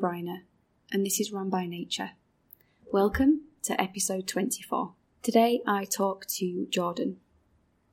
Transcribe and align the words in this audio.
I'm 0.00 0.42
and 0.92 1.04
this 1.04 1.18
is 1.18 1.32
Run 1.32 1.50
by 1.50 1.66
Nature. 1.66 2.10
Welcome 2.92 3.46
to 3.62 3.80
episode 3.80 4.28
24. 4.28 4.92
Today 5.22 5.60
I 5.66 5.86
talk 5.86 6.24
to 6.36 6.68
Jordan, 6.70 7.16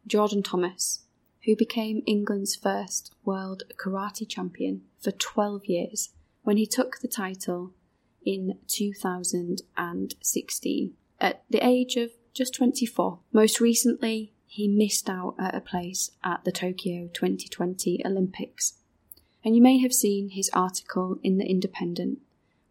Jordan 0.05 0.43
Thomas, 0.43 1.05
who 1.45 1.55
became 1.55 2.03
England's 2.05 2.55
first 2.55 3.11
world 3.23 3.63
karate 3.77 4.29
champion 4.29 4.83
for 4.99 5.09
12 5.09 5.65
years 5.65 6.09
when 6.43 6.57
he 6.57 6.67
took 6.67 6.99
the 6.99 7.07
title 7.07 7.71
in 8.23 8.59
2016 8.67 10.93
at 11.19 11.43
the 11.49 11.65
age 11.65 11.95
of 11.95 12.11
just 12.35 12.53
24. 12.53 13.17
Most 13.33 13.59
recently, 13.59 14.31
he 14.45 14.67
missed 14.67 15.09
out 15.09 15.33
at 15.39 15.55
a 15.55 15.61
place 15.61 16.11
at 16.23 16.43
the 16.43 16.51
Tokyo 16.51 17.09
2020 17.13 18.05
Olympics 18.05 18.73
and 19.45 19.55
you 19.55 19.61
may 19.61 19.77
have 19.77 19.93
seen 19.93 20.29
his 20.29 20.49
article 20.53 21.19
in 21.21 21.37
The 21.37 21.45
Independent, 21.45 22.17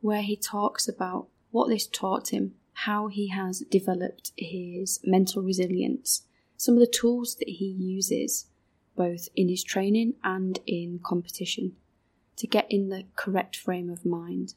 where 0.01 0.23
he 0.23 0.37
talks 0.37 0.89
about 0.89 1.29
what 1.53 1.69
this 1.69 1.87
taught 1.87 2.31
him, 2.31 2.55
how 2.73 3.07
he 3.07 3.29
has 3.29 3.61
developed 3.61 4.33
his 4.37 4.99
mental 5.05 5.41
resilience, 5.41 6.23
some 6.57 6.75
of 6.75 6.81
the 6.81 6.89
tools 6.89 7.37
that 7.37 7.49
he 7.49 7.67
uses, 7.67 8.47
both 8.97 9.29
in 9.37 9.49
his 9.49 9.63
training 9.63 10.15
and 10.25 10.59
in 10.67 10.99
competition, 11.01 11.77
to 12.37 12.49
get 12.49 12.67
in 12.69 12.89
the 12.89 13.05
correct 13.15 13.55
frame 13.55 13.89
of 13.89 14.05
mind. 14.05 14.55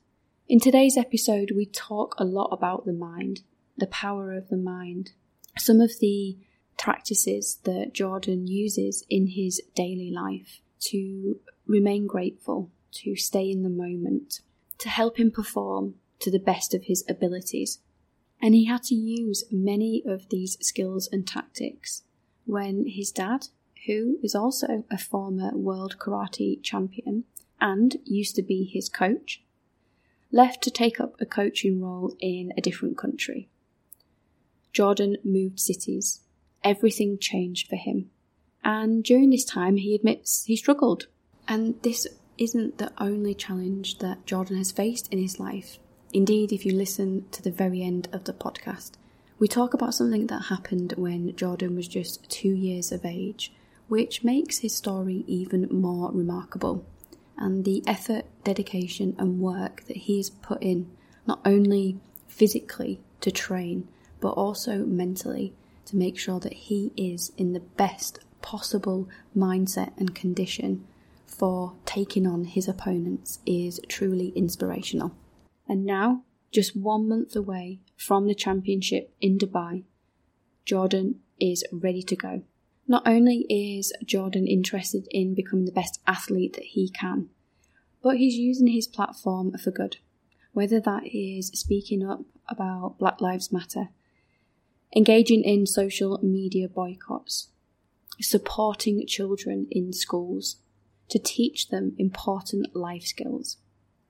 In 0.49 0.59
today's 0.59 0.97
episode, 0.97 1.51
we 1.55 1.67
talk 1.67 2.15
a 2.17 2.25
lot 2.25 2.49
about 2.51 2.87
the 2.87 2.93
mind, 2.93 3.41
the 3.77 3.85
power 3.85 4.33
of 4.33 4.49
the 4.49 4.57
mind, 4.57 5.11
some 5.55 5.79
of 5.79 5.99
the 5.99 6.35
practices 6.79 7.59
that 7.65 7.93
Jordan 7.93 8.47
uses 8.47 9.05
in 9.07 9.27
his 9.27 9.61
daily 9.75 10.09
life 10.09 10.61
to 10.79 11.39
remain 11.65 12.07
grateful, 12.07 12.71
to 12.91 13.15
stay 13.15 13.49
in 13.49 13.63
the 13.63 13.69
moment, 13.69 14.41
to 14.79 14.89
help 14.89 15.17
him 15.19 15.31
perform 15.31 15.95
to 16.19 16.31
the 16.31 16.39
best 16.39 16.73
of 16.73 16.85
his 16.85 17.03
abilities. 17.09 17.79
And 18.41 18.53
he 18.53 18.65
had 18.65 18.83
to 18.83 18.95
use 18.95 19.43
many 19.51 20.03
of 20.05 20.29
these 20.29 20.57
skills 20.61 21.09
and 21.11 21.27
tactics 21.27 22.03
when 22.45 22.85
his 22.87 23.11
dad, 23.11 23.47
who 23.85 24.17
is 24.21 24.35
also 24.35 24.83
a 24.91 24.97
former 24.97 25.51
world 25.55 25.97
karate 25.99 26.61
champion 26.61 27.23
and 27.59 27.97
used 28.05 28.35
to 28.35 28.43
be 28.43 28.63
his 28.63 28.89
coach, 28.89 29.43
left 30.31 30.61
to 30.63 30.71
take 30.71 30.99
up 30.99 31.15
a 31.19 31.25
coaching 31.25 31.81
role 31.81 32.15
in 32.19 32.51
a 32.57 32.61
different 32.61 32.97
country. 32.97 33.49
Jordan 34.71 35.17
moved 35.23 35.59
cities. 35.59 36.21
Everything 36.63 37.17
changed 37.17 37.67
for 37.67 37.77
him. 37.77 38.11
And 38.67 39.01
during 39.01 39.29
this 39.29 39.45
time, 39.45 39.77
he 39.77 39.95
admits 39.95 40.43
he 40.43 40.57
struggled 40.57 41.07
and 41.47 41.81
this 41.83 42.05
isn't 42.37 42.79
the 42.79 42.91
only 42.97 43.33
challenge 43.33 43.99
that 43.99 44.25
Jordan 44.25 44.57
has 44.57 44.73
faced 44.73 45.07
in 45.11 45.19
his 45.19 45.39
life. 45.39 45.79
Indeed, 46.11 46.51
if 46.51 46.65
you 46.65 46.73
listen 46.73 47.23
to 47.31 47.41
the 47.41 47.49
very 47.49 47.81
end 47.81 48.09
of 48.11 48.25
the 48.25 48.33
podcast, 48.33 48.91
we 49.39 49.47
talk 49.47 49.73
about 49.73 49.93
something 49.93 50.27
that 50.27 50.47
happened 50.47 50.93
when 50.97 51.33
Jordan 51.37 51.77
was 51.77 51.87
just 51.87 52.29
two 52.29 52.53
years 52.53 52.91
of 52.91 53.05
age, 53.05 53.53
which 53.87 54.25
makes 54.25 54.57
his 54.57 54.75
story 54.75 55.23
even 55.27 55.69
more 55.71 56.11
remarkable. 56.11 56.85
And 57.37 57.63
the 57.63 57.83
effort, 57.87 58.25
dedication, 58.43 59.15
and 59.17 59.39
work 59.39 59.85
that 59.85 59.95
he 59.95 60.17
has 60.17 60.29
put 60.29 60.61
in, 60.61 60.91
not 61.25 61.39
only 61.45 62.01
physically 62.27 62.99
to 63.21 63.31
train, 63.31 63.87
but 64.19 64.31
also 64.31 64.79
mentally 64.79 65.53
to 65.85 65.95
make 65.95 66.19
sure 66.19 66.41
that 66.41 66.53
he 66.53 66.91
is 66.97 67.31
in 67.37 67.53
the 67.53 67.61
best 67.61 68.19
possible 68.41 69.09
mindset 69.35 69.91
and 69.97 70.15
condition 70.15 70.85
for 71.25 71.73
taking 71.85 72.25
on 72.25 72.45
his 72.45 72.67
opponents 72.67 73.39
is 73.45 73.79
truly 73.87 74.29
inspirational. 74.29 75.13
And 75.67 75.85
now, 75.85 76.23
just 76.51 76.75
one 76.75 77.07
month 77.09 77.35
away 77.35 77.79
from 77.97 78.27
the 78.27 78.35
championship 78.35 79.13
in 79.19 79.37
Dubai, 79.37 79.83
Jordan 80.65 81.19
is 81.39 81.63
ready 81.71 82.01
to 82.03 82.15
go. 82.15 82.43
Not 82.87 83.05
only 83.05 83.45
is 83.49 83.91
Jordan 84.05 84.47
interested 84.47 85.07
in 85.11 85.35
becoming 85.35 85.65
the 85.65 85.71
best 85.71 85.99
athlete 86.07 86.53
that 86.53 86.63
he 86.63 86.89
can, 86.89 87.29
but 88.01 88.17
he's 88.17 88.35
using 88.35 88.67
his 88.67 88.87
platform 88.87 89.57
for 89.57 89.71
good, 89.71 89.97
whether 90.53 90.79
that 90.79 91.03
is 91.05 91.47
speaking 91.47 92.07
up 92.07 92.21
about 92.47 92.97
Black 92.97 93.19
Lives 93.19 93.51
Matter, 93.51 93.89
engaging 94.95 95.43
in 95.43 95.65
social 95.65 96.17
media 96.23 96.69
boycotts, 96.69 97.49
supporting 98.19 99.05
children 99.07 99.67
in 99.71 99.93
schools, 99.93 100.57
to 101.09 101.19
teach 101.19 101.69
them 101.69 101.95
important 101.97 102.75
life 102.75 103.03
skills. 103.03 103.57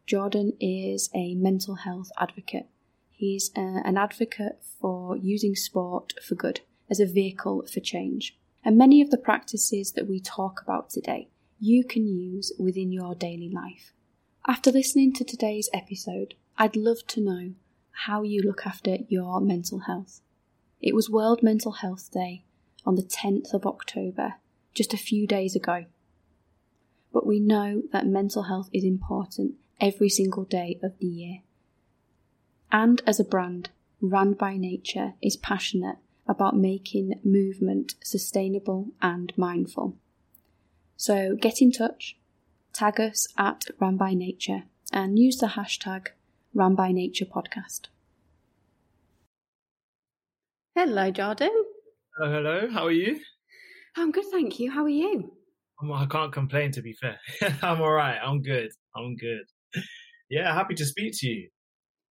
Jordan 0.06 0.54
is 0.60 1.10
a 1.14 1.36
mental 1.36 1.76
health 1.76 2.10
advocate. 2.20 2.68
He's 3.12 3.52
uh, 3.56 3.82
an 3.84 3.98
advocate 3.98 4.64
for 4.80 5.18
using 5.18 5.56
sport 5.56 6.14
for 6.24 6.36
good 6.36 6.62
as 6.90 7.00
a 7.00 7.06
vehicle 7.06 7.66
for 7.72 7.80
change. 7.80 8.38
And 8.64 8.78
many 8.78 9.02
of 9.02 9.12
the 9.12 9.18
practices 9.18 9.92
that 9.94 10.08
we 10.08 10.20
talk 10.20 10.62
about 10.62 10.90
today, 10.90 11.30
you 11.60 11.84
can 11.84 12.08
use 12.08 12.52
within 12.58 12.92
your 12.92 13.16
daily 13.16 13.50
life. 13.50 13.94
After 14.48 14.72
listening 14.72 15.14
to 15.14 15.26
today's 15.26 15.70
episode, 15.74 16.36
I'd 16.58 16.76
love 16.76 17.06
to 17.08 17.22
know 17.22 17.52
how 18.06 18.24
you 18.24 18.42
look 18.42 18.66
after 18.66 18.98
your 19.10 19.42
mental 19.42 19.80
health. 19.80 20.22
It 20.82 20.96
was 20.96 21.10
World 21.10 21.44
Mental 21.44 21.74
Health 21.74 22.12
Day 22.12 22.44
on 22.88 22.96
the 22.96 23.04
10th 23.04 23.54
of 23.54 23.68
October, 23.68 24.36
just 24.74 24.96
a 24.96 24.98
few 24.98 25.28
days 25.28 25.56
ago 25.56 25.86
but 27.18 27.26
we 27.26 27.40
know 27.40 27.82
that 27.92 28.06
mental 28.06 28.44
health 28.44 28.70
is 28.72 28.84
important 28.84 29.56
every 29.82 30.08
single 30.08 30.44
day 30.44 30.80
of 30.84 30.98
the 31.00 31.08
year. 31.08 31.40
And 32.72 33.02
as 33.08 33.20
a 33.20 33.24
brand, 33.24 33.72
Run 34.02 34.34
by 34.34 34.56
Nature 34.56 35.14
is 35.20 35.36
passionate 35.36 35.98
about 36.28 36.56
making 36.56 37.20
movement 37.24 37.96
sustainable 38.04 38.90
and 39.02 39.34
mindful. 39.36 39.96
So 40.96 41.36
get 41.36 41.60
in 41.60 41.72
touch, 41.72 42.18
tag 42.72 43.00
us 43.00 43.28
at 43.36 43.66
Run 43.80 43.98
by 43.98 44.14
Nature, 44.14 44.66
and 44.92 45.18
use 45.18 45.38
the 45.38 45.48
hashtag 45.48 46.10
Run 46.54 46.76
by 46.76 46.92
Nature 46.92 47.26
Podcast. 47.26 47.88
Hello, 50.76 51.10
Jordan. 51.10 51.64
Hello, 52.20 52.32
hello. 52.32 52.68
How 52.72 52.86
are 52.88 52.92
you? 52.92 53.20
I'm 53.96 54.12
good, 54.12 54.26
thank 54.32 54.60
you. 54.60 54.72
How 54.72 54.84
are 54.84 54.90
you? 54.90 55.32
I 55.94 56.08
can't 56.08 56.34
complain. 56.34 56.72
To 56.72 56.82
be 56.82 56.94
fair, 56.94 57.20
I'm 57.62 57.80
all 57.80 57.92
right. 57.92 58.18
I'm 58.18 58.42
good. 58.42 58.72
I'm 58.96 59.16
good. 59.18 59.44
Yeah, 60.28 60.52
happy 60.52 60.74
to 60.76 60.86
speak 60.86 61.14
to 61.20 61.28
you. 61.28 61.50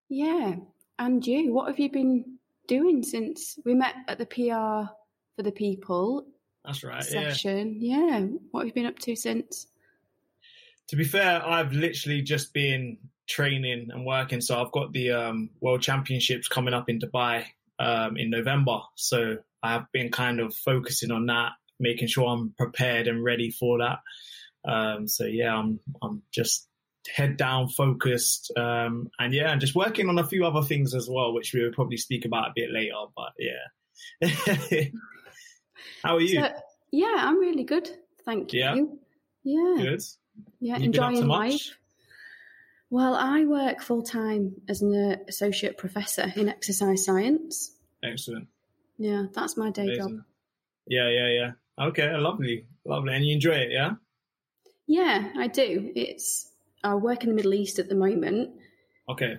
Yeah, 0.09 0.55
and 1.01 1.27
you. 1.27 1.53
What 1.53 1.67
have 1.67 1.81
you 1.81 1.91
been 1.91 2.39
doing 2.69 3.03
since 3.03 3.59
we 3.65 3.75
met 3.75 3.97
at 4.07 4.19
the 4.19 4.27
PR 4.27 4.93
for 5.35 5.43
the 5.43 5.51
People? 5.51 6.29
That's 6.65 6.85
right. 6.85 7.03
Session. 7.03 7.79
Yeah. 7.81 8.19
yeah. 8.19 8.27
What 8.53 8.61
have 8.61 8.69
you 8.69 8.75
been 8.75 8.87
up 8.87 9.01
to 9.01 9.17
since? 9.17 9.67
To 10.91 10.97
be 10.97 11.05
fair, 11.05 11.45
I've 11.45 11.73
literally 11.73 12.23
just 12.23 12.55
been 12.55 12.99
training 13.27 13.89
and 13.93 14.07
working. 14.07 14.41
So 14.41 14.63
I've 14.63 14.71
got 14.71 14.93
the 14.93 15.11
um, 15.11 15.51
World 15.61 15.83
Championships 15.83 16.47
coming 16.47 16.75
up 16.75 16.89
in 16.89 17.01
Dubai 17.01 17.47
um, 17.81 18.17
in 18.17 18.31
November. 18.31 18.79
So 18.95 19.39
I've 19.67 19.91
been 19.93 20.11
kind 20.11 20.41
of 20.41 20.55
focusing 20.55 21.11
on 21.11 21.27
that 21.27 21.53
making 21.79 22.09
sure 22.09 22.27
I'm 22.29 22.55
prepared 22.57 23.09
and 23.09 23.23
ready 23.23 23.51
for 23.51 23.79
that. 23.79 23.99
Um, 24.71 25.09
so 25.09 25.25
yeah, 25.25 25.55
I'm 25.55 25.81
I'm 26.03 26.23
just 26.33 26.69
head 27.15 27.37
down, 27.37 27.69
focused, 27.69 28.53
um, 28.57 29.11
and 29.19 29.33
yeah, 29.33 29.53
and 29.53 29.61
just 29.61 29.77
working 29.77 30.09
on 30.09 30.19
a 30.19 30.27
few 30.27 30.45
other 30.45 30.63
things 30.63 30.95
as 30.95 31.09
well, 31.09 31.33
which 31.33 31.53
we 31.55 31.63
will 31.63 31.73
probably 31.73 31.97
speak 31.97 32.25
about 32.25 32.49
a 32.49 32.53
bit 32.55 32.71
later. 32.73 32.95
But 33.17 33.33
yeah, 33.39 34.89
how 36.03 36.17
are 36.17 36.21
you? 36.21 36.41
So, 36.41 36.49
yeah, 36.91 37.15
I'm 37.19 37.39
really 37.39 37.65
good, 37.65 37.89
thank 38.25 38.53
you. 38.53 38.61
Yeah, 38.61 38.75
yeah, 39.45 39.85
good. 39.85 40.03
Yeah, 40.61 40.77
enjoying 40.79 41.27
life. 41.27 41.77
Well, 42.91 43.15
I 43.15 43.45
work 43.45 43.83
full 43.83 44.03
time 44.03 44.55
as 44.69 44.81
an 44.81 45.19
associate 45.29 45.77
professor 45.77 46.33
in 46.37 46.49
exercise 46.49 47.05
science. 47.05 47.73
Excellent. 48.03 48.49
Yeah, 48.99 49.27
that's 49.33 49.57
my 49.57 49.71
day 49.71 49.83
Amazing. 49.83 50.09
job. 50.09 50.25
Yeah, 50.87 51.09
yeah, 51.09 51.29
yeah. 51.29 51.87
Okay, 51.87 52.17
lovely, 52.17 52.67
lovely. 52.85 53.15
And 53.15 53.25
you 53.25 53.35
enjoy 53.35 53.53
it, 53.53 53.71
yeah? 53.71 53.95
Yeah, 54.87 55.31
I 55.37 55.49
do. 55.49 55.93
It's 55.95 56.51
I 56.83 56.95
work 56.95 57.25
in 57.25 57.31
the 57.31 57.35
Middle 57.35 57.55
East 57.55 57.79
at 57.79 57.89
the 57.89 57.95
moment. 57.95 58.51
Okay. 59.09 59.39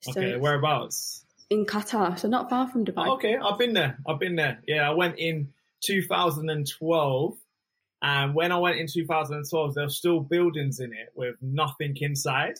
So 0.00 0.12
okay, 0.12 0.36
whereabouts? 0.36 1.24
In 1.50 1.66
Qatar, 1.66 2.18
so 2.18 2.28
not 2.28 2.48
far 2.48 2.68
from 2.68 2.84
Dubai. 2.84 3.08
okay, 3.16 3.36
I've 3.36 3.58
been 3.58 3.74
there. 3.74 3.98
I've 4.08 4.18
been 4.18 4.36
there. 4.36 4.60
Yeah, 4.66 4.88
I 4.88 4.94
went 4.94 5.18
in 5.18 5.52
2012. 5.84 7.36
And 8.02 8.34
when 8.34 8.50
I 8.50 8.58
went 8.58 8.78
in 8.78 8.86
2012, 8.86 9.74
there 9.74 9.84
were 9.84 9.90
still 9.90 10.20
buildings 10.20 10.80
in 10.80 10.92
it 10.92 11.10
with 11.14 11.36
nothing 11.42 11.94
inside. 12.00 12.54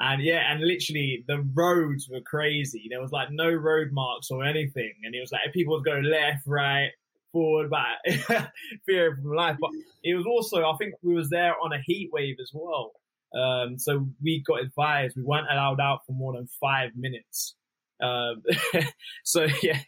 And 0.00 0.22
yeah, 0.22 0.52
and 0.52 0.60
literally 0.62 1.24
the 1.26 1.40
roads 1.54 2.08
were 2.08 2.20
crazy. 2.20 2.86
There 2.88 3.00
was 3.00 3.10
like 3.10 3.30
no 3.32 3.50
road 3.50 3.90
marks 3.92 4.30
or 4.30 4.44
anything. 4.44 4.94
And 5.04 5.14
it 5.14 5.20
was 5.20 5.32
like 5.32 5.52
people 5.52 5.74
would 5.74 5.84
go 5.84 5.98
left, 5.98 6.46
right, 6.46 6.90
forward 7.32 7.70
back 7.70 7.98
fear 8.86 9.16
from 9.16 9.34
life. 9.34 9.56
But 9.60 9.70
it 10.04 10.14
was 10.14 10.26
also, 10.26 10.64
I 10.64 10.76
think 10.76 10.94
we 11.02 11.14
was 11.14 11.30
there 11.30 11.54
on 11.62 11.72
a 11.72 11.82
heat 11.84 12.10
wave 12.12 12.36
as 12.40 12.50
well. 12.52 12.92
Um, 13.34 13.78
so 13.78 14.08
we 14.22 14.42
got 14.46 14.60
advised 14.62 15.16
we 15.16 15.22
weren't 15.22 15.50
allowed 15.50 15.80
out 15.80 16.06
for 16.06 16.12
more 16.12 16.32
than 16.32 16.48
five 16.60 16.90
minutes. 16.96 17.56
Um, 18.00 18.42
so 19.24 19.46
yeah, 19.62 19.82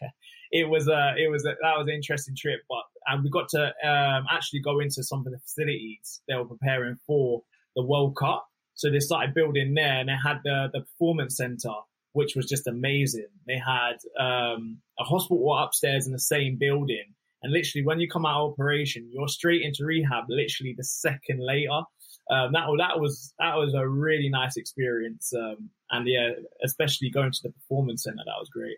it 0.51 0.67
was 0.67 0.87
a, 0.87 1.15
it 1.17 1.29
was 1.31 1.45
a, 1.45 1.55
that 1.61 1.77
was 1.77 1.87
an 1.87 1.93
interesting 1.93 2.35
trip, 2.35 2.59
but, 2.69 2.83
and 3.07 3.23
we 3.23 3.29
got 3.29 3.49
to, 3.49 3.67
um, 3.87 4.25
actually 4.29 4.59
go 4.59 4.79
into 4.79 5.03
some 5.03 5.19
of 5.25 5.31
the 5.31 5.39
facilities 5.39 6.21
they 6.27 6.35
were 6.35 6.45
preparing 6.45 6.97
for 7.07 7.41
the 7.75 7.83
World 7.83 8.15
Cup. 8.17 8.45
So 8.81 8.89
they 8.89 8.99
started 8.99 9.33
building 9.35 9.73
there 9.75 9.99
and 9.99 10.09
they 10.09 10.17
had 10.23 10.39
the, 10.43 10.69
the 10.73 10.81
performance 10.81 11.37
center, 11.37 11.75
which 12.13 12.35
was 12.35 12.47
just 12.47 12.67
amazing. 12.67 13.27
They 13.45 13.57
had, 13.57 13.97
um, 14.19 14.81
a 14.99 15.03
hospital 15.03 15.55
upstairs 15.55 16.07
in 16.07 16.13
the 16.13 16.19
same 16.19 16.57
building. 16.57 17.13
And 17.43 17.53
literally 17.53 17.85
when 17.85 17.99
you 17.99 18.07
come 18.09 18.25
out 18.25 18.45
of 18.45 18.51
operation, 18.53 19.09
you're 19.11 19.27
straight 19.27 19.61
into 19.61 19.85
rehab 19.85 20.25
literally 20.29 20.73
the 20.75 20.83
second 20.83 21.39
later. 21.39 21.81
Um, 22.29 22.53
that 22.53 22.65
that 22.77 22.99
was 22.99 23.33
that 23.39 23.55
was 23.55 23.73
a 23.73 23.85
really 23.87 24.29
nice 24.29 24.55
experience, 24.55 25.33
um, 25.35 25.69
and 25.89 26.07
yeah, 26.07 26.29
especially 26.63 27.09
going 27.09 27.31
to 27.31 27.39
the 27.43 27.49
performance 27.49 28.03
center, 28.03 28.23
that 28.25 28.39
was 28.39 28.47
great. 28.49 28.77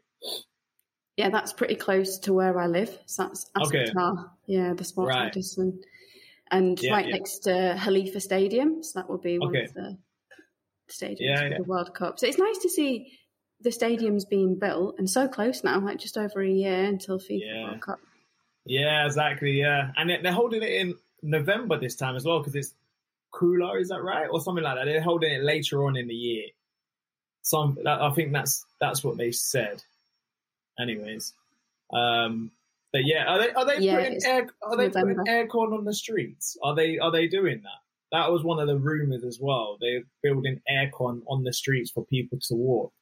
Yeah, 1.17 1.29
that's 1.29 1.53
pretty 1.53 1.75
close 1.75 2.17
to 2.19 2.33
where 2.33 2.57
I 2.59 2.65
live. 2.65 2.97
So 3.05 3.27
that's 3.27 3.51
okay. 3.61 3.91
yeah, 4.47 4.73
the 4.73 4.83
sports 4.83 5.09
right. 5.09 5.25
medicine, 5.25 5.79
and 6.53 6.79
yeah, 6.81 6.91
right 6.91 7.07
yeah. 7.07 7.15
next 7.15 7.39
to 7.39 7.79
Khalifa 7.83 8.19
Stadium. 8.19 8.83
So 8.83 8.99
that 8.99 9.09
would 9.09 9.21
be 9.21 9.39
one 9.39 9.49
okay. 9.49 9.65
of 9.65 9.73
the 9.73 9.97
stadiums 10.89 11.17
yeah, 11.19 11.49
for 11.49 11.63
the 11.63 11.63
World 11.63 11.93
Cup. 11.93 12.19
So 12.19 12.27
it's 12.27 12.37
nice 12.37 12.59
to 12.59 12.69
see 12.69 13.11
the 13.61 13.71
stadiums 13.71 14.29
being 14.29 14.59
built 14.59 14.95
and 14.99 15.09
so 15.09 15.27
close 15.27 15.63
now, 15.63 15.79
like 15.79 15.97
just 15.97 16.17
over 16.17 16.41
a 16.41 16.49
year 16.49 16.83
until 16.83 17.19
FIFA 17.19 17.63
World 17.63 17.81
Cup. 17.81 17.99
Yeah, 18.65 19.05
exactly. 19.05 19.59
Yeah, 19.59 19.91
and 19.97 20.09
they're 20.23 20.31
holding 20.31 20.61
it 20.61 20.69
in 20.69 20.95
November 21.21 21.79
this 21.79 21.95
time 21.95 22.15
as 22.15 22.23
well 22.23 22.39
because 22.39 22.55
it's 22.55 22.73
cooler. 23.31 23.79
Is 23.79 23.89
that 23.89 24.03
right, 24.03 24.27
or 24.31 24.39
something 24.39 24.63
like 24.63 24.75
that? 24.75 24.85
They're 24.85 25.01
holding 25.01 25.33
it 25.33 25.43
later 25.43 25.85
on 25.85 25.97
in 25.97 26.07
the 26.07 26.13
year. 26.13 26.45
Some, 27.41 27.77
I 27.85 28.09
think 28.11 28.31
that's 28.31 28.65
that's 28.79 29.03
what 29.03 29.17
they 29.17 29.31
said. 29.31 29.83
Anyways, 30.79 31.33
um, 31.91 32.51
but 32.93 33.01
yeah, 33.05 33.25
are 33.25 33.39
they 33.39 33.51
are 33.51 33.65
they 33.65 33.79
yeah, 33.79 33.97
putting 33.97 34.19
air 34.25 34.47
are 34.61 34.77
they 34.77 34.87
November. 34.87 35.15
putting 35.15 35.33
aircon 35.33 35.77
on 35.77 35.83
the 35.83 35.93
streets? 35.93 36.55
Are 36.63 36.75
they 36.75 36.99
are 36.99 37.11
they 37.11 37.27
doing 37.27 37.61
that? 37.63 37.79
That 38.11 38.31
was 38.31 38.43
one 38.43 38.59
of 38.59 38.67
the 38.67 38.77
rumors 38.77 39.23
as 39.23 39.39
well. 39.41 39.77
They're 39.81 40.03
building 40.21 40.61
aircon 40.71 41.21
on 41.27 41.43
the 41.43 41.51
streets 41.51 41.91
for 41.91 42.05
people 42.05 42.37
to 42.47 42.55
walk 42.55 42.93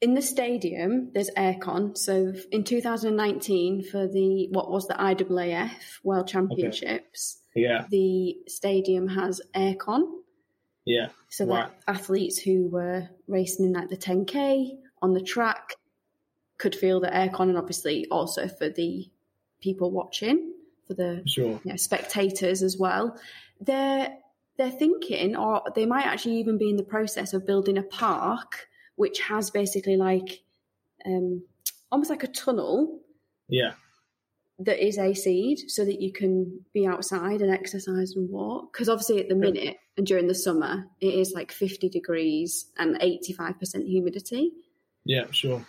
in 0.00 0.14
the 0.14 0.22
stadium, 0.22 1.10
there's 1.12 1.30
aircon. 1.36 1.96
So 1.96 2.32
in 2.52 2.64
2019, 2.64 3.82
for 3.84 4.06
the 4.06 4.48
what 4.50 4.70
was 4.70 4.86
the 4.86 4.94
IAAF 4.94 5.70
World 6.04 6.28
Championships, 6.28 7.42
okay. 7.52 7.62
yeah, 7.66 7.84
the 7.90 8.36
stadium 8.46 9.08
has 9.08 9.40
aircon. 9.54 10.02
Yeah. 10.84 11.08
So 11.30 11.46
that 11.46 11.74
athletes 11.86 12.38
who 12.38 12.68
were 12.68 13.08
racing 13.26 13.66
in 13.66 13.72
like 13.74 13.90
the 13.90 13.96
10k 13.96 14.70
on 15.02 15.12
the 15.12 15.20
track 15.20 15.74
could 16.58 16.74
feel 16.74 17.00
the 17.00 17.08
aircon, 17.08 17.48
and 17.48 17.58
obviously 17.58 18.06
also 18.10 18.48
for 18.48 18.68
the 18.68 19.08
people 19.60 19.90
watching, 19.90 20.52
for 20.86 20.94
the 20.94 21.22
sure. 21.26 21.60
you 21.64 21.70
know, 21.70 21.76
spectators 21.76 22.62
as 22.62 22.76
well. 22.76 23.18
They're 23.60 24.16
they're 24.56 24.70
thinking, 24.70 25.36
or 25.36 25.62
they 25.74 25.86
might 25.86 26.06
actually 26.06 26.36
even 26.36 26.58
be 26.58 26.68
in 26.68 26.76
the 26.76 26.82
process 26.82 27.32
of 27.32 27.46
building 27.46 27.78
a 27.78 27.82
park 27.82 28.68
which 28.98 29.20
has 29.20 29.50
basically 29.50 29.96
like 29.96 30.42
um, 31.06 31.44
almost 31.90 32.10
like 32.10 32.24
a 32.24 32.28
tunnel. 32.28 33.00
Yeah. 33.48 33.74
That 34.58 34.84
is 34.84 34.98
AC'd 34.98 35.70
so 35.70 35.84
that 35.84 36.00
you 36.00 36.12
can 36.12 36.64
be 36.74 36.84
outside 36.84 37.40
and 37.40 37.50
exercise 37.50 38.14
and 38.16 38.28
walk. 38.28 38.72
Because 38.72 38.88
obviously, 38.88 39.20
at 39.20 39.28
the 39.28 39.36
minute 39.36 39.76
and 39.96 40.04
during 40.04 40.26
the 40.26 40.34
summer, 40.34 40.86
it 41.00 41.14
is 41.14 41.32
like 41.32 41.52
50 41.52 41.88
degrees 41.88 42.66
and 42.76 42.98
85% 42.98 43.86
humidity. 43.86 44.50
Yeah, 45.04 45.26
sure. 45.30 45.64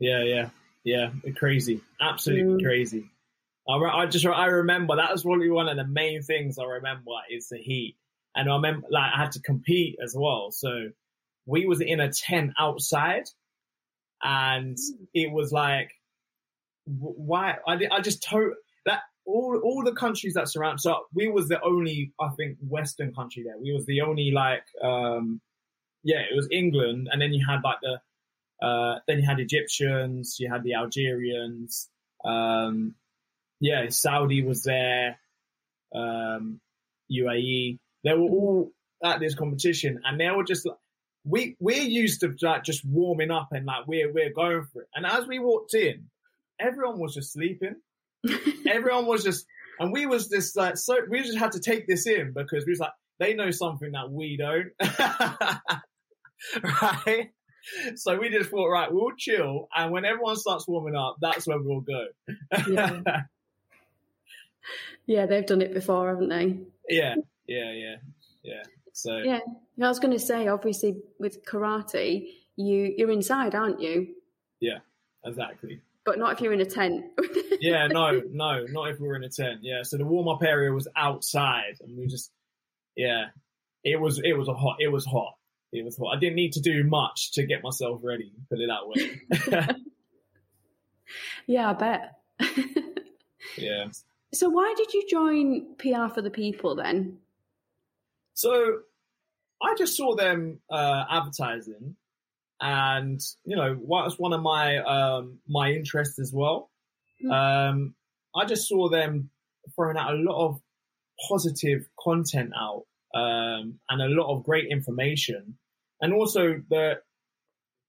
Yeah, 0.00 0.24
yeah, 0.24 0.50
yeah. 0.82 1.10
Crazy. 1.36 1.80
Absolutely 2.00 2.62
mm. 2.62 2.66
crazy. 2.66 3.10
I, 3.68 3.74
I 3.74 4.06
just 4.06 4.26
I 4.26 4.46
remember 4.46 4.96
that 4.96 5.12
was 5.12 5.22
probably 5.22 5.50
one 5.50 5.68
of 5.68 5.76
the 5.76 5.86
main 5.86 6.22
things 6.22 6.58
I 6.58 6.64
remember 6.64 7.12
is 7.30 7.48
the 7.48 7.58
heat, 7.58 7.96
and 8.34 8.50
I 8.50 8.54
remember 8.56 8.88
like 8.90 9.12
I 9.14 9.20
had 9.20 9.32
to 9.32 9.42
compete 9.42 9.98
as 10.02 10.14
well. 10.18 10.50
So 10.50 10.90
we 11.46 11.66
was 11.66 11.80
in 11.80 12.00
a 12.00 12.10
tent 12.10 12.52
outside 12.58 13.24
and 14.22 14.76
it 15.14 15.30
was 15.32 15.52
like, 15.52 15.90
why? 16.84 17.56
I, 17.66 17.78
I 17.90 18.00
just 18.00 18.22
told 18.22 18.52
that 18.86 19.00
all, 19.24 19.60
all 19.62 19.82
the 19.84 19.92
countries 19.92 20.34
that 20.34 20.48
surround, 20.48 20.80
so 20.80 21.06
we 21.14 21.28
was 21.28 21.48
the 21.48 21.60
only, 21.62 22.12
I 22.20 22.28
think, 22.36 22.58
Western 22.60 23.12
country 23.14 23.42
there. 23.44 23.58
We 23.58 23.72
was 23.72 23.86
the 23.86 24.02
only 24.02 24.30
like, 24.30 24.64
um, 24.82 25.40
yeah, 26.04 26.20
it 26.20 26.34
was 26.34 26.48
England. 26.50 27.08
And 27.10 27.20
then 27.20 27.32
you 27.32 27.44
had 27.46 27.60
like 27.64 27.78
the, 27.82 28.00
uh, 28.62 28.96
then 29.06 29.18
you 29.18 29.26
had 29.26 29.40
Egyptians, 29.40 30.36
you 30.38 30.50
had 30.50 30.62
the 30.62 30.74
Algerians, 30.74 31.88
um, 32.24 32.94
yeah, 33.60 33.88
Saudi 33.88 34.42
was 34.42 34.62
there, 34.62 35.18
um, 35.94 36.60
UAE. 37.10 37.78
They 38.04 38.14
were 38.14 38.20
all 38.20 38.72
at 39.04 39.20
this 39.20 39.34
competition 39.34 40.00
and 40.04 40.20
they 40.20 40.30
were 40.30 40.44
just 40.44 40.66
like, 40.66 40.76
we 41.24 41.56
we're 41.60 41.82
used 41.82 42.20
to 42.20 42.34
like 42.40 42.64
just 42.64 42.84
warming 42.84 43.30
up 43.30 43.48
and 43.52 43.66
like 43.66 43.86
we're 43.86 44.10
we're 44.10 44.32
going 44.32 44.64
for 44.72 44.82
it. 44.82 44.88
And 44.94 45.04
as 45.04 45.26
we 45.26 45.38
walked 45.38 45.74
in, 45.74 46.08
everyone 46.58 46.98
was 46.98 47.14
just 47.14 47.32
sleeping. 47.32 47.76
everyone 48.66 49.06
was 49.06 49.24
just, 49.24 49.46
and 49.78 49.92
we 49.92 50.06
was 50.06 50.28
just 50.28 50.56
like 50.56 50.76
so. 50.78 50.96
We 51.08 51.22
just 51.22 51.38
had 51.38 51.52
to 51.52 51.60
take 51.60 51.86
this 51.86 52.06
in 52.06 52.32
because 52.32 52.64
we 52.64 52.72
was 52.72 52.80
like 52.80 52.92
they 53.18 53.34
know 53.34 53.50
something 53.50 53.92
that 53.92 54.10
we 54.10 54.38
don't, 54.38 54.72
right? 56.62 57.30
So 57.96 58.18
we 58.18 58.28
just 58.28 58.50
thought, 58.50 58.68
right, 58.68 58.92
we'll 58.92 59.14
chill, 59.16 59.68
and 59.74 59.92
when 59.92 60.04
everyone 60.04 60.36
starts 60.36 60.66
warming 60.66 60.96
up, 60.96 61.16
that's 61.20 61.46
when 61.46 61.64
we'll 61.64 61.80
go. 61.80 62.06
yeah. 62.68 63.00
yeah, 65.06 65.26
they've 65.26 65.46
done 65.46 65.62
it 65.62 65.74
before, 65.74 66.08
haven't 66.08 66.28
they? 66.28 66.58
Yeah, 66.88 67.16
yeah, 67.46 67.72
yeah, 67.72 67.96
yeah. 68.42 68.62
So 68.92 69.18
yeah, 69.18 69.40
I 69.82 69.88
was 69.88 69.98
going 69.98 70.12
to 70.12 70.18
say, 70.18 70.48
obviously, 70.48 70.96
with 71.18 71.44
karate, 71.44 72.28
you 72.56 72.94
you're 72.96 73.10
inside, 73.10 73.54
aren't 73.54 73.80
you? 73.80 74.14
Yeah, 74.60 74.78
exactly. 75.24 75.80
But 76.04 76.18
not 76.18 76.32
if 76.32 76.40
you're 76.40 76.52
in 76.52 76.60
a 76.60 76.66
tent. 76.66 77.04
yeah, 77.60 77.86
no, 77.86 78.22
no, 78.30 78.64
not 78.70 78.90
if 78.90 79.00
we 79.00 79.06
were 79.06 79.16
in 79.16 79.24
a 79.24 79.28
tent. 79.28 79.60
Yeah, 79.62 79.82
so 79.82 79.96
the 79.96 80.04
warm 80.04 80.28
up 80.28 80.42
area 80.42 80.72
was 80.72 80.88
outside, 80.96 81.76
and 81.80 81.96
we 81.96 82.06
just, 82.06 82.30
yeah, 82.96 83.26
it 83.84 84.00
was 84.00 84.20
it 84.22 84.36
was 84.36 84.48
a 84.48 84.54
hot, 84.54 84.76
it 84.80 84.88
was 84.88 85.04
hot, 85.04 85.34
it 85.72 85.84
was. 85.84 86.00
I 86.00 86.18
didn't 86.18 86.36
need 86.36 86.52
to 86.54 86.60
do 86.60 86.84
much 86.84 87.32
to 87.32 87.46
get 87.46 87.62
myself 87.62 88.00
ready. 88.02 88.32
Put 88.48 88.58
it 88.58 88.68
that 88.68 88.88
way. 88.88 89.76
yeah, 91.46 91.70
I 91.70 91.72
bet. 91.74 92.18
yeah. 93.56 93.86
So 94.32 94.48
why 94.48 94.74
did 94.76 94.92
you 94.92 95.06
join 95.08 95.74
PR 95.76 96.12
for 96.12 96.22
the 96.22 96.30
People 96.30 96.74
then? 96.74 97.18
So 98.34 98.80
I 99.62 99.74
just 99.76 99.96
saw 99.96 100.16
them 100.16 100.60
uh, 100.70 101.04
advertising, 101.08 101.96
and 102.60 103.20
you 103.44 103.56
know, 103.56 103.76
was 103.80 104.18
one 104.18 104.32
of 104.32 104.42
my 104.42 104.78
um, 104.78 105.38
my 105.48 105.70
interests 105.70 106.18
as 106.18 106.32
well. 106.32 106.70
Mm. 107.24 107.32
Um, 107.32 107.94
I 108.34 108.44
just 108.44 108.68
saw 108.68 108.88
them 108.88 109.30
throwing 109.74 109.96
out 109.96 110.14
a 110.14 110.16
lot 110.16 110.46
of 110.46 110.60
positive 111.28 111.86
content 111.98 112.52
out 112.58 112.86
um, 113.14 113.78
and 113.88 114.02
a 114.02 114.06
lot 114.06 114.34
of 114.34 114.44
great 114.44 114.66
information, 114.70 115.56
and 116.00 116.12
also 116.12 116.62
the 116.68 117.00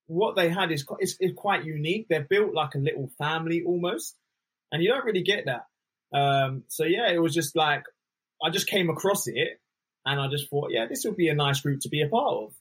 what 0.08 0.36
they 0.36 0.50
had 0.50 0.72
is, 0.72 0.86
is, 1.00 1.16
is 1.22 1.32
quite 1.38 1.64
unique. 1.64 2.08
They're 2.10 2.28
built 2.30 2.54
like 2.54 2.76
a 2.76 2.80
little 2.80 3.10
family 3.18 3.64
almost, 3.66 4.16
and 4.72 4.84
you 4.84 4.90
don't 4.90 5.06
really 5.06 5.24
get 5.24 5.46
that. 5.46 5.68
Um, 6.18 6.64
so 6.68 6.84
yeah, 6.84 7.10
it 7.10 7.22
was 7.22 7.34
just 7.34 7.56
like 7.56 7.84
I 8.44 8.50
just 8.50 8.68
came 8.68 8.90
across 8.90 9.28
it 9.28 9.60
and 10.06 10.20
I 10.20 10.28
just 10.28 10.50
thought, 10.50 10.72
yeah, 10.72 10.88
this 10.88 11.04
would 11.06 11.16
be 11.16 11.30
a 11.30 11.36
nice 11.36 11.62
group 11.62 11.82
to 11.82 11.90
be 11.90 12.02
a 12.02 12.10
part 12.10 12.46
of. 12.46 12.54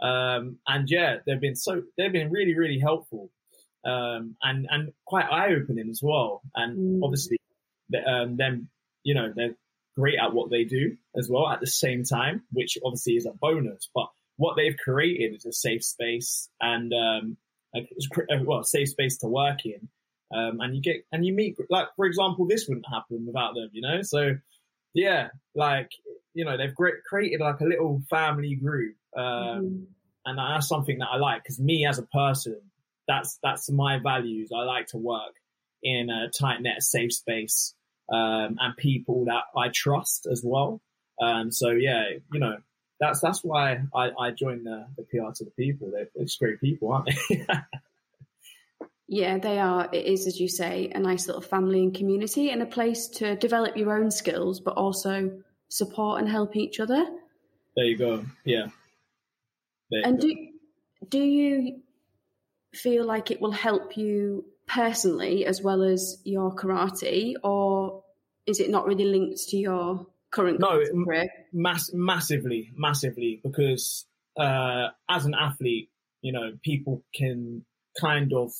Um, 0.00 0.58
and 0.66 0.88
yeah, 0.90 1.18
they've 1.26 1.40
been 1.40 1.56
so 1.56 1.82
they've 1.96 2.12
been 2.12 2.30
really 2.30 2.56
really 2.56 2.78
helpful 2.78 3.30
um, 3.84 4.36
and 4.42 4.66
and 4.70 4.92
quite 5.04 5.26
eye 5.26 5.54
opening 5.54 5.90
as 5.90 6.00
well. 6.02 6.42
And 6.54 7.00
mm. 7.00 7.04
obviously, 7.04 7.38
um, 8.06 8.36
them 8.36 8.68
you 9.04 9.14
know 9.14 9.32
they're 9.34 9.54
great 9.96 10.18
at 10.18 10.32
what 10.32 10.50
they 10.50 10.64
do 10.64 10.96
as 11.16 11.28
well 11.28 11.48
at 11.48 11.60
the 11.60 11.66
same 11.66 12.04
time, 12.04 12.42
which 12.52 12.78
obviously 12.84 13.14
is 13.14 13.26
a 13.26 13.32
bonus. 13.32 13.88
But 13.94 14.08
what 14.36 14.56
they've 14.56 14.76
created 14.76 15.34
is 15.34 15.46
a 15.46 15.52
safe 15.52 15.84
space 15.84 16.48
and 16.60 16.92
um, 16.92 17.36
a, 17.74 17.86
well, 18.44 18.64
safe 18.64 18.88
space 18.88 19.18
to 19.18 19.26
work 19.26 19.64
in. 19.64 19.88
Um, 20.34 20.60
and 20.60 20.74
you 20.74 20.80
get 20.80 21.04
and 21.12 21.26
you 21.26 21.34
meet 21.34 21.58
like 21.68 21.88
for 21.94 22.06
example, 22.06 22.46
this 22.46 22.66
wouldn't 22.66 22.86
happen 22.90 23.26
without 23.26 23.54
them, 23.54 23.68
you 23.72 23.82
know. 23.82 24.00
So 24.00 24.36
yeah, 24.94 25.28
like 25.54 25.90
you 26.32 26.44
know, 26.46 26.56
they've 26.56 26.74
created 26.74 27.40
like 27.40 27.60
a 27.60 27.66
little 27.66 28.02
family 28.08 28.54
group, 28.54 28.96
um, 29.14 29.24
mm-hmm. 29.24 29.84
and 30.24 30.38
that's 30.38 30.68
something 30.68 30.98
that 31.00 31.08
I 31.12 31.18
like 31.18 31.42
because 31.42 31.60
me 31.60 31.86
as 31.86 31.98
a 31.98 32.06
person, 32.06 32.60
that's 33.06 33.38
that's 33.42 33.70
my 33.70 33.98
values. 33.98 34.50
I 34.54 34.62
like 34.62 34.86
to 34.88 34.96
work 34.96 35.34
in 35.82 36.08
a 36.08 36.30
tight 36.30 36.62
net, 36.62 36.82
safe 36.82 37.12
space, 37.12 37.74
um, 38.10 38.56
and 38.60 38.76
people 38.76 39.24
that 39.26 39.44
I 39.56 39.68
trust 39.68 40.26
as 40.30 40.42
well. 40.44 40.80
Um, 41.20 41.50
so 41.52 41.70
yeah, 41.70 42.04
you 42.32 42.40
know, 42.40 42.56
that's 43.00 43.20
that's 43.20 43.42
why 43.42 43.82
I, 43.94 44.10
I 44.18 44.30
joined 44.30 44.66
the, 44.66 44.86
the 44.96 45.02
PR 45.04 45.32
to 45.34 45.44
the 45.44 45.50
people. 45.52 45.90
They're, 45.92 46.08
they're 46.14 46.26
great 46.38 46.60
people, 46.60 46.92
aren't 46.92 47.10
they? 47.28 47.46
yeah, 49.08 49.38
they 49.38 49.58
are. 49.58 49.88
It 49.92 50.06
is, 50.06 50.26
as 50.26 50.40
you 50.40 50.48
say, 50.48 50.90
a 50.94 50.98
nice 50.98 51.26
little 51.26 51.42
family 51.42 51.82
and 51.82 51.94
community, 51.94 52.50
and 52.50 52.62
a 52.62 52.66
place 52.66 53.08
to 53.08 53.36
develop 53.36 53.76
your 53.76 53.96
own 53.96 54.10
skills, 54.10 54.60
but 54.60 54.74
also 54.74 55.42
support 55.68 56.20
and 56.20 56.28
help 56.28 56.56
each 56.56 56.80
other. 56.80 57.04
There 57.76 57.84
you 57.84 57.96
go. 57.96 58.24
Yeah. 58.44 58.66
There 59.90 60.02
and 60.04 60.20
do 60.20 60.48
do 61.08 61.18
you 61.18 61.80
feel 62.74 63.04
like 63.04 63.30
it 63.30 63.40
will 63.40 63.52
help 63.52 63.96
you 63.96 64.44
personally 64.66 65.44
as 65.44 65.62
well 65.62 65.82
as 65.82 66.20
your 66.24 66.54
karate, 66.54 67.34
or 67.42 68.04
is 68.46 68.60
it 68.60 68.70
not 68.70 68.86
really 68.86 69.04
linked 69.04 69.38
to 69.48 69.56
your 69.56 70.06
current 70.30 70.60
no, 70.60 70.82
career? 71.04 71.28
Mass- 71.52 71.92
massively, 71.92 72.70
massively, 72.76 73.40
because 73.42 74.06
uh, 74.36 74.88
as 75.08 75.26
an 75.26 75.34
athlete, 75.34 75.90
you 76.22 76.32
know, 76.32 76.52
people 76.62 77.04
can 77.14 77.64
kind 78.00 78.32
of 78.32 78.52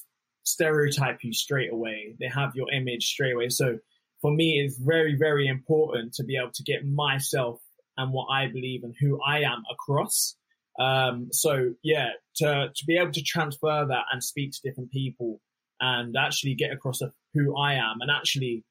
stereotype 0.44 1.18
you 1.22 1.32
straight 1.32 1.72
away. 1.72 2.14
They 2.18 2.28
have 2.28 2.54
your 2.54 2.70
image 2.72 3.06
straight 3.06 3.34
away. 3.34 3.48
So 3.48 3.78
for 4.20 4.30
me, 4.30 4.60
it's 4.64 4.78
very, 4.78 5.16
very 5.16 5.46
important 5.46 6.14
to 6.14 6.24
be 6.24 6.36
able 6.36 6.52
to 6.52 6.62
get 6.62 6.84
myself 6.86 7.60
and 7.96 8.12
what 8.12 8.26
I 8.26 8.48
believe 8.48 8.82
and 8.84 8.94
who 8.98 9.20
I 9.22 9.40
am 9.40 9.62
across. 9.70 10.36
Um, 10.80 11.28
so 11.32 11.74
yeah, 11.82 12.10
to, 12.36 12.68
to 12.74 12.86
be 12.86 12.96
able 12.96 13.12
to 13.12 13.22
transfer 13.22 13.86
that 13.88 14.04
and 14.12 14.22
speak 14.22 14.52
to 14.52 14.60
different 14.64 14.90
people 14.90 15.40
and 15.82 16.16
actually 16.16 16.54
get 16.54 16.72
across 16.72 17.02
who 17.34 17.56
I 17.56 17.74
am 17.74 17.96
and 18.00 18.10
actually 18.10 18.64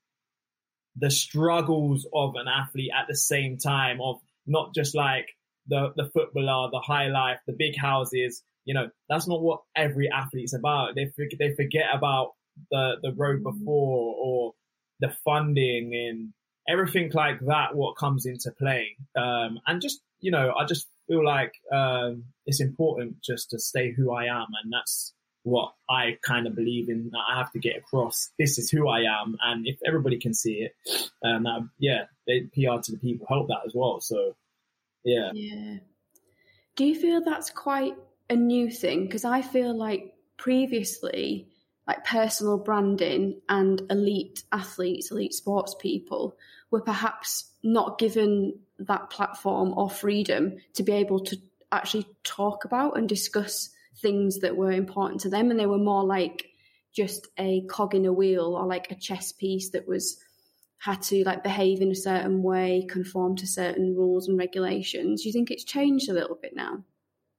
the 0.96 1.12
struggles 1.12 2.08
of 2.14 2.36
an 2.36 2.48
athlete 2.48 2.92
at 2.98 3.08
the 3.08 3.16
same 3.16 3.58
time 3.58 4.00
of 4.02 4.20
not 4.48 4.74
just 4.74 4.96
like 4.96 5.28
the, 5.68 5.94
the 5.96 6.10
footballer, 6.14 6.70
the 6.72 6.80
high 6.80 7.08
life, 7.08 7.40
the 7.46 7.54
big 7.54 7.78
houses. 7.78 8.44
You 8.66 8.74
know, 8.74 8.90
that's 9.10 9.28
not 9.28 9.42
what 9.42 9.62
every 9.76 10.10
athlete's 10.10 10.54
about. 10.54 10.96
They 10.96 11.12
forget, 11.16 11.40
they 11.40 11.54
forget 11.54 11.86
about 11.94 12.32
the, 12.72 12.96
the 13.02 13.14
road 13.14 13.44
mm-hmm. 13.44 13.60
before 13.60 14.16
or 14.18 14.54
the 15.00 15.14
funding 15.26 15.94
and 15.94 16.34
everything 16.70 17.12
like 17.14 17.40
that, 17.48 17.76
what 17.76 17.98
comes 17.98 18.26
into 18.26 18.52
play. 18.52 18.96
Um, 19.18 19.60
and 19.68 19.82
just, 19.82 20.00
you 20.20 20.32
know, 20.32 20.54
I 20.58 20.66
just 20.66 20.88
feel 21.08 21.26
like, 21.26 21.54
um, 21.74 22.26
it's 22.46 22.62
important 22.62 23.22
just 23.22 23.50
to 23.50 23.60
stay 23.60 23.92
who 23.92 24.14
I 24.14 24.26
am. 24.26 24.48
And 24.64 24.72
that's, 24.72 25.14
what 25.44 25.74
I 25.90 26.18
kind 26.22 26.48
of 26.48 26.56
believe 26.56 26.90
in. 26.90 27.12
I 27.16 27.38
have 27.38 27.52
to 27.54 27.60
get 27.60 27.78
across. 27.78 28.32
This 28.38 28.58
is 28.58 28.70
who 28.70 28.88
I 28.88 29.02
am, 29.02 29.38
and 29.42 29.68
if 29.68 29.78
everybody 29.86 30.18
can 30.18 30.34
see 30.34 30.68
it, 30.68 30.76
um, 31.24 31.44
that, 31.44 31.68
yeah, 31.80 32.06
they 32.28 32.42
PR 32.42 32.82
to 32.82 32.92
the 32.92 33.00
people 33.00 33.26
help 33.28 33.48
that 33.48 33.62
as 33.66 33.74
well. 33.74 34.00
So, 34.02 34.36
yeah. 35.04 35.32
Yeah. 35.34 35.78
Do 36.76 36.86
you 36.86 36.96
feel 36.96 37.22
that's 37.22 37.50
quite 37.50 37.96
a 38.30 38.36
new 38.36 38.72
thing? 38.72 39.06
Because 39.06 39.26
I 39.26 39.42
feel 39.42 39.76
like 39.76 40.14
previously, 40.38 41.48
like 41.88 42.06
personal 42.06 42.58
branding 42.58 43.42
and 43.50 43.82
elite 43.90 44.44
athletes, 44.52 45.12
elite 45.12 45.34
sports 45.34 45.76
people 45.80 46.38
were 46.70 46.82
perhaps 46.82 47.52
not 47.64 48.00
given 48.00 48.58
that 48.80 49.10
platform 49.10 49.74
or 49.76 49.90
freedom 49.90 50.58
to 50.74 50.84
be 50.84 50.94
able 50.94 51.20
to 51.20 51.38
actually 51.72 52.08
talk 52.24 52.66
about 52.66 52.98
and 52.98 53.08
discuss 53.08 53.70
things 54.02 54.40
that 54.40 54.56
were 54.56 54.72
important 54.72 55.22
to 55.22 55.30
them 55.30 55.52
and 55.52 55.60
they 55.60 55.66
were 55.66 55.78
more 55.78 56.04
like 56.04 56.46
just 56.96 57.28
a 57.38 57.62
cog 57.70 57.96
in 57.96 58.06
a 58.06 58.14
wheel 58.14 58.56
or 58.56 58.66
like 58.66 58.92
a 58.92 58.96
chess 58.96 59.32
piece 59.32 59.72
that 59.72 59.88
was 59.88 60.18
had 60.80 61.02
to 61.04 61.24
like 61.24 61.44
behave 61.44 61.80
in 61.80 61.92
a 61.92 61.96
certain 61.96 62.42
way, 62.42 62.86
conform 62.90 63.36
to 63.38 63.48
certain 63.48 63.96
rules 63.96 64.28
and 64.28 64.38
regulations. 64.38 65.22
Do 65.22 65.30
you 65.30 65.34
think 65.34 65.52
it's 65.52 65.64
changed 65.64 66.10
a 66.10 66.14
little 66.14 66.38
bit 66.42 66.56
now? 66.56 66.84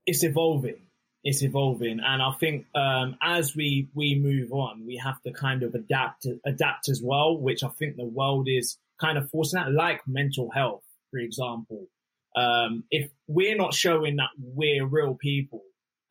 It's 0.07 0.23
evolving. 0.23 0.77
It's 1.25 1.43
evolving, 1.43 2.01
and 2.05 2.21
I 2.21 2.33
think 2.41 2.67
um, 2.75 3.17
as 3.23 3.55
we 3.55 3.89
we 3.95 4.19
move 4.21 4.51
on, 4.51 4.85
we 4.85 4.97
have 4.97 5.23
to 5.23 5.33
kind 5.33 5.63
of 5.63 5.73
adapt 5.73 6.27
adapt 6.45 6.89
as 6.89 7.01
well, 7.01 7.39
which 7.39 7.63
I 7.63 7.69
think 7.69 7.95
the 7.95 8.05
world 8.05 8.49
is 8.49 8.77
kind 9.01 9.17
of 9.17 9.31
forcing 9.31 9.61
that, 9.61 9.71
like 9.71 10.01
mental 10.09 10.51
health, 10.53 10.83
for 11.13 11.21
example. 11.21 11.87
Um, 12.35 12.85
if 12.91 13.09
we're 13.29 13.57
not 13.57 13.73
showing 13.73 14.17
that 14.17 14.31
we're 14.37 14.85
real 14.85 15.15
people, 15.15 15.63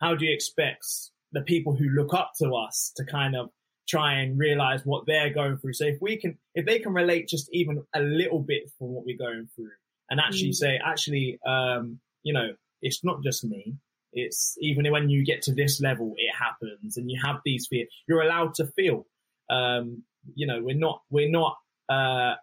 how 0.02 0.16
do 0.16 0.26
you 0.26 0.34
expect 0.34 0.86
the 1.32 1.42
people 1.42 1.76
who 1.76 1.86
look 1.90 2.14
up 2.14 2.32
to 2.40 2.54
us 2.56 2.92
to 2.98 3.06
kind 3.06 3.36
of 3.36 3.50
try 3.88 4.16
and 4.16 4.38
realize 4.38 4.82
what 4.84 5.06
they're 5.06 5.34
going 5.34 5.58
through? 5.58 5.74
So 5.74 5.86
if 5.86 5.98
we 6.02 6.18
can, 6.18 6.38
if 6.56 6.66
they 6.66 6.80
can 6.80 6.94
relate 6.94 7.28
just 7.28 7.50
even 7.54 7.84
a 7.94 8.02
little 8.02 8.40
bit 8.40 8.64
from 8.78 8.88
what 8.88 9.06
we're 9.06 9.18
going 9.18 9.48
through 9.56 9.72
and 10.10 10.20
actually 10.20 10.50
mm. 10.50 10.56
say, 10.56 10.80
actually, 10.84 11.40
um, 11.48 12.00
you 12.24 12.34
know, 12.34 12.50
it's 12.82 13.04
not 13.04 13.24
just 13.24 13.44
me. 13.46 13.76
It's 14.14 14.58
even 14.60 14.92
when 14.92 15.10
you 15.10 15.24
get 15.24 15.42
to 15.44 15.54
this 15.54 15.80
level, 15.80 16.14
it 16.18 16.36
happens 16.36 16.98
and 16.98 17.10
you 17.10 17.20
have 17.24 17.38
these 17.46 17.68
fears. 17.70 17.88
You're 18.08 18.22
allowed 18.22 18.56
to 18.56 18.68
feel. 18.76 19.06
Um, 19.50 20.04
you 20.36 20.48
know, 20.48 20.62
we're 20.62 20.76
not, 20.76 21.02
we're 21.10 21.30
not, 21.30 21.58
uh, 21.90 22.36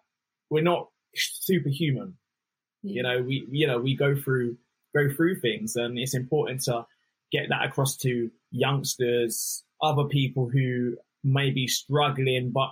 we're 0.49 0.63
not 0.63 0.87
superhuman. 1.15 2.17
Mm. 2.85 2.93
You 2.93 3.03
know, 3.03 3.21
we, 3.21 3.45
you 3.51 3.67
know, 3.67 3.79
we 3.79 3.95
go 3.95 4.15
through, 4.15 4.57
go 4.95 5.13
through 5.13 5.41
things 5.41 5.75
and 5.75 5.99
it's 5.99 6.15
important 6.15 6.61
to 6.63 6.85
get 7.31 7.49
that 7.49 7.65
across 7.65 7.97
to 7.97 8.31
youngsters, 8.51 9.63
other 9.81 10.05
people 10.05 10.49
who 10.49 10.97
may 11.23 11.51
be 11.51 11.67
struggling 11.67 12.51
but 12.51 12.71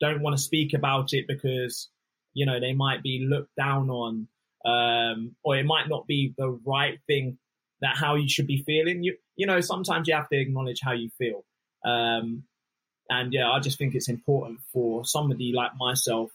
don't 0.00 0.20
want 0.22 0.36
to 0.36 0.42
speak 0.42 0.74
about 0.74 1.12
it 1.12 1.26
because 1.26 1.88
you 2.34 2.44
know 2.44 2.60
they 2.60 2.72
might 2.72 3.02
be 3.02 3.26
looked 3.28 3.54
down 3.56 3.88
on, 3.90 4.28
um, 4.64 5.34
or 5.42 5.56
it 5.56 5.64
might 5.64 5.88
not 5.88 6.06
be 6.06 6.34
the 6.36 6.50
right 6.66 6.98
thing 7.06 7.38
that 7.80 7.96
how 7.96 8.14
you 8.14 8.28
should 8.28 8.46
be 8.46 8.62
feeling. 8.62 9.02
You 9.02 9.16
you 9.36 9.46
know 9.46 9.60
sometimes 9.60 10.08
you 10.08 10.14
have 10.14 10.28
to 10.28 10.38
acknowledge 10.38 10.80
how 10.82 10.92
you 10.92 11.10
feel, 11.18 11.44
um, 11.84 12.44
and 13.08 13.32
yeah, 13.32 13.50
I 13.50 13.60
just 13.60 13.78
think 13.78 13.94
it's 13.94 14.08
important 14.08 14.60
for 14.72 15.04
somebody 15.04 15.52
like 15.54 15.72
myself 15.78 16.30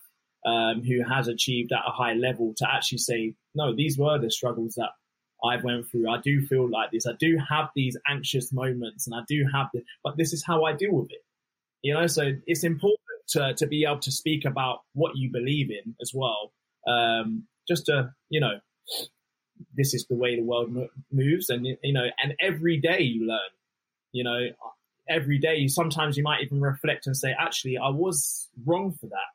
um, 0.45 0.83
who 0.83 1.03
has 1.03 1.27
achieved 1.27 1.71
at 1.71 1.83
a 1.85 1.91
high 1.91 2.13
level 2.13 2.53
to 2.57 2.67
actually 2.71 2.97
say, 2.99 3.35
no, 3.53 3.75
these 3.75 3.97
were 3.97 4.17
the 4.17 4.31
struggles 4.31 4.75
that 4.75 4.89
I 5.43 5.57
went 5.57 5.89
through. 5.89 6.09
I 6.09 6.19
do 6.21 6.45
feel 6.45 6.69
like 6.69 6.91
this. 6.91 7.07
I 7.07 7.13
do 7.19 7.37
have 7.49 7.69
these 7.75 7.97
anxious 8.07 8.51
moments 8.51 9.07
and 9.07 9.15
I 9.15 9.21
do 9.27 9.45
have 9.53 9.67
this, 9.73 9.83
but 10.03 10.17
this 10.17 10.33
is 10.33 10.43
how 10.45 10.63
I 10.63 10.73
deal 10.73 10.93
with 10.93 11.11
it. 11.11 11.23
You 11.81 11.95
know, 11.95 12.07
so 12.07 12.33
it's 12.45 12.63
important 12.63 12.99
to, 13.29 13.53
to 13.55 13.67
be 13.67 13.85
able 13.85 13.99
to 13.99 14.11
speak 14.11 14.45
about 14.45 14.81
what 14.93 15.15
you 15.15 15.31
believe 15.31 15.71
in 15.71 15.95
as 16.01 16.11
well. 16.13 16.51
Um, 16.87 17.47
just 17.67 17.87
to, 17.87 18.13
you 18.29 18.39
know, 18.39 18.59
this 19.75 19.93
is 19.93 20.05
the 20.07 20.15
way 20.15 20.35
the 20.35 20.43
world 20.43 20.75
moves 21.11 21.49
and, 21.49 21.65
you 21.65 21.93
know, 21.93 22.05
and 22.21 22.35
every 22.39 22.77
day 22.77 23.01
you 23.01 23.27
learn, 23.27 23.39
you 24.11 24.23
know, 24.23 24.49
every 25.11 25.37
day, 25.37 25.67
sometimes 25.67 26.17
you 26.17 26.23
might 26.23 26.41
even 26.41 26.61
reflect 26.61 27.07
and 27.07 27.15
say, 27.15 27.35
actually, 27.37 27.77
I 27.77 27.89
was 27.89 28.49
wrong 28.65 28.93
for 28.99 29.07
that. 29.07 29.31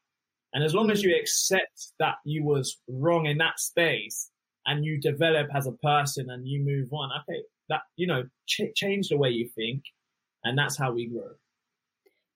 And 0.53 0.65
as 0.65 0.75
long 0.75 0.91
as 0.91 1.03
you 1.03 1.15
accept 1.15 1.93
that 1.99 2.17
you 2.25 2.45
was 2.45 2.79
wrong 2.89 3.27
in 3.27 3.39
that 3.39 3.61
space, 3.61 4.31
and 4.67 4.85
you 4.85 5.01
develop 5.01 5.49
as 5.55 5.67
a 5.67 5.73
person 5.73 6.29
and 6.31 6.47
you 6.47 6.61
move 6.65 6.93
on, 6.93 7.11
okay, 7.23 7.43
that, 7.69 7.83
you 7.97 8.07
know, 8.07 8.25
ch- 8.47 8.75
change 8.75 9.09
the 9.09 9.17
way 9.17 9.31
you 9.31 9.49
think. 9.55 9.83
And 10.45 10.59
that's 10.59 10.77
how 10.77 10.93
we 10.93 11.07
grow. 11.07 11.31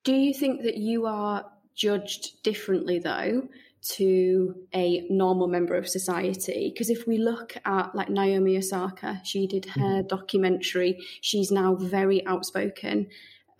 Do 0.04 0.14
you 0.14 0.32
think 0.32 0.62
that 0.62 0.76
you 0.76 1.06
are 1.06 1.44
judged 1.74 2.42
differently 2.42 2.98
though 2.98 3.48
to 3.82 4.54
a 4.74 5.06
normal 5.10 5.48
member 5.48 5.74
of 5.74 5.88
society? 5.88 6.70
Because 6.72 6.90
if 6.90 7.06
we 7.06 7.18
look 7.18 7.56
at 7.64 7.94
like 7.94 8.08
Naomi 8.08 8.56
Osaka, 8.56 9.20
she 9.24 9.46
did 9.46 9.66
her 9.66 9.80
mm-hmm. 9.80 10.06
documentary, 10.06 10.98
she's 11.20 11.50
now 11.50 11.74
very 11.74 12.24
outspoken. 12.26 13.08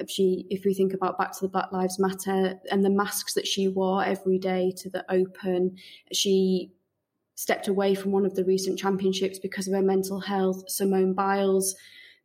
She, 0.08 0.46
if 0.48 0.64
we 0.64 0.72
think 0.72 0.94
about 0.94 1.18
back 1.18 1.32
to 1.32 1.40
the 1.42 1.48
Black 1.48 1.72
Lives 1.72 1.98
Matter 1.98 2.58
and 2.70 2.84
the 2.84 2.90
masks 2.90 3.34
that 3.34 3.46
she 3.46 3.68
wore 3.68 4.02
every 4.02 4.38
day 4.38 4.72
to 4.78 4.88
the 4.88 5.04
open, 5.12 5.76
she 6.12 6.72
stepped 7.40 7.68
away 7.68 7.94
from 7.94 8.12
one 8.12 8.26
of 8.26 8.34
the 8.34 8.44
recent 8.44 8.78
championships 8.78 9.38
because 9.38 9.66
of 9.66 9.72
her 9.72 9.80
mental 9.80 10.20
health. 10.20 10.62
Simone 10.68 11.14
Biles, 11.14 11.74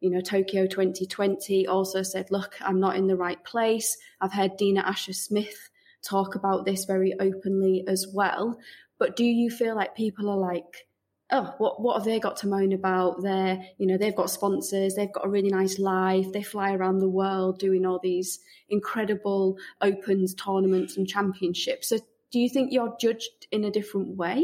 you 0.01 0.10
know, 0.10 0.19
Tokyo 0.19 0.67
2020 0.67 1.65
also 1.67 2.03
said, 2.03 2.29
look, 2.31 2.57
I'm 2.60 2.81
not 2.81 2.98
in 2.98 3.07
the 3.07 3.15
right 3.15 3.41
place. 3.45 3.98
I've 4.19 4.34
heard 4.34 4.57
Dina 4.57 4.81
Asher 4.81 5.13
Smith 5.13 5.69
talk 6.03 6.36
about 6.36 6.65
this 6.65 6.84
very 6.84 7.13
openly 7.17 7.86
as 7.88 8.05
well. 8.13 8.60
But 9.00 9.15
do 9.15 9.24
you 9.24 9.50
feel 9.50 9.74
like 9.74 9.95
people 9.95 10.29
are 10.29 10.36
like, 10.36 10.86
oh, 11.31 11.55
what 11.60 11.81
what 11.81 11.95
have 11.95 12.03
they 12.03 12.19
got 12.19 12.36
to 12.38 12.48
moan 12.48 12.74
about? 12.74 13.24
They're, 13.24 13.63
you 13.77 13.88
know, 13.88 13.98
they've 13.98 14.13
got 14.13 14.29
sponsors, 14.29 14.95
they've 14.95 15.13
got 15.13 15.25
a 15.25 15.29
really 15.29 15.50
nice 15.50 15.79
life, 15.79 16.34
they 16.34 16.43
fly 16.43 16.74
around 16.74 17.00
the 17.00 17.07
world 17.07 17.57
doing 17.57 17.86
all 17.86 18.01
these 18.03 18.41
incredible 18.67 19.57
opens, 19.79 20.36
tournaments, 20.36 20.98
and 20.98 21.07
championships. 21.07 21.88
So 21.88 22.00
do 22.31 22.39
you 22.39 22.50
think 22.50 22.74
you're 22.74 22.98
judged 23.00 23.48
in 23.50 23.63
a 23.63 23.72
different 23.72 24.17
way? 24.17 24.43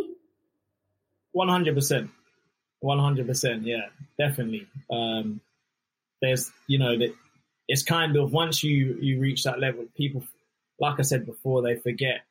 One 1.33 1.49
hundred 1.49 1.75
percent, 1.75 2.09
one 2.79 2.99
hundred 2.99 3.27
percent. 3.27 3.63
Yeah, 3.63 3.87
definitely. 4.17 4.67
Um, 4.89 5.41
there's, 6.21 6.51
you 6.67 6.77
know, 6.77 6.97
that 6.97 7.13
it's 7.67 7.83
kind 7.83 8.15
of 8.17 8.33
once 8.33 8.63
you 8.63 8.97
you 8.99 9.19
reach 9.19 9.43
that 9.43 9.59
level, 9.59 9.85
people, 9.95 10.23
like 10.79 10.99
I 10.99 11.03
said 11.03 11.25
before, 11.25 11.61
they 11.61 11.75
forget 11.75 12.21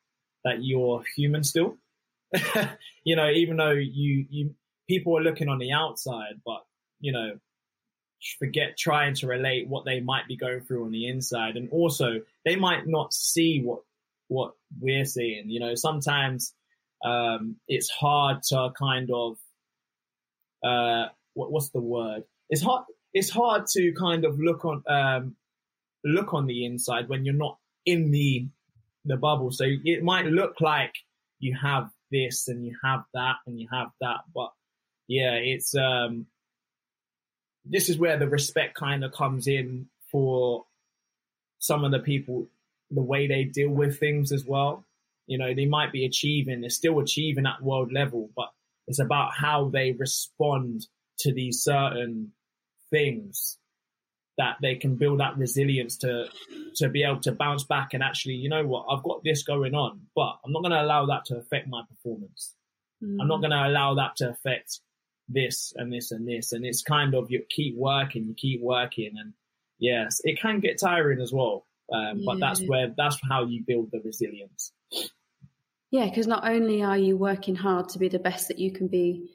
that 0.45 0.62
you're 0.62 1.02
human 1.16 1.45
still. 1.45 1.76
you 3.04 3.16
know, 3.16 3.30
even 3.30 3.57
though 3.57 3.73
you, 3.73 4.26
you, 4.30 4.54
people 4.88 5.16
are 5.19 5.23
looking 5.23 5.49
on 5.49 5.59
the 5.59 5.73
outside, 5.73 6.40
but, 6.45 6.64
you 7.00 7.12
know, 7.12 7.38
forget 8.38 8.76
trying 8.76 9.14
to 9.14 9.26
relate 9.26 9.69
what 9.69 9.85
they 9.85 10.00
might 10.00 10.28
be 10.28 10.37
going 10.37 10.61
through 10.61 10.85
on 10.85 10.92
the 10.92 11.09
inside. 11.09 11.57
And 11.57 11.69
also 11.71 12.21
they 12.45 12.57
might 12.57 12.87
not 12.87 13.12
see 13.12 13.62
what, 13.62 13.80
what 14.28 14.54
we're 14.80 15.04
seeing. 15.04 15.50
You 15.50 15.61
know, 15.61 15.75
sometimes, 15.75 16.54
um, 17.04 17.57
it's 17.69 17.90
hard 17.90 18.42
to 18.45 18.71
kind 18.78 19.11
of, 19.12 19.37
uh, 20.64 21.09
what, 21.35 21.52
what's 21.52 21.71
the 21.71 21.80
word? 21.80 22.25
It's 22.49 22.62
hard, 22.62 22.85
it's 23.12 23.30
hard 23.30 23.66
to 23.69 23.92
kind 23.92 24.25
of 24.25 24.38
look 24.38 24.64
on, 24.64 24.83
um, 24.88 25.37
look 26.04 26.35
on 26.35 26.47
the 26.47 26.64
inside 26.64 27.09
when 27.09 27.25
you're 27.25 27.35
not 27.35 27.59
in 27.87 28.11
the, 28.11 28.49
the 29.04 29.16
bubble. 29.16 29.50
So 29.50 29.64
it 29.66 30.02
might 30.02 30.26
look 30.26 30.61
like 30.61 30.95
you 31.38 31.57
have 31.61 31.90
this 32.11 32.49
and 32.49 32.64
you 32.64 32.76
have 32.85 33.04
that 33.14 33.37
and 33.47 33.59
you 33.59 33.69
have 33.73 33.88
that, 34.00 34.21
but 34.35 34.50
yeah, 35.09 35.35
it's, 35.35 35.75
um, 35.75 36.26
this 37.64 37.88
is 37.88 37.99
where 37.99 38.19
the 38.19 38.28
respect 38.28 38.75
kind 38.75 39.04
of 39.04 39.12
comes 39.12 39.47
in 39.47 39.87
for 40.11 40.64
some 41.59 41.85
of 41.85 41.92
the 41.92 41.99
people, 41.99 42.49
the 42.90 43.02
way 43.02 43.26
they 43.26 43.45
deal 43.45 43.71
with 43.71 43.99
things 43.99 44.33
as 44.33 44.45
well. 44.45 44.85
You 45.30 45.38
know, 45.38 45.54
they 45.54 45.66
might 45.66 45.92
be 45.92 46.04
achieving, 46.04 46.60
they're 46.60 46.70
still 46.70 46.99
achieving 46.99 47.46
at 47.46 47.62
world 47.62 47.92
level, 47.92 48.30
but 48.37 48.49
it's 48.88 48.99
about 48.99 49.30
how 49.32 49.68
they 49.68 49.92
respond 49.92 50.88
to 51.20 51.32
these 51.32 51.62
certain 51.62 52.32
things 52.90 53.56
that 54.38 54.56
they 54.60 54.75
can 54.75 54.96
build 54.96 55.20
that 55.20 55.38
resilience 55.38 55.99
to 55.99 56.26
to 56.75 56.88
be 56.88 57.04
able 57.04 57.20
to 57.20 57.30
bounce 57.30 57.62
back 57.62 57.94
and 57.94 58.02
actually, 58.02 58.34
you 58.34 58.49
know 58.49 58.66
what, 58.66 58.87
I've 58.90 59.04
got 59.04 59.22
this 59.22 59.44
going 59.44 59.75
on, 59.75 60.00
but 60.16 60.38
I'm 60.44 60.50
not 60.50 60.62
going 60.62 60.72
to 60.72 60.82
allow 60.82 61.06
that 61.06 61.26
to 61.26 61.37
affect 61.37 61.68
my 61.68 61.82
performance. 61.88 62.56
Mm. 63.00 63.18
I'm 63.20 63.28
not 63.28 63.38
mm. 63.38 63.42
going 63.42 63.50
to 63.52 63.68
allow 63.68 63.94
that 63.94 64.16
to 64.16 64.30
affect 64.30 64.80
this 65.28 65.72
and 65.76 65.92
this 65.92 66.10
and 66.10 66.26
this. 66.26 66.50
And 66.50 66.66
it's 66.66 66.82
kind 66.82 67.14
of 67.14 67.30
you 67.30 67.44
keep 67.49 67.76
working, 67.76 68.25
you 68.25 68.34
keep 68.34 68.60
working, 68.60 69.12
and 69.16 69.32
yes, 69.78 70.20
it 70.25 70.40
can 70.40 70.58
get 70.58 70.80
tiring 70.80 71.20
as 71.20 71.32
well. 71.32 71.66
Um, 71.92 72.22
but 72.25 72.40
that's 72.40 72.62
where 72.62 72.92
that's 72.96 73.18
how 73.28 73.44
you 73.44 73.62
build 73.64 73.90
the 73.92 74.00
resilience. 74.00 74.72
Yeah, 75.90 76.04
because 76.06 76.26
not 76.26 76.49
only 76.49 76.82
are 76.82 76.99
you 76.99 77.16
working 77.16 77.56
hard 77.56 77.88
to 77.90 77.99
be 77.99 78.09
the 78.09 78.18
best 78.18 78.49
that 78.49 78.59
you 78.59 78.73
can 78.73 78.87
be 78.88 79.30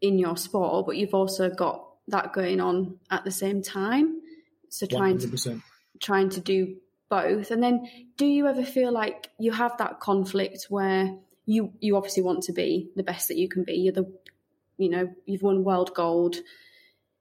in 0.00 0.18
your 0.18 0.36
sport, 0.36 0.86
but 0.86 0.96
you've 0.96 1.14
also 1.14 1.48
got 1.48 1.86
that 2.08 2.32
going 2.32 2.60
on 2.60 2.98
at 3.10 3.24
the 3.24 3.30
same 3.30 3.62
time. 3.62 4.20
So 4.68 4.86
trying 4.86 5.18
100%. 5.18 5.42
to 5.44 5.62
trying 6.00 6.28
to 6.30 6.40
do 6.40 6.76
both. 7.08 7.50
And 7.50 7.62
then 7.62 7.88
do 8.16 8.26
you 8.26 8.46
ever 8.46 8.64
feel 8.64 8.92
like 8.92 9.30
you 9.38 9.52
have 9.52 9.78
that 9.78 10.00
conflict 10.00 10.66
where 10.68 11.16
you 11.46 11.72
you 11.80 11.96
obviously 11.96 12.22
want 12.22 12.42
to 12.44 12.52
be 12.52 12.90
the 12.96 13.02
best 13.02 13.28
that 13.28 13.36
you 13.36 13.48
can 13.48 13.64
be. 13.64 13.74
You're 13.74 13.92
the 13.92 14.12
you 14.76 14.88
know, 14.88 15.14
you've 15.24 15.42
won 15.42 15.64
world 15.64 15.94
gold. 15.94 16.36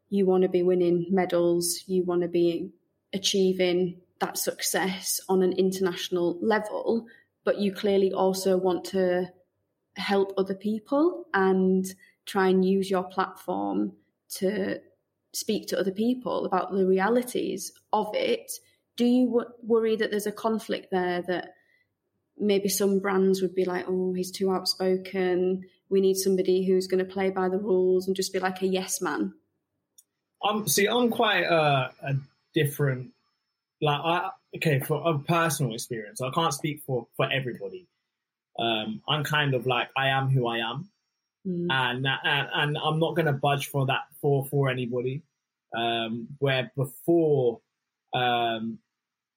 You 0.10 0.26
want 0.26 0.44
to 0.44 0.50
be 0.50 0.64
winning 0.64 1.08
medals. 1.10 1.84
You 1.88 2.04
want 2.04 2.22
to 2.22 2.28
be 2.28 2.72
achieving 3.14 4.02
that 4.20 4.38
success 4.38 5.20
on 5.30 5.44
an 5.44 5.54
international 5.54 6.38
level, 6.42 7.08
but 7.44 7.60
you 7.60 7.74
clearly 7.74 8.12
also 8.14 8.58
want 8.58 8.86
to 8.86 9.30
help 9.96 10.34
other 10.38 10.56
people 10.56 11.26
and 11.34 11.86
try 12.26 12.48
and 12.48 12.66
use 12.66 12.90
your 12.90 13.04
platform 13.04 13.94
to 14.30 14.80
speak 15.34 15.68
to 15.68 15.80
other 15.80 15.92
people 15.92 16.46
about 16.46 16.72
the 16.72 16.86
realities 16.86 17.72
of 17.92 18.10
it. 18.14 18.52
Do 18.96 19.06
you 19.06 19.26
w- 19.28 19.50
worry 19.64 19.96
that 19.96 20.12
there's 20.12 20.28
a 20.28 20.32
conflict 20.32 20.90
there 20.92 21.24
that 21.24 21.56
maybe 22.38 22.70
some 22.70 23.00
brands 23.00 23.42
would 23.42 23.56
be 23.56 23.66
like, 23.66 23.86
oh, 23.88 24.14
he's 24.14 24.32
too 24.32 24.52
outspoken. 24.52 25.64
We 25.90 26.02
need 26.02 26.16
somebody 26.16 26.66
who's 26.66 26.88
going 26.88 27.06
to 27.06 27.12
play 27.12 27.30
by 27.30 27.50
the 27.50 27.58
rules 27.58 28.08
and 28.08 28.16
just 28.16 28.34
be 28.34 28.40
like 28.40 28.62
a 28.62 28.68
yes 28.68 29.02
man. 29.02 29.34
Um, 30.44 30.68
see, 30.68 30.88
I'm 30.88 31.10
quite 31.10 31.44
uh, 31.44 31.90
a 32.02 32.16
different, 32.54 33.12
like, 33.84 34.00
I, 34.04 34.30
okay, 34.58 34.80
for 34.80 35.02
a 35.06 35.20
personal 35.20 35.74
experience, 35.74 36.22
I 36.22 36.32
can't 36.32 36.54
speak 36.54 36.82
for, 36.86 37.08
for 37.18 37.32
everybody. 37.32 37.88
Um, 38.58 39.02
I'm 39.08 39.24
kind 39.24 39.54
of 39.54 39.68
like, 39.68 39.90
I 39.98 40.08
am 40.10 40.30
who 40.30 40.48
I 40.48 40.60
am. 40.60 40.90
Mm. 41.46 41.68
And, 41.70 42.08
and, 42.24 42.48
and 42.54 42.78
I'm 42.78 43.00
not 43.00 43.16
going 43.16 43.26
to 43.26 43.34
budge 43.34 43.68
for 43.68 43.86
that 43.88 44.04
for, 44.22 44.46
for 44.46 44.70
anybody. 44.70 45.24
Um, 45.76 46.28
where 46.40 46.72
before, 46.78 47.60
um, 48.14 48.80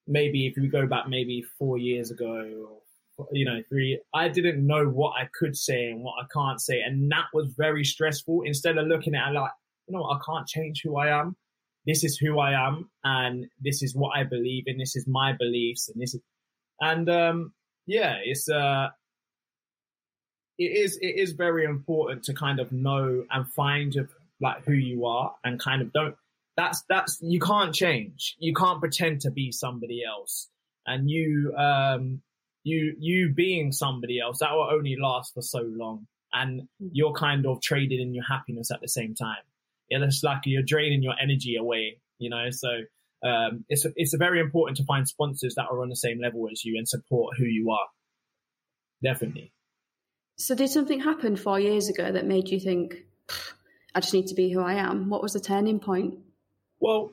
maybe 0.06 0.46
if 0.46 0.54
we 0.56 0.68
go 0.68 0.87
back 0.87 1.09
maybe 1.09 1.44
four 1.59 1.78
years 1.78 2.11
ago 2.11 2.68
or 2.68 3.26
you 3.32 3.46
know, 3.46 3.62
three, 3.68 3.98
I 4.14 4.28
didn't 4.28 4.64
know 4.66 4.85
what 4.87 5.14
I 5.18 5.28
could 5.38 5.56
say 5.56 5.90
and 5.90 6.02
what 6.02 6.14
I 6.22 6.26
can't 6.32 6.61
say. 6.61 6.82
And 6.82 7.11
that 7.11 7.24
was 7.32 7.54
very 7.56 7.85
stressful. 7.85 8.42
Instead 8.42 8.76
of 8.78 8.87
looking 8.87 9.14
at 9.14 9.30
it 9.30 9.35
like, 9.35 9.50
you 9.88 9.96
know, 9.96 10.04
I 10.04 10.18
can't 10.24 10.46
change 10.46 10.82
who 10.85 10.96
I 10.96 11.18
am. 11.18 11.37
This 11.87 12.05
is 12.05 12.16
who 12.16 12.38
I 12.38 12.53
am 12.66 12.90
and 13.05 13.46
this 13.61 13.83
is 13.83 13.94
what 13.94 14.16
I 14.16 14.25
believe 14.25 14.64
in. 14.66 14.79
This 14.79 14.96
is 14.96 15.07
my 15.07 15.33
beliefs 15.33 15.88
and 15.88 16.01
this 16.01 16.14
is, 16.14 16.20
and, 16.81 17.09
um, 17.09 17.53
yeah, 17.87 18.16
it's, 18.25 18.49
uh, 18.49 18.88
it 20.59 20.64
is, 20.64 20.99
it 21.01 21.16
is 21.16 21.33
very 21.33 21.64
important 21.64 22.25
to 22.25 22.35
kind 22.35 22.61
of 22.61 22.72
know 22.72 23.25
and 23.31 23.51
find 23.53 23.94
like 24.40 24.64
who 24.64 24.72
you 24.72 25.07
are 25.07 25.35
and 25.44 25.61
kind 25.61 25.83
of 25.83 25.92
don't, 25.92 26.16
that's, 26.57 26.83
that's, 26.88 27.18
you 27.22 27.38
can't 27.38 27.75
change. 27.75 28.37
You 28.38 28.55
can't 28.55 28.81
pretend 28.81 29.20
to 29.22 29.31
be 29.31 29.53
somebody 29.53 30.03
else. 30.05 30.49
And 30.87 31.11
you, 31.11 31.55
um, 31.57 32.22
you 32.66 32.96
you 32.99 33.33
being 33.33 33.70
somebody 33.70 34.20
else 34.20 34.40
that 34.40 34.53
will 34.53 34.68
only 34.68 34.96
last 34.96 35.33
for 35.35 35.40
so 35.40 35.61
long 35.61 36.07
and 36.33 36.62
mm. 36.62 36.90
you're 36.92 37.12
kind 37.12 37.46
of 37.46 37.62
trading 37.62 38.01
in 38.01 38.12
your 38.12 38.25
happiness 38.25 38.72
at 38.72 38.81
the 38.81 38.88
same 38.88 39.14
time 39.14 39.44
it's 39.90 40.22
like 40.22 40.40
you're 40.44 40.62
draining 40.62 41.03
your 41.03 41.14
energy 41.20 41.57
away 41.57 41.99
you 42.18 42.31
know 42.31 42.51
so 42.51 42.68
um, 43.25 43.64
it's 43.68 43.87
it's 43.96 44.14
very 44.14 44.40
important 44.40 44.77
to 44.77 44.85
find 44.85 45.09
sponsors 45.09 45.55
that 45.55 45.66
are 45.70 45.83
on 45.83 45.88
the 45.88 45.96
same 45.96 46.20
level 46.20 46.49
as 46.51 46.64
you 46.64 46.77
and 46.77 46.88
support 46.88 47.37
who 47.37 47.44
you 47.44 47.70
are 47.70 47.87
definitely 49.03 49.53
so 50.37 50.55
did 50.55 50.68
something 50.68 51.01
happen 51.01 51.37
four 51.37 51.59
years 51.59 51.88
ago 51.88 52.12
that 52.12 52.27
made 52.27 52.49
you 52.49 52.61
think 52.61 53.05
i 53.94 54.01
just 54.01 54.14
need 54.14 54.27
to 54.27 54.35
be 54.35 54.51
who 54.51 54.61
i 54.61 54.75
am 54.75 55.09
what 55.09 55.22
was 55.22 55.33
the 55.33 55.40
turning 55.40 55.81
point 55.81 56.14
well 56.79 57.12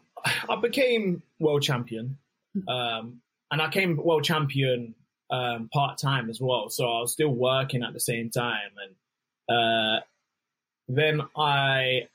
i 0.49 0.55
became 0.55 1.23
world 1.39 1.61
champion 1.61 2.17
hmm. 2.53 2.67
um, 2.67 3.21
and 3.51 3.61
i 3.61 3.69
came 3.69 3.97
world 3.97 4.23
champion 4.23 4.93
um, 5.33 5.69
part 5.73 5.97
time 5.97 6.29
as 6.29 6.39
well. 6.39 6.69
So 6.69 6.85
I 6.85 7.01
was 7.01 7.11
still 7.11 7.33
working 7.33 7.83
at 7.83 7.93
the 7.93 7.99
same 7.99 8.29
time. 8.29 8.71
And 9.49 9.57
uh, 9.57 10.01
then 10.87 11.21
I 11.35 12.07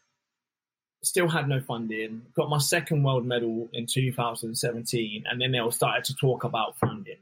still 1.08 1.28
had 1.28 1.48
no 1.48 1.60
funding, 1.60 2.22
got 2.34 2.50
my 2.50 2.58
second 2.58 3.02
world 3.02 3.26
medal 3.26 3.68
in 3.72 3.86
2017, 3.86 5.24
and 5.26 5.40
then 5.40 5.52
they 5.52 5.58
all 5.58 5.70
started 5.70 6.04
to 6.04 6.14
talk 6.14 6.44
about 6.44 6.78
funding. 6.78 7.18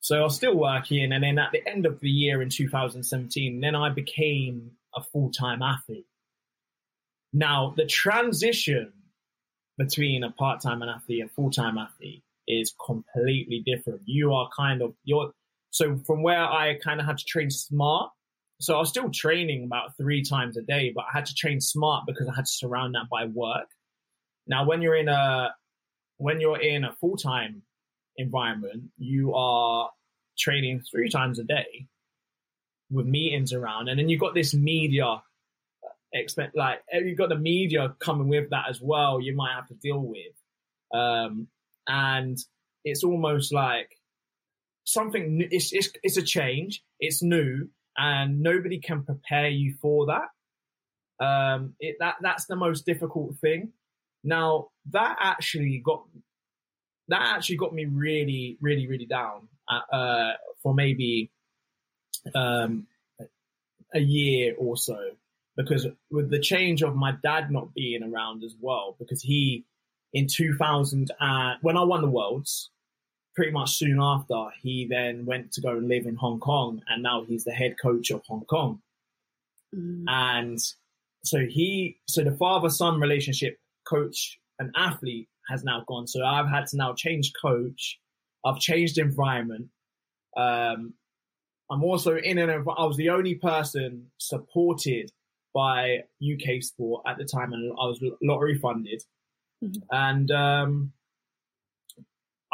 So 0.00 0.18
I 0.18 0.22
was 0.22 0.36
still 0.36 0.54
working, 0.54 1.12
and 1.12 1.24
then 1.24 1.38
at 1.38 1.52
the 1.52 1.66
end 1.66 1.86
of 1.86 2.00
the 2.00 2.10
year 2.10 2.42
in 2.42 2.50
2017, 2.50 3.60
then 3.60 3.74
I 3.74 3.88
became 3.88 4.72
a 4.94 5.02
full 5.02 5.30
time 5.30 5.62
athlete. 5.62 6.06
Now, 7.32 7.74
the 7.76 7.86
transition 7.86 8.92
between 9.78 10.22
a 10.22 10.30
part 10.30 10.60
time 10.60 10.82
athlete 10.82 11.22
and 11.22 11.30
full 11.30 11.50
time 11.50 11.78
athlete 11.78 12.22
is 12.46 12.74
completely 12.84 13.62
different. 13.64 14.02
You 14.04 14.32
are 14.34 14.48
kind 14.56 14.82
of 14.82 14.94
you're 15.04 15.32
so 15.70 15.98
from 16.06 16.22
where 16.22 16.44
I 16.44 16.78
kind 16.84 17.00
of 17.00 17.06
had 17.06 17.18
to 17.18 17.24
train 17.24 17.50
smart. 17.50 18.12
So 18.64 18.76
I 18.76 18.78
was 18.78 18.88
still 18.88 19.10
training 19.10 19.64
about 19.64 19.96
three 19.96 20.22
times 20.22 20.56
a 20.56 20.62
day, 20.62 20.92
but 20.94 21.02
I 21.02 21.16
had 21.18 21.26
to 21.26 21.34
train 21.34 21.60
smart 21.60 22.04
because 22.06 22.28
I 22.28 22.34
had 22.34 22.46
to 22.46 22.50
surround 22.50 22.94
that 22.94 23.08
by 23.10 23.26
work. 23.26 23.68
Now, 24.46 24.66
when 24.66 24.82
you're 24.82 24.96
in 24.96 25.08
a 25.08 25.54
when 26.16 26.40
you're 26.40 26.60
in 26.60 26.84
a 26.84 26.92
full 27.00 27.16
time 27.16 27.62
environment, 28.16 28.84
you 28.98 29.34
are 29.34 29.90
training 30.38 30.82
three 30.90 31.08
times 31.08 31.38
a 31.38 31.44
day 31.44 31.86
with 32.90 33.06
meetings 33.06 33.52
around, 33.52 33.88
and 33.88 33.98
then 33.98 34.08
you've 34.08 34.20
got 34.20 34.34
this 34.34 34.54
media 34.54 35.22
expect 36.14 36.56
like 36.56 36.80
you've 36.92 37.18
got 37.18 37.28
the 37.28 37.38
media 37.38 37.94
coming 37.98 38.28
with 38.28 38.50
that 38.50 38.66
as 38.70 38.80
well. 38.80 39.20
You 39.20 39.34
might 39.34 39.54
have 39.54 39.66
to 39.68 39.74
deal 39.74 39.98
with. 39.98 40.32
Um, 40.94 41.48
and 41.88 42.38
it's 42.84 43.04
almost 43.04 43.52
like 43.52 43.90
something. 44.84 45.46
It's 45.50 45.72
it's 45.72 45.90
it's 46.02 46.16
a 46.16 46.22
change. 46.22 46.82
It's 47.00 47.22
new, 47.22 47.68
and 47.96 48.40
nobody 48.40 48.78
can 48.78 49.02
prepare 49.02 49.48
you 49.48 49.74
for 49.80 50.06
that. 50.06 51.24
Um, 51.24 51.74
it, 51.78 51.96
that 52.00 52.16
that's 52.20 52.46
the 52.46 52.56
most 52.56 52.84
difficult 52.86 53.36
thing. 53.36 53.72
Now 54.22 54.68
that 54.90 55.16
actually 55.20 55.80
got 55.84 56.04
that 57.08 57.20
actually 57.20 57.56
got 57.56 57.74
me 57.74 57.84
really, 57.84 58.56
really, 58.60 58.86
really 58.86 59.06
down 59.06 59.48
uh, 59.68 59.94
uh, 59.94 60.32
for 60.62 60.74
maybe 60.74 61.30
um, 62.34 62.86
a 63.94 64.00
year 64.00 64.54
or 64.58 64.76
so 64.76 64.98
because 65.56 65.86
with 66.10 66.30
the 66.30 66.40
change 66.40 66.82
of 66.82 66.96
my 66.96 67.12
dad 67.22 67.50
not 67.50 67.74
being 67.74 68.02
around 68.02 68.42
as 68.42 68.54
well, 68.60 68.96
because 68.98 69.22
he 69.22 69.64
in 70.12 70.28
2000, 70.28 71.10
uh, 71.20 71.54
when 71.60 71.76
I 71.76 71.82
won 71.82 72.00
the 72.00 72.08
Worlds, 72.08 72.70
pretty 73.34 73.52
much 73.52 73.76
soon 73.76 73.98
after, 74.00 74.46
he 74.62 74.86
then 74.88 75.26
went 75.26 75.52
to 75.52 75.60
go 75.60 75.70
and 75.70 75.88
live 75.88 76.06
in 76.06 76.16
Hong 76.16 76.40
Kong, 76.40 76.82
and 76.88 77.02
now 77.02 77.24
he's 77.24 77.44
the 77.44 77.52
head 77.52 77.76
coach 77.80 78.10
of 78.10 78.22
Hong 78.26 78.44
Kong. 78.44 78.80
Mm. 79.74 80.04
And 80.06 80.58
so 81.24 81.40
he, 81.40 81.98
so 82.06 82.22
the 82.22 82.36
father 82.36 82.70
son 82.70 83.00
relationship, 83.00 83.58
coach 83.88 84.38
and 84.58 84.70
athlete, 84.76 85.28
has 85.48 85.64
now 85.64 85.84
gone. 85.86 86.06
So 86.06 86.24
I've 86.24 86.48
had 86.48 86.66
to 86.68 86.76
now 86.76 86.94
change 86.94 87.32
coach. 87.40 87.98
I've 88.44 88.58
changed 88.58 88.98
environment. 88.98 89.68
Um, 90.36 90.94
I'm 91.70 91.82
also 91.82 92.16
in 92.16 92.38
an. 92.38 92.50
I 92.50 92.84
was 92.84 92.96
the 92.96 93.10
only 93.10 93.34
person 93.36 94.10
supported 94.18 95.10
by 95.54 96.00
UK 96.22 96.62
Sport 96.62 97.02
at 97.06 97.16
the 97.16 97.24
time, 97.24 97.52
and 97.52 97.72
I 97.72 97.86
was 97.86 98.02
lottery 98.22 98.58
funded, 98.58 99.02
mm-hmm. 99.62 99.80
and 99.90 100.30
um, 100.30 100.92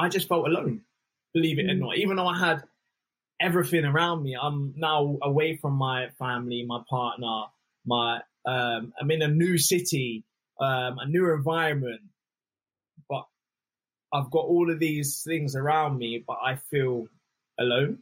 I 0.00 0.08
just 0.08 0.28
felt 0.28 0.46
alone. 0.46 0.82
Believe 1.34 1.58
it 1.58 1.70
or 1.70 1.74
not, 1.74 1.96
even 1.96 2.16
though 2.16 2.26
I 2.26 2.38
had 2.38 2.62
everything 3.40 3.84
around 3.84 4.22
me, 4.22 4.36
I'm 4.40 4.74
now 4.76 5.16
away 5.22 5.56
from 5.56 5.74
my 5.74 6.08
family, 6.18 6.64
my 6.66 6.80
partner, 6.88 7.44
my. 7.86 8.20
Um, 8.46 8.94
I'm 8.98 9.10
in 9.10 9.20
a 9.20 9.28
new 9.28 9.58
city, 9.58 10.24
um, 10.58 10.98
a 10.98 11.06
new 11.06 11.30
environment, 11.34 12.00
but 13.06 13.26
I've 14.14 14.30
got 14.30 14.46
all 14.46 14.70
of 14.72 14.78
these 14.78 15.22
things 15.22 15.54
around 15.54 15.98
me, 15.98 16.24
but 16.26 16.38
I 16.42 16.56
feel 16.56 17.06
alone. 17.58 17.98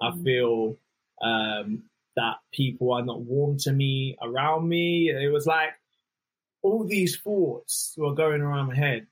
I 0.00 0.10
mm. 0.10 0.24
feel 0.24 0.78
um, 1.22 1.82
that 2.16 2.36
people 2.52 2.92
are 2.94 3.04
not 3.04 3.20
warm 3.20 3.58
to 3.58 3.72
me 3.72 4.16
around 4.22 4.66
me. 4.68 5.10
It 5.10 5.30
was 5.30 5.46
like 5.46 5.74
all 6.62 6.84
these 6.84 7.18
thoughts 7.18 7.94
were 7.98 8.14
going 8.14 8.40
around 8.40 8.68
my 8.68 8.76
head, 8.76 9.06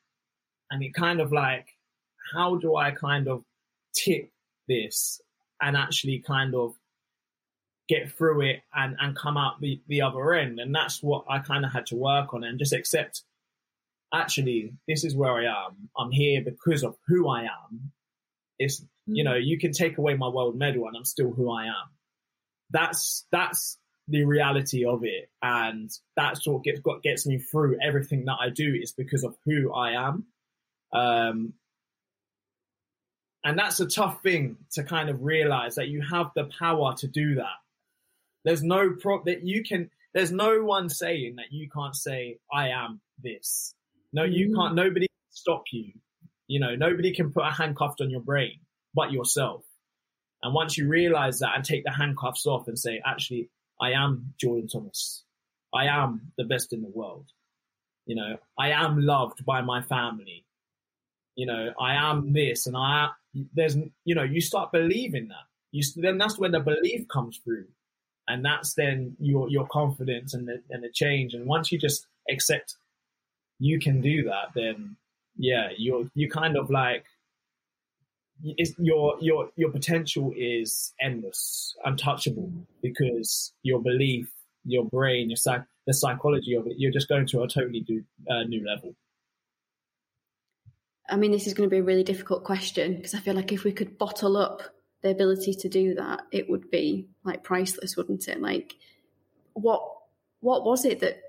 and 0.71 0.83
it 0.83 0.95
kind 0.95 1.21
of 1.21 1.31
like, 1.31 1.67
how 2.33 2.57
do 2.57 2.77
I 2.77 2.91
kind 2.91 3.29
of 3.29 3.45
tip 3.95 4.31
this 4.69 5.21
and 5.61 5.77
actually 5.77 6.21
kind 6.27 6.55
of 6.55 6.75
get 7.89 8.13
through 8.13 8.43
it 8.43 8.63
and, 8.75 8.97
and 9.01 9.17
come 9.17 9.37
out 9.37 9.61
the, 9.61 9.81
the 9.89 10.03
other 10.03 10.33
end? 10.35 10.61
And 10.61 10.75
that's 10.75 11.03
what 11.03 11.25
I 11.29 11.41
kind 11.41 11.65
of 11.65 11.73
had 11.73 11.87
to 11.87 11.97
work 11.97 12.35
on 12.35 12.45
and 12.45 12.59
just 12.59 12.73
accept 12.73 13.23
actually, 14.13 14.73
this 14.89 15.05
is 15.05 15.15
where 15.15 15.33
I 15.33 15.45
am. 15.45 15.89
I'm 15.97 16.11
here 16.11 16.43
because 16.43 16.83
of 16.83 16.97
who 17.07 17.29
I 17.29 17.43
am. 17.43 17.93
It's 18.59 18.85
you 19.13 19.25
know, 19.25 19.35
you 19.35 19.59
can 19.59 19.73
take 19.73 19.99
away 19.99 20.15
my 20.15 20.29
world 20.29 20.57
medal 20.57 20.87
and 20.87 20.97
I'm 20.97 21.05
still 21.05 21.33
who 21.33 21.51
I 21.51 21.67
am. 21.67 21.91
That's, 22.71 23.27
that's 23.33 23.79
the 24.09 24.25
reality 24.25 24.85
of 24.85 25.05
it. 25.05 25.31
And 25.43 25.91
that's 26.17 26.47
what 26.47 26.63
gets, 26.63 26.81
what 26.83 27.03
gets 27.03 27.27
me 27.27 27.39
through 27.39 27.79
everything 27.83 28.25
that 28.27 28.37
I 28.41 28.51
do 28.51 28.75
is 28.81 28.93
because 28.93 29.25
of 29.25 29.37
who 29.45 29.73
I 29.73 30.09
am. 30.09 30.27
Um, 30.93 31.55
and 33.45 33.59
that's 33.59 33.81
a 33.81 33.87
tough 33.87 34.23
thing 34.23 34.57
to 34.73 34.85
kind 34.85 35.09
of 35.09 35.23
realize 35.23 35.77
that 35.77 35.89
you 35.89 36.03
have 36.03 36.31
the 36.35 36.49
power 36.59 36.95
to 36.99 37.09
do 37.09 37.37
that. 37.37 37.59
There's 38.45 38.63
no 38.63 38.93
prop 39.01 39.25
that 39.27 39.43
you 39.47 39.63
can, 39.63 39.91
there's 40.15 40.33
no 40.33 40.63
one 40.63 40.89
saying 40.89 41.37
that 41.37 41.47
you 41.51 41.69
can't 41.71 41.95
say, 41.95 42.39
I 42.53 42.69
am 42.69 43.01
this. 43.23 43.75
No, 44.13 44.25
you 44.25 44.51
mm. 44.51 44.57
can't, 44.57 44.75
nobody 44.75 45.07
can 45.07 45.31
stop 45.31 45.65
you. 45.73 45.93
You 46.47 46.61
know, 46.61 46.75
nobody 46.75 47.15
can 47.15 47.33
put 47.33 47.45
a 47.45 47.51
handcuff 47.51 47.95
on 48.01 48.11
your 48.11 48.21
brain 48.21 48.61
but 48.95 49.13
yourself. 49.13 49.65
And 50.43 50.55
once 50.55 50.77
you 50.77 50.89
realize 50.89 51.41
that 51.41 51.55
and 51.55 51.65
take 51.65 51.85
the 51.85 51.93
handcuffs 51.93 52.47
off 52.47 52.67
and 52.67 52.79
say, 52.79 53.01
actually, 53.05 53.51
I 53.81 53.93
am 53.93 54.35
Jordan 54.39 54.69
Thomas. 54.69 55.25
I 55.75 55.87
am 55.87 56.33
the 56.37 56.45
best 56.45 56.73
in 56.73 56.83
the 56.83 56.89
world. 56.89 57.27
You 58.07 58.17
know, 58.17 58.37
I 58.59 58.71
am 58.71 59.01
loved 59.01 59.45
by 59.45 59.61
my 59.61 59.83
family. 59.83 60.45
You 61.41 61.47
know, 61.51 61.63
I 61.89 61.93
am 62.09 62.17
this 62.41 62.67
and 62.67 62.77
I, 62.77 63.09
there's, 63.57 63.77
you 64.09 64.15
know, 64.15 64.27
you 64.35 64.41
start 64.41 64.73
believing 64.73 65.27
that. 65.29 65.47
You, 65.73 65.83
then 65.97 66.19
that's 66.19 66.39
when 66.39 66.53
the 66.53 66.61
belief 66.61 67.03
comes 67.09 67.41
through. 67.43 67.69
And 68.27 68.45
that's 68.45 68.75
then 68.75 69.17
your, 69.19 69.49
your 69.49 69.67
confidence 69.79 70.35
and 70.35 70.45
the, 70.49 70.57
and 70.73 70.83
the 70.85 70.91
change. 71.03 71.35
And 71.35 71.47
once 71.47 71.73
you 71.73 71.79
just 71.79 72.07
accept 72.35 72.77
you 73.59 73.79
can 73.87 74.01
do 74.01 74.17
that, 74.25 74.47
then 74.55 74.97
yeah, 75.37 75.69
you're, 75.85 76.05
you 76.15 76.29
kind 76.29 76.57
of 76.57 76.71
like, 76.71 77.05
your 78.79 79.17
your 79.21 79.51
your 79.57 79.71
potential 79.71 80.33
is 80.35 80.95
endless, 80.99 81.75
untouchable, 81.85 82.51
because 82.83 83.53
your 83.63 83.81
belief, 83.83 84.33
your 84.65 84.87
brain, 84.87 85.29
your 85.29 85.37
psych, 85.37 85.63
the 85.87 85.93
psychology 85.93 86.55
of 86.55 86.67
it, 86.67 86.77
you're 86.79 86.97
just 86.99 87.09
going 87.09 87.27
to 87.27 87.43
a 87.43 87.49
totally 87.49 87.85
uh, 88.31 88.45
new 88.45 88.63
level. 88.67 88.95
I 91.11 91.17
mean, 91.17 91.33
this 91.33 91.47
is 91.47 91.55
going 91.55 91.69
to 91.69 91.75
be 91.75 91.81
a 91.81 91.83
really 91.83 92.05
difficult 92.05 92.45
question 92.45 92.97
because 92.97 93.15
I 93.15 93.19
feel 93.19 93.35
like 93.35 93.53
if 93.53 93.65
we 93.65 93.73
could 93.73 93.99
bottle 93.99 94.37
up 94.37 94.63
the 95.03 95.11
ability 95.11 95.55
to 95.55 95.69
do 95.69 95.95
that, 95.95 96.23
it 96.31 96.49
would 96.49 96.71
be 96.71 97.09
like 97.25 97.43
priceless, 97.43 97.97
wouldn't 97.97 98.29
it? 98.29 98.41
Like, 98.41 98.75
what 99.55 99.83
what 100.41 100.65
was 100.65 100.85
it 100.85 101.01
that 101.01 101.21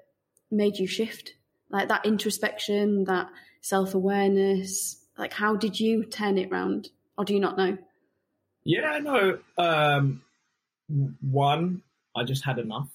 made 0.50 0.78
you 0.78 0.88
shift? 0.88 1.34
Like 1.70 1.88
that 1.88 2.06
introspection, 2.06 3.06
that 3.06 3.30
self 3.62 3.96
awareness. 3.96 4.98
Like, 5.17 5.34
how 5.34 5.56
did 5.56 5.80
you 5.80 6.06
turn 6.06 6.38
it 6.38 6.52
round? 6.52 6.89
or 7.22 7.26
do 7.26 7.36
you 7.36 7.39
not 7.39 7.56
know? 7.56 7.78
Yeah, 8.63 9.00
no. 9.00 9.38
Um, 9.58 10.24
one, 11.22 11.84
I 12.15 12.24
just 12.24 12.44
had 12.44 12.58
enough 12.58 12.89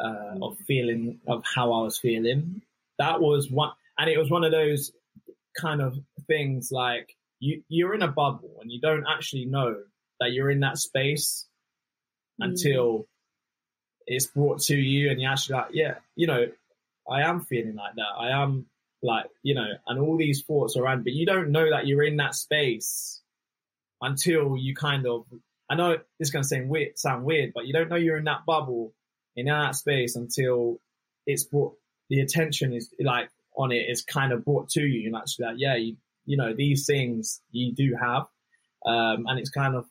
uh, 0.00 0.36
of 0.40 0.56
feeling 0.66 1.20
of 1.26 1.42
how 1.44 1.72
I 1.72 1.82
was 1.82 1.98
feeling. 1.98 2.62
That 2.98 3.20
was 3.20 3.50
one, 3.50 3.72
and 3.98 4.08
it 4.08 4.16
was 4.16 4.30
one 4.30 4.44
of 4.44 4.52
those 4.52 4.92
kind 5.60 5.82
of 5.82 5.98
things 6.26 6.70
like 6.70 7.16
you 7.40 7.62
you're 7.68 7.94
in 7.94 8.02
a 8.02 8.08
bubble 8.08 8.58
and 8.60 8.70
you 8.70 8.80
don't 8.80 9.04
actually 9.08 9.44
know 9.44 9.76
that 10.20 10.32
you're 10.32 10.50
in 10.50 10.60
that 10.60 10.78
space 10.78 11.46
mm. 12.40 12.46
until 12.46 13.06
it's 14.06 14.26
brought 14.26 14.60
to 14.60 14.76
you 14.76 15.10
and 15.10 15.20
you're 15.20 15.30
actually 15.30 15.56
like, 15.56 15.70
yeah, 15.72 15.94
you 16.14 16.26
know, 16.26 16.46
I 17.10 17.22
am 17.22 17.40
feeling 17.40 17.74
like 17.74 17.94
that. 17.96 18.12
I 18.18 18.42
am 18.42 18.66
like, 19.02 19.26
you 19.42 19.54
know, 19.54 19.66
and 19.86 20.00
all 20.00 20.16
these 20.16 20.42
thoughts 20.42 20.76
around, 20.76 21.04
but 21.04 21.12
you 21.12 21.26
don't 21.26 21.50
know 21.50 21.70
that 21.70 21.86
you're 21.86 22.02
in 22.02 22.16
that 22.16 22.34
space 22.34 23.20
until 24.00 24.56
you 24.56 24.74
kind 24.74 25.06
of, 25.06 25.26
I 25.68 25.74
know 25.74 25.96
this 26.18 26.28
is 26.28 26.30
going 26.30 26.44
to 26.44 26.48
sound 26.48 26.68
weird, 26.68 26.98
sound 26.98 27.24
weird, 27.24 27.52
but 27.54 27.66
you 27.66 27.72
don't 27.72 27.88
know 27.88 27.96
you're 27.96 28.16
in 28.16 28.24
that 28.24 28.46
bubble, 28.46 28.92
in 29.34 29.46
that 29.46 29.74
space 29.74 30.16
until 30.16 30.80
it's 31.26 31.44
brought, 31.44 31.74
the 32.08 32.20
attention 32.20 32.72
is 32.72 32.90
like 33.00 33.28
on 33.56 33.72
it 33.72 33.86
is 33.88 34.02
kind 34.02 34.32
of 34.32 34.44
brought 34.44 34.68
to 34.70 34.82
you 34.82 35.08
and 35.08 35.16
actually 35.16 35.46
like, 35.46 35.56
yeah, 35.58 35.76
you, 35.76 35.96
you 36.26 36.36
know, 36.36 36.52
these 36.54 36.84
things 36.86 37.40
you 37.50 37.72
do 37.72 37.96
have. 37.98 38.26
Um, 38.84 39.26
and 39.26 39.38
it's 39.38 39.50
kind 39.50 39.74
of, 39.74 39.86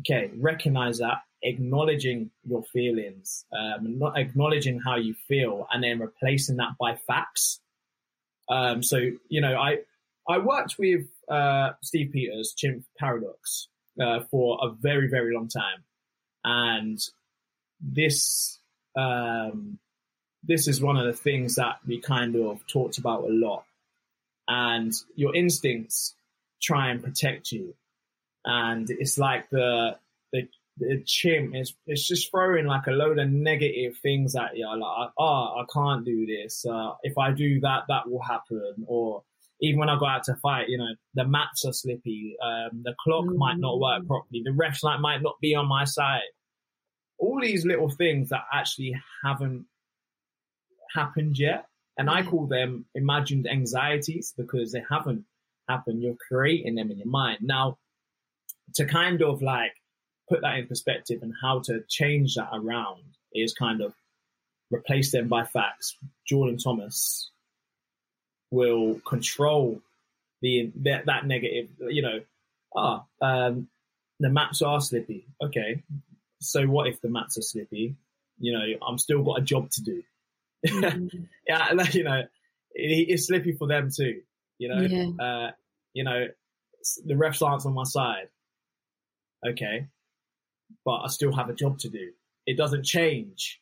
okay, 0.00 0.30
recognize 0.36 0.98
that, 0.98 1.18
acknowledging 1.42 2.30
your 2.44 2.62
feelings, 2.64 3.44
um, 3.52 3.98
not 3.98 4.18
acknowledging 4.18 4.80
how 4.80 4.96
you 4.96 5.14
feel 5.28 5.66
and 5.70 5.84
then 5.84 6.00
replacing 6.00 6.56
that 6.56 6.72
by 6.80 6.96
facts. 7.06 7.60
Um, 8.48 8.82
so, 8.82 8.98
you 9.28 9.40
know, 9.40 9.54
I, 9.56 9.78
I 10.28 10.38
worked 10.38 10.76
with 10.78 11.06
uh, 11.28 11.70
Steve 11.82 12.10
Peters, 12.12 12.54
Chimp 12.56 12.84
Paradox, 12.98 13.68
uh, 14.00 14.20
for 14.30 14.58
a 14.62 14.70
very, 14.70 15.08
very 15.08 15.34
long 15.34 15.48
time. 15.48 15.84
And 16.44 16.98
this, 17.80 18.58
um, 18.96 19.78
this 20.42 20.66
is 20.68 20.80
one 20.80 20.96
of 20.96 21.06
the 21.06 21.12
things 21.12 21.56
that 21.56 21.78
we 21.86 22.00
kind 22.00 22.36
of 22.36 22.66
talked 22.66 22.98
about 22.98 23.24
a 23.24 23.32
lot. 23.32 23.64
And 24.48 24.92
your 25.14 25.34
instincts 25.36 26.14
try 26.60 26.90
and 26.90 27.02
protect 27.02 27.52
you. 27.52 27.74
And 28.44 28.90
it's 28.90 29.18
like 29.18 29.48
the, 29.50 29.96
the, 30.32 30.48
the 30.78 31.02
chimp 31.06 31.54
is, 31.54 31.74
it's 31.86 32.08
just 32.08 32.30
throwing 32.30 32.66
like 32.66 32.86
a 32.88 32.92
load 32.92 33.18
of 33.18 33.28
negative 33.30 33.98
things 33.98 34.34
at 34.34 34.56
you. 34.56 34.66
Like, 34.66 35.10
oh, 35.18 35.60
I 35.60 35.64
can't 35.72 36.04
do 36.04 36.26
this. 36.26 36.64
Uh, 36.64 36.94
if 37.02 37.16
I 37.18 37.30
do 37.30 37.60
that, 37.60 37.84
that 37.88 38.10
will 38.10 38.22
happen. 38.22 38.84
Or, 38.86 39.22
even 39.60 39.80
when 39.80 39.88
I 39.88 39.98
go 39.98 40.06
out 40.06 40.22
to 40.24 40.36
fight, 40.36 40.68
you 40.68 40.78
know, 40.78 40.94
the 41.14 41.26
mats 41.26 41.64
are 41.64 41.72
slippy, 41.72 42.36
um, 42.40 42.82
the 42.84 42.94
clock 43.00 43.24
mm. 43.24 43.36
might 43.36 43.58
not 43.58 43.80
work 43.80 44.04
mm. 44.04 44.06
properly, 44.06 44.42
the 44.44 44.52
refs 44.52 44.84
light 44.84 45.00
might 45.00 45.20
not 45.20 45.40
be 45.40 45.56
on 45.56 45.66
my 45.66 45.82
side. 45.82 46.20
All 47.18 47.40
these 47.40 47.66
little 47.66 47.90
things 47.90 48.28
that 48.28 48.44
actually 48.52 48.94
haven't 49.24 49.66
happened 50.94 51.36
yet. 51.40 51.66
And 51.98 52.08
I 52.08 52.22
mm. 52.22 52.30
call 52.30 52.46
them 52.46 52.86
imagined 52.94 53.48
anxieties 53.50 54.32
because 54.36 54.72
they 54.72 54.82
haven't 54.88 55.24
happened. 55.68 56.02
You're 56.02 56.16
creating 56.28 56.76
them 56.76 56.90
in 56.90 56.98
your 56.98 57.08
mind. 57.08 57.40
Now, 57.42 57.78
to 58.76 58.86
kind 58.86 59.20
of 59.20 59.42
like 59.42 59.72
put 60.28 60.42
that 60.42 60.58
in 60.58 60.66
perspective 60.66 61.22
and 61.22 61.34
how 61.42 61.60
to 61.60 61.82
change 61.88 62.36
that 62.36 62.50
around 62.52 63.02
is 63.32 63.52
kind 63.52 63.80
of 63.80 63.94
replace 64.70 65.12
them 65.12 65.28
by 65.28 65.44
facts. 65.44 65.96
Jordan 66.26 66.58
Thomas 66.58 67.30
will 68.50 69.00
control 69.06 69.80
the 70.40 70.70
that, 70.82 71.06
that 71.06 71.26
negative. 71.26 71.68
You 71.80 72.02
know, 72.02 72.20
ah, 72.76 73.04
um, 73.20 73.68
the 74.20 74.28
maps 74.28 74.62
are 74.62 74.80
slippy. 74.80 75.26
Okay, 75.42 75.82
so 76.40 76.64
what 76.66 76.86
if 76.86 77.00
the 77.00 77.08
maps 77.08 77.38
are 77.38 77.42
slippy? 77.42 77.96
You 78.38 78.52
know, 78.52 78.64
I'm 78.86 78.98
still 78.98 79.22
got 79.22 79.40
a 79.40 79.42
job 79.42 79.70
to 79.70 79.82
do. 79.82 80.02
Mm-hmm. 80.66 81.06
yeah, 81.46 81.68
like, 81.74 81.94
you 81.94 82.04
know, 82.04 82.22
it, 82.72 83.06
it's 83.08 83.26
slippy 83.26 83.52
for 83.52 83.68
them 83.68 83.90
too. 83.94 84.20
You 84.58 84.68
know, 84.68 84.80
yeah. 84.80 85.24
uh, 85.24 85.50
you 85.92 86.04
know, 86.04 86.26
the 87.04 87.14
refs 87.14 87.42
aren't 87.42 87.66
on 87.66 87.74
my 87.74 87.84
side. 87.84 88.28
Okay. 89.46 89.86
But 90.84 91.00
I 91.04 91.08
still 91.08 91.32
have 91.32 91.48
a 91.48 91.54
job 91.54 91.78
to 91.80 91.88
do. 91.88 92.10
It 92.46 92.56
doesn't 92.56 92.84
change. 92.84 93.60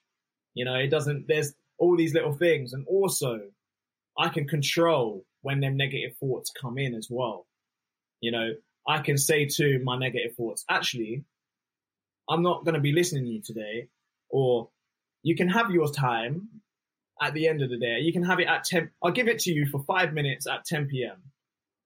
You 0.55 0.65
know, 0.65 0.75
it 0.75 0.89
doesn't, 0.89 1.29
there's 1.29 1.53
all 1.79 1.97
these 1.97 2.15
little 2.15 2.33
things. 2.33 2.73
And 2.73 2.87
also 2.87 3.41
I 4.19 4.29
can 4.29 4.49
control 4.49 5.25
when 5.43 5.61
them 5.61 5.77
negative 5.77 6.17
thoughts 6.19 6.51
come 6.51 6.79
in 6.79 6.95
as 6.95 7.09
well. 7.11 7.47
You 8.21 8.33
know, 8.33 8.51
I 8.89 9.01
can 9.01 9.19
say 9.19 9.47
to 9.47 9.81
my 9.85 9.99
negative 9.99 10.35
thoughts, 10.37 10.65
actually, 10.69 11.25
I'm 12.29 12.43
not 12.43 12.65
going 12.65 12.75
to 12.75 12.81
be 12.81 12.93
listening 12.93 13.25
to 13.25 13.31
you 13.31 13.43
today. 13.43 13.89
Or 14.31 14.71
you 15.23 15.37
can 15.37 15.49
have 15.49 15.71
your 15.71 15.91
time 15.93 16.49
at 17.21 17.35
the 17.35 17.49
end 17.49 17.63
of 17.63 17.71
the 17.71 17.79
day. 17.79 17.99
You 18.01 18.13
can 18.13 18.23
have 18.25 18.41
it 18.41 18.49
at 18.49 18.65
10. 18.65 18.91
I'll 19.03 19.13
give 19.13 19.29
it 19.29 19.41
to 19.41 19.53
you 19.53 19.67
for 19.67 19.83
five 19.85 20.13
minutes 20.13 20.47
at 20.47 20.65
10 20.65 20.89
p.m. 20.89 21.17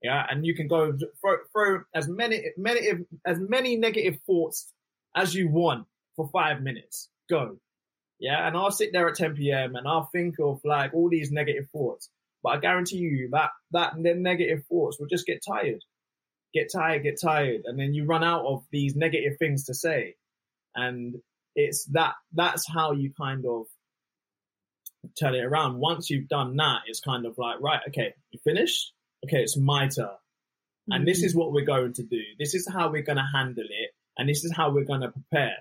Yeah. 0.03 0.25
And 0.29 0.45
you 0.45 0.55
can 0.55 0.67
go 0.67 0.93
throw, 1.21 1.37
throw 1.53 1.83
as 1.95 2.09
many, 2.09 2.47
many, 2.57 2.89
as 3.25 3.39
many 3.39 3.77
negative 3.77 4.19
thoughts 4.27 4.73
as 5.15 5.35
you 5.35 5.49
want 5.49 5.87
for 6.17 6.29
five 6.29 6.63
minutes. 6.63 7.09
Go. 7.29 7.59
Yeah. 8.19 8.47
And 8.47 8.57
I'll 8.57 8.71
sit 8.71 8.91
there 8.93 9.09
at 9.09 9.17
10 9.17 9.37
p.m. 9.37 9.77
and 9.77 9.87
I'll 9.87 10.09
think 10.13 10.37
of 10.41 10.61
like 10.65 10.95
all 10.95 11.09
these 11.09 11.31
negative 11.31 11.69
thoughts. 11.71 12.09
But 12.43 12.51
I 12.51 12.61
guarantee 12.61 12.97
you 12.97 13.29
that, 13.33 13.51
that 13.73 13.99
negative 13.99 14.65
thoughts 14.69 14.99
will 14.99 15.07
just 15.07 15.27
get 15.27 15.43
tired, 15.47 15.85
get 16.55 16.73
tired, 16.73 17.03
get 17.03 17.21
tired. 17.21 17.63
And 17.67 17.79
then 17.79 17.93
you 17.93 18.07
run 18.07 18.25
out 18.25 18.47
of 18.47 18.65
these 18.73 18.97
negative 18.97 19.37
things 19.39 19.67
to 19.67 19.75
say. 19.75 20.17
And 20.75 21.17
it's 21.55 21.85
that, 21.93 22.15
that's 22.33 22.67
how 22.67 22.93
you 22.93 23.13
kind 23.21 23.45
of 23.45 23.67
turn 25.19 25.35
it 25.35 25.45
around. 25.45 25.79
Once 25.79 26.11
you've 26.11 26.29
done 26.29 26.57
that, 26.57 26.81
it's 26.87 27.01
kind 27.01 27.27
of 27.27 27.39
like, 27.39 27.61
right, 27.61 27.81
okay, 27.89 28.15
you 28.31 28.39
finished? 28.45 28.93
Okay, 29.25 29.39
it's 29.39 29.57
my 29.57 29.89
turn. 29.89 30.07
Mm-hmm. 30.07 30.93
And 30.93 31.09
this 31.09 31.23
is 31.23 31.35
what 31.35 31.53
we're 31.53 31.65
going 31.65 31.93
to 31.95 32.03
do. 32.03 32.23
This 32.39 32.55
is 32.55 32.69
how 32.71 32.91
we're 32.91 33.03
going 33.03 33.19
to 33.19 33.29
handle 33.35 33.65
it. 33.65 33.91
And 34.19 34.29
this 34.29 34.45
is 34.45 34.53
how 34.53 34.71
we're 34.71 34.85
going 34.85 35.03
to 35.03 35.11
prepare. 35.11 35.57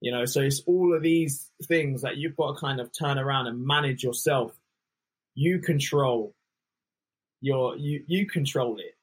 You 0.00 0.12
know, 0.12 0.24
so 0.24 0.40
it's 0.40 0.62
all 0.66 0.94
of 0.94 1.02
these 1.02 1.50
things 1.64 2.02
that 2.02 2.16
you've 2.16 2.36
got 2.36 2.54
to 2.54 2.60
kind 2.60 2.80
of 2.80 2.90
turn 2.92 3.18
around 3.18 3.46
and 3.46 3.64
manage 3.64 4.02
yourself. 4.02 4.52
You 5.34 5.60
control 5.60 6.34
your, 7.40 7.76
you, 7.76 8.04
you 8.06 8.26
control 8.26 8.78
it. 8.78 8.96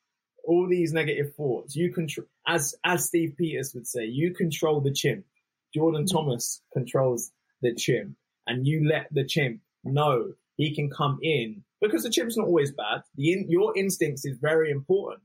All 0.44 0.68
these 0.68 0.94
negative 0.94 1.36
thoughts, 1.36 1.76
you 1.76 1.94
control, 1.94 2.28
as, 2.48 2.76
as 2.84 3.06
Steve 3.06 3.36
Peters 3.38 3.74
would 3.76 3.88
say, 3.88 4.06
you 4.06 4.34
control 4.34 4.82
the 4.82 4.92
chimp. 4.92 5.26
Jordan 5.74 6.06
mm-hmm. 6.06 6.18
Thomas 6.18 6.62
controls 6.74 7.32
the 7.62 7.76
chimp 7.76 8.15
and 8.50 8.66
you 8.66 8.88
let 8.90 9.08
the 9.12 9.24
chimp 9.24 9.62
know 9.84 10.34
he 10.58 10.76
can 10.76 10.90
come 10.90 11.20
in 11.22 11.64
because 11.80 12.04
the 12.04 12.10
chimp's 12.10 12.36
not 12.36 12.48
always 12.48 12.72
bad. 12.72 13.04
The 13.16 13.32
in, 13.32 13.46
your 13.48 13.78
instincts 13.78 14.26
is 14.26 14.38
very 14.38 14.72
important, 14.72 15.22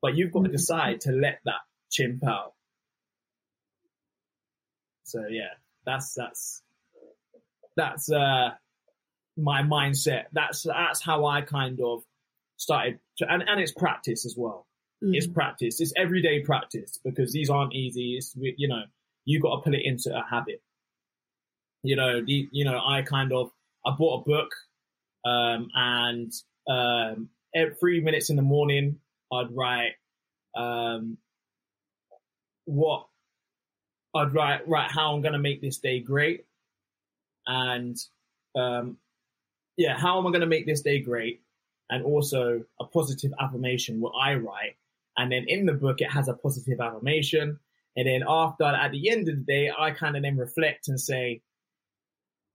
but 0.00 0.16
you've 0.16 0.32
got 0.32 0.40
to 0.40 0.48
mm-hmm. 0.48 0.52
decide 0.52 1.02
to 1.02 1.12
let 1.12 1.38
that 1.44 1.60
chimp 1.90 2.26
out. 2.26 2.54
So 5.04 5.20
yeah, 5.30 5.54
that's 5.84 6.14
that's 6.14 6.62
that's 7.76 8.10
uh 8.10 8.50
my 9.36 9.62
mindset. 9.62 10.24
That's 10.32 10.62
that's 10.62 11.02
how 11.02 11.26
I 11.26 11.42
kind 11.42 11.78
of 11.80 12.02
started, 12.56 12.98
to, 13.18 13.30
and 13.30 13.44
and 13.46 13.60
it's 13.60 13.72
practice 13.72 14.24
as 14.24 14.34
well. 14.36 14.66
Mm. 15.04 15.14
It's 15.14 15.26
practice. 15.26 15.80
It's 15.80 15.92
everyday 15.96 16.40
practice 16.40 16.98
because 17.04 17.32
these 17.32 17.50
aren't 17.50 17.74
easy. 17.74 18.16
It's 18.16 18.34
you 18.36 18.68
know 18.68 18.82
you 19.24 19.40
got 19.40 19.56
to 19.56 19.62
put 19.62 19.74
it 19.74 19.82
into 19.84 20.16
a 20.16 20.24
habit 20.28 20.62
you 21.82 21.96
know, 21.96 22.24
the, 22.24 22.48
you 22.52 22.64
know, 22.64 22.80
I 22.84 23.02
kind 23.02 23.32
of, 23.32 23.50
I 23.84 23.92
bought 23.98 24.22
a 24.22 24.24
book, 24.28 24.54
um, 25.24 25.68
and, 25.74 26.32
um, 26.68 27.28
every 27.54 27.74
three 27.74 28.00
minutes 28.00 28.30
in 28.30 28.36
the 28.36 28.42
morning, 28.42 28.98
I'd 29.32 29.54
write, 29.54 29.92
um, 30.56 31.18
what 32.64 33.06
I'd 34.14 34.34
write, 34.34 34.68
write 34.68 34.90
how 34.90 35.14
I'm 35.14 35.22
going 35.22 35.32
to 35.32 35.38
make 35.38 35.60
this 35.60 35.78
day 35.78 36.00
great. 36.00 36.44
And, 37.46 37.96
um, 38.54 38.98
yeah, 39.76 39.98
how 39.98 40.18
am 40.18 40.26
I 40.26 40.30
going 40.30 40.42
to 40.42 40.46
make 40.46 40.66
this 40.66 40.82
day 40.82 41.00
great? 41.00 41.42
And 41.90 42.04
also 42.04 42.64
a 42.80 42.84
positive 42.84 43.32
affirmation, 43.40 44.00
what 44.00 44.12
I 44.12 44.34
write. 44.34 44.76
And 45.16 45.32
then 45.32 45.44
in 45.48 45.66
the 45.66 45.72
book, 45.72 46.00
it 46.00 46.10
has 46.10 46.28
a 46.28 46.34
positive 46.34 46.80
affirmation. 46.80 47.58
And 47.96 48.06
then 48.06 48.22
after, 48.26 48.64
at 48.64 48.92
the 48.92 49.10
end 49.10 49.28
of 49.28 49.36
the 49.36 49.42
day, 49.42 49.70
I 49.76 49.90
kind 49.90 50.16
of 50.16 50.22
then 50.22 50.36
reflect 50.36 50.88
and 50.88 51.00
say, 51.00 51.42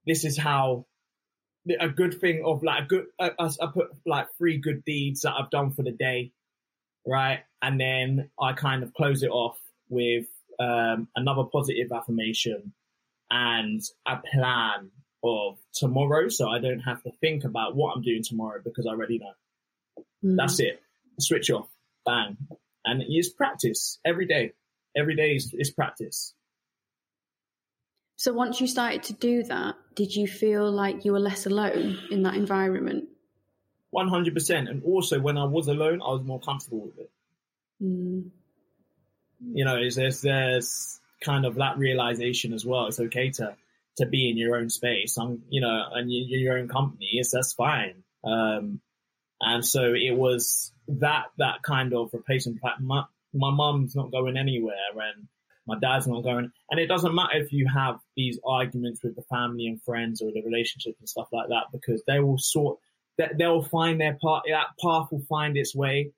this 0.08 0.24
is 0.24 0.36
how 0.38 0.86
a 1.78 1.88
good 1.88 2.18
thing 2.20 2.42
of 2.44 2.62
like 2.62 2.84
a 2.84 2.86
good, 2.86 3.04
I, 3.20 3.30
I 3.38 3.66
put 3.72 3.88
like 4.06 4.28
three 4.38 4.58
good 4.58 4.84
deeds 4.84 5.22
that 5.22 5.34
I've 5.38 5.50
done 5.50 5.72
for 5.72 5.82
the 5.82 5.92
day, 5.92 6.32
right? 7.06 7.40
And 7.60 7.78
then 7.80 8.30
I 8.40 8.54
kind 8.54 8.82
of 8.82 8.94
close 8.94 9.22
it 9.22 9.30
off 9.30 9.58
with 9.88 10.26
um, 10.58 11.08
another 11.14 11.44
positive 11.44 11.92
affirmation 11.92 12.72
and 13.30 13.82
a 14.06 14.16
plan 14.16 14.90
of 15.22 15.58
tomorrow. 15.74 16.28
So 16.28 16.48
I 16.48 16.58
don't 16.58 16.80
have 16.80 17.02
to 17.02 17.10
think 17.20 17.44
about 17.44 17.76
what 17.76 17.94
I'm 17.94 18.02
doing 18.02 18.22
tomorrow 18.22 18.60
because 18.64 18.86
I 18.86 18.90
already 18.90 19.18
know. 19.18 19.34
Mm. 20.24 20.36
That's 20.36 20.58
it. 20.60 20.80
Switch 21.20 21.50
off. 21.50 21.68
Bang. 22.06 22.36
And 22.84 23.02
it's 23.06 23.28
practice 23.28 23.98
every 24.04 24.26
day. 24.26 24.52
Every 24.96 25.16
day 25.16 25.34
is, 25.34 25.52
is 25.52 25.70
practice. 25.70 26.34
So 28.18 28.32
once 28.32 28.60
you 28.60 28.66
started 28.66 29.04
to 29.04 29.12
do 29.12 29.44
that, 29.44 29.76
did 29.94 30.14
you 30.14 30.26
feel 30.26 30.68
like 30.72 31.04
you 31.04 31.12
were 31.12 31.20
less 31.20 31.46
alone 31.46 31.96
in 32.10 32.24
that 32.24 32.34
environment? 32.34 33.04
100%. 33.94 34.68
And 34.68 34.82
also 34.82 35.20
when 35.20 35.38
I 35.38 35.44
was 35.44 35.68
alone, 35.68 36.02
I 36.02 36.10
was 36.10 36.24
more 36.24 36.40
comfortable 36.40 36.86
with 36.86 36.98
it. 36.98 37.10
Mm. 37.80 38.30
You 39.52 39.64
know, 39.64 39.76
there's, 39.88 40.20
there's 40.20 40.98
kind 41.20 41.46
of 41.46 41.54
that 41.54 41.78
realization 41.78 42.52
as 42.52 42.66
well. 42.66 42.86
It's 42.86 42.98
okay 42.98 43.30
to, 43.30 43.54
to 43.98 44.06
be 44.06 44.28
in 44.28 44.36
your 44.36 44.56
own 44.56 44.68
space. 44.68 45.16
I'm, 45.16 45.44
you 45.48 45.60
know, 45.60 45.84
and 45.92 46.10
you, 46.10 46.38
your 46.40 46.58
own 46.58 46.66
company. 46.66 47.10
It's, 47.12 47.30
that's 47.30 47.52
fine. 47.52 48.02
Um, 48.24 48.80
and 49.40 49.64
so 49.64 49.94
it 49.94 50.16
was 50.16 50.72
that, 50.88 51.26
that 51.38 51.62
kind 51.62 51.94
of 51.94 52.10
replacement. 52.12 52.58
My, 52.80 53.04
my 53.32 53.52
mum's 53.52 53.94
not 53.94 54.10
going 54.10 54.36
anywhere 54.36 54.74
and 54.96 55.28
my 55.68 55.78
dad's 55.78 56.06
not 56.06 56.24
going. 56.24 56.50
And 56.70 56.80
it 56.80 56.86
doesn't 56.86 57.14
matter 57.14 57.36
if 57.36 57.52
you 57.52 57.68
have 57.72 57.98
these 58.16 58.40
arguments 58.44 59.04
with 59.04 59.14
the 59.14 59.22
family 59.22 59.66
and 59.66 59.80
friends 59.82 60.22
or 60.22 60.32
the 60.32 60.42
relationship 60.42 60.96
and 60.98 61.08
stuff 61.08 61.28
like 61.30 61.48
that, 61.48 61.64
because 61.70 62.02
they 62.06 62.18
will 62.20 62.38
sort, 62.38 62.78
they'll 63.36 63.62
find 63.62 64.00
their 64.00 64.16
part, 64.20 64.44
that 64.48 64.68
path 64.82 65.08
will 65.12 65.22
find 65.28 65.56
its 65.58 65.76
way 65.76 66.12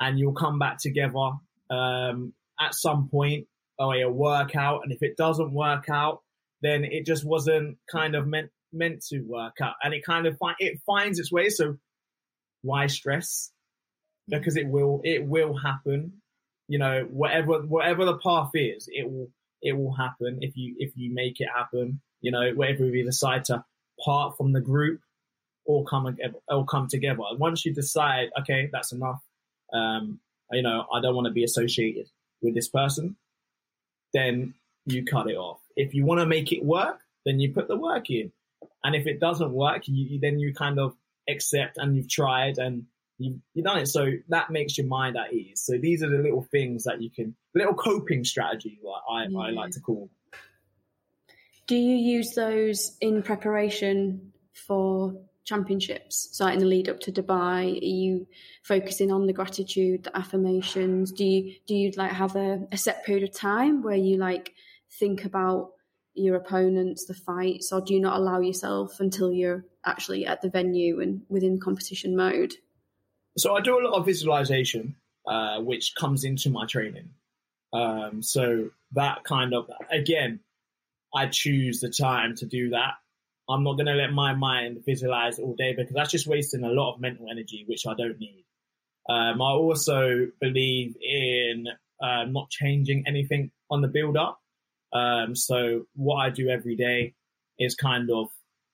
and 0.00 0.18
you'll 0.18 0.32
come 0.32 0.58
back 0.58 0.78
together, 0.80 1.32
um, 1.70 2.32
at 2.58 2.74
some 2.74 3.08
point 3.10 3.46
or 3.78 3.94
it'll 3.94 4.12
work 4.12 4.56
out. 4.56 4.80
And 4.84 4.92
if 4.92 5.02
it 5.02 5.16
doesn't 5.16 5.52
work 5.52 5.90
out, 5.90 6.22
then 6.62 6.84
it 6.84 7.04
just 7.04 7.26
wasn't 7.26 7.76
kind 7.92 8.14
of 8.14 8.26
meant, 8.26 8.50
meant 8.72 9.04
to 9.10 9.20
work 9.20 9.56
out. 9.60 9.74
And 9.82 9.92
it 9.92 10.04
kind 10.04 10.26
of 10.26 10.38
find, 10.38 10.56
it 10.58 10.80
finds 10.86 11.18
its 11.18 11.30
way. 11.30 11.50
So 11.50 11.76
why 12.62 12.86
stress? 12.86 13.50
Because 14.28 14.56
it 14.56 14.66
will, 14.66 15.02
it 15.04 15.26
will 15.26 15.54
happen 15.54 16.22
you 16.68 16.78
know, 16.78 17.06
whatever 17.10 17.60
whatever 17.60 18.04
the 18.04 18.18
path 18.18 18.50
is, 18.54 18.88
it 18.92 19.10
will 19.10 19.30
it 19.62 19.72
will 19.72 19.94
happen 19.94 20.38
if 20.40 20.56
you 20.56 20.74
if 20.78 20.92
you 20.96 21.12
make 21.12 21.40
it 21.40 21.48
happen. 21.54 22.00
You 22.20 22.30
know, 22.30 22.52
whether 22.54 22.86
you 22.86 23.04
decide 23.04 23.44
to 23.46 23.64
part 24.02 24.36
from 24.36 24.52
the 24.52 24.60
group 24.60 25.00
or 25.66 25.84
come 25.84 26.16
or 26.48 26.64
come 26.64 26.88
together. 26.88 27.20
Once 27.38 27.64
you 27.64 27.72
decide, 27.72 28.30
okay, 28.40 28.68
that's 28.72 28.92
enough. 28.92 29.22
Um, 29.72 30.20
you 30.52 30.62
know, 30.62 30.86
I 30.92 31.00
don't 31.00 31.14
want 31.14 31.26
to 31.26 31.32
be 31.32 31.44
associated 31.44 32.06
with 32.42 32.54
this 32.54 32.68
person. 32.68 33.16
Then 34.12 34.54
you 34.86 35.04
cut 35.04 35.30
it 35.30 35.36
off. 35.36 35.60
If 35.76 35.94
you 35.94 36.04
want 36.04 36.20
to 36.20 36.26
make 36.26 36.52
it 36.52 36.64
work, 36.64 37.00
then 37.24 37.40
you 37.40 37.52
put 37.52 37.68
the 37.68 37.76
work 37.76 38.10
in. 38.10 38.30
And 38.84 38.94
if 38.94 39.06
it 39.06 39.20
doesn't 39.20 39.52
work, 39.52 39.82
you, 39.86 40.18
then 40.20 40.38
you 40.38 40.54
kind 40.54 40.78
of 40.78 40.94
accept 41.28 41.78
and 41.78 41.96
you've 41.96 42.08
tried 42.08 42.58
and 42.58 42.86
you, 43.18 43.40
you've 43.54 43.64
done 43.64 43.78
it. 43.78 43.86
So 43.86 44.10
that 44.28 44.50
makes 44.50 44.76
your 44.76 44.86
mind 44.86 45.16
at 45.16 45.32
ease. 45.32 45.62
So 45.64 45.78
these 45.78 46.02
are 46.02 46.10
the 46.10 46.18
little 46.18 46.46
things 46.50 46.84
that 46.84 47.00
you 47.00 47.10
can, 47.10 47.34
little 47.54 47.74
coping 47.74 48.24
strategies, 48.24 48.78
like 48.82 49.02
I, 49.08 49.26
yeah. 49.28 49.38
I 49.38 49.50
like 49.50 49.72
to 49.72 49.80
call. 49.80 50.10
Do 51.66 51.76
you 51.76 51.96
use 51.96 52.32
those 52.34 52.96
in 53.00 53.22
preparation 53.22 54.32
for 54.52 55.14
championships? 55.44 56.28
So 56.32 56.46
in 56.46 56.58
the 56.58 56.66
lead 56.66 56.88
up 56.88 57.00
to 57.00 57.12
Dubai, 57.12 57.80
are 57.80 57.84
you 57.84 58.26
focusing 58.62 59.10
on 59.10 59.26
the 59.26 59.32
gratitude, 59.32 60.04
the 60.04 60.16
affirmations? 60.16 61.12
Do 61.12 61.24
you, 61.24 61.54
do 61.66 61.74
you 61.74 61.92
like 61.96 62.12
have 62.12 62.36
a, 62.36 62.66
a 62.70 62.76
set 62.76 63.04
period 63.04 63.24
of 63.28 63.34
time 63.34 63.82
where 63.82 63.96
you 63.96 64.18
like 64.18 64.52
think 64.98 65.24
about 65.24 65.70
your 66.14 66.36
opponents, 66.36 67.06
the 67.06 67.14
fights, 67.14 67.72
or 67.72 67.80
do 67.80 67.94
you 67.94 68.00
not 68.00 68.18
allow 68.18 68.40
yourself 68.40 69.00
until 69.00 69.32
you're 69.32 69.64
actually 69.84 70.26
at 70.26 70.42
the 70.42 70.50
venue 70.50 71.00
and 71.00 71.22
within 71.28 71.58
competition 71.58 72.14
mode? 72.14 72.54
So 73.36 73.56
I 73.56 73.60
do 73.60 73.78
a 73.78 73.82
lot 73.82 73.94
of 73.98 74.06
visualization, 74.06 74.94
uh, 75.26 75.60
which 75.60 75.94
comes 75.94 76.24
into 76.24 76.50
my 76.50 76.66
training. 76.66 77.10
Um, 77.72 78.22
so 78.22 78.70
that 78.92 79.24
kind 79.24 79.52
of, 79.54 79.68
again, 79.90 80.40
I 81.14 81.26
choose 81.26 81.80
the 81.80 81.90
time 81.90 82.36
to 82.36 82.46
do 82.46 82.70
that. 82.70 82.94
I'm 83.48 83.64
not 83.64 83.74
going 83.74 83.86
to 83.86 83.94
let 83.94 84.12
my 84.12 84.34
mind 84.34 84.82
visualize 84.86 85.38
all 85.38 85.54
day 85.54 85.74
because 85.74 85.94
that's 85.94 86.10
just 86.10 86.26
wasting 86.26 86.64
a 86.64 86.68
lot 86.68 86.94
of 86.94 87.00
mental 87.00 87.26
energy, 87.30 87.64
which 87.66 87.86
I 87.86 87.94
don't 87.94 88.18
need. 88.18 88.44
Um, 89.08 89.42
I 89.42 89.50
also 89.50 90.28
believe 90.40 90.96
in 91.02 91.66
uh, 92.02 92.24
not 92.24 92.50
changing 92.50 93.04
anything 93.06 93.50
on 93.70 93.82
the 93.82 93.88
build 93.88 94.16
up. 94.16 94.40
Um, 94.92 95.34
so 95.34 95.86
what 95.94 96.16
I 96.16 96.30
do 96.30 96.48
every 96.48 96.76
day 96.76 97.14
is 97.58 97.74
kind 97.74 98.10
of 98.10 98.28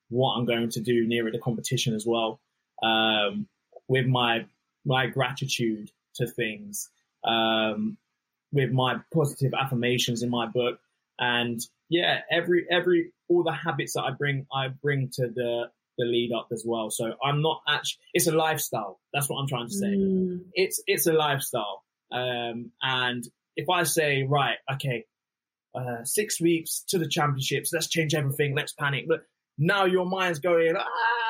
what 0.09 0.35
I'm 0.35 0.45
going 0.45 0.71
to 0.71 0.81
do 0.81 1.07
nearer 1.07 1.31
the 1.31 1.39
competition 1.39 1.95
as 1.95 2.05
well. 2.07 2.41
Um, 2.83 3.49
with 3.91 4.07
my 4.07 4.47
my 4.87 5.07
gratitude 5.07 5.91
to 6.15 6.27
things, 6.27 6.89
um, 7.25 7.99
with 8.53 8.71
my 8.71 9.01
positive 9.13 9.53
affirmations 9.53 10.23
in 10.23 10.31
my 10.31 10.47
book, 10.47 10.79
and 11.19 11.61
yeah, 11.89 12.21
every 12.31 12.67
every 12.71 13.13
all 13.29 13.43
the 13.43 13.53
habits 13.53 13.95
that 13.95 14.05
I 14.05 14.13
bring, 14.13 14.47
I 14.53 14.69
bring 14.69 15.11
to 15.15 15.27
the 15.27 15.71
the 15.99 16.05
lead 16.05 16.33
up 16.33 16.49
as 16.53 16.63
well. 16.65 16.91
So 16.91 17.13
I'm 17.23 17.43
not 17.43 17.63
actually. 17.69 18.01
It's 18.15 18.29
a 18.29 18.33
lifestyle. 18.33 19.01
That's 19.13 19.29
what 19.29 19.39
I'm 19.41 19.49
trying 19.49 19.67
to 19.67 19.75
say. 19.75 19.89
Mm. 19.89 20.45
It's 20.55 20.81
it's 20.87 21.09
a 21.09 21.13
lifestyle. 21.13 21.83
Um, 22.13 22.71
and 22.81 23.29
if 23.57 23.69
I 23.69 23.83
say 23.83 24.23
right, 24.23 24.59
okay, 24.73 25.05
uh, 25.75 26.05
six 26.05 26.41
weeks 26.41 26.85
to 26.91 26.99
the 26.99 27.09
championships, 27.09 27.73
let's 27.73 27.89
change 27.89 28.15
everything, 28.15 28.55
let's 28.55 28.73
panic. 28.73 29.07
But 29.09 29.25
now 29.59 29.85
your 29.85 30.07
mind's 30.07 30.39
going 30.39 30.75
ah. 30.79 31.30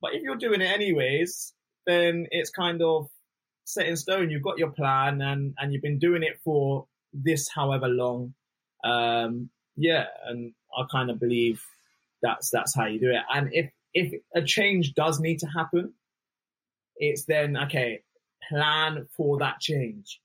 But 0.00 0.14
if 0.14 0.22
you're 0.22 0.36
doing 0.36 0.60
it 0.60 0.70
anyways, 0.70 1.52
then 1.86 2.26
it's 2.30 2.50
kind 2.50 2.82
of 2.82 3.08
set 3.64 3.86
in 3.86 3.96
stone. 3.96 4.30
You've 4.30 4.42
got 4.42 4.58
your 4.58 4.70
plan 4.70 5.20
and 5.20 5.54
and 5.58 5.72
you've 5.72 5.82
been 5.82 5.98
doing 5.98 6.22
it 6.22 6.40
for 6.44 6.86
this 7.12 7.48
however 7.48 7.88
long. 7.88 8.34
Um, 8.84 9.50
yeah, 9.76 10.06
and 10.26 10.52
I 10.76 10.84
kind 10.90 11.10
of 11.10 11.18
believe 11.18 11.62
that's 12.22 12.50
that's 12.50 12.74
how 12.74 12.86
you 12.86 13.00
do 13.00 13.10
it. 13.10 13.22
And 13.32 13.50
if 13.52 13.70
if 13.92 14.20
a 14.34 14.42
change 14.42 14.94
does 14.94 15.20
need 15.20 15.38
to 15.40 15.46
happen, 15.46 15.94
it's 16.96 17.24
then 17.24 17.56
okay. 17.56 18.02
Plan 18.50 19.06
for 19.16 19.38
that 19.38 19.58
change 19.60 20.20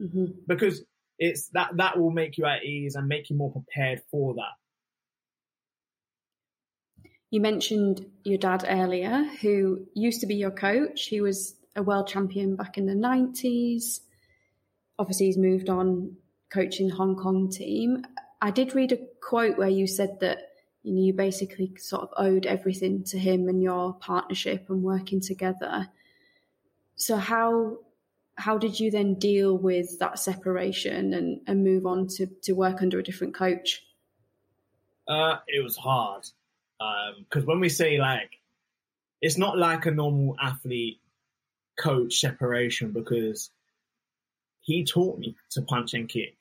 mm-hmm. 0.00 0.26
because 0.46 0.82
it's 1.18 1.48
that 1.48 1.76
that 1.76 1.98
will 1.98 2.10
make 2.10 2.38
you 2.38 2.46
at 2.46 2.64
ease 2.64 2.94
and 2.94 3.06
make 3.08 3.30
you 3.30 3.36
more 3.36 3.52
prepared 3.52 4.02
for 4.10 4.34
that. 4.34 4.54
You 7.32 7.40
mentioned 7.40 8.04
your 8.24 8.36
dad 8.36 8.66
earlier, 8.68 9.24
who 9.40 9.86
used 9.94 10.20
to 10.20 10.26
be 10.26 10.34
your 10.34 10.50
coach. 10.50 11.06
He 11.06 11.22
was 11.22 11.56
a 11.74 11.82
world 11.82 12.06
champion 12.06 12.56
back 12.56 12.76
in 12.76 12.84
the 12.84 12.94
nineties. 12.94 14.02
Obviously, 14.98 15.26
he's 15.26 15.38
moved 15.38 15.70
on 15.70 16.18
coaching 16.50 16.88
the 16.88 16.94
Hong 16.94 17.16
Kong 17.16 17.48
team. 17.48 18.04
I 18.42 18.50
did 18.50 18.74
read 18.74 18.92
a 18.92 18.98
quote 19.22 19.56
where 19.56 19.70
you 19.70 19.86
said 19.86 20.20
that 20.20 20.40
you 20.82 20.92
know 20.92 21.00
you 21.00 21.14
basically 21.14 21.72
sort 21.78 22.02
of 22.02 22.10
owed 22.18 22.44
everything 22.44 23.02
to 23.04 23.18
him 23.18 23.48
and 23.48 23.62
your 23.62 23.94
partnership 23.94 24.66
and 24.68 24.82
working 24.82 25.22
together. 25.22 25.88
So 26.96 27.16
how 27.16 27.78
how 28.34 28.58
did 28.58 28.78
you 28.78 28.90
then 28.90 29.14
deal 29.14 29.56
with 29.56 29.98
that 30.00 30.18
separation 30.18 31.14
and, 31.14 31.40
and 31.46 31.64
move 31.64 31.86
on 31.86 32.08
to, 32.08 32.26
to 32.42 32.52
work 32.52 32.82
under 32.82 32.98
a 32.98 33.02
different 33.02 33.34
coach? 33.34 33.86
Uh, 35.08 35.38
it 35.48 35.64
was 35.64 35.78
hard 35.78 36.26
because 37.18 37.42
um, 37.42 37.46
when 37.46 37.60
we 37.60 37.68
say 37.68 37.98
like, 37.98 38.30
it's 39.20 39.38
not 39.38 39.58
like 39.58 39.86
a 39.86 39.90
normal 39.90 40.36
athlete 40.40 41.00
coach 41.78 42.20
separation 42.20 42.92
because 42.92 43.50
he 44.60 44.84
taught 44.84 45.18
me 45.18 45.36
to 45.50 45.62
punch 45.62 45.94
and 45.94 46.08
kick. 46.08 46.34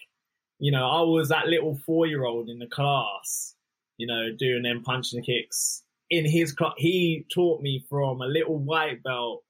You 0.59 0.71
know, 0.71 0.87
I 0.87 1.01
was 1.01 1.29
that 1.29 1.47
little 1.47 1.75
four 1.85 2.05
year 2.05 2.25
old 2.25 2.49
in 2.49 2.59
the 2.59 2.67
class, 2.67 3.55
you 3.97 4.07
know, 4.07 4.31
doing 4.37 4.63
them 4.63 4.83
punches 4.83 5.13
and 5.13 5.25
kicks. 5.25 5.83
In 6.09 6.25
his 6.25 6.53
class, 6.53 6.73
he 6.77 7.25
taught 7.33 7.61
me 7.61 7.83
from 7.89 8.21
a 8.21 8.27
little 8.27 8.57
white 8.57 9.01
belt 9.01 9.43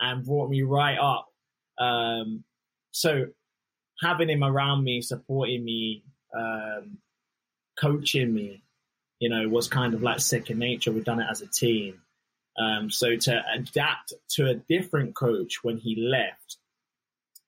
and 0.00 0.24
brought 0.24 0.50
me 0.50 0.62
right 0.62 0.98
up. 0.98 1.28
Um, 1.78 2.44
so 2.90 3.26
having 4.00 4.30
him 4.30 4.42
around 4.42 4.84
me, 4.84 5.00
supporting 5.00 5.64
me, 5.64 6.02
um, 6.36 6.98
coaching 7.78 8.34
me, 8.34 8.62
you 9.18 9.28
know, 9.28 9.48
was 9.48 9.68
kind 9.68 9.94
of 9.94 10.02
like 10.02 10.20
second 10.20 10.58
nature. 10.58 10.92
We've 10.92 11.04
done 11.04 11.20
it 11.20 11.26
as 11.30 11.42
a 11.42 11.46
team. 11.46 12.00
Um, 12.58 12.90
so 12.90 13.16
to 13.16 13.42
adapt 13.54 14.12
to 14.30 14.48
a 14.48 14.54
different 14.54 15.14
coach 15.14 15.62
when 15.62 15.78
he 15.78 15.96
left 15.96 16.56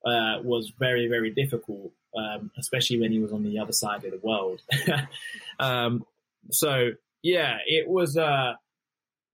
uh, 0.05 0.41
was 0.43 0.73
very, 0.79 1.09
very 1.09 1.31
difficult, 1.31 1.93
um, 2.17 2.51
especially 2.59 3.01
when 3.01 3.13
he 3.13 3.19
was 3.19 3.33
on 3.33 3.43
the 3.43 3.59
other 3.59 3.73
side 3.73 4.05
of 4.05 4.13
the 4.13 4.21
world. 4.23 4.61
um, 5.59 6.05
so 6.51 6.93
yeah, 7.23 7.59
it 7.67 7.89
was, 7.89 8.17
uh, 8.17 8.55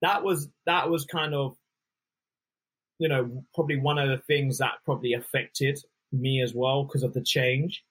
that 0.02 0.24
was, 0.24 0.48
that 0.64 0.90
was 0.90 1.04
kind 1.04 1.34
of, 1.34 1.56
you 2.98 3.08
know, 3.08 3.44
probably 3.54 3.76
one 3.76 3.98
of 3.98 4.08
the 4.08 4.18
things 4.18 4.58
that 4.58 4.72
probably 4.84 5.12
affected 5.12 5.78
me 6.10 6.40
as 6.40 6.54
well 6.54 6.84
because 6.84 7.02
of 7.02 7.12
the 7.12 7.20
change. 7.20 7.84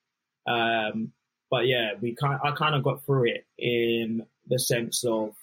Um, 0.47 1.11
but 1.51 1.67
yeah, 1.67 1.91
we 2.01 2.15
kind, 2.15 2.39
I 2.43 2.51
kind 2.51 2.75
of 2.75 2.83
got 2.83 3.05
through 3.05 3.25
it 3.25 3.45
in 3.57 4.25
the 4.47 4.59
sense 4.59 5.03
of 5.03 5.33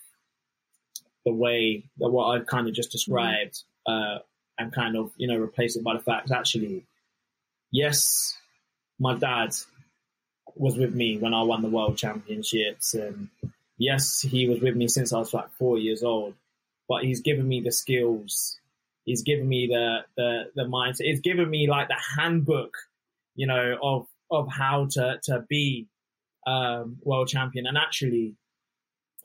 the 1.24 1.32
way 1.32 1.84
that 1.98 2.10
what 2.10 2.26
I've 2.26 2.46
kind 2.46 2.68
of 2.68 2.74
just 2.74 2.90
described, 2.90 3.62
uh, 3.86 4.18
and 4.58 4.72
kind 4.72 4.96
of, 4.96 5.12
you 5.16 5.28
know, 5.28 5.36
replace 5.36 5.76
it 5.76 5.84
by 5.84 5.94
the 5.94 6.02
fact 6.02 6.30
actually, 6.30 6.84
yes, 7.70 8.36
my 8.98 9.14
dad 9.14 9.54
was 10.54 10.76
with 10.76 10.94
me 10.94 11.18
when 11.18 11.34
I 11.34 11.42
won 11.42 11.62
the 11.62 11.68
world 11.68 11.96
championships 11.96 12.94
and 12.94 13.28
yes, 13.78 14.20
he 14.20 14.48
was 14.48 14.60
with 14.60 14.76
me 14.76 14.88
since 14.88 15.12
I 15.12 15.18
was 15.18 15.32
like 15.32 15.50
four 15.58 15.78
years 15.78 16.02
old, 16.02 16.34
but 16.88 17.04
he's 17.04 17.20
given 17.20 17.48
me 17.48 17.60
the 17.60 17.72
skills. 17.72 18.58
He's 19.04 19.22
given 19.22 19.48
me 19.48 19.66
the, 19.66 20.00
the, 20.16 20.50
the 20.54 20.62
mindset. 20.62 21.06
He's 21.06 21.20
given 21.20 21.48
me 21.48 21.66
like 21.68 21.88
the 21.88 22.00
handbook, 22.16 22.76
you 23.34 23.46
know, 23.46 23.76
of, 23.82 24.06
of 24.30 24.48
how 24.48 24.86
to, 24.92 25.18
to 25.24 25.44
be, 25.48 25.88
um, 26.46 26.98
world 27.02 27.28
champion. 27.28 27.66
And 27.66 27.78
actually, 27.78 28.34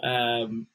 um, 0.04 0.68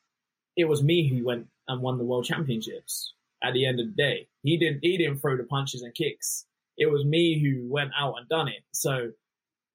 it 0.57 0.65
was 0.65 0.83
me 0.83 1.09
who 1.09 1.25
went 1.25 1.47
and 1.69 1.83
won 1.83 1.99
the 1.99 2.05
world 2.05 2.25
championships 2.25 3.15
at 3.43 3.55
the 3.55 3.67
end 3.67 3.81
of 3.81 3.87
the 3.87 3.93
day. 3.93 4.29
He 4.43 4.57
didn't, 4.59 4.81
he 4.83 4.97
didn't 4.97 5.21
throw 5.21 5.37
the 5.37 5.45
punches 5.45 5.83
and 5.83 5.95
kicks. 5.95 6.47
It 6.77 6.91
was 6.91 7.05
me 7.05 7.41
who 7.41 7.71
went 7.71 7.93
out 7.99 8.15
and 8.19 8.29
done 8.29 8.49
it. 8.49 8.63
So 8.73 9.11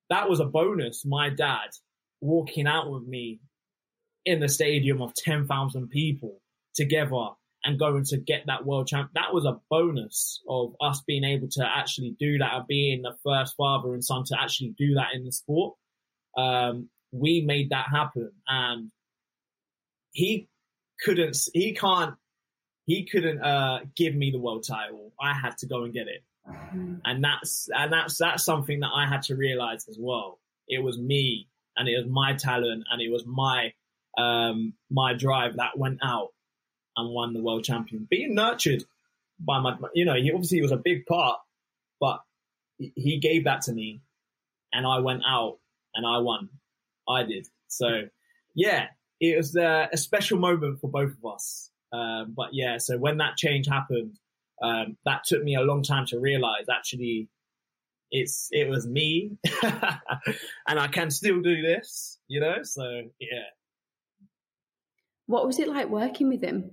that 0.10 0.29
was 0.29 0.39
a 0.39 0.45
bonus. 0.45 1.05
My 1.05 1.29
dad 1.29 1.69
walking 2.21 2.67
out 2.67 2.89
with 2.89 3.03
me 3.03 3.39
in 4.25 4.39
the 4.39 4.49
stadium 4.49 5.01
of 5.01 5.13
10,000 5.13 5.89
people 5.89 6.41
together 6.75 7.29
and 7.63 7.79
going 7.79 8.03
to 8.05 8.17
get 8.17 8.45
that 8.47 8.65
world 8.65 8.88
champ. 8.88 9.10
That 9.13 9.33
was 9.33 9.45
a 9.45 9.60
bonus 9.69 10.41
of 10.47 10.75
us 10.81 11.01
being 11.05 11.23
able 11.23 11.47
to 11.51 11.65
actually 11.65 12.15
do 12.19 12.38
that 12.38 12.53
and 12.53 12.67
being 12.67 13.01
the 13.01 13.15
first 13.23 13.55
father 13.55 13.93
and 13.93 14.03
son 14.03 14.23
to 14.25 14.38
actually 14.39 14.75
do 14.77 14.95
that 14.95 15.13
in 15.13 15.25
the 15.25 15.31
sport. 15.31 15.75
Um, 16.38 16.89
we 17.12 17.41
made 17.41 17.71
that 17.71 17.88
happen 17.89 18.31
and 18.47 18.91
he 20.17 20.47
couldn't, 21.06 21.38
he 21.53 21.75
can't, 21.75 22.15
he 22.86 23.06
couldn't, 23.06 23.39
uh, 23.39 23.82
give 23.95 24.15
me 24.15 24.32
the 24.32 24.39
world 24.39 24.65
title. 24.67 25.12
I 25.21 25.32
had 25.32 25.60
to 25.60 25.67
go 25.67 25.84
and 25.84 25.93
get 25.93 26.08
it. 26.08 26.23
Mm-hmm. 26.49 26.95
And 27.06 27.23
that's, 27.23 27.69
and 27.71 27.93
that's, 27.93 28.17
that's 28.17 28.43
something 28.43 28.80
that 28.80 28.89
I 28.91 29.08
had 29.08 29.21
to 29.23 29.36
realize 29.36 29.88
as 29.88 29.97
well. 29.99 30.39
It 30.67 30.82
was 30.82 30.97
me 30.97 31.49
and 31.75 31.88
it 31.88 31.97
was 31.97 32.08
my 32.10 32.34
talent 32.34 32.86
and 32.91 32.99
it 32.99 33.12
was 33.12 33.27
my, 33.27 33.73
um, 34.17 34.73
my 34.89 35.13
drive 35.13 35.58
that 35.58 35.77
went 35.77 35.99
out 36.03 36.30
and 36.95 37.13
won 37.13 37.34
the 37.34 37.43
world 37.43 37.63
champion. 37.63 38.08
Being 38.10 38.34
nurtured 38.34 38.86
by 39.39 39.60
my, 39.60 39.77
you 39.93 40.06
know, 40.06 40.15
he 40.15 40.32
obviously 40.32 40.63
was 40.63 40.71
a 40.71 40.77
big 40.77 41.06
part, 41.06 41.38
but 41.99 42.21
he 42.80 43.19
gave 43.19 43.43
that 43.43 43.62
to 43.63 43.71
me 43.71 44.02
and 44.73 44.87
I 44.87 44.98
went 44.98 45.21
out 45.29 45.60
and 45.94 46.08
I 46.08 46.17
won. 46.17 46.50
I 47.08 47.21
did. 47.21 47.46
So 47.67 48.08
yeah, 48.56 48.87
it 49.20 49.38
was 49.38 49.56
uh, 49.56 49.88
a 49.92 49.98
special 49.98 50.40
moment 50.40 50.80
for 50.80 50.90
both 50.90 51.12
of 51.12 51.34
us. 51.34 51.72
Um, 51.92 52.34
but 52.36 52.50
yeah, 52.54 52.78
so 52.78 52.98
when 52.98 53.18
that 53.18 53.38
change 53.38 53.68
happened, 53.68 54.18
um, 54.62 54.98
that 55.06 55.24
took 55.26 55.44
me 55.44 55.56
a 55.56 55.62
long 55.62 55.84
time 55.84 56.06
to 56.08 56.20
realize 56.20 56.65
actually 56.72 57.30
it's, 58.12 58.50
it 58.52 58.68
was 58.70 58.88
me 58.88 59.38
and 59.63 60.80
I 60.80 60.88
can 60.88 61.12
still 61.12 61.42
do 61.42 61.62
this, 61.62 62.20
you 62.28 62.40
know? 62.40 62.63
So 62.63 63.04
yeah. 63.20 63.44
What 65.28 65.46
was 65.46 65.60
it 65.60 65.68
like 65.68 65.90
working 65.90 66.30
with 66.30 66.42
him? 66.42 66.72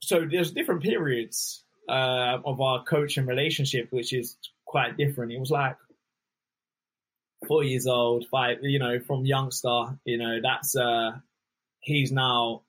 So 0.00 0.26
there's 0.30 0.52
different 0.52 0.82
periods, 0.82 1.64
uh, 1.88 2.38
of 2.44 2.60
our 2.60 2.84
coaching 2.84 3.26
relationship, 3.26 3.88
which 3.90 4.12
is 4.12 4.36
quite 4.64 4.96
different. 4.96 5.32
It 5.32 5.40
was 5.40 5.50
like 5.50 5.76
four 7.46 7.64
years 7.64 7.86
old, 7.86 8.26
five, 8.30 8.58
you 8.62 8.78
know, 8.78 8.98
from 9.00 9.26
youngster, 9.26 9.98
you 10.04 10.18
know, 10.18 10.40
that's, 10.42 10.76
uh, 10.76 11.12
he's 11.80 12.10
now, 12.12 12.62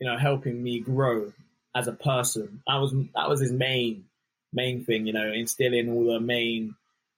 you 0.00 0.08
know, 0.08 0.18
helping 0.18 0.62
me 0.62 0.80
grow 0.80 1.32
as 1.74 1.88
a 1.88 1.92
person. 1.92 2.62
That 2.66 2.76
was 2.76 2.92
that 3.14 3.28
was 3.28 3.40
his 3.40 3.52
main 3.52 4.04
main 4.52 4.84
thing, 4.84 5.06
you 5.06 5.12
know, 5.12 5.32
instilling 5.32 5.90
all 5.90 6.04
the 6.12 6.20
main 6.20 6.74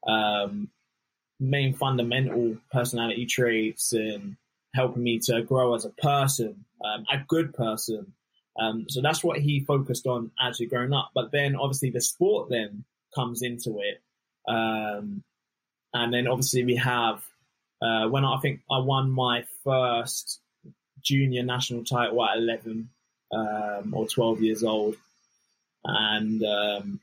um, 0.07 0.71
main 1.39 1.75
fundamental 1.75 2.57
personality 2.73 3.27
traits 3.27 3.93
and 3.93 4.37
helping 4.75 5.03
me 5.03 5.19
to 5.19 5.43
grow 5.43 5.75
as 5.75 5.85
a 5.85 5.91
person, 5.91 6.65
um, 6.85 7.05
a 7.11 7.19
good 7.27 7.53
person, 7.55 8.15
Um, 8.59 8.87
so 8.89 9.03
that's 9.03 9.23
what 9.23 9.39
he 9.41 9.61
focused 9.61 10.07
on 10.07 10.31
as 10.41 10.59
he 10.59 10.67
growing 10.67 10.93
up. 10.93 11.11
But 11.15 11.31
then 11.33 11.57
obviously 11.57 11.91
the 11.91 12.01
sport 12.01 12.49
then 12.49 12.85
comes 13.15 13.43
into 13.43 13.81
it. 13.81 14.03
Um, 14.51 15.23
and 15.93 16.13
then 16.13 16.27
obviously 16.27 16.65
we 16.65 16.77
have, 16.77 17.23
uh, 17.83 18.09
when 18.09 18.25
I 18.25 18.39
think 18.39 18.61
I 18.71 18.79
won 18.79 19.11
my 19.11 19.45
first 19.65 20.41
junior 21.03 21.43
national 21.43 21.85
title 21.85 22.25
at 22.25 22.39
11 22.39 22.89
um, 23.33 23.95
or 23.95 24.07
12 24.07 24.43
years 24.43 24.63
old. 24.65 24.97
And 25.85 26.43
um, 26.43 27.01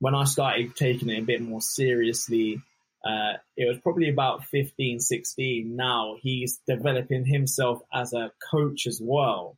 when 0.00 0.14
I 0.14 0.24
started 0.24 0.74
taking 0.74 1.10
it 1.10 1.20
a 1.20 1.24
bit 1.24 1.40
more 1.40 1.60
seriously, 1.60 2.60
uh, 3.04 3.34
it 3.56 3.66
was 3.66 3.78
probably 3.78 4.08
about 4.08 4.44
15, 4.46 5.00
16. 5.00 5.76
Now 5.76 6.16
he's 6.20 6.60
developing 6.66 7.24
himself 7.24 7.80
as 7.92 8.12
a 8.12 8.32
coach 8.50 8.86
as 8.86 9.00
well. 9.02 9.56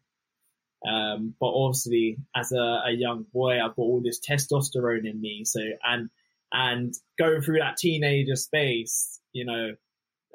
Um, 0.86 1.34
but 1.40 1.46
obviously, 1.46 2.18
as 2.36 2.52
a, 2.52 2.82
a, 2.86 2.90
young 2.90 3.24
boy, 3.32 3.54
I've 3.54 3.74
got 3.74 3.82
all 3.82 4.02
this 4.02 4.20
testosterone 4.20 5.08
in 5.08 5.18
me. 5.18 5.44
So, 5.46 5.60
and, 5.82 6.10
and 6.54 6.94
going 7.18 7.42
through 7.42 7.58
that 7.58 7.76
teenager 7.76 8.36
space, 8.36 9.20
you 9.32 9.44
know, 9.44 9.74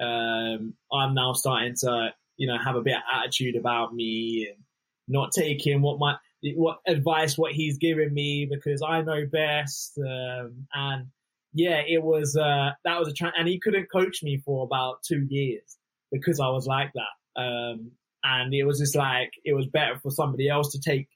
um, 0.06 0.74
I'm 0.92 1.16
now 1.16 1.32
starting 1.34 1.76
to, 1.80 2.14
you 2.38 2.46
know, 2.48 2.58
have 2.64 2.76
a 2.76 2.82
bit 2.82 2.98
of 2.98 3.04
attitude 3.12 3.56
about 3.56 3.96
me 3.96 4.50
and 4.54 4.62
not 5.08 5.32
taking 5.32 5.82
what 5.82 5.98
my, 5.98 6.18
what 6.56 6.80
advice, 6.86 7.38
what 7.38 7.54
he's 7.54 7.78
giving 7.78 8.14
me 8.14 8.46
because 8.52 8.82
I 8.86 9.02
know 9.02 9.26
best. 9.32 9.98
Um, 9.98 10.68
and 10.74 11.08
yeah, 11.54 11.82
it 11.88 12.04
was, 12.04 12.36
uh, 12.36 12.72
that 12.84 13.00
was 13.00 13.08
a, 13.08 13.14
tra- 13.14 13.34
and 13.38 13.48
he 13.48 13.58
couldn't 13.58 13.92
coach 13.92 14.22
me 14.22 14.42
for 14.46 14.66
about 14.66 15.02
two 15.04 15.26
years 15.30 15.78
because 16.12 16.42
I 16.42 16.50
was 16.50 16.68
like 16.68 16.92
that. 16.94 17.42
Um, 17.42 17.92
and 18.26 18.54
it 18.54 18.66
was 18.66 18.80
just 18.80 18.96
like 18.96 19.32
it 19.46 19.54
was 19.54 19.68
better 19.68 19.98
for 20.00 20.12
somebody 20.12 20.50
else 20.50 20.74
to 20.74 20.82
take 20.82 21.08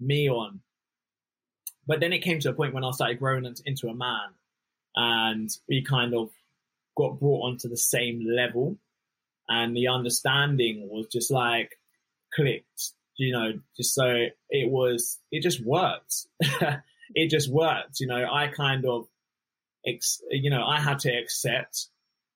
me 0.00 0.28
on. 0.28 0.60
But 1.86 2.00
then 2.00 2.12
it 2.12 2.18
came 2.24 2.40
to 2.40 2.50
a 2.50 2.54
point 2.54 2.74
when 2.74 2.84
I 2.84 2.90
started 2.90 3.20
growing 3.20 3.46
into 3.64 3.88
a 3.88 3.94
man, 3.94 4.34
and 4.98 5.48
we 5.68 5.82
kind 5.82 6.14
of 6.14 6.30
got 6.96 7.20
brought 7.20 7.46
onto 7.46 7.68
the 7.68 7.76
same 7.76 8.26
level, 8.28 8.76
and 9.48 9.74
the 9.74 9.88
understanding 9.88 10.88
was 10.90 11.06
just 11.06 11.30
like 11.30 11.78
clicked, 12.34 12.92
you 13.16 13.32
know. 13.32 13.52
Just 13.76 13.94
so 13.94 14.26
it 14.50 14.70
was, 14.70 15.18
it 15.30 15.42
just 15.42 15.64
worked. 15.64 16.26
it 17.14 17.30
just 17.30 17.48
worked, 17.48 18.00
you 18.00 18.08
know. 18.08 18.26
I 18.30 18.48
kind 18.48 18.84
of, 18.84 19.06
ex, 19.86 20.20
you 20.30 20.50
know, 20.50 20.64
I 20.64 20.80
had 20.80 20.98
to 21.00 21.10
accept 21.16 21.86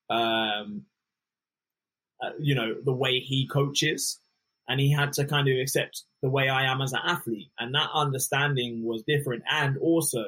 um, 0.09 0.85
uh, 2.23 2.31
you 2.39 2.55
know, 2.55 2.75
the 2.83 2.93
way 2.93 3.19
he 3.19 3.47
coaches. 3.47 4.19
And 4.67 4.79
he 4.79 4.91
had 4.91 5.11
to 5.13 5.25
kind 5.25 5.49
of 5.49 5.59
accept 5.59 6.03
the 6.21 6.29
way 6.29 6.47
I 6.47 6.71
am 6.71 6.81
as 6.81 6.93
an 6.93 7.01
athlete. 7.05 7.49
And 7.59 7.75
that 7.75 7.89
understanding 7.93 8.85
was 8.85 9.03
different. 9.03 9.43
And 9.51 9.77
also, 9.77 10.23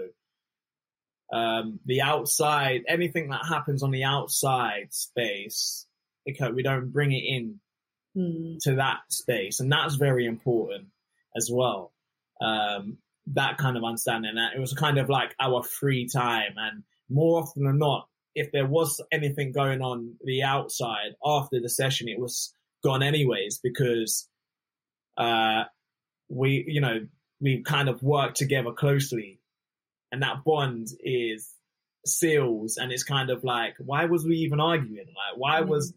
um, 1.32 1.80
the 1.86 2.02
outside, 2.02 2.84
anything 2.88 3.30
that 3.30 3.46
happens 3.48 3.84
on 3.84 3.92
the 3.92 4.04
outside 4.04 4.88
space, 4.92 5.86
okay, 6.30 6.52
we 6.52 6.64
don't 6.64 6.92
bring 6.92 7.12
it 7.12 7.24
in 7.26 7.60
mm. 8.16 8.58
to 8.62 8.76
that 8.76 9.00
space. 9.10 9.60
And 9.60 9.72
that's 9.72 9.96
very 9.96 10.26
important 10.26 10.88
as 11.36 11.50
well. 11.52 11.92
Um, 12.42 12.98
that 13.34 13.58
kind 13.58 13.76
of 13.76 13.84
understanding 13.84 14.36
that 14.36 14.56
it 14.56 14.60
was 14.60 14.74
kind 14.74 14.98
of 14.98 15.10
like 15.10 15.36
our 15.40 15.64
free 15.64 16.08
time 16.08 16.54
and 16.58 16.84
more 17.10 17.42
often 17.42 17.64
than 17.64 17.80
not, 17.80 18.08
if 18.36 18.52
there 18.52 18.68
was 18.68 19.02
anything 19.12 19.52
going 19.52 19.82
on 19.82 20.16
the 20.24 20.44
outside 20.44 21.16
after 21.26 21.60
the 21.60 21.70
session, 21.70 22.08
it 22.08 22.20
was 22.20 22.54
gone 22.84 23.02
anyways 23.02 23.60
because 23.64 24.28
uh, 25.18 25.64
we, 26.30 26.66
you 26.68 26.82
know, 26.82 27.08
we 27.40 27.64
kind 27.64 27.90
of 27.90 28.04
work 28.04 28.34
together 28.34 28.72
closely, 28.72 29.40
and 30.16 30.24
that 30.24 30.46
bond 30.46 30.88
is 31.04 31.54
seals, 32.06 32.78
and 32.78 32.94
it's 32.94 33.04
kind 33.04 33.30
of 33.30 33.44
like, 33.44 33.76
why 33.80 34.06
was 34.06 34.24
we 34.24 34.38
even 34.38 34.62
arguing? 34.62 35.08
Like, 35.08 35.36
why 35.36 35.60
mm. 35.60 35.68
was, 35.68 35.94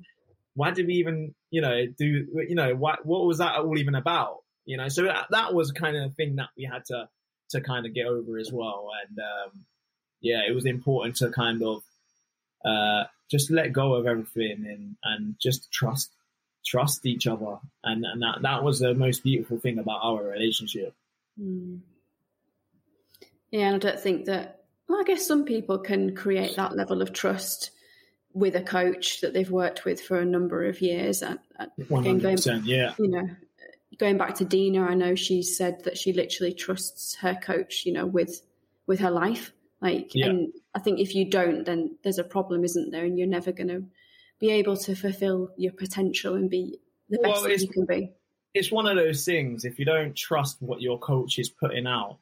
why 0.56 0.72
did 0.72 0.88
we 0.88 0.94
even, 0.94 1.36
you 1.52 1.60
know, 1.60 1.86
do, 1.86 2.26
you 2.48 2.56
know, 2.56 2.74
what 2.74 3.06
what 3.06 3.24
was 3.24 3.38
that 3.38 3.54
all 3.54 3.78
even 3.78 3.94
about? 3.94 4.38
You 4.64 4.76
know, 4.76 4.88
so 4.88 5.04
that, 5.04 5.28
that 5.30 5.54
was 5.54 5.70
kind 5.70 5.96
of 5.96 6.10
the 6.10 6.14
thing 6.16 6.34
that 6.36 6.48
we 6.56 6.64
had 6.64 6.84
to 6.86 7.08
to 7.50 7.60
kind 7.60 7.86
of 7.86 7.94
get 7.94 8.06
over 8.06 8.38
as 8.38 8.50
well, 8.52 8.90
and 9.06 9.18
um, 9.20 9.64
yeah, 10.20 10.40
it 10.48 10.52
was 10.52 10.66
important 10.66 11.14
to 11.18 11.30
kind 11.30 11.62
of 11.62 11.84
uh, 12.64 13.04
just 13.30 13.52
let 13.52 13.72
go 13.72 13.94
of 13.94 14.06
everything 14.08 14.66
and, 14.66 14.96
and 15.04 15.36
just 15.38 15.70
trust 15.70 16.10
trust 16.66 17.06
each 17.06 17.26
other 17.26 17.56
and, 17.84 18.04
and 18.04 18.20
that, 18.20 18.42
that 18.42 18.62
was 18.62 18.80
the 18.80 18.92
most 18.92 19.22
beautiful 19.22 19.58
thing 19.58 19.78
about 19.78 20.00
our 20.02 20.22
relationship 20.22 20.92
mm. 21.40 21.78
Yeah 23.51 23.66
and 23.66 23.76
i 23.76 23.78
don't 23.78 24.01
think 24.01 24.26
that 24.26 24.62
well, 24.88 25.01
i 25.01 25.05
guess 25.05 25.26
some 25.26 25.44
people 25.44 25.78
can 25.78 26.14
create 26.14 26.57
that 26.57 26.76
level 26.76 27.03
of 27.03 27.12
trust 27.12 27.70
with 28.34 28.55
a 28.55 28.62
coach 28.62 29.20
that 29.20 29.32
they've 29.32 29.51
worked 29.51 29.84
with 29.84 30.01
for 30.01 30.18
a 30.18 30.24
number 30.24 30.64
of 30.64 30.80
years 30.80 31.22
and, 31.22 31.38
again, 31.90 32.18
going, 32.18 32.38
yeah 32.64 32.94
you 32.99 33.09
know 33.09 33.28
going 33.99 34.16
back 34.16 34.34
to 34.34 34.44
dina 34.44 34.82
i 34.82 34.94
know 34.94 35.14
she 35.14 35.42
said 35.42 35.82
that 35.84 35.99
she 35.99 36.12
literally 36.12 36.53
trusts 36.53 37.16
her 37.16 37.34
coach 37.34 37.84
you 37.84 37.92
know 37.92 38.07
with 38.07 38.42
with 38.86 39.01
her 39.01 39.11
life 39.11 39.53
like, 39.80 40.14
yeah. 40.14 40.26
and 40.26 40.53
I 40.74 40.80
think 40.80 40.99
if 40.99 41.14
you 41.14 41.24
don't, 41.24 41.64
then 41.64 41.96
there's 42.03 42.18
a 42.18 42.24
problem, 42.24 42.64
isn't 42.64 42.90
there? 42.90 43.05
And 43.05 43.18
you're 43.18 43.28
never 43.28 43.53
going 43.53 43.68
to 43.68 43.84
be 44.40 44.51
able 44.51 44.76
to 44.76 44.94
fulfill 44.96 45.51
your 45.57 45.72
potential 45.72 46.34
and 46.34 46.51
be 46.51 46.78
the 47.09 47.18
best 47.18 47.42
well, 47.42 47.42
that 47.44 47.61
you 47.61 47.68
can 47.68 47.86
be. 47.86 48.12
It's 48.55 48.72
one 48.72 48.86
of 48.86 48.96
those 48.96 49.24
things. 49.24 49.64
If 49.64 49.78
you 49.78 49.84
don't 49.84 50.16
trust 50.16 50.61
what 50.61 50.80
your 50.80 50.99
coach 50.99 51.38
is 51.38 51.49
putting 51.49 51.86
out, 51.86 52.18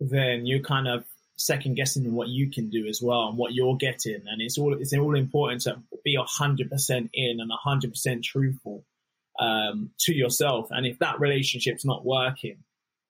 then 0.00 0.46
you're 0.46 0.60
kind 0.60 0.88
of 0.88 1.04
second 1.36 1.74
guessing 1.74 2.12
what 2.12 2.28
you 2.28 2.50
can 2.50 2.70
do 2.70 2.86
as 2.86 3.00
well 3.02 3.28
and 3.28 3.36
what 3.36 3.54
you're 3.54 3.76
getting. 3.76 4.22
And 4.26 4.40
it's 4.40 4.58
all 4.58 4.74
it's 4.74 4.94
all 4.94 5.16
important 5.16 5.62
to 5.62 5.78
be 6.04 6.18
hundred 6.20 6.70
percent 6.70 7.10
in 7.12 7.40
and 7.40 7.50
hundred 7.52 7.90
percent 7.90 8.24
truthful 8.24 8.84
um, 9.38 9.90
to 10.00 10.14
yourself. 10.14 10.68
And 10.70 10.86
if 10.86 10.98
that 11.00 11.20
relationship's 11.20 11.84
not 11.84 12.04
working, 12.04 12.58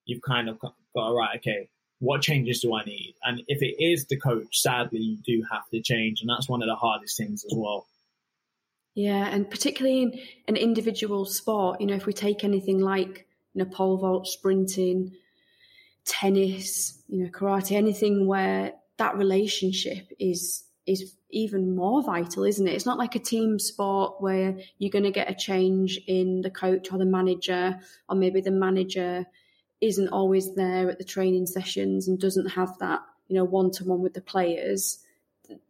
you've 0.05 0.21
kind 0.21 0.49
of 0.49 0.59
got, 0.59 0.75
got 0.95 1.09
right. 1.09 1.37
Okay, 1.37 1.69
what 1.99 2.21
changes 2.21 2.61
do 2.61 2.75
I 2.75 2.83
need? 2.83 3.15
And 3.23 3.41
if 3.47 3.61
it 3.61 3.83
is 3.83 4.05
the 4.05 4.17
coach, 4.17 4.61
sadly, 4.61 4.99
you 4.99 5.17
do 5.25 5.43
have 5.51 5.67
to 5.69 5.81
change. 5.81 6.21
And 6.21 6.29
that's 6.29 6.49
one 6.49 6.61
of 6.61 6.67
the 6.67 6.75
hardest 6.75 7.17
things 7.17 7.43
as 7.45 7.53
well. 7.55 7.87
Yeah. 8.93 9.27
And 9.27 9.49
particularly 9.49 10.01
in 10.01 10.19
an 10.47 10.55
individual 10.55 11.25
sport, 11.25 11.79
you 11.79 11.87
know, 11.87 11.95
if 11.95 12.05
we 12.05 12.13
take 12.13 12.43
anything 12.43 12.79
like, 12.79 13.27
you 13.53 13.63
know, 13.63 13.69
pole 13.69 13.97
vault, 13.97 14.27
sprinting, 14.27 15.11
tennis, 16.07 17.01
you 17.07 17.23
know, 17.23 17.29
karate, 17.29 17.73
anything 17.73 18.25
where 18.25 18.73
that 18.97 19.17
relationship 19.17 20.11
is, 20.19 20.63
is 20.87 21.13
even 21.29 21.75
more 21.75 22.01
vital, 22.01 22.43
isn't 22.43 22.67
it? 22.67 22.73
It's 22.73 22.85
not 22.85 22.97
like 22.97 23.15
a 23.15 23.19
team 23.19 23.59
sport 23.59 24.21
where 24.21 24.57
you're 24.79 24.91
going 24.91 25.03
to 25.03 25.11
get 25.11 25.29
a 25.29 25.35
change 25.35 25.99
in 26.07 26.41
the 26.41 26.49
coach 26.49 26.91
or 26.91 26.97
the 26.97 27.05
manager, 27.05 27.79
or 28.09 28.15
maybe 28.15 28.41
the 28.41 28.51
manager 28.51 29.25
isn't 29.81 30.07
always 30.07 30.55
there 30.55 30.89
at 30.89 30.97
the 30.97 31.03
training 31.03 31.45
sessions 31.45 32.07
and 32.07 32.19
doesn't 32.19 32.47
have 32.47 32.77
that, 32.79 33.01
you 33.27 33.35
know, 33.35 33.43
one 33.43 33.69
to 33.71 33.83
one 33.83 34.01
with 34.01 34.13
the 34.13 34.21
players, 34.21 34.99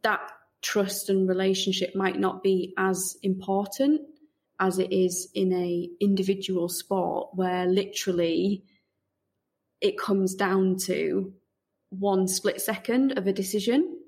that 0.02 0.20
trust 0.62 1.10
and 1.10 1.28
relationship 1.28 1.94
might 1.94 2.18
not 2.18 2.42
be 2.42 2.72
as 2.78 3.16
important 3.22 4.00
as 4.60 4.78
it 4.78 4.92
is 4.92 5.28
in 5.34 5.52
a 5.52 5.88
individual 6.00 6.68
sport 6.68 7.28
where 7.34 7.66
literally 7.66 8.64
it 9.80 9.98
comes 9.98 10.34
down 10.34 10.76
to 10.76 11.32
one 11.90 12.28
split 12.28 12.60
second 12.60 13.16
of 13.16 13.26
a 13.26 13.32
decision 13.32 13.98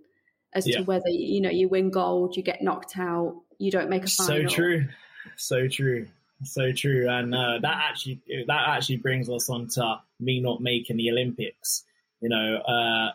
as 0.52 0.66
yeah. 0.66 0.78
to 0.78 0.82
whether 0.84 1.08
you 1.08 1.40
know 1.40 1.50
you 1.50 1.68
win 1.68 1.90
gold, 1.90 2.36
you 2.36 2.42
get 2.42 2.62
knocked 2.62 2.98
out, 2.98 3.40
you 3.58 3.70
don't 3.70 3.88
make 3.88 4.04
a 4.04 4.08
final. 4.08 4.48
So 4.48 4.54
true, 4.54 4.88
so 5.36 5.68
true. 5.68 6.08
So 6.42 6.72
true, 6.72 7.06
and 7.08 7.34
uh, 7.34 7.58
that 7.60 7.82
actually 7.90 8.20
that 8.46 8.68
actually 8.68 8.96
brings 8.96 9.28
us 9.28 9.50
on 9.50 9.68
to 9.68 10.00
me 10.18 10.40
not 10.40 10.60
making 10.60 10.96
the 10.96 11.10
Olympics. 11.10 11.84
You 12.20 12.30
know, 12.30 12.56
uh, 12.56 13.12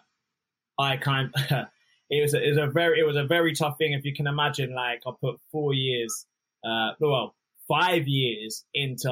I 0.80 0.98
kind 0.98 1.34
it 2.10 2.22
was 2.22 2.34
a, 2.34 2.44
it 2.44 2.50
was 2.50 2.58
a 2.58 2.68
very 2.68 3.00
it 3.00 3.04
was 3.04 3.16
a 3.16 3.26
very 3.26 3.56
tough 3.56 3.78
thing. 3.78 3.94
If 3.94 4.06
you 4.06 4.14
can 4.14 4.28
imagine, 4.28 4.74
like 4.76 5.02
I 5.08 5.12
put 5.20 5.40
four 5.52 5.74
years, 5.74 6.26
uh, 6.64 6.92
well, 7.00 7.36
five 7.68 8.08
years 8.08 8.64
into 8.74 9.10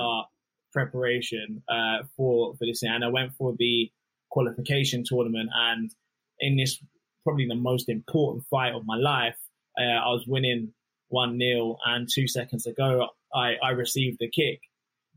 preparation 0.73 1.63
uh, 1.69 2.03
for 2.17 2.55
for 2.55 2.65
this, 2.65 2.83
and 2.83 3.03
I 3.03 3.09
went 3.09 3.33
for 3.35 3.53
the 3.57 3.91
qualification 4.29 5.03
tournament, 5.05 5.49
and 5.53 5.91
in 6.39 6.57
this 6.57 6.81
probably 7.23 7.47
the 7.47 7.55
most 7.55 7.87
important 7.87 8.43
fight 8.49 8.73
of 8.73 8.85
my 8.85 8.97
life, 8.97 9.37
uh, 9.79 9.83
I 9.83 10.09
was 10.09 10.25
winning 10.27 10.73
one 11.09 11.39
0 11.39 11.77
and 11.85 12.09
two 12.11 12.27
seconds 12.27 12.65
ago 12.65 13.07
I, 13.33 13.53
I 13.63 13.69
received 13.69 14.17
the 14.19 14.29
kick 14.29 14.61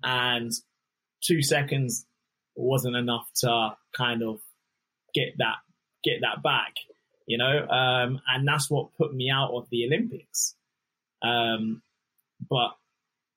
and 0.03 0.53
two 1.23 1.43
seconds 1.43 2.07
wasn't 2.55 2.97
enough 2.97 3.29
to 3.37 3.71
kind 3.97 4.23
of 4.23 4.41
get 5.15 5.39
that, 5.39 5.57
get 6.05 6.21
that 6.21 6.43
back, 6.43 6.75
you 7.27 7.39
know? 7.39 7.67
Um, 7.69 8.21
and 8.29 8.47
that's 8.47 8.71
what 8.71 8.97
put 8.97 9.15
me 9.15 9.31
out 9.31 9.53
of 9.53 9.69
the 9.71 9.87
Olympics. 9.87 10.55
Um, 11.23 11.83
but 12.49 12.77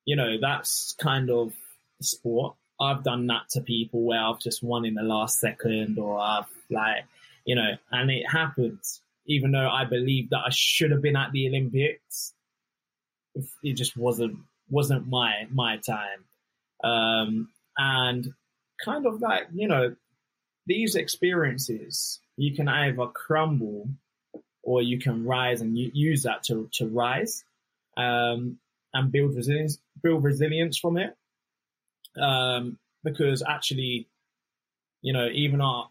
you 0.06 0.16
know, 0.16 0.38
that's 0.42 0.96
kind 1.00 1.30
of 1.30 1.54
sport. 2.02 2.56
I've 2.80 3.04
done 3.04 3.28
that 3.28 3.50
to 3.50 3.62
people 3.62 4.04
where 4.04 4.22
I've 4.22 4.40
just 4.40 4.64
won 4.64 4.86
in 4.86 4.94
the 4.94 5.04
last 5.04 5.40
second 5.40 6.00
or 6.00 6.18
I've 6.18 6.48
like, 6.70 7.06
you 7.46 7.56
know, 7.56 7.72
and 7.92 8.10
it 8.10 8.30
happens. 8.30 9.02
Even 9.26 9.52
though 9.52 9.70
I 9.70 9.86
believe 9.86 10.30
that 10.32 10.44
I 10.46 10.50
should 10.50 10.92
have 10.92 11.02
been 11.02 11.16
at 11.16 11.32
the 11.32 11.48
Olympics, 11.48 12.34
it 13.64 13.74
just 13.74 13.96
wasn't 13.96 14.40
wasn't 14.70 15.08
my 15.08 15.48
my 15.52 15.78
time. 15.78 16.26
Um, 16.84 17.50
and 17.78 18.34
kind 18.84 19.06
of 19.06 19.22
like 19.22 19.48
you 19.54 19.68
know, 19.68 19.96
these 20.66 20.96
experiences 20.96 22.20
you 22.38 22.56
can 22.56 22.70
either 22.70 23.06
crumble 23.08 23.90
or 24.64 24.82
you 24.82 24.98
can 24.98 25.26
rise 25.26 25.62
and 25.62 25.78
use 25.78 26.24
that 26.24 26.44
to 26.44 26.70
to 26.74 26.88
rise 26.88 27.44
um, 27.98 28.58
and 28.94 29.12
build 29.12 29.36
resilience 29.36 29.78
build 30.02 30.24
resilience 30.24 30.78
from 30.78 30.98
it. 30.98 31.16
Um, 32.20 32.78
because 33.04 33.44
actually, 33.48 34.10
you 35.02 35.14
know, 35.14 35.28
even 35.32 35.62
our 35.62 35.90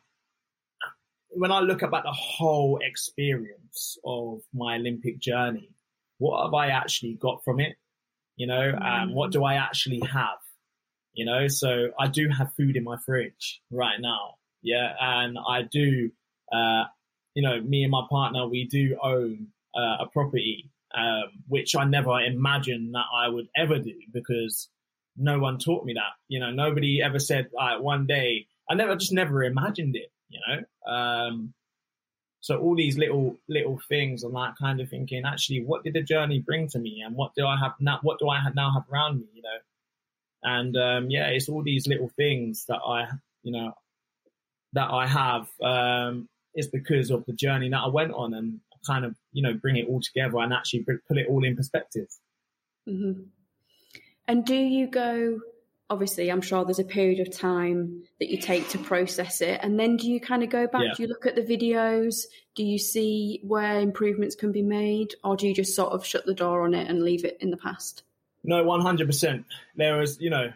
when 1.31 1.53
I 1.53 1.61
look 1.61 1.83
about 1.83 2.05
the 2.05 2.12
whole 2.12 2.79
experience 2.83 3.99
of 4.05 4.41
my 4.53 4.76
Olympic 4.76 5.18
journey, 5.18 5.70
what 6.18 6.45
have 6.45 6.55
I 6.55 6.68
actually 6.68 7.14
got 7.14 7.45
from 7.45 7.61
it? 7.61 7.76
You 8.37 8.47
know, 8.47 8.72
um, 8.81 9.14
what 9.14 9.33
do 9.33 9.45
I 9.45 9.55
actually 9.55 10.01
have? 10.12 10.39
You 11.12 11.24
know, 11.24 11.49
so 11.49 11.91
I 11.99 12.07
do 12.07 12.29
have 12.29 12.55
food 12.55 12.76
in 12.76 12.85
my 12.85 12.97
fridge 13.05 13.61
right 13.70 14.01
now. 14.01 14.35
Yeah. 14.62 14.93
And 15.01 15.37
I 15.49 15.62
do, 15.62 16.11
uh, 16.53 16.85
you 17.35 17.43
know, 17.43 17.61
me 17.61 17.83
and 17.83 17.91
my 17.91 18.03
partner, 18.09 18.47
we 18.47 18.66
do 18.66 18.97
own 19.03 19.49
uh, 19.76 20.05
a 20.05 20.07
property, 20.12 20.70
um, 20.95 21.24
which 21.49 21.74
I 21.76 21.85
never 21.85 22.20
imagined 22.20 22.95
that 22.95 23.07
I 23.14 23.29
would 23.29 23.49
ever 23.57 23.79
do 23.79 23.95
because 24.12 24.68
no 25.18 25.38
one 25.38 25.58
taught 25.58 25.84
me 25.84 25.94
that. 25.94 26.12
You 26.28 26.40
know, 26.40 26.50
nobody 26.50 27.02
ever 27.02 27.18
said, 27.18 27.48
like, 27.52 27.80
one 27.80 28.06
day, 28.06 28.46
I 28.70 28.74
never, 28.74 28.96
just 28.96 29.12
never 29.12 29.42
imagined 29.42 29.96
it, 29.96 30.10
you 30.28 30.40
know? 30.46 30.92
Um, 30.92 31.54
so 32.40 32.58
all 32.58 32.76
these 32.76 32.96
little 32.96 33.36
little 33.48 33.80
things 33.88 34.22
and 34.22 34.34
that 34.34 34.54
kind 34.58 34.80
of 34.80 34.88
thinking, 34.88 35.24
actually, 35.26 35.64
what 35.64 35.82
did 35.82 35.94
the 35.94 36.02
journey 36.02 36.38
bring 36.38 36.68
to 36.68 36.78
me, 36.78 37.02
and 37.04 37.16
what 37.16 37.32
do 37.36 37.44
I 37.46 37.56
have 37.58 37.72
now? 37.80 37.98
What 38.02 38.18
do 38.18 38.28
I 38.28 38.38
have 38.38 38.54
now 38.54 38.72
have 38.72 38.84
around 38.92 39.18
me? 39.18 39.26
You 39.34 39.42
know, 39.42 39.58
and 40.44 40.76
um, 40.76 41.10
yeah, 41.10 41.26
it's 41.26 41.48
all 41.48 41.62
these 41.62 41.86
little 41.88 42.10
things 42.16 42.64
that 42.68 42.78
I, 42.86 43.08
you 43.42 43.52
know, 43.52 43.72
that 44.72 44.88
I 44.90 45.06
have 45.06 45.48
um, 45.62 46.28
is 46.54 46.68
because 46.68 47.10
of 47.10 47.24
the 47.26 47.32
journey 47.32 47.68
that 47.70 47.80
I 47.80 47.88
went 47.88 48.12
on, 48.12 48.34
and 48.34 48.60
kind 48.86 49.04
of 49.04 49.16
you 49.32 49.42
know 49.42 49.54
bring 49.54 49.76
it 49.76 49.88
all 49.88 50.00
together 50.00 50.38
and 50.38 50.52
actually 50.52 50.84
put 50.84 51.18
it 51.18 51.26
all 51.28 51.44
in 51.44 51.56
perspective. 51.56 52.06
Mm-hmm. 52.88 53.22
And 54.29 54.45
do 54.45 54.55
you 54.55 54.87
go? 54.87 55.41
obviously 55.91 56.31
I'm 56.31 56.41
sure 56.41 56.64
there's 56.64 56.79
a 56.79 56.85
period 56.85 57.20
of 57.20 57.37
time 57.37 58.03
that 58.20 58.29
you 58.29 58.39
take 58.39 58.68
to 58.70 58.79
process 58.79 59.41
it. 59.41 59.61
And 59.62 59.79
then 59.79 59.97
do 59.97 60.11
you 60.11 60.20
kind 60.20 60.43
of 60.43 60.51
go 60.51 60.66
back? 60.66 60.83
Yeah. 60.83 60.95
Do 60.97 61.03
you 61.03 61.09
look 61.09 61.26
at 61.26 61.35
the 61.35 61.43
videos? 61.43 62.24
Do 62.55 62.64
you 62.64 62.79
see 62.79 63.41
where 63.43 63.81
improvements 63.81 64.35
can 64.35 64.53
be 64.53 64.62
made? 64.62 65.14
Or 65.24 65.37
do 65.37 65.47
you 65.47 65.55
just 65.55 65.74
sort 65.74 65.93
of 65.93 66.05
shut 66.05 66.26
the 66.26 66.35
door 66.35 66.64
on 66.64 66.74
it 66.74 66.89
and 66.89 67.03
leave 67.03 67.24
it 67.24 67.39
in 67.41 67.51
the 67.51 67.57
past? 67.57 68.03
No, 68.45 68.64
100%. 68.64 69.45
There 69.76 69.97
was, 69.97 70.20
you 70.20 70.31
know, 70.31 70.53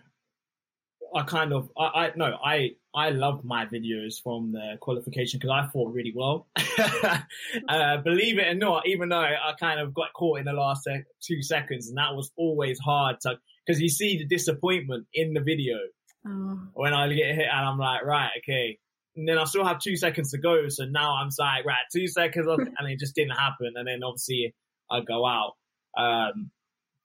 I 1.14 1.22
kind 1.24 1.52
of, 1.52 1.70
I, 1.76 1.84
I 1.84 2.12
no, 2.16 2.38
I, 2.42 2.70
I 2.94 3.10
loved 3.10 3.44
my 3.44 3.66
videos 3.66 4.22
from 4.22 4.52
the 4.52 4.76
qualification 4.80 5.38
because 5.38 5.50
I 5.50 5.70
fought 5.70 5.92
really 5.92 6.12
well. 6.14 6.46
uh, 7.68 7.96
believe 7.98 8.38
it 8.38 8.48
or 8.48 8.54
not, 8.54 8.86
even 8.86 9.08
though 9.08 9.20
I 9.20 9.52
kind 9.58 9.80
of 9.80 9.94
got 9.94 10.12
caught 10.14 10.38
in 10.38 10.44
the 10.44 10.52
last 10.52 10.88
two 11.20 11.42
seconds, 11.42 11.88
and 11.88 11.98
that 11.98 12.14
was 12.14 12.30
always 12.36 12.78
hard 12.78 13.20
to 13.22 13.38
because 13.64 13.80
you 13.80 13.88
see 13.88 14.18
the 14.18 14.24
disappointment 14.24 15.06
in 15.14 15.34
the 15.34 15.40
video 15.40 15.78
oh. 16.26 16.60
when 16.74 16.94
I 16.94 17.08
get 17.12 17.34
hit, 17.34 17.46
and 17.50 17.66
I'm 17.66 17.78
like, 17.78 18.04
right, 18.04 18.30
okay. 18.38 18.78
And 19.16 19.28
then 19.28 19.38
I 19.38 19.44
still 19.44 19.64
have 19.64 19.78
two 19.78 19.96
seconds 19.96 20.30
to 20.30 20.38
go, 20.38 20.68
so 20.68 20.84
now 20.84 21.16
I'm 21.16 21.30
like, 21.38 21.66
right, 21.66 21.84
two 21.92 22.08
seconds, 22.08 22.46
and 22.48 22.90
it 22.90 22.98
just 22.98 23.14
didn't 23.14 23.36
happen. 23.36 23.74
And 23.76 23.86
then 23.86 24.02
obviously 24.02 24.54
I 24.90 25.00
go 25.00 25.26
out. 25.26 25.52
Um, 25.96 26.50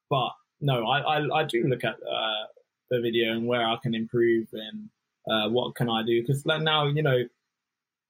but 0.10 0.32
no, 0.62 0.86
I, 0.86 1.18
I, 1.18 1.40
I 1.42 1.44
do 1.44 1.64
look 1.64 1.84
at 1.84 1.96
uh, 1.96 2.46
the 2.90 3.02
video 3.02 3.34
and 3.34 3.48
where 3.48 3.66
I 3.66 3.76
can 3.82 3.94
improve 3.94 4.48
and 4.54 4.90
uh, 5.30 5.50
what 5.50 5.76
can 5.76 5.90
I 5.90 6.04
do 6.04 6.22
because 6.22 6.46
like 6.46 6.62
now 6.62 6.88
you 6.88 7.04
know 7.04 7.24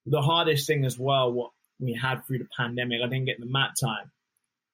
the 0.05 0.21
hardest 0.21 0.67
thing 0.67 0.85
as 0.85 0.97
well 0.99 1.31
what 1.31 1.51
we 1.79 1.93
had 1.93 2.25
through 2.25 2.39
the 2.39 2.47
pandemic 2.55 3.01
I 3.03 3.07
didn't 3.07 3.25
get 3.25 3.39
the 3.39 3.47
mat 3.47 3.71
time 3.79 4.11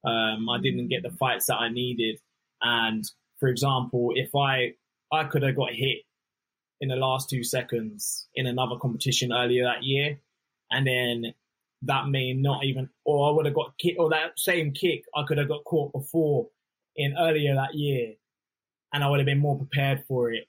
um, 0.03 0.49
I 0.49 0.59
didn't 0.59 0.89
get 0.89 1.03
the 1.03 1.11
fights 1.11 1.45
that 1.45 1.55
I 1.55 1.69
needed 1.69 2.19
and 2.61 3.05
for 3.43 3.49
example, 3.49 4.13
if 4.15 4.33
I 4.33 4.75
I 5.11 5.25
could 5.25 5.43
have 5.43 5.57
got 5.57 5.73
hit 5.73 5.97
in 6.79 6.87
the 6.87 6.95
last 6.95 7.29
two 7.29 7.43
seconds 7.43 8.29
in 8.33 8.47
another 8.47 8.77
competition 8.81 9.33
earlier 9.33 9.65
that 9.65 9.83
year, 9.83 10.21
and 10.71 10.87
then 10.87 11.33
that 11.81 12.07
may 12.07 12.31
not 12.31 12.63
even, 12.63 12.87
or 13.03 13.27
I 13.27 13.35
would 13.35 13.45
have 13.45 13.53
got 13.53 13.77
kick, 13.77 13.97
or 13.99 14.11
that 14.11 14.39
same 14.39 14.71
kick 14.71 15.03
I 15.13 15.23
could 15.27 15.39
have 15.39 15.49
got 15.49 15.65
caught 15.65 15.91
before 15.91 16.47
in 16.95 17.15
earlier 17.19 17.53
that 17.55 17.75
year, 17.75 18.13
and 18.93 19.03
I 19.03 19.09
would 19.09 19.19
have 19.19 19.25
been 19.25 19.39
more 19.39 19.57
prepared 19.57 20.05
for 20.07 20.31
it, 20.31 20.47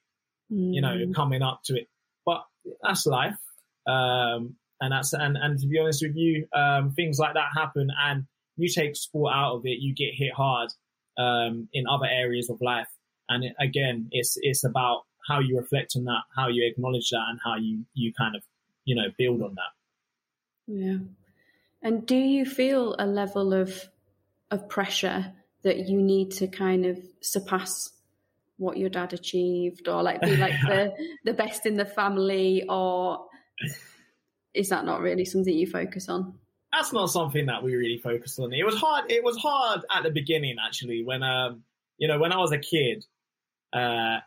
mm. 0.52 0.72
you 0.72 0.80
know, 0.80 0.94
mm. 0.94 1.12
coming 1.12 1.42
up 1.42 1.62
to 1.64 1.76
it. 1.76 1.88
But 2.24 2.44
that's 2.80 3.06
life, 3.06 3.34
um, 3.88 4.54
and 4.80 4.92
that's 4.92 5.12
and 5.14 5.36
and 5.36 5.58
to 5.58 5.66
be 5.66 5.80
honest 5.80 6.00
with 6.00 6.14
you, 6.14 6.46
um, 6.52 6.92
things 6.92 7.18
like 7.18 7.34
that 7.34 7.48
happen, 7.56 7.90
and 8.04 8.26
you 8.56 8.68
take 8.68 8.94
sport 8.94 9.34
out 9.34 9.56
of 9.56 9.66
it, 9.66 9.80
you 9.80 9.96
get 9.96 10.14
hit 10.14 10.32
hard, 10.32 10.70
um, 11.18 11.68
in 11.72 11.86
other 11.86 12.06
areas 12.06 12.50
of 12.50 12.60
life. 12.60 12.88
And 13.28 13.44
it, 13.44 13.54
again, 13.58 14.08
it's 14.10 14.36
it's 14.40 14.64
about 14.64 15.02
how 15.28 15.40
you 15.40 15.58
reflect 15.58 15.94
on 15.96 16.04
that, 16.04 16.22
how 16.36 16.48
you 16.48 16.66
acknowledge 16.66 17.10
that, 17.10 17.24
and 17.28 17.38
how 17.44 17.56
you 17.56 17.84
you 17.94 18.12
kind 18.12 18.36
of 18.36 18.42
you 18.84 18.94
know 18.94 19.08
build 19.16 19.42
on 19.42 19.54
that. 19.54 19.72
Yeah. 20.66 20.98
And 21.82 22.06
do 22.06 22.16
you 22.16 22.46
feel 22.46 22.96
a 22.98 23.06
level 23.06 23.52
of 23.52 23.88
of 24.50 24.68
pressure 24.68 25.32
that 25.62 25.88
you 25.88 26.00
need 26.00 26.30
to 26.32 26.46
kind 26.46 26.86
of 26.86 26.98
surpass 27.20 27.90
what 28.56 28.76
your 28.76 28.90
dad 28.90 29.12
achieved, 29.12 29.88
or 29.88 30.02
like 30.02 30.20
be 30.20 30.36
like 30.36 30.60
the 30.62 30.92
the 31.24 31.34
best 31.34 31.66
in 31.66 31.76
the 31.76 31.84
family, 31.84 32.64
or 32.68 33.26
is 34.52 34.68
that 34.68 34.84
not 34.84 35.00
really 35.00 35.24
something 35.24 35.52
you 35.52 35.66
focus 35.66 36.08
on? 36.08 36.38
That's 36.74 36.92
not 36.92 37.10
something 37.10 37.46
that 37.46 37.62
we 37.62 37.74
really 37.74 37.98
focused 37.98 38.38
on. 38.38 38.52
It 38.52 38.64
was 38.64 38.76
hard. 38.76 39.10
It 39.10 39.22
was 39.22 39.36
hard 39.36 39.82
at 39.94 40.02
the 40.02 40.10
beginning, 40.10 40.56
actually, 40.64 41.04
when 41.04 41.22
um, 41.22 41.62
you 41.98 42.08
know, 42.08 42.18
when 42.18 42.32
I 42.32 42.38
was 42.38 42.52
a 42.52 42.58
kid, 42.58 43.04
uh, 43.72 44.18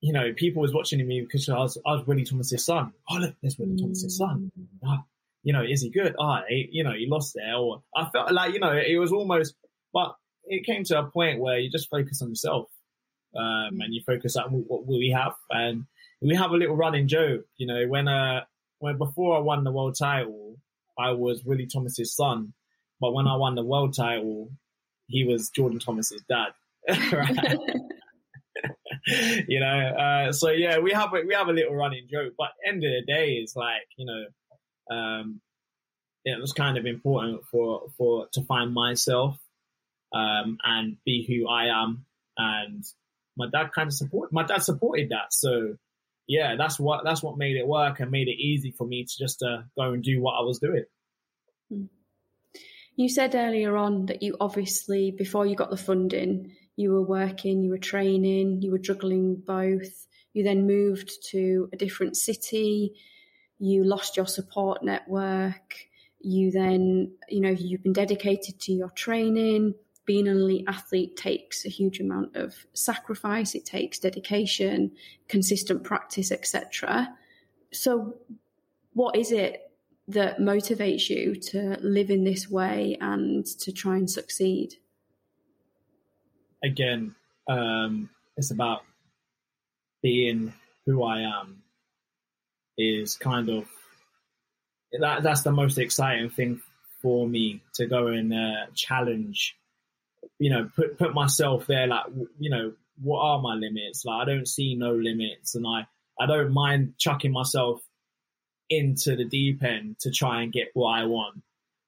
you 0.00 0.12
know, 0.12 0.32
people 0.34 0.62
was 0.62 0.74
watching 0.74 1.06
me 1.06 1.20
because 1.20 1.48
I 1.48 1.58
was 1.58 1.78
I 1.86 1.92
was 1.92 2.06
Willie 2.06 2.24
Thomas's 2.24 2.64
son. 2.64 2.92
Oh 3.08 3.16
look, 3.16 3.34
there's 3.40 3.58
Willie 3.58 3.76
Thomas's 3.76 4.16
son. 4.16 4.50
Oh, 4.84 4.98
you 5.42 5.52
know, 5.52 5.62
is 5.62 5.82
he 5.82 5.90
good? 5.90 6.14
Oh, 6.18 6.38
he, 6.48 6.68
you 6.72 6.84
know, 6.84 6.92
he 6.92 7.06
lost 7.08 7.34
there. 7.34 7.54
Or 7.54 7.82
I 7.94 8.08
felt 8.10 8.32
like 8.32 8.52
you 8.52 8.60
know, 8.60 8.72
it 8.72 8.98
was 8.98 9.12
almost, 9.12 9.54
but 9.92 10.16
it 10.44 10.66
came 10.66 10.84
to 10.84 10.98
a 10.98 11.04
point 11.04 11.40
where 11.40 11.58
you 11.58 11.70
just 11.70 11.90
focus 11.90 12.20
on 12.22 12.30
yourself, 12.30 12.68
um, 13.36 13.80
and 13.80 13.94
you 13.94 14.02
focus 14.04 14.36
on 14.36 14.64
what 14.66 14.86
we 14.86 15.14
have, 15.16 15.34
and 15.50 15.84
we 16.20 16.34
have 16.34 16.50
a 16.50 16.56
little 16.56 16.76
running 16.76 17.06
joke. 17.06 17.44
You 17.56 17.68
know, 17.68 17.86
when 17.86 18.08
uh, 18.08 18.40
when 18.78 18.98
before 18.98 19.36
I 19.36 19.40
won 19.40 19.62
the 19.64 19.72
world 19.72 19.96
title 19.98 20.56
I 20.98 21.12
was 21.12 21.44
Willie 21.44 21.66
Thomas's 21.66 22.14
son, 22.14 22.52
but 23.00 23.12
when 23.12 23.26
I 23.26 23.36
won 23.36 23.54
the 23.54 23.64
world 23.64 23.94
title, 23.94 24.50
he 25.06 25.24
was 25.24 25.50
Jordan 25.50 25.78
Thomas's 25.78 26.22
dad. 26.28 26.52
you 29.48 29.60
know, 29.60 29.66
uh, 29.66 30.32
so 30.32 30.50
yeah, 30.50 30.78
we 30.78 30.92
have 30.92 31.12
a, 31.14 31.22
we 31.26 31.34
have 31.34 31.48
a 31.48 31.52
little 31.52 31.74
running 31.74 32.06
joke, 32.10 32.32
but 32.36 32.48
end 32.66 32.84
of 32.84 32.90
the 32.90 33.02
day, 33.06 33.34
it's 33.34 33.54
like 33.56 33.86
you 33.96 34.06
know, 34.06 34.96
um, 34.96 35.40
it 36.24 36.40
was 36.40 36.52
kind 36.52 36.76
of 36.76 36.86
important 36.86 37.44
for 37.50 37.82
for 37.96 38.26
to 38.32 38.42
find 38.44 38.72
myself 38.72 39.38
um, 40.14 40.58
and 40.64 40.96
be 41.04 41.24
who 41.26 41.48
I 41.48 41.66
am, 41.66 42.04
and 42.36 42.84
my 43.36 43.46
dad 43.50 43.72
kind 43.72 43.88
of 43.88 43.94
support 43.94 44.32
my 44.32 44.44
dad 44.44 44.62
supported 44.62 45.10
that, 45.10 45.32
so 45.32 45.76
yeah, 46.26 46.56
that's 46.56 46.78
what 46.78 47.04
that's 47.04 47.22
what 47.22 47.38
made 47.38 47.56
it 47.56 47.66
work 47.66 48.00
and 48.00 48.10
made 48.10 48.28
it 48.28 48.40
easy 48.40 48.72
for 48.72 48.86
me 48.86 49.04
to 49.04 49.18
just 49.18 49.42
uh, 49.42 49.62
go 49.76 49.92
and 49.92 50.02
do 50.02 50.20
what 50.20 50.32
I 50.32 50.42
was 50.42 50.58
doing. 50.58 50.84
Hmm. 51.70 51.84
You 52.96 53.08
said 53.08 53.34
earlier 53.34 53.76
on 53.76 54.06
that 54.06 54.22
you 54.22 54.36
obviously, 54.40 55.10
before 55.10 55.46
you 55.46 55.54
got 55.54 55.70
the 55.70 55.76
funding, 55.76 56.52
you 56.76 56.92
were 56.92 57.02
working, 57.02 57.62
you 57.62 57.70
were 57.70 57.78
training, 57.78 58.62
you 58.62 58.70
were 58.70 58.78
juggling 58.78 59.36
both. 59.36 60.06
You 60.32 60.44
then 60.44 60.66
moved 60.66 61.12
to 61.30 61.68
a 61.72 61.76
different 61.76 62.16
city. 62.16 62.94
You 63.58 63.84
lost 63.84 64.16
your 64.16 64.26
support 64.26 64.82
network. 64.82 65.76
You 66.20 66.50
then, 66.50 67.12
you 67.28 67.40
know, 67.40 67.50
you've 67.50 67.82
been 67.82 67.92
dedicated 67.92 68.60
to 68.60 68.72
your 68.72 68.90
training 68.90 69.74
being 70.06 70.28
an 70.28 70.36
elite 70.36 70.64
athlete 70.68 71.16
takes 71.16 71.66
a 71.66 71.68
huge 71.68 72.00
amount 72.00 72.36
of 72.36 72.54
sacrifice, 72.72 73.54
it 73.54 73.66
takes 73.66 73.98
dedication, 73.98 74.92
consistent 75.28 75.82
practice, 75.82 76.30
etc. 76.30 77.08
So, 77.72 78.14
what 78.94 79.16
is 79.16 79.32
it 79.32 79.70
that 80.08 80.38
motivates 80.38 81.10
you 81.10 81.34
to 81.34 81.76
live 81.82 82.10
in 82.10 82.24
this 82.24 82.48
way 82.48 82.96
and 83.00 83.44
to 83.44 83.72
try 83.72 83.96
and 83.96 84.10
succeed? 84.10 84.76
Again, 86.62 87.14
um, 87.48 88.08
it's 88.36 88.52
about 88.52 88.82
being 90.02 90.52
who 90.86 91.02
I 91.02 91.20
am 91.20 91.62
is 92.78 93.16
kind 93.16 93.48
of 93.48 93.64
that 95.00 95.22
that's 95.22 95.42
the 95.42 95.52
most 95.52 95.78
exciting 95.78 96.30
thing 96.30 96.60
for 97.02 97.28
me 97.28 97.62
to 97.74 97.86
go 97.86 98.08
and 98.08 98.32
uh, 98.32 98.66
challenge 98.74 99.56
you 100.38 100.50
know 100.50 100.70
put 100.74 100.98
put 100.98 101.14
myself 101.14 101.66
there 101.66 101.86
like 101.86 102.04
you 102.38 102.50
know 102.50 102.72
what 103.02 103.20
are 103.20 103.40
my 103.40 103.54
limits 103.54 104.04
like 104.04 104.22
I 104.22 104.24
don't 104.24 104.48
see 104.48 104.74
no 104.74 104.92
limits 104.92 105.54
and 105.54 105.66
I 105.66 105.86
I 106.18 106.26
don't 106.26 106.52
mind 106.52 106.94
chucking 106.98 107.32
myself 107.32 107.80
into 108.68 109.16
the 109.16 109.24
deep 109.24 109.62
end 109.62 109.98
to 110.00 110.10
try 110.10 110.42
and 110.42 110.52
get 110.52 110.68
what 110.74 110.90
I 110.90 111.04
want 111.04 111.42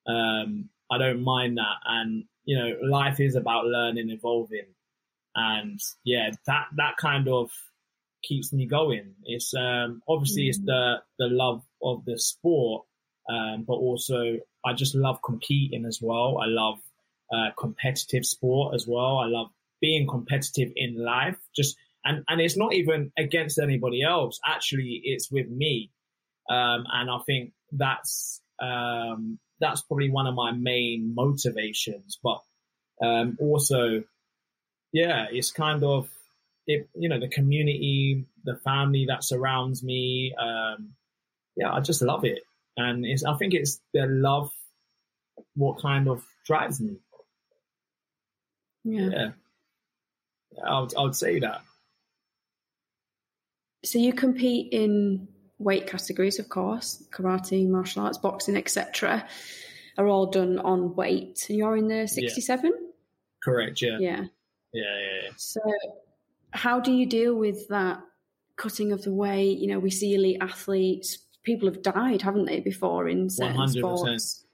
um, 0.07 0.69
I 0.91 0.99
don't 0.99 1.23
mind 1.23 1.59
that 1.59 1.77
and 1.85 2.25
you 2.45 2.59
know 2.59 2.77
life 2.89 3.21
is 3.21 3.35
about 3.35 3.67
learning 3.67 4.11
evolving 4.11 4.67
and 5.35 5.81
yeah 6.05 6.31
that 6.47 6.67
that 6.77 6.97
kind 6.99 7.29
of 7.29 7.51
keeps 8.23 8.53
me 8.53 8.67
going. 8.67 9.15
It's 9.25 9.55
um, 9.55 10.03
obviously 10.09 10.45
mm. 10.45 10.49
it's 10.49 10.59
the 10.59 10.97
the 11.19 11.27
love 11.27 11.63
of 11.83 12.05
the 12.05 12.19
sport, 12.19 12.85
um, 13.29 13.65
but 13.67 13.75
also 13.75 14.39
I 14.65 14.73
just 14.75 14.95
love 14.95 15.21
competing 15.23 15.85
as 15.85 16.01
well. 16.03 16.39
I 16.39 16.47
love 16.47 16.79
uh, 17.33 17.51
competitive 17.59 18.25
sport 18.25 18.75
as 18.75 18.87
well. 18.87 19.19
I 19.19 19.27
love 19.27 19.49
being 19.81 20.07
competitive 20.07 20.73
in 20.77 21.03
life. 21.03 21.37
Just 21.55 21.77
and 22.05 22.25
and 22.29 22.41
it's 22.41 22.57
not 22.57 22.75
even 22.75 23.13
against 23.19 23.59
anybody 23.59 24.03
else. 24.03 24.39
Actually, 24.47 25.01
it's 25.05 25.31
with 25.31 25.49
me, 25.49 25.91
um, 26.49 26.85
and 26.93 27.11
I 27.11 27.19
think 27.27 27.53
that's 27.73 28.41
um, 28.61 29.39
that's 29.61 29.83
probably 29.83 30.11
one 30.11 30.27
of 30.27 30.35
my 30.35 30.53
main 30.53 31.15
motivations. 31.15 32.19
But 32.23 32.41
um, 33.03 33.37
also, 33.41 34.05
yeah, 34.93 35.27
it's 35.31 35.51
kind 35.51 35.85
of 35.85 36.09
it, 36.69 36.89
you 36.95 37.09
know, 37.09 37.19
the 37.19 37.29
community, 37.29 38.27
the 38.45 38.57
family 38.57 39.07
that 39.09 39.25
surrounds 39.25 39.83
me. 39.83 40.35
Um, 40.39 40.95
yeah, 41.57 41.73
I 41.73 41.81
just 41.81 42.03
love 42.03 42.25
it. 42.25 42.41
And 42.77 43.05
it's, 43.05 43.25
I 43.25 43.35
think 43.37 43.55
it's 43.55 43.81
the 43.93 44.07
love, 44.07 44.51
what 45.57 45.81
kind 45.81 46.09
of 46.09 46.23
drives 46.47 46.81
me. 46.81 46.99
Yeah. 48.85 49.09
Yeah. 49.13 49.31
I 50.65 50.81
would, 50.81 50.95
I 50.97 51.03
would 51.03 51.17
say 51.17 51.39
that. 51.41 51.61
So 53.85 53.99
you 53.99 54.13
compete 54.13 54.73
in 54.73 55.29
weight 55.59 55.87
categories, 55.87 56.39
of 56.39 56.49
course, 56.49 57.05
karate, 57.11 57.69
martial 57.69 58.03
arts, 58.03 58.19
boxing, 58.19 58.57
etc. 58.57 59.27
Are 59.97 60.07
all 60.07 60.27
done 60.27 60.59
on 60.59 60.95
weight. 60.95 61.45
And 61.49 61.59
you're 61.59 61.77
in 61.77 61.89
the 61.89 62.07
67? 62.07 62.71
Yeah. 62.71 62.87
Correct, 63.43 63.83
yeah. 63.83 63.99
Yeah. 63.99 64.25
Yeah, 64.73 64.83
yeah, 64.83 65.23
yeah. 65.25 65.31
So 65.37 65.61
how 66.51 66.81
do 66.81 66.93
you 66.93 67.07
deal 67.07 67.35
with 67.35 67.69
that 67.69 68.01
cutting 68.57 68.93
of 68.93 69.03
the 69.03 69.13
weight? 69.13 69.59
You 69.59 69.69
know, 69.69 69.79
we 69.79 69.91
see 69.91 70.15
elite 70.15 70.39
athletes, 70.41 71.19
people 71.43 71.69
have 71.69 71.83
died, 71.83 72.23
haven't 72.23 72.47
they, 72.47 72.61
before 72.61 73.09
in 73.09 73.31
certain 73.31 73.57
100%. 73.57 73.79
sports? 73.79 74.45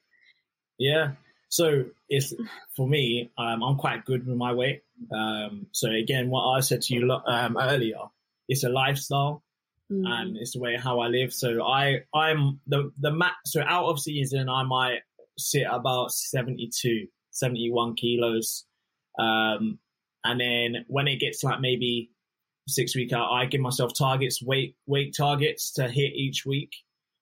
Yeah. 0.78 1.12
So 1.54 1.84
it's 2.08 2.34
for 2.74 2.88
me, 2.88 3.30
um, 3.38 3.62
I'm 3.62 3.76
quite 3.76 4.04
good 4.04 4.26
with 4.26 4.36
my 4.36 4.54
weight. 4.54 4.82
Um, 5.12 5.68
so 5.70 5.88
again, 5.88 6.28
what 6.28 6.48
I 6.48 6.58
said 6.58 6.82
to 6.82 6.94
you 6.94 7.08
um, 7.12 7.56
earlier, 7.56 8.00
it's 8.48 8.64
a 8.64 8.68
lifestyle 8.68 9.44
mm. 9.88 10.02
and 10.04 10.36
it's 10.36 10.54
the 10.54 10.58
way 10.58 10.76
how 10.76 10.98
I 10.98 11.06
live. 11.06 11.32
So 11.32 11.62
I, 11.62 12.00
I'm 12.12 12.58
the, 12.66 12.90
the 12.98 13.12
max, 13.12 13.36
so 13.52 13.62
out 13.62 13.84
of 13.84 14.00
season, 14.00 14.48
I 14.48 14.64
might 14.64 15.02
sit 15.38 15.62
about 15.70 16.10
72, 16.10 17.06
71 17.30 17.94
kilos. 17.94 18.64
Um, 19.16 19.78
and 20.24 20.40
then 20.40 20.84
when 20.88 21.06
it 21.06 21.20
gets 21.20 21.44
like 21.44 21.60
maybe 21.60 22.10
six 22.66 22.96
week 22.96 23.12
out, 23.12 23.30
I 23.30 23.46
give 23.46 23.60
myself 23.60 23.92
targets, 23.96 24.42
weight 24.42 24.74
weight 24.86 25.14
targets 25.16 25.74
to 25.74 25.86
hit 25.86 26.14
each 26.16 26.44
week. 26.44 26.72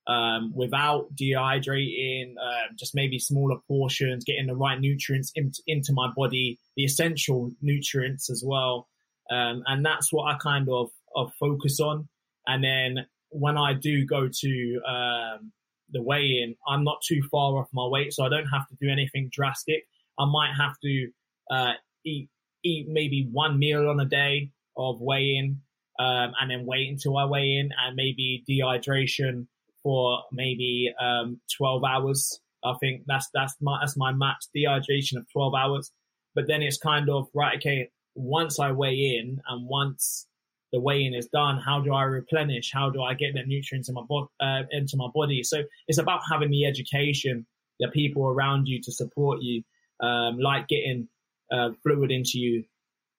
Um, 0.08 0.52
without 0.52 1.14
dehydrating, 1.14 2.34
uh, 2.34 2.74
just 2.76 2.92
maybe 2.92 3.20
smaller 3.20 3.58
portions, 3.68 4.24
getting 4.24 4.48
the 4.48 4.56
right 4.56 4.80
nutrients 4.80 5.30
in, 5.36 5.52
into 5.68 5.92
my 5.92 6.10
body, 6.16 6.58
the 6.76 6.82
essential 6.82 7.52
nutrients 7.60 8.28
as 8.28 8.42
well. 8.44 8.88
Um, 9.30 9.62
and 9.64 9.86
that's 9.86 10.12
what 10.12 10.24
I 10.24 10.38
kind 10.38 10.68
of, 10.68 10.90
of 11.14 11.32
focus 11.38 11.78
on. 11.78 12.08
And 12.48 12.64
then 12.64 13.06
when 13.30 13.56
I 13.56 13.74
do 13.74 14.04
go 14.04 14.28
to 14.28 14.80
um, 14.88 15.52
the 15.90 16.02
weigh 16.02 16.42
in, 16.42 16.56
I'm 16.66 16.82
not 16.82 17.00
too 17.06 17.22
far 17.30 17.58
off 17.58 17.68
my 17.72 17.86
weight, 17.86 18.12
so 18.12 18.24
I 18.24 18.28
don't 18.28 18.48
have 18.48 18.66
to 18.68 18.76
do 18.80 18.90
anything 18.90 19.30
drastic. 19.32 19.84
I 20.18 20.24
might 20.24 20.54
have 20.56 20.74
to 20.80 21.08
uh, 21.48 21.72
eat 22.04 22.28
eat 22.64 22.86
maybe 22.88 23.28
one 23.30 23.58
meal 23.58 23.88
on 23.88 24.00
a 24.00 24.04
day 24.04 24.50
of 24.76 25.00
weigh-in, 25.00 25.60
um, 25.98 26.32
and 26.40 26.50
then 26.50 26.66
wait 26.66 26.88
until 26.88 27.16
I 27.16 27.24
weigh 27.24 27.56
in, 27.58 27.70
and 27.78 27.94
maybe 27.94 28.44
dehydration 28.48 29.46
for 29.82 30.22
maybe 30.32 30.92
um, 31.00 31.40
12 31.56 31.84
hours. 31.84 32.40
I 32.64 32.74
think 32.80 33.02
that's 33.06 33.28
that's 33.34 33.54
my 33.60 33.78
that's 33.80 33.96
my 33.96 34.12
max 34.12 34.48
dehydration 34.56 35.16
of 35.16 35.26
12 35.32 35.54
hours. 35.54 35.92
But 36.34 36.46
then 36.46 36.62
it's 36.62 36.78
kind 36.78 37.10
of 37.10 37.28
right. 37.34 37.56
Okay, 37.56 37.90
once 38.14 38.58
I 38.58 38.72
weigh 38.72 39.18
in, 39.18 39.40
and 39.48 39.68
once 39.68 40.26
the 40.72 40.80
weigh-in 40.80 41.14
is 41.14 41.26
done, 41.26 41.58
how 41.58 41.80
do 41.80 41.92
I 41.92 42.04
replenish? 42.04 42.72
How 42.72 42.88
do 42.88 43.02
I 43.02 43.14
get 43.14 43.34
the 43.34 43.44
nutrients 43.44 43.88
in 43.88 43.94
my 43.94 44.02
bo- 44.08 44.30
uh, 44.40 44.62
into 44.70 44.96
my 44.96 45.08
body? 45.14 45.42
So 45.42 45.62
it's 45.86 45.98
about 45.98 46.20
having 46.30 46.50
the 46.50 46.64
education, 46.64 47.46
the 47.78 47.88
people 47.88 48.26
around 48.26 48.68
you 48.68 48.80
to 48.82 48.92
support 48.92 49.42
you, 49.42 49.62
um, 50.00 50.38
like 50.38 50.68
getting 50.68 51.08
uh, 51.50 51.70
fluid 51.82 52.10
into 52.10 52.38
you 52.38 52.64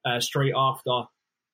uh, 0.03 0.19
straight 0.19 0.53
after 0.55 1.03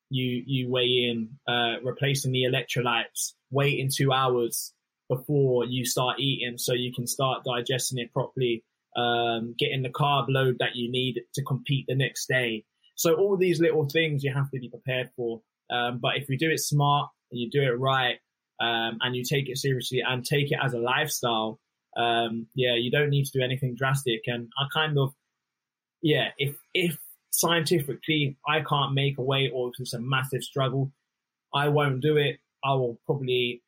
you 0.09 0.43
you 0.45 0.69
weigh 0.69 1.09
in, 1.09 1.29
uh, 1.47 1.75
replacing 1.83 2.31
the 2.31 2.43
electrolytes, 2.43 3.33
waiting 3.51 3.89
two 3.93 4.11
hours 4.13 4.73
before 5.09 5.65
you 5.65 5.85
start 5.85 6.19
eating 6.19 6.57
so 6.57 6.73
you 6.73 6.93
can 6.93 7.07
start 7.07 7.43
digesting 7.43 7.97
it 7.97 8.13
properly, 8.13 8.63
um, 8.95 9.55
getting 9.57 9.81
the 9.81 9.89
carb 9.89 10.25
load 10.29 10.57
that 10.59 10.75
you 10.75 10.91
need 10.91 11.21
to 11.33 11.43
compete 11.43 11.85
the 11.87 11.95
next 11.95 12.27
day. 12.27 12.63
So 12.95 13.15
all 13.15 13.37
these 13.37 13.59
little 13.59 13.87
things 13.87 14.23
you 14.23 14.33
have 14.33 14.51
to 14.51 14.59
be 14.59 14.69
prepared 14.69 15.09
for. 15.15 15.41
Um, 15.71 15.99
but 16.01 16.17
if 16.17 16.29
you 16.29 16.37
do 16.37 16.49
it 16.49 16.59
smart 16.59 17.09
and 17.31 17.39
you 17.39 17.49
do 17.49 17.61
it 17.61 17.79
right, 17.79 18.17
um, 18.61 18.97
and 19.01 19.15
you 19.15 19.23
take 19.23 19.47
it 19.49 19.57
seriously 19.57 20.03
and 20.05 20.25
take 20.25 20.51
it 20.51 20.59
as 20.61 20.73
a 20.73 20.79
lifestyle, 20.79 21.59
um, 21.97 22.47
yeah, 22.55 22.75
you 22.75 22.91
don't 22.91 23.09
need 23.09 23.25
to 23.25 23.31
do 23.37 23.43
anything 23.43 23.75
drastic. 23.75 24.21
And 24.27 24.49
I 24.59 24.65
kind 24.73 24.97
of 24.97 25.13
yeah, 26.01 26.29
if 26.37 26.55
if 26.73 26.97
scientifically 27.31 28.37
I 28.47 28.61
can't 28.61 28.93
make 28.93 29.17
a 29.17 29.21
weight 29.21 29.51
or 29.53 29.69
if 29.69 29.79
it's 29.79 29.93
a 29.93 29.99
massive 29.99 30.43
struggle, 30.43 30.91
I 31.53 31.69
won't 31.69 32.01
do 32.01 32.17
it. 32.17 32.39
I 32.63 32.73
will 32.73 32.99
probably 33.05 33.61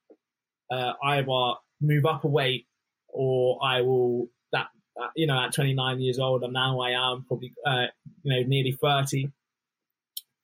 uh, 0.71 0.93
either 1.03 1.53
move 1.81 2.05
up 2.05 2.23
a 2.23 2.27
weight 2.27 2.67
or 3.09 3.59
I 3.63 3.81
will 3.81 4.29
that 4.51 4.67
you 5.15 5.27
know 5.27 5.39
at 5.39 5.53
29 5.53 5.99
years 5.99 6.19
old 6.19 6.43
and 6.43 6.53
now 6.53 6.79
I 6.79 6.91
am 6.91 7.25
probably 7.27 7.53
uh, 7.65 7.87
you 8.23 8.33
know 8.33 8.47
nearly 8.47 8.71
30. 8.71 9.29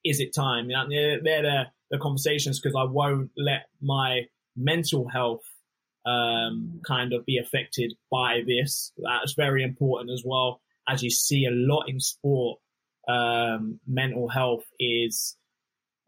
Is 0.03 0.19
it 0.19 0.33
time? 0.33 0.69
You 0.69 0.77
know, 0.77 1.17
they're 1.21 1.41
the, 1.41 1.63
the 1.91 1.97
conversations 1.97 2.59
because 2.59 2.75
I 2.77 2.83
won't 2.83 3.31
let 3.35 3.65
my 3.81 4.27
mental 4.55 5.07
health 5.07 5.43
um, 6.05 6.79
kind 6.87 7.11
of 7.13 7.25
be 7.25 7.39
affected 7.39 7.93
by 8.09 8.41
this. 8.47 8.93
That's 8.97 9.33
very 9.33 9.63
important 9.63 10.11
as 10.11 10.23
well 10.25 10.61
as 10.87 11.03
you 11.03 11.09
see 11.09 11.45
a 11.45 11.51
lot 11.51 11.89
in 11.89 11.99
sport, 11.99 12.59
um, 13.07 13.79
mental 13.85 14.27
health 14.27 14.63
is 14.79 15.35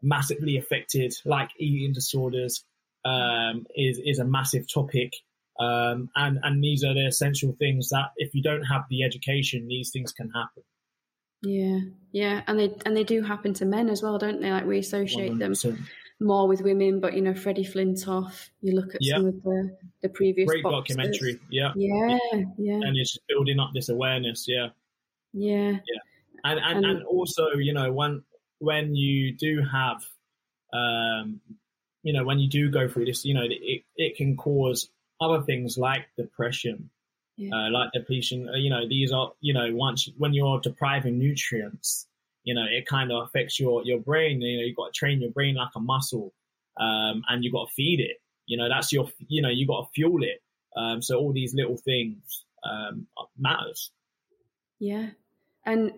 massively 0.02 0.56
affected, 0.56 1.14
like 1.24 1.50
eating 1.58 1.92
disorders, 1.92 2.64
um, 3.04 3.66
is, 3.74 4.00
is 4.04 4.18
a 4.18 4.24
massive 4.24 4.66
topic. 4.72 5.12
Um, 5.58 6.10
and, 6.16 6.38
and 6.42 6.62
these 6.64 6.84
are 6.84 6.94
the 6.94 7.06
essential 7.06 7.54
things 7.58 7.90
that 7.90 8.10
if 8.16 8.34
you 8.34 8.42
don't 8.42 8.64
have 8.64 8.82
the 8.88 9.04
education, 9.04 9.68
these 9.68 9.90
things 9.90 10.12
can 10.12 10.30
happen. 10.30 10.62
Yeah, 11.42 11.78
yeah, 12.12 12.42
and 12.46 12.60
they 12.60 12.74
and 12.84 12.94
they 12.94 13.04
do 13.04 13.22
happen 13.22 13.54
to 13.54 13.64
men 13.64 13.88
as 13.88 14.02
well, 14.02 14.18
don't 14.18 14.42
they? 14.42 14.50
Like 14.50 14.66
we 14.66 14.78
associate 14.78 15.32
100%. 15.32 15.62
them 15.62 15.86
more 16.20 16.46
with 16.46 16.60
women, 16.60 17.00
but 17.00 17.14
you 17.14 17.22
know, 17.22 17.34
Freddie 17.34 17.64
Flintoff. 17.64 18.50
You 18.60 18.74
look 18.74 18.94
at 18.94 19.02
some 19.02 19.26
of 19.26 19.42
the 19.42 19.76
the 20.02 20.08
previous 20.10 20.46
great 20.46 20.62
boxers. 20.62 20.96
documentary. 20.96 21.40
Yeah. 21.50 21.72
yeah, 21.76 22.18
yeah, 22.58 22.74
and 22.74 22.96
it's 22.96 23.16
building 23.26 23.58
up 23.58 23.70
this 23.74 23.88
awareness. 23.88 24.44
Yeah, 24.46 24.68
yeah, 25.32 25.70
yeah, 25.70 26.00
and 26.44 26.60
and, 26.60 26.76
and, 26.76 26.84
and 26.84 27.04
also, 27.04 27.52
you 27.54 27.72
know, 27.72 27.90
when 27.92 28.22
when 28.58 28.94
you 28.94 29.34
do 29.34 29.62
have, 29.72 30.04
um, 30.74 31.40
you 32.02 32.12
know, 32.12 32.24
when 32.24 32.38
you 32.38 32.48
do 32.48 32.70
go 32.70 32.88
through 32.88 33.06
this, 33.06 33.24
you 33.24 33.34
know, 33.34 33.44
it 33.44 33.82
it 33.96 34.16
can 34.16 34.36
cause 34.36 34.88
other 35.20 35.42
things 35.42 35.76
like 35.78 36.06
depression. 36.16 36.90
Yeah. 37.36 37.54
Uh, 37.54 37.70
like 37.70 37.92
depletion, 37.92 38.50
uh, 38.50 38.56
you 38.58 38.68
know, 38.68 38.86
these 38.86 39.12
are, 39.12 39.32
you 39.40 39.54
know, 39.54 39.74
once 39.74 40.10
when 40.18 40.34
you're 40.34 40.60
depriving 40.60 41.18
nutrients, 41.18 42.06
you 42.44 42.54
know, 42.54 42.66
it 42.70 42.84
kind 42.86 43.10
of 43.10 43.22
affects 43.22 43.58
your, 43.58 43.82
your 43.82 43.98
brain. 43.98 44.42
You 44.42 44.58
know, 44.58 44.64
you've 44.66 44.76
got 44.76 44.92
to 44.92 44.98
train 44.98 45.22
your 45.22 45.30
brain 45.30 45.54
like 45.54 45.70
a 45.74 45.80
muscle, 45.80 46.34
um, 46.78 47.22
and 47.30 47.42
you've 47.42 47.54
got 47.54 47.68
to 47.68 47.74
feed 47.74 48.00
it. 48.00 48.18
You 48.44 48.58
know, 48.58 48.68
that's 48.68 48.92
your, 48.92 49.08
you 49.26 49.40
know, 49.40 49.48
you've 49.48 49.68
got 49.68 49.84
to 49.84 49.88
fuel 49.94 50.22
it. 50.22 50.42
Um, 50.76 51.00
so 51.00 51.18
all 51.18 51.32
these 51.32 51.54
little 51.54 51.78
things, 51.78 52.44
um, 52.62 53.06
matters. 53.38 53.90
Yeah. 54.78 55.06
And 55.64 55.92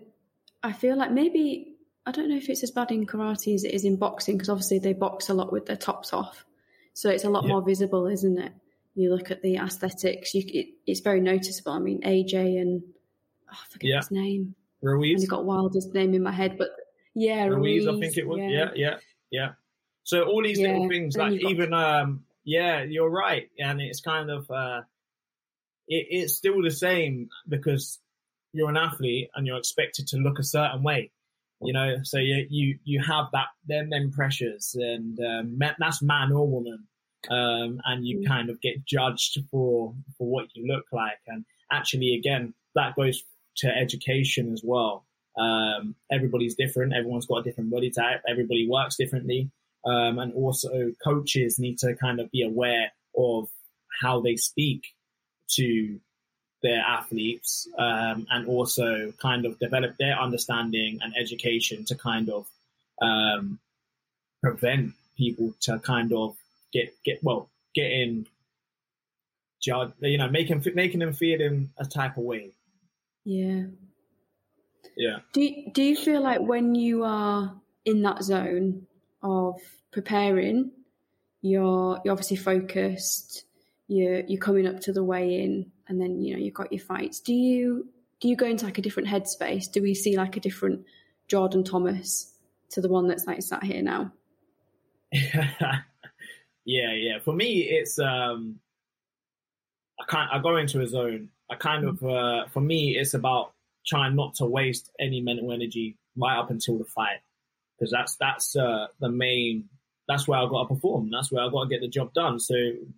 I 0.61 0.71
feel 0.71 0.95
like 0.95 1.11
maybe 1.11 1.72
I 2.05 2.11
don't 2.11 2.29
know 2.29 2.37
if 2.37 2.49
it's 2.49 2.63
as 2.63 2.71
bad 2.71 2.91
in 2.91 3.05
karate 3.05 3.55
as 3.55 3.63
it 3.63 3.73
is 3.73 3.85
in 3.85 3.95
boxing 3.95 4.35
because 4.35 4.49
obviously 4.49 4.79
they 4.79 4.93
box 4.93 5.29
a 5.29 5.33
lot 5.33 5.51
with 5.51 5.65
their 5.65 5.77
tops 5.77 6.11
off, 6.13 6.45
so 6.93 7.09
it's 7.09 7.23
a 7.23 7.29
lot 7.29 7.43
yeah. 7.43 7.49
more 7.49 7.61
visible, 7.61 8.07
isn't 8.07 8.37
it? 8.37 8.51
You 8.95 9.09
look 9.09 9.31
at 9.31 9.41
the 9.41 9.57
aesthetics, 9.57 10.35
you, 10.35 10.43
it, 10.45 10.67
it's 10.85 10.99
very 10.99 11.21
noticeable. 11.21 11.71
I 11.71 11.79
mean, 11.79 12.01
AJ 12.01 12.61
and 12.61 12.83
oh, 13.49 13.51
I 13.51 13.71
forget 13.71 13.89
yeah. 13.89 13.97
his 13.97 14.11
name. 14.11 14.55
Ruiz. 14.81 15.21
And 15.21 15.29
got 15.29 15.45
Wilder's 15.45 15.87
name 15.93 16.13
in 16.13 16.23
my 16.23 16.31
head, 16.31 16.57
but 16.57 16.69
yeah, 17.15 17.45
Ruiz, 17.45 17.85
Ruiz 17.85 17.87
I 17.87 17.99
think 17.99 18.17
it 18.17 18.27
was. 18.27 18.39
Yeah, 18.39 18.49
yeah, 18.49 18.69
yeah. 18.75 18.95
yeah. 19.31 19.49
So 20.03 20.23
all 20.23 20.43
these 20.43 20.59
little 20.59 20.89
things, 20.89 21.15
like 21.15 21.33
even 21.33 21.69
got... 21.69 22.01
um, 22.01 22.25
yeah, 22.43 22.83
you're 22.83 23.09
right, 23.09 23.49
and 23.57 23.79
it's 23.81 24.01
kind 24.01 24.29
of 24.29 24.51
uh, 24.51 24.81
it, 25.87 26.07
it's 26.09 26.35
still 26.35 26.61
the 26.61 26.71
same 26.71 27.29
because 27.47 27.99
you're 28.51 28.69
an 28.69 28.77
athlete 28.77 29.29
and 29.35 29.47
you're 29.47 29.57
expected 29.57 30.07
to 30.07 30.17
look 30.17 30.39
a 30.39 30.43
certain 30.43 30.83
way 30.83 31.11
you 31.65 31.73
know 31.73 31.97
so 32.03 32.17
you 32.17 32.45
you, 32.49 32.77
you 32.83 33.01
have 33.01 33.25
that 33.33 33.47
them 33.67 33.89
them 33.89 34.11
pressures 34.11 34.75
and 34.79 35.19
um, 35.19 35.59
that's 35.79 36.01
man 36.01 36.31
or 36.31 36.47
woman 36.47 36.87
um, 37.29 37.79
and 37.85 38.05
you 38.05 38.19
mm. 38.19 38.27
kind 38.27 38.49
of 38.49 38.61
get 38.61 38.85
judged 38.85 39.39
for 39.49 39.93
for 40.17 40.27
what 40.27 40.47
you 40.53 40.67
look 40.67 40.85
like. 40.91 41.19
And 41.27 41.45
actually 41.71 42.15
again 42.15 42.53
that 42.75 42.95
goes 42.95 43.23
to 43.57 43.67
education 43.67 44.51
as 44.51 44.61
well. 44.63 45.05
Um, 45.37 45.95
everybody's 46.11 46.55
different. 46.55 46.93
Everyone's 46.93 47.25
got 47.25 47.37
a 47.39 47.43
different 47.43 47.71
body 47.71 47.91
type. 47.91 48.21
Everybody 48.27 48.67
works 48.69 48.95
differently. 48.95 49.51
Um, 49.85 50.17
and 50.17 50.33
also 50.33 50.91
coaches 51.03 51.59
need 51.59 51.77
to 51.79 51.95
kind 51.95 52.19
of 52.19 52.31
be 52.31 52.43
aware 52.43 52.91
of 53.17 53.49
how 54.01 54.21
they 54.21 54.37
speak 54.37 54.85
to 55.51 55.99
their 56.63 56.79
athletes 56.79 57.67
um, 57.77 58.25
and 58.31 58.47
also 58.47 59.13
kind 59.21 59.45
of 59.45 59.59
develop 59.59 59.95
their 59.97 60.19
understanding 60.19 60.97
and 61.01 61.13
education 61.15 61.85
to 61.85 61.95
kind 61.95 62.29
of 62.29 62.47
um, 63.01 63.59
prevent 64.41 64.93
people 65.17 65.53
to 65.59 65.77
kind 65.79 66.11
of 66.13 66.35
get 66.71 66.95
get 67.05 67.23
well 67.23 67.49
getting 67.75 68.25
judge 69.61 69.91
you 70.01 70.17
know 70.17 70.29
making 70.29 70.63
making 70.73 70.99
them 70.99 71.13
feel 71.13 71.39
in 71.39 71.69
a 71.77 71.85
type 71.85 72.17
of 72.17 72.23
way. 72.23 72.49
Yeah. 73.25 73.65
Yeah. 74.95 75.19
Do 75.33 75.41
you, 75.41 75.71
do 75.71 75.81
you 75.81 75.95
feel 75.95 76.21
like 76.21 76.41
when 76.41 76.75
you 76.75 77.03
are 77.03 77.53
in 77.85 78.01
that 78.03 78.23
zone 78.23 78.85
of 79.21 79.59
preparing 79.91 80.71
you're 81.41 81.99
you're 82.03 82.11
obviously 82.11 82.37
focused 82.37 83.45
you're 83.87 84.21
you're 84.21 84.39
coming 84.39 84.67
up 84.67 84.79
to 84.81 84.93
the 84.93 85.03
weigh 85.03 85.41
in 85.41 85.71
and 85.87 85.99
then 85.99 86.21
you 86.21 86.33
know 86.33 86.39
you've 86.39 86.53
got 86.53 86.71
your 86.71 86.81
fights. 86.81 87.19
Do 87.19 87.33
you 87.33 87.87
do 88.19 88.27
you 88.29 88.35
go 88.35 88.45
into 88.45 88.65
like 88.65 88.77
a 88.77 88.81
different 88.81 89.09
headspace? 89.09 89.71
Do 89.71 89.81
we 89.81 89.93
see 89.93 90.17
like 90.17 90.37
a 90.37 90.39
different 90.39 90.85
jordan 91.27 91.63
thomas 91.63 92.33
to 92.69 92.81
the 92.81 92.89
one 92.89 93.07
that's 93.07 93.25
like 93.25 93.41
sat 93.41 93.63
here 93.63 93.81
now? 93.81 94.11
Yeah 96.65 96.93
yeah. 96.93 97.19
For 97.19 97.33
me 97.33 97.63
it's 97.63 97.99
um 97.99 98.57
i 99.99 100.05
can't 100.09 100.31
i 100.31 100.39
go 100.39 100.55
into 100.55 100.79
a 100.79 100.87
zone. 100.87 101.27
I 101.51 101.55
kind 101.55 101.83
of 101.83 102.01
uh 102.01 102.47
for 102.47 102.61
me 102.61 102.97
it's 102.97 103.13
about 103.13 103.51
trying 103.85 104.15
not 104.15 104.35
to 104.35 104.45
waste 104.45 104.89
any 104.97 105.19
mental 105.19 105.51
energy 105.51 105.97
right 106.15 106.37
up 106.37 106.51
until 106.51 106.77
the 106.77 106.85
fight 106.85 107.19
because 107.77 107.91
that's 107.91 108.15
that's 108.15 108.55
uh 108.55 108.87
the 109.01 109.09
main 109.09 109.67
that's 110.07 110.27
where 110.27 110.39
I've 110.39 110.49
got 110.49 110.63
to 110.67 110.75
perform. 110.75 111.09
That's 111.11 111.31
where 111.31 111.43
I've 111.43 111.51
got 111.51 111.63
to 111.63 111.69
get 111.69 111.81
the 111.81 111.87
job 111.87 112.13
done. 112.13 112.39
So 112.39 112.55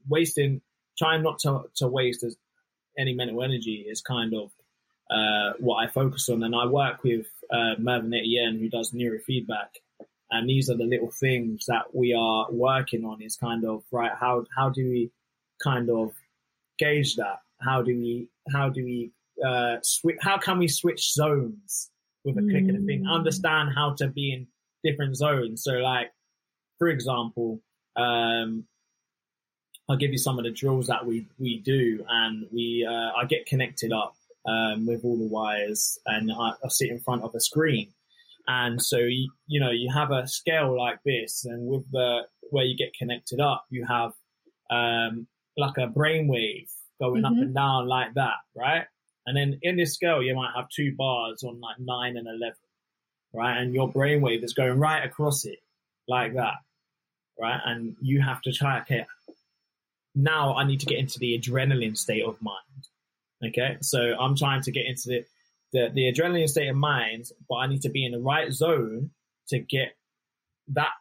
wasting, 0.08 0.62
trying 0.98 1.24
not 1.24 1.40
to, 1.40 1.64
to 1.76 1.88
waste 1.88 2.24
as 2.24 2.36
any 2.98 3.14
mental 3.14 3.44
energy 3.44 3.86
is 3.88 4.02
kind 4.02 4.34
of 4.34 4.52
uh, 5.10 5.54
what 5.60 5.78
I 5.78 5.88
focus 5.88 6.30
on. 6.30 6.44
And 6.44 6.56
I 6.56 6.66
work 6.66 7.04
with 7.04 7.28
uh, 7.52 7.76
Mervin 7.78 8.14
Etienne, 8.14 8.60
who 8.60 8.70
does 8.70 8.92
neurofeedback. 8.92 9.70
And 10.32 10.50
these 10.50 10.70
are 10.70 10.78
the 10.78 10.86
little 10.86 11.12
things 11.12 11.66
that 11.68 11.94
we 11.94 12.14
are 12.14 12.48
working 12.52 13.06
on 13.06 13.22
is 13.22 13.36
kind 13.36 13.64
of, 13.66 13.84
right, 13.92 14.12
how, 14.20 14.46
how 14.56 14.70
do 14.70 14.90
we 14.90 15.12
kind 15.64 15.90
of 15.90 16.12
gauge 16.80 17.16
that? 17.18 17.40
How 17.62 17.82
do 17.82 17.96
we, 17.96 18.28
how 18.52 18.70
do 18.70 18.84
we, 18.84 19.12
uh, 19.46 19.78
switch, 19.84 20.18
how 20.22 20.38
can 20.38 20.58
we 20.58 20.68
switch 20.68 21.14
zones 21.14 21.92
with 22.24 22.38
a 22.38 22.42
mm. 22.42 22.50
click 22.50 22.70
of 22.70 22.82
a 22.82 22.86
thing? 22.86 23.04
Mm. 23.04 23.14
Understand 23.14 23.70
how 23.76 23.94
to 24.00 24.08
be 24.08 24.34
in 24.34 24.48
different 24.84 25.16
zones. 25.16 25.64
So 25.64 25.74
like, 25.74 26.12
for 26.80 26.88
example, 26.88 27.62
um, 27.96 28.66
I'll 29.88 29.98
give 29.98 30.12
you 30.12 30.18
some 30.18 30.38
of 30.40 30.46
the 30.46 30.52
drills 30.52 30.88
that 30.88 31.06
we, 31.06 31.28
we 31.38 31.60
do 31.60 32.04
and 32.10 32.48
we, 32.52 32.88
uh, 32.90 33.12
I 33.18 33.26
get 33.26 33.46
connected 33.46 33.92
up, 33.92 34.16
um, 34.46 34.86
with 34.86 35.04
all 35.04 35.18
the 35.18 35.28
wires 35.28 36.00
and 36.06 36.32
I, 36.32 36.54
I, 36.64 36.68
sit 36.70 36.90
in 36.90 37.00
front 37.00 37.24
of 37.24 37.34
a 37.36 37.40
screen. 37.40 37.94
And 38.48 38.82
so, 38.82 38.98
you, 38.98 39.32
you 39.48 39.60
know, 39.60 39.72
you 39.72 39.92
have 39.92 40.12
a 40.12 40.28
scale 40.28 40.76
like 40.78 41.00
this 41.04 41.46
and 41.46 41.68
with 41.68 41.92
the, 41.92 42.22
where 42.52 42.66
you 42.66 42.78
get 42.78 42.94
connected 42.94 43.40
up, 43.40 43.66
you 43.70 43.86
have, 43.86 44.14
um, 44.70 45.28
like 45.58 45.78
a 45.78 45.88
brainwave 45.88 46.70
going 47.00 47.24
mm-hmm. 47.24 47.26
up 47.26 47.34
and 47.34 47.56
down 47.56 47.88
like 47.88 48.14
that, 48.16 48.36
right? 48.56 48.86
And 49.26 49.36
then 49.36 49.60
in 49.62 49.78
this 49.78 49.94
scale, 49.94 50.22
you 50.22 50.36
might 50.36 50.52
have 50.56 50.70
two 50.70 50.94
bars 50.96 51.44
on 51.44 51.60
like 51.60 51.78
nine 51.80 52.18
and 52.18 52.28
11, 52.28 52.54
right? 53.34 53.58
And 53.58 53.74
your 53.74 53.92
brainwave 53.92 54.44
is 54.44 54.54
going 54.54 54.78
right 54.78 55.04
across 55.04 55.46
it 55.46 55.60
like 56.08 56.36
that, 56.36 56.56
right? 57.40 57.60
And 57.66 57.96
you 58.02 58.22
have 58.22 58.42
to 58.44 58.52
try, 58.52 58.82
okay, 58.82 59.06
now 60.16 60.56
I 60.56 60.66
need 60.66 60.80
to 60.80 60.86
get 60.86 60.98
into 60.98 61.20
the 61.20 61.38
adrenaline 61.38 61.98
state 61.98 62.24
of 62.24 62.42
mind. 62.42 62.60
Okay, 63.46 63.78
so 63.82 64.00
I'm 64.00 64.36
trying 64.36 64.62
to 64.62 64.72
get 64.72 64.86
into 64.86 65.10
the, 65.10 65.26
the, 65.74 65.90
the 65.94 66.12
adrenaline 66.12 66.48
state 66.48 66.70
of 66.70 66.76
mind, 66.76 67.26
but 67.50 67.56
I 67.56 67.68
need 67.68 67.82
to 67.82 67.90
be 67.90 68.06
in 68.06 68.14
the 68.14 68.20
right 68.20 68.52
zone 68.52 69.12
to 69.50 69.60
get 69.60 69.96
that 70.70 70.92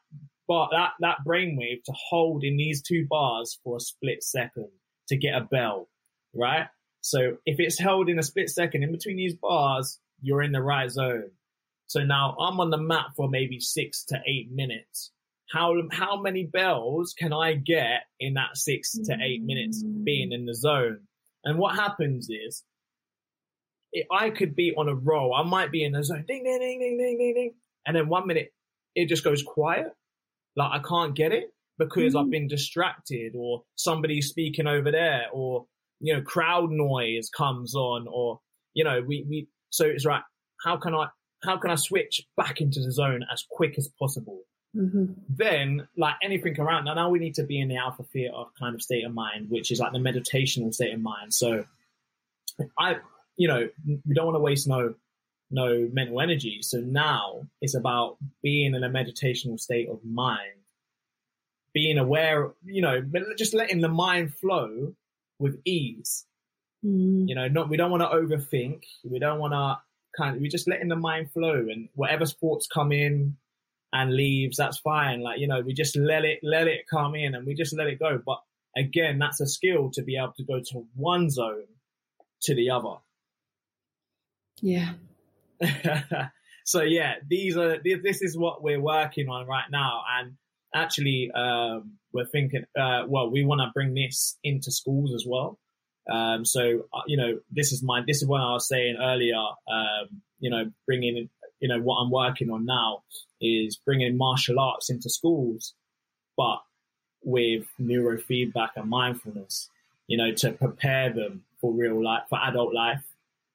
bar, 0.47 0.69
that, 0.73 0.91
that 1.01 1.19
brainwave 1.27 1.83
to 1.85 1.93
hold 1.93 2.45
in 2.45 2.57
these 2.57 2.83
two 2.83 3.07
bars 3.09 3.59
for 3.63 3.77
a 3.77 3.81
split 3.81 4.23
second 4.23 4.69
to 5.09 5.17
get 5.17 5.35
a 5.35 5.41
bell, 5.41 5.89
right? 6.35 6.67
So 7.01 7.37
if 7.47 7.61
it's 7.61 7.79
held 7.79 8.09
in 8.09 8.19
a 8.19 8.23
split 8.23 8.51
second 8.51 8.83
in 8.83 8.93
between 8.93 9.17
these 9.17 9.35
bars, 9.35 10.01
you're 10.21 10.43
in 10.43 10.53
the 10.53 10.63
right 10.63 10.91
zone. 10.91 11.31
So 11.87 12.03
now 12.03 12.37
I'm 12.41 12.61
on 12.61 12.71
the 12.71 12.79
mat 12.79 13.07
for 13.17 13.29
maybe 13.29 13.61
six 13.61 14.05
to 14.07 14.21
eight 14.27 14.51
minutes 14.51 15.13
how 15.51 15.75
how 15.93 16.21
many 16.21 16.45
bells 16.45 17.15
can 17.17 17.33
I 17.33 17.55
get 17.55 18.03
in 18.19 18.35
that 18.35 18.57
six 18.57 18.93
to 18.93 19.17
eight 19.23 19.43
minutes 19.43 19.83
being 19.83 20.33
in 20.33 20.47
the 20.47 20.55
zone? 20.55 21.01
And 21.45 21.59
what 21.59 21.77
happens 21.77 22.29
is, 22.31 22.65
it, 23.93 24.07
I 24.11 24.31
could 24.31 24.57
be 24.57 24.75
on 24.77 24.89
a 24.89 24.95
roll. 24.95 25.35
I 25.35 25.43
might 25.43 25.71
be 25.71 25.85
in 25.85 25.93
the 25.93 26.03
zone, 26.03 26.25
ding 26.27 26.45
ding 26.45 26.59
ding 26.59 26.81
ding 26.81 26.99
ding 26.99 27.19
ding 27.19 27.35
ding, 27.35 27.55
and 27.87 27.97
then 27.97 28.09
one 28.09 28.27
minute 28.27 28.53
it 28.95 29.09
just 29.09 29.25
goes 29.25 29.43
quiet, 29.43 29.89
like 30.57 30.71
I 30.73 30.83
can't 30.87 31.15
get 31.15 31.33
it 31.33 31.45
because 31.79 32.15
mm. 32.15 32.21
I've 32.21 32.31
been 32.31 32.49
distracted, 32.49 33.35
or 33.37 33.65
somebody's 33.77 34.29
speaking 34.29 34.67
over 34.67 34.91
there, 34.91 35.27
or 35.33 35.67
you 36.01 36.15
know 36.15 36.23
crowd 36.23 36.71
noise 36.71 37.29
comes 37.37 37.75
on, 37.75 38.07
or 38.11 38.41
you 38.73 38.85
know 38.85 39.03
we 39.07 39.27
we. 39.29 39.49
So 39.71 39.85
it's 39.85 40.07
right. 40.07 40.23
How 40.65 40.79
can 40.79 40.95
I 40.95 41.09
how 41.45 41.59
can 41.59 41.71
I 41.71 41.75
switch 41.75 42.23
back 42.37 42.61
into 42.61 42.81
the 42.81 42.93
zone 42.93 43.25
as 43.33 43.45
quick 43.51 43.75
as 43.77 43.89
possible? 43.99 44.41
Mm-hmm. 44.77 45.13
Then, 45.29 45.89
like 45.97 46.15
anything 46.23 46.59
around, 46.59 46.85
now 46.85 46.95
now 46.95 47.11
we 47.11 47.19
need 47.19 47.35
to 47.35 47.45
be 47.45 47.61
in 47.61 47.69
the 47.69 47.77
alpha 47.77 48.03
theta 48.03 48.45
kind 48.59 48.75
of 48.75 48.83
state 48.83 49.05
of 49.05 49.15
mind, 49.15 49.47
which 49.49 49.71
is 49.71 49.79
like 49.79 49.93
the 49.93 49.99
meditational 49.99 50.75
state 50.75 50.95
of 50.95 51.01
mind. 51.01 51.33
So, 51.33 51.65
I, 52.79 52.97
you 53.37 53.49
know, 53.49 53.69
we 53.87 54.15
don't 54.15 54.27
want 54.27 54.37
to 54.37 54.41
waste 54.41 54.67
no, 54.67 54.95
no 55.51 55.89
mental 55.93 56.21
energy. 56.21 56.61
So 56.63 56.79
now 56.79 57.47
it's 57.61 57.77
about 57.77 58.17
being 58.43 58.75
in 58.75 58.83
a 58.83 58.91
meditational 58.91 59.61
state 59.61 59.89
of 59.89 60.05
mind, 60.05 60.61
being 61.73 61.99
aware, 61.99 62.53
you 62.65 62.83
know, 62.83 63.03
just 63.39 63.55
letting 63.55 63.81
the 63.81 63.89
mind 63.89 64.35
flow 64.35 64.95
with 65.39 65.61
ease. 65.65 66.27
Mm. 66.85 67.29
You 67.29 67.35
know, 67.35 67.49
not 67.49 67.69
we 67.69 67.77
don't 67.77 67.91
want 67.91 68.03
to 68.03 68.09
overthink. 68.09 68.83
We 69.05 69.19
don't 69.19 69.39
want 69.39 69.53
to 69.53 69.79
kind 70.17 70.37
of. 70.37 70.43
We're 70.43 70.51
just 70.51 70.69
letting 70.69 70.89
the 70.89 70.97
mind 70.97 71.31
flow, 71.33 71.55
and 71.71 71.89
whatever 71.95 72.27
sports 72.27 72.67
come 72.67 72.93
in, 72.93 73.37
and 73.95 74.13
leaves, 74.13 74.57
that's 74.57 74.79
fine. 74.79 75.23
Like, 75.23 75.39
you 75.39 75.47
know, 75.47 75.61
we 75.61 75.73
just 75.73 75.97
let 75.97 76.25
it, 76.25 76.41
let 76.43 76.67
it 76.67 76.81
come 76.91 77.15
in 77.15 77.35
and 77.35 77.47
we 77.47 77.55
just 77.55 77.75
let 77.79 77.87
it 77.87 78.01
go. 78.01 78.21
But 78.27 78.41
again, 78.77 79.21
that's 79.21 79.41
a 79.41 79.47
skill 79.47 79.91
to 79.93 80.03
be 80.03 80.17
able 80.17 80.35
to 80.37 80.45
go 80.45 80.59
to 80.59 80.87
one 80.97 81.31
zone 81.31 81.69
to 82.43 82.55
the 82.57 82.71
other. 82.71 82.97
Yeah. 84.61 84.95
so 86.65 86.83
yeah, 86.83 87.15
these 87.27 87.57
are, 87.57 87.79
this 87.85 88.21
is 88.21 88.37
what 88.37 88.65
we're 88.65 88.81
working 88.81 89.29
on 89.29 89.47
right 89.47 89.71
now. 89.71 90.03
And 90.19 90.33
actually, 90.75 91.31
um, 91.33 91.93
we're 92.13 92.27
thinking, 92.27 92.65
uh, 92.77 93.05
well, 93.07 93.31
we 93.31 93.45
want 93.45 93.61
to 93.61 93.71
bring 93.73 93.95
this 93.95 94.37
into 94.43 94.73
schools 94.73 95.15
as 95.15 95.25
well. 95.25 95.57
Um, 96.13 96.45
so, 96.45 96.89
uh, 96.93 97.03
you 97.07 97.17
know, 97.17 97.39
this 97.53 97.71
is 97.71 97.81
my, 97.81 98.03
this 98.05 98.23
is 98.23 98.27
what 98.27 98.41
I 98.41 98.53
was 98.53 98.67
saying 98.67 98.97
earlier, 99.01 99.37
um, 99.37 100.21
you 100.41 100.51
know, 100.51 100.73
bringing 100.85 101.29
you 101.61 101.69
know, 101.69 101.81
what 101.81 101.97
I'm 101.97 102.11
working 102.11 102.51
on 102.51 102.67
now 102.67 103.03
is 103.41 103.77
bringing 103.77 104.17
martial 104.17 104.59
arts 104.59 104.91
into 104.91 105.09
schools, 105.09 105.75
but 106.37 106.63
with 107.23 107.65
neurofeedback 107.81 108.71
and 108.77 108.89
mindfulness, 108.89 109.71
you 110.07 110.19
know, 110.19 110.33
to 110.33 110.53
prepare 110.53 111.13
them 111.13 111.45
for 111.61 111.73
real 111.73 112.03
life, 112.03 112.25
for 112.29 112.39
adult 112.43 112.75
life. 112.75 113.03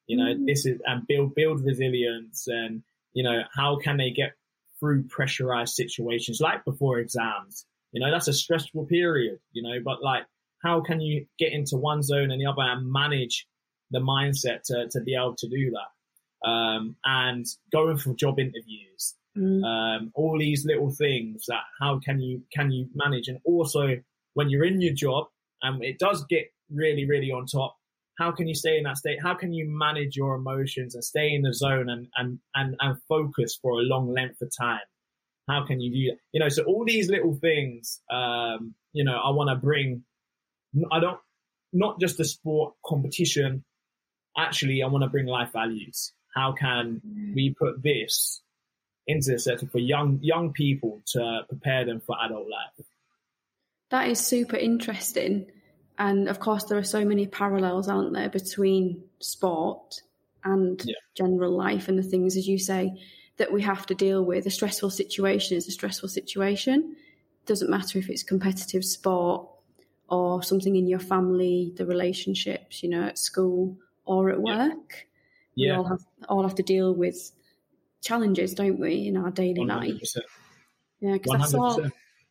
You 0.06 0.16
know, 0.16 0.34
mm-hmm. 0.34 0.46
this 0.46 0.66
is, 0.66 0.80
and 0.84 1.06
build, 1.06 1.34
build 1.34 1.64
resilience 1.64 2.48
and, 2.48 2.82
you 3.12 3.22
know, 3.22 3.42
how 3.54 3.76
can 3.76 3.96
they 3.96 4.10
get 4.10 4.34
through 4.80 5.04
pressurized 5.04 5.74
situations 5.74 6.40
like 6.40 6.64
before 6.64 6.98
exams. 6.98 7.66
You 7.92 8.00
know, 8.00 8.10
that's 8.10 8.28
a 8.28 8.32
stressful 8.32 8.86
period, 8.86 9.38
you 9.52 9.62
know, 9.62 9.78
but 9.84 10.02
like, 10.02 10.24
how 10.62 10.80
can 10.80 11.00
you 11.00 11.26
get 11.38 11.52
into 11.52 11.76
one 11.76 12.02
zone 12.02 12.30
and 12.30 12.40
the 12.40 12.46
other 12.46 12.62
and 12.62 12.90
manage 12.90 13.46
the 13.90 14.00
mindset 14.00 14.62
to, 14.64 14.88
to 14.90 15.00
be 15.00 15.14
able 15.14 15.36
to 15.36 15.48
do 15.48 15.70
that? 15.70 15.88
Um, 16.44 16.96
and 17.04 17.44
going 17.70 17.98
for 17.98 18.14
job 18.14 18.38
interviews, 18.38 19.14
mm. 19.36 19.62
um, 19.64 20.10
all 20.14 20.38
these 20.38 20.64
little 20.64 20.90
things 20.90 21.44
that 21.48 21.60
how 21.80 22.00
can 22.02 22.20
you, 22.20 22.42
can 22.54 22.70
you 22.70 22.88
manage? 22.94 23.28
And 23.28 23.38
also 23.44 23.96
when 24.34 24.48
you're 24.48 24.64
in 24.64 24.80
your 24.80 24.94
job 24.94 25.26
and 25.62 25.84
it 25.84 25.98
does 25.98 26.24
get 26.30 26.46
really, 26.70 27.06
really 27.06 27.30
on 27.30 27.46
top, 27.46 27.76
how 28.18 28.32
can 28.32 28.48
you 28.48 28.54
stay 28.54 28.76
in 28.76 28.84
that 28.84 28.98
state? 28.98 29.18
How 29.22 29.34
can 29.34 29.52
you 29.52 29.66
manage 29.68 30.16
your 30.16 30.34
emotions 30.34 30.94
and 30.94 31.02
stay 31.02 31.32
in 31.34 31.42
the 31.42 31.54
zone 31.54 31.88
and, 31.88 32.08
and, 32.16 32.38
and, 32.54 32.76
and 32.80 32.98
focus 33.08 33.58
for 33.60 33.80
a 33.80 33.82
long 33.82 34.12
length 34.12 34.42
of 34.42 34.50
time? 34.58 34.80
How 35.48 35.66
can 35.66 35.80
you 35.80 35.90
do 35.90 36.10
that? 36.10 36.18
You 36.32 36.40
know, 36.40 36.48
so 36.48 36.64
all 36.64 36.84
these 36.86 37.08
little 37.08 37.34
things, 37.34 38.00
um, 38.10 38.74
you 38.92 39.04
know, 39.04 39.16
I 39.16 39.30
want 39.30 39.50
to 39.50 39.56
bring, 39.56 40.04
I 40.92 41.00
don't, 41.00 41.18
not 41.72 42.00
just 42.00 42.18
the 42.18 42.24
sport 42.24 42.74
competition. 42.84 43.64
Actually, 44.36 44.82
I 44.82 44.86
want 44.86 45.02
to 45.02 45.10
bring 45.10 45.26
life 45.26 45.52
values. 45.52 46.12
How 46.34 46.52
can 46.52 47.00
we 47.34 47.54
put 47.58 47.82
this 47.82 48.42
into 49.06 49.32
the 49.32 49.38
setting 49.38 49.68
for 49.68 49.78
young, 49.78 50.18
young 50.22 50.52
people 50.52 51.02
to 51.06 51.42
prepare 51.48 51.84
them 51.84 52.00
for 52.00 52.16
adult 52.24 52.48
life? 52.48 52.86
That 53.90 54.08
is 54.08 54.20
super 54.20 54.56
interesting 54.56 55.46
and 56.00 56.28
of 56.30 56.40
course, 56.40 56.64
there 56.64 56.78
are 56.78 56.82
so 56.82 57.04
many 57.04 57.26
parallels, 57.26 57.86
aren't 57.86 58.14
there, 58.14 58.30
between 58.30 59.04
sport 59.18 60.00
and 60.42 60.82
yeah. 60.82 60.94
general 61.14 61.54
life 61.54 61.88
and 61.88 61.98
the 61.98 62.02
things, 62.02 62.38
as 62.38 62.48
you 62.48 62.58
say, 62.58 62.98
that 63.36 63.52
we 63.52 63.60
have 63.60 63.84
to 63.86 63.94
deal 63.94 64.24
with. 64.24 64.46
A 64.46 64.50
stressful 64.50 64.88
situation 64.88 65.58
is 65.58 65.68
a 65.68 65.72
stressful 65.72 66.08
situation. 66.08 66.96
It 67.42 67.46
doesn't 67.46 67.68
matter 67.68 67.98
if 67.98 68.08
it's 68.08 68.22
competitive 68.22 68.82
sport 68.82 69.46
or 70.08 70.42
something 70.42 70.74
in 70.74 70.86
your 70.86 71.00
family, 71.00 71.74
the 71.76 71.84
relationships, 71.84 72.82
you 72.82 72.88
know, 72.88 73.02
at 73.02 73.18
school 73.18 73.76
or 74.06 74.30
at 74.30 74.40
work. 74.40 75.06
Yeah. 75.54 75.72
We 75.72 75.76
all 75.76 75.84
have 75.84 76.00
all 76.28 76.42
have 76.42 76.54
to 76.56 76.62
deal 76.62 76.94
with 76.94 77.32
challenges, 78.02 78.54
don't 78.54 78.78
we, 78.78 79.08
in 79.08 79.16
our 79.16 79.30
daily 79.30 79.62
100%. 79.62 79.68
life? 79.68 80.00
Yeah, 81.00 81.12
because 81.14 81.42
I 81.42 81.46
saw 81.46 81.78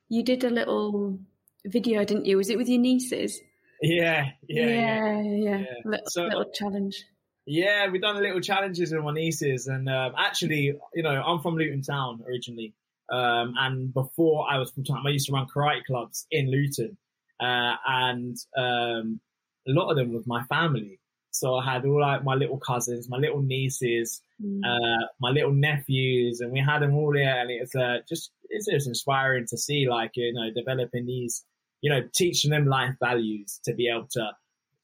you 0.07 0.23
did 0.23 0.43
a 0.43 0.49
little 0.49 1.19
video, 1.65 2.03
didn't 2.03 2.25
you? 2.25 2.37
Was 2.37 2.49
it 2.49 2.57
with 2.57 2.69
your 2.69 2.79
nieces? 2.79 3.39
Yeah, 3.81 4.31
yeah, 4.47 4.65
yeah, 4.65 5.21
yeah. 5.21 5.57
yeah. 5.57 5.65
Little, 5.85 6.07
so, 6.07 6.23
little 6.23 6.51
challenge. 6.53 7.05
Yeah, 7.45 7.89
we've 7.89 8.01
done 8.01 8.17
a 8.17 8.19
little 8.19 8.41
challenges 8.41 8.91
with 8.91 9.03
my 9.03 9.13
nieces, 9.13 9.67
and 9.67 9.89
um, 9.89 10.13
actually, 10.17 10.73
you 10.93 11.03
know, 11.03 11.21
I'm 11.21 11.41
from 11.41 11.55
Luton 11.55 11.81
Town 11.81 12.21
originally, 12.27 12.73
um, 13.11 13.55
and 13.57 13.93
before 13.93 14.45
I 14.49 14.57
was 14.57 14.71
from 14.71 14.83
town, 14.83 15.03
I 15.05 15.09
used 15.09 15.27
to 15.27 15.33
run 15.33 15.47
karate 15.47 15.83
clubs 15.85 16.27
in 16.29 16.51
Luton, 16.51 16.97
uh, 17.39 17.75
and 17.87 18.37
um, 18.55 19.19
a 19.67 19.71
lot 19.71 19.89
of 19.89 19.97
them 19.97 20.13
with 20.13 20.27
my 20.27 20.43
family. 20.43 20.98
So 21.31 21.55
I 21.55 21.73
had 21.73 21.85
all 21.85 22.01
like 22.01 22.23
my 22.23 22.35
little 22.35 22.57
cousins, 22.57 23.09
my 23.09 23.17
little 23.17 23.41
nieces, 23.41 24.21
mm. 24.43 24.61
uh, 24.65 25.05
my 25.19 25.29
little 25.29 25.51
nephews, 25.51 26.41
and 26.41 26.51
we 26.51 26.59
had 26.59 26.79
them 26.79 26.95
all 26.95 27.13
there, 27.13 27.41
and 27.41 27.51
it's 27.51 27.75
uh, 27.75 27.99
just 28.07 28.31
it's 28.49 28.67
just 28.67 28.87
inspiring 28.87 29.45
to 29.49 29.57
see 29.57 29.87
like 29.89 30.11
you 30.15 30.33
know 30.33 30.49
developing 30.53 31.05
these 31.05 31.45
you 31.81 31.89
know, 31.89 32.01
teaching 32.13 32.51
them 32.51 32.65
life 32.65 32.95
values 32.99 33.59
to 33.65 33.73
be 33.73 33.89
able 33.89 34.07
to 34.11 34.31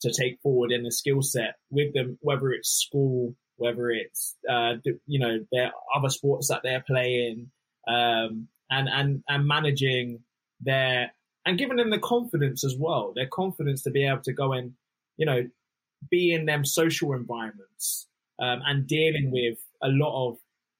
to 0.02 0.12
take 0.12 0.39
forward 0.41 0.72
in 0.72 0.84
the 0.84 0.91
skill 0.91 1.22
set 1.22 1.56
with 1.70 1.93
them, 1.93 2.18
whether 2.22 2.52
it's 2.52 2.70
school, 2.70 3.36
whether 3.58 3.89
it's 3.89 4.36
uh, 4.50 4.74
you 5.06 5.20
know 5.20 5.39
their 5.52 5.72
other 5.96 6.10
sports 6.10 6.50
that 6.50 6.62
they're 6.64 6.84
playing, 6.86 7.52
um, 7.88 8.48
and 8.70 8.88
and 8.89 9.24
and 9.28 9.48
managing 9.48 10.20
their 10.62 11.12
and 11.46 11.58
giving 11.58 11.78
them 11.78 11.89
the 11.89 12.00
confidence 12.00 12.64
as 12.64 12.76
well, 12.78 13.14
their 13.16 13.28
confidence 13.28 13.84
to 13.84 13.91
be 13.91 14.06
able 14.06 14.22
to 14.22 14.34
go 14.34 14.54
and 14.54 14.74
you 15.18 15.26
know 15.26 15.43
be 16.10 16.34
in 16.34 16.45
them 16.45 16.66
social 16.66 17.14
environments 17.14 18.08
um, 18.39 18.62
and 18.66 18.88
dealing 18.88 19.32
with 19.32 19.58
a 19.84 19.89
lot 19.89 20.30
of 20.30 20.38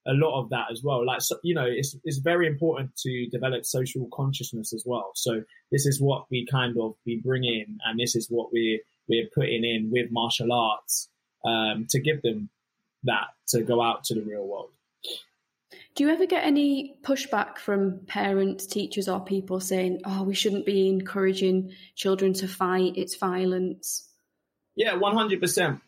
a 0.07 0.13
lot 0.13 0.39
of 0.39 0.49
that 0.49 0.67
as 0.71 0.84
well. 0.84 1.05
Like, 1.05 1.21
so, 1.21 1.38
you 1.43 1.55
know, 1.55 1.65
it's, 1.65 1.95
it's 2.03 2.19
very 2.19 2.45
important 2.45 2.95
to 2.97 3.28
develop 3.30 3.65
social 3.65 4.07
consciousness 4.13 4.71
as 4.71 4.84
well. 4.86 5.11
So 5.15 5.41
this 5.71 5.86
is 5.86 5.99
what 5.99 6.26
we 6.30 6.45
kind 6.45 6.78
of 6.80 6.93
we 7.05 7.17
bring 7.17 7.43
in 7.43 7.80
and 7.86 7.99
this 7.99 8.15
is 8.15 8.28
what 8.30 8.53
we, 8.53 8.82
we're 9.09 9.28
putting 9.34 9.63
in 9.63 9.89
with 9.91 10.11
martial 10.11 10.53
arts, 10.53 11.09
um, 11.43 11.88
to 11.89 11.99
give 11.99 12.21
them 12.21 12.49
that 13.03 13.28
to 13.47 13.63
go 13.63 13.82
out 13.82 14.03
to 14.05 14.15
the 14.15 14.21
real 14.21 14.47
world. 14.47 14.69
Do 15.95 16.03
you 16.03 16.09
ever 16.09 16.26
get 16.26 16.43
any 16.43 16.97
pushback 17.03 17.57
from 17.57 18.01
parents, 18.05 18.65
teachers, 18.65 19.07
or 19.07 19.21
people 19.21 19.61
saying, 19.61 20.01
"Oh, 20.03 20.23
we 20.23 20.34
shouldn't 20.34 20.65
be 20.65 20.89
encouraging 20.89 21.71
children 21.95 22.34
to 22.34 22.49
fight; 22.49 22.97
it's 22.97 23.15
violence"? 23.15 24.09
Yeah, 24.76 24.95
one 24.95 25.15
hundred 25.15 25.39
percent, 25.41 25.80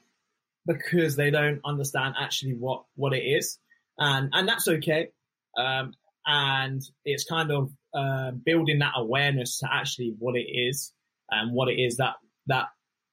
because 0.66 1.16
they 1.16 1.32
don't 1.32 1.62
understand 1.66 2.16
actually 2.20 2.54
what 2.54 2.84
what 2.96 3.14
it 3.14 3.24
is 3.24 3.60
and 3.98 4.30
and 4.34 4.48
that's 4.48 4.68
okay. 4.68 5.10
Um, 5.58 5.94
and 6.26 6.82
it's 7.06 7.24
kind 7.24 7.52
of 7.52 7.72
uh, 7.94 8.32
building 8.32 8.80
that 8.80 8.94
awareness 8.96 9.60
to 9.60 9.68
actually 9.72 10.14
what 10.20 10.36
it 10.36 10.48
is 10.52 10.94
and 11.30 11.54
what 11.54 11.70
it 11.70 11.80
is 11.80 11.98
that 11.98 12.16
that 12.48 12.68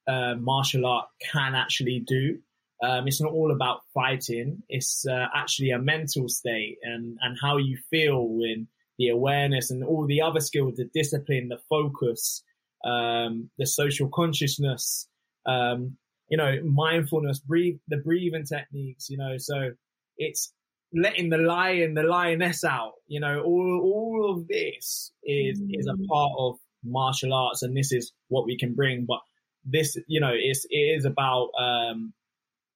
uh, 0.07 0.35
martial 0.35 0.85
art 0.85 1.07
can 1.31 1.55
actually 1.55 2.03
do. 2.05 2.39
Um, 2.83 3.07
it's 3.07 3.21
not 3.21 3.31
all 3.31 3.51
about 3.51 3.79
fighting. 3.93 4.61
It's 4.67 5.05
uh, 5.07 5.27
actually 5.33 5.71
a 5.71 5.79
mental 5.79 6.27
state 6.27 6.77
and 6.83 7.17
and 7.21 7.37
how 7.41 7.57
you 7.57 7.77
feel 7.89 8.39
and 8.41 8.67
the 8.97 9.09
awareness 9.09 9.71
and 9.71 9.83
all 9.83 10.05
the 10.05 10.21
other 10.21 10.39
skills, 10.39 10.75
the 10.75 10.89
discipline, 10.93 11.49
the 11.49 11.59
focus, 11.69 12.43
um, 12.85 13.49
the 13.57 13.65
social 13.65 14.09
consciousness, 14.09 15.07
um, 15.45 15.97
you 16.29 16.37
know, 16.37 16.61
mindfulness, 16.63 17.39
breathe, 17.39 17.77
the 17.87 17.97
breathing 17.97 18.45
techniques, 18.45 19.09
you 19.09 19.17
know, 19.17 19.37
so 19.37 19.71
it's 20.17 20.51
letting 20.93 21.29
the 21.29 21.37
lion, 21.37 21.93
the 21.93 22.03
lioness 22.03 22.63
out. 22.63 22.93
You 23.07 23.19
know, 23.19 23.41
all 23.41 23.81
all 23.83 24.31
of 24.31 24.47
this 24.47 25.11
is 25.23 25.61
mm. 25.61 25.67
is 25.71 25.87
a 25.87 25.93
mm. 25.93 26.07
part 26.07 26.31
of 26.37 26.55
martial 26.83 27.33
arts, 27.33 27.61
and 27.61 27.75
this 27.75 27.91
is 27.91 28.11
what 28.29 28.45
we 28.45 28.57
can 28.57 28.73
bring. 28.73 29.05
But 29.05 29.19
this, 29.63 29.97
you 30.07 30.19
know, 30.19 30.31
it's 30.33 30.65
it 30.69 30.77
is 30.77 31.05
about 31.05 31.49
um, 31.59 32.13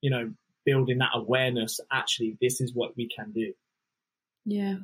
you 0.02 0.12
know 0.12 0.32
building 0.66 1.00
that 1.00 1.12
awareness. 1.14 1.80
Actually, 1.92 2.38
this 2.42 2.62
is 2.62 2.74
what 2.74 2.96
we 2.96 3.08
can 3.08 3.32
do. 3.32 3.54
Yeah. 4.46 4.76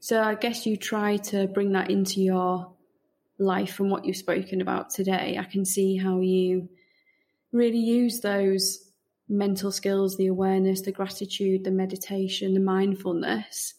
So 0.00 0.22
I 0.22 0.34
guess 0.34 0.66
you 0.66 0.76
try 0.76 1.16
to 1.16 1.46
bring 1.46 1.72
that 1.72 1.90
into 1.90 2.20
your 2.20 2.72
life 3.38 3.72
from 3.72 3.88
what 3.88 4.04
you've 4.04 4.16
spoken 4.16 4.60
about 4.60 4.90
today. 4.90 5.38
I 5.38 5.44
can 5.44 5.64
see 5.64 5.96
how 5.96 6.20
you 6.20 6.68
really 7.52 7.78
use 7.78 8.20
those 8.20 8.90
mental 9.28 9.70
skills, 9.70 10.16
the 10.16 10.26
awareness, 10.26 10.82
the 10.82 10.92
gratitude, 10.92 11.64
the 11.64 11.70
meditation, 11.70 12.54
the 12.54 12.60
mindfulness, 12.60 13.74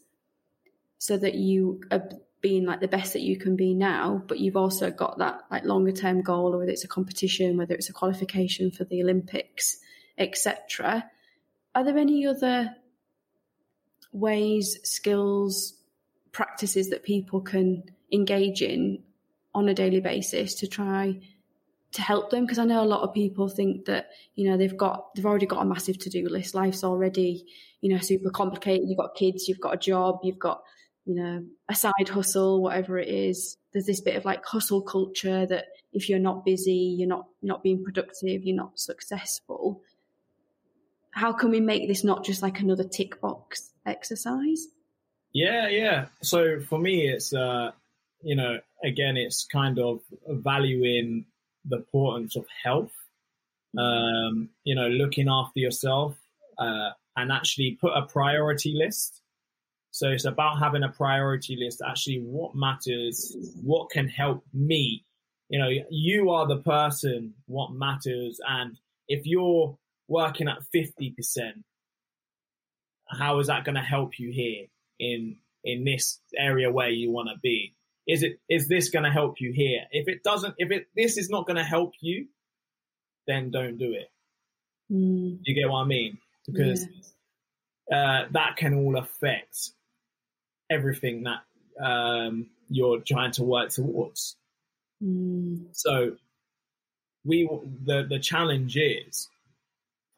so 0.97 1.17
that 1.17 1.35
you 1.35 1.81
are 1.91 2.03
being 2.41 2.65
like 2.65 2.79
the 2.79 2.87
best 2.87 3.13
that 3.13 3.21
you 3.21 3.37
can 3.37 3.55
be 3.55 3.73
now, 3.73 4.23
but 4.27 4.39
you've 4.39 4.57
also 4.57 4.89
got 4.89 5.19
that 5.19 5.41
like 5.51 5.63
longer 5.63 5.91
term 5.91 6.21
goal, 6.21 6.57
whether 6.57 6.71
it's 6.71 6.83
a 6.83 6.87
competition, 6.87 7.57
whether 7.57 7.75
it's 7.75 7.89
a 7.89 7.93
qualification 7.93 8.71
for 8.71 8.83
the 8.83 9.01
Olympics, 9.01 9.77
etc. 10.17 11.09
Are 11.75 11.83
there 11.83 11.97
any 11.97 12.25
other 12.25 12.75
ways, 14.11 14.79
skills, 14.83 15.73
practices 16.31 16.89
that 16.89 17.03
people 17.03 17.41
can 17.41 17.83
engage 18.11 18.61
in 18.61 19.03
on 19.53 19.69
a 19.69 19.73
daily 19.73 19.99
basis 19.99 20.55
to 20.55 20.67
try 20.67 21.19
to 21.93 22.01
help 22.01 22.29
them 22.29 22.45
because 22.45 22.59
I 22.59 22.65
know 22.65 22.83
a 22.83 22.85
lot 22.85 23.01
of 23.01 23.13
people 23.13 23.49
think 23.49 23.85
that 23.85 24.09
you 24.35 24.49
know 24.49 24.57
they've 24.57 24.75
got 24.75 25.13
they've 25.15 25.25
already 25.25 25.45
got 25.45 25.61
a 25.61 25.65
massive 25.65 25.97
to 25.99 26.09
do 26.09 26.27
list. 26.29 26.55
Life's 26.55 26.83
already 26.83 27.45
you 27.81 27.93
know 27.93 27.99
super 27.99 28.29
complicated. 28.29 28.87
You've 28.87 28.97
got 28.97 29.15
kids, 29.15 29.47
you've 29.47 29.59
got 29.59 29.73
a 29.73 29.77
job, 29.77 30.19
you've 30.23 30.39
got 30.39 30.63
you 31.05 31.15
know 31.15 31.43
a 31.67 31.75
side 31.75 32.09
hustle, 32.09 32.61
whatever 32.61 32.97
it 32.97 33.09
is. 33.09 33.57
There's 33.73 33.85
this 33.85 34.01
bit 34.01 34.15
of 34.15 34.25
like 34.25 34.45
hustle 34.45 34.81
culture 34.81 35.45
that 35.45 35.65
if 35.93 36.07
you're 36.07 36.19
not 36.19 36.45
busy, 36.45 36.95
you're 36.97 37.09
not 37.09 37.25
not 37.41 37.63
being 37.63 37.83
productive, 37.83 38.43
you're 38.43 38.55
not 38.55 38.79
successful. 38.79 39.81
How 41.11 41.33
can 41.33 41.51
we 41.51 41.59
make 41.59 41.89
this 41.89 42.05
not 42.05 42.23
just 42.23 42.41
like 42.41 42.61
another 42.61 42.85
tick 42.85 43.19
box 43.19 43.71
exercise? 43.85 44.67
Yeah, 45.33 45.67
yeah. 45.67 46.05
So 46.21 46.61
for 46.61 46.79
me, 46.79 47.09
it's 47.09 47.33
uh, 47.33 47.71
you 48.21 48.35
know 48.35 48.59
again, 48.83 49.17
it's 49.17 49.45
kind 49.45 49.77
of 49.77 49.99
valuing 50.25 51.25
the 51.65 51.77
importance 51.77 52.35
of 52.35 52.45
health, 52.63 52.91
um, 53.77 54.49
you 54.63 54.75
know, 54.75 54.87
looking 54.87 55.27
after 55.29 55.59
yourself, 55.59 56.17
uh, 56.57 56.91
and 57.15 57.31
actually 57.31 57.77
put 57.79 57.91
a 57.95 58.03
priority 58.03 58.73
list. 58.75 59.21
So 59.91 60.07
it's 60.07 60.25
about 60.25 60.59
having 60.59 60.83
a 60.83 60.89
priority 60.89 61.57
list. 61.57 61.81
Actually, 61.85 62.19
what 62.19 62.55
matters, 62.55 63.35
what 63.61 63.89
can 63.89 64.07
help 64.07 64.43
me. 64.53 65.05
You 65.49 65.59
know, 65.59 65.69
you 65.89 66.29
are 66.29 66.47
the 66.47 66.61
person, 66.61 67.33
what 67.45 67.73
matters. 67.73 68.39
And 68.47 68.77
if 69.09 69.25
you're 69.25 69.77
working 70.07 70.47
at 70.47 70.59
50%, 70.73 71.13
how 73.09 73.39
is 73.39 73.47
that 73.47 73.65
going 73.65 73.75
to 73.75 73.81
help 73.81 74.17
you 74.17 74.31
here 74.31 74.67
in 74.99 75.35
in 75.63 75.83
this 75.83 76.19
area 76.35 76.71
where 76.71 76.89
you 76.89 77.11
want 77.11 77.29
to 77.29 77.39
be? 77.39 77.75
Is 78.11 78.23
it 78.23 78.39
is 78.49 78.67
this 78.67 78.89
going 78.89 79.05
to 79.05 79.09
help 79.09 79.39
you 79.39 79.53
here? 79.53 79.83
If 79.89 80.09
it 80.09 80.21
doesn't, 80.21 80.55
if 80.57 80.69
it 80.69 80.87
this 80.97 81.17
is 81.17 81.29
not 81.29 81.47
going 81.47 81.55
to 81.55 81.63
help 81.63 81.93
you, 82.01 82.27
then 83.25 83.51
don't 83.51 83.77
do 83.77 83.93
it. 83.93 84.11
Mm. 84.91 85.39
You 85.43 85.55
get 85.55 85.69
what 85.69 85.83
I 85.83 85.85
mean? 85.85 86.17
Because 86.45 86.83
uh, 87.89 88.23
that 88.31 88.57
can 88.57 88.73
all 88.73 88.97
affect 88.97 89.71
everything 90.69 91.23
that 91.23 91.43
um, 91.81 92.49
you're 92.67 92.99
trying 92.99 93.31
to 93.33 93.43
work 93.43 93.69
towards. 93.69 94.35
Mm. 95.01 95.67
So 95.71 96.17
we 97.23 97.49
the 97.85 98.05
the 98.09 98.19
challenge 98.19 98.75
is 98.75 99.29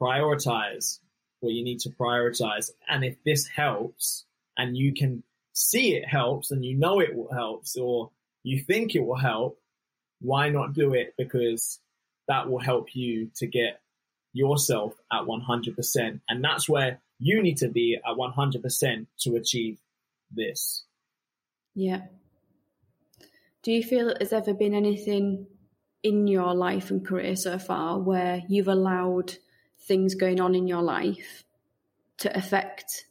prioritize 0.02 0.98
what 1.42 1.54
you 1.54 1.64
need 1.64 1.82
to 1.82 1.90
prioritize, 1.90 2.72
and 2.90 3.06
if 3.06 3.24
this 3.24 3.46
helps, 3.46 4.26
and 4.58 4.76
you 4.76 4.96
can 4.96 5.22
see 5.54 5.96
it 5.96 6.08
helps, 6.08 6.52
and 6.52 6.66
you 6.66 6.76
know 6.76 7.00
it 7.00 7.16
will 7.16 7.32
helps, 7.32 7.78
or 7.78 8.12
you 8.44 8.60
think 8.60 8.96
it 8.96 9.06
will 9.06 9.16
help, 9.16 9.60
why 10.20 10.50
not 10.50 10.74
do 10.74 10.94
it? 10.94 11.14
Because 11.18 11.80
that 12.28 12.50
will 12.50 12.60
help 12.60 12.96
you 12.96 13.30
to 13.36 13.48
get 13.48 13.82
yourself 14.34 14.94
at 15.12 15.22
100%. 15.22 16.20
And 16.28 16.44
that's 16.44 16.68
where 16.68 17.00
you 17.20 17.42
need 17.42 17.58
to 17.58 17.68
be 17.68 17.96
at 17.96 18.18
100% 18.18 19.06
to 19.20 19.36
achieve 19.36 19.80
this. 20.32 20.84
Yeah. 21.76 22.02
Do 23.62 23.72
you 23.72 23.84
feel 23.84 24.08
that 24.08 24.20
there's 24.20 24.34
ever 24.34 24.54
been 24.54 24.74
anything 24.74 25.48
in 26.02 26.28
your 26.28 26.54
life 26.54 26.92
and 26.92 27.06
career 27.06 27.36
so 27.36 27.58
far 27.58 28.00
where 28.00 28.42
you've 28.50 28.68
allowed 28.68 29.36
things 29.88 30.16
going 30.16 30.42
on 30.42 30.56
in 30.56 30.68
your 30.68 30.82
life 30.82 31.44
to 32.18 32.36
affect 32.36 33.06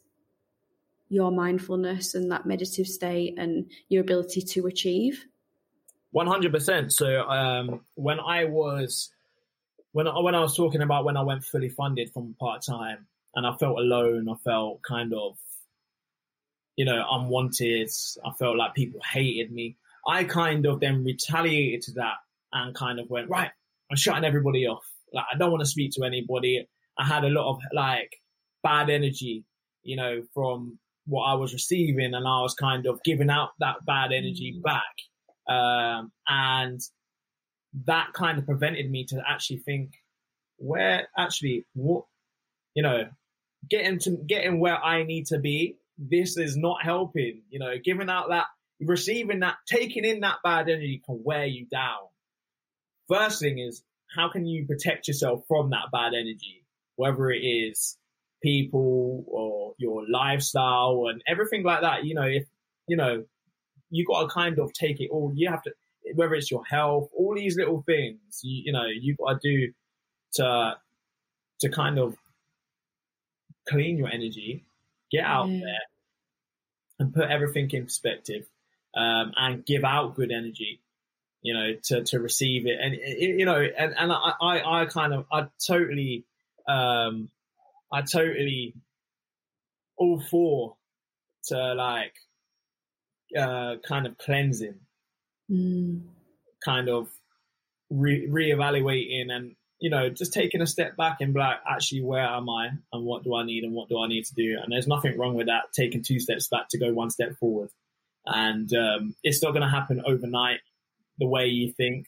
your 1.13 1.31
mindfulness 1.31 2.15
and 2.15 2.31
that 2.31 2.45
meditative 2.45 2.87
state 2.87 3.35
and 3.37 3.69
your 3.89 4.01
ability 4.01 4.41
to 4.41 4.65
achieve? 4.65 5.25
100%. 6.15 6.91
So, 6.91 7.21
um, 7.21 7.81
when 7.95 8.19
I 8.19 8.45
was, 8.45 9.11
when 9.91 10.07
I, 10.07 10.19
when 10.19 10.35
I 10.35 10.41
was 10.41 10.55
talking 10.55 10.81
about 10.81 11.05
when 11.05 11.17
I 11.17 11.21
went 11.23 11.43
fully 11.43 11.69
funded 11.69 12.11
from 12.11 12.35
part 12.39 12.63
time 12.63 13.07
and 13.35 13.45
I 13.45 13.55
felt 13.55 13.79
alone, 13.79 14.27
I 14.29 14.35
felt 14.43 14.81
kind 14.81 15.13
of, 15.13 15.37
you 16.75 16.85
know, 16.85 17.03
unwanted. 17.09 17.89
I 18.25 18.31
felt 18.37 18.57
like 18.57 18.73
people 18.73 19.01
hated 19.11 19.51
me. 19.51 19.77
I 20.07 20.23
kind 20.23 20.65
of 20.65 20.79
then 20.79 21.03
retaliated 21.03 21.83
to 21.83 21.91
that 21.93 22.15
and 22.51 22.75
kind 22.75 22.99
of 22.99 23.09
went, 23.09 23.29
right, 23.29 23.51
I'm 23.89 23.97
shutting 23.97 24.25
everybody 24.25 24.67
off. 24.67 24.85
Like, 25.13 25.25
I 25.33 25.37
don't 25.37 25.51
want 25.51 25.61
to 25.61 25.69
speak 25.69 25.91
to 25.93 26.03
anybody. 26.03 26.67
I 26.97 27.05
had 27.05 27.23
a 27.23 27.29
lot 27.29 27.51
of 27.51 27.59
like 27.73 28.19
bad 28.63 28.89
energy, 28.89 29.43
you 29.83 29.95
know, 29.95 30.23
from 30.33 30.79
what 31.05 31.23
I 31.23 31.33
was 31.35 31.53
receiving 31.53 32.13
and 32.13 32.27
I 32.27 32.41
was 32.41 32.53
kind 32.53 32.85
of 32.85 33.03
giving 33.03 33.29
out 33.29 33.49
that 33.59 33.85
bad 33.85 34.11
energy 34.11 34.59
back. 34.63 34.81
Um, 35.49 36.11
and 36.27 36.79
that 37.85 38.13
kind 38.13 38.37
of 38.37 38.45
prevented 38.45 38.89
me 38.89 39.05
to 39.05 39.21
actually 39.27 39.57
think 39.57 39.93
where 40.57 41.07
actually 41.17 41.65
what, 41.73 42.05
you 42.73 42.83
know, 42.83 43.05
getting 43.69 43.99
to 43.99 44.17
getting 44.27 44.59
where 44.59 44.81
I 44.81 45.03
need 45.03 45.27
to 45.27 45.39
be. 45.39 45.77
This 45.97 46.37
is 46.37 46.57
not 46.57 46.83
helping, 46.83 47.43
you 47.49 47.59
know, 47.59 47.73
giving 47.83 48.09
out 48.09 48.29
that, 48.29 48.45
receiving 48.81 49.41
that, 49.41 49.55
taking 49.67 50.05
in 50.05 50.21
that 50.21 50.37
bad 50.43 50.69
energy 50.69 51.01
can 51.05 51.21
wear 51.23 51.45
you 51.45 51.67
down. 51.67 51.99
First 53.07 53.41
thing 53.41 53.59
is, 53.59 53.83
how 54.15 54.29
can 54.29 54.45
you 54.45 54.65
protect 54.65 55.07
yourself 55.07 55.43
from 55.47 55.71
that 55.71 55.91
bad 55.91 56.13
energy? 56.13 56.65
Whether 56.95 57.31
it 57.31 57.39
is 57.39 57.97
people 58.43 59.23
or 59.27 59.73
your 59.77 60.05
lifestyle 60.07 61.07
and 61.09 61.23
everything 61.25 61.63
like 61.63 61.81
that, 61.81 62.03
you 62.05 62.13
know, 62.13 62.27
if, 62.27 62.45
you 62.87 62.97
know, 62.97 63.23
you 63.89 64.05
got 64.05 64.23
to 64.23 64.27
kind 64.27 64.59
of 64.59 64.73
take 64.73 64.99
it 64.99 65.09
all. 65.09 65.31
You 65.33 65.49
have 65.49 65.63
to, 65.63 65.71
whether 66.15 66.35
it's 66.35 66.51
your 66.51 66.65
health, 66.65 67.09
all 67.17 67.33
these 67.33 67.57
little 67.57 67.81
things, 67.83 68.41
you, 68.43 68.63
you 68.65 68.71
know, 68.73 68.85
you've 68.85 69.17
got 69.17 69.41
to 69.41 69.49
do 69.49 69.73
to, 70.33 70.75
to 71.61 71.69
kind 71.69 71.97
of 71.97 72.15
clean 73.67 73.97
your 73.97 74.09
energy, 74.09 74.65
get 75.11 75.23
out 75.23 75.47
Yeah. 75.47 75.61
there 75.63 75.87
and 76.99 77.13
put 77.13 77.29
everything 77.29 77.71
in 77.71 77.85
perspective, 77.85 78.45
um, 78.95 79.31
and 79.37 79.65
give 79.65 79.83
out 79.83 80.15
good 80.15 80.31
energy, 80.31 80.79
you 81.41 81.53
know, 81.53 81.75
to, 81.83 82.03
to 82.03 82.19
receive 82.19 82.67
it. 82.67 82.77
And, 82.79 82.95
you 82.95 83.45
know, 83.45 83.55
and, 83.55 83.95
and 83.97 84.11
I, 84.11 84.33
I, 84.41 84.81
I 84.81 84.85
kind 84.85 85.13
of, 85.13 85.25
I 85.31 85.47
totally, 85.65 86.25
um, 86.67 87.29
I 87.93 88.01
totally 88.01 88.73
all 89.97 90.19
for 90.19 90.75
to 91.45 91.73
like, 91.75 92.15
uh, 93.37 93.75
kind 93.87 94.07
of 94.07 94.17
cleansing, 94.17 94.79
Mm. 95.51 96.07
kind 96.65 96.89
of 96.89 97.09
re- 97.89 98.27
reevaluating 98.27 99.29
and, 99.29 99.55
you 99.79 99.89
know, 99.89 100.09
just 100.09 100.33
taking 100.33 100.61
a 100.61 100.67
step 100.67 100.95
back 100.95 101.17
and 101.21 101.33
be 101.33 101.39
like, 101.39 101.57
actually, 101.69 102.01
where 102.01 102.25
am 102.25 102.49
I 102.49 102.69
and 102.91 103.05
what 103.05 103.23
do 103.23 103.35
I 103.35 103.43
need 103.43 103.63
and 103.63 103.73
what 103.73 103.89
do 103.89 103.99
I 103.99 104.07
need 104.07 104.25
to 104.25 104.33
do? 104.33 104.57
And 104.61 104.71
there's 104.71 104.87
nothing 104.87 105.17
wrong 105.17 105.35
with 105.35 105.47
that, 105.47 105.73
taking 105.73 106.01
two 106.01 106.19
steps 106.19 106.47
back 106.47 106.69
to 106.69 106.79
go 106.79 106.93
one 106.93 107.09
step 107.11 107.35
forward. 107.37 107.69
And, 108.25 108.73
um, 108.73 109.15
it's 109.21 109.43
not 109.43 109.51
going 109.51 109.63
to 109.63 109.69
happen 109.69 110.01
overnight 110.05 110.61
the 111.19 111.27
way 111.27 111.47
you 111.47 111.71
think, 111.73 112.07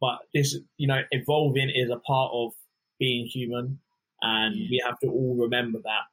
but 0.00 0.20
this, 0.32 0.56
you 0.78 0.86
know, 0.86 1.02
evolving 1.10 1.70
is 1.70 1.90
a 1.90 1.98
part 1.98 2.30
of 2.32 2.52
being 2.98 3.26
human 3.26 3.80
and 4.26 4.56
Yeah. 4.56 4.68
we 4.70 4.82
have 4.86 4.98
to 5.00 5.08
all 5.08 5.34
remember 5.36 5.78
that. 5.90 6.04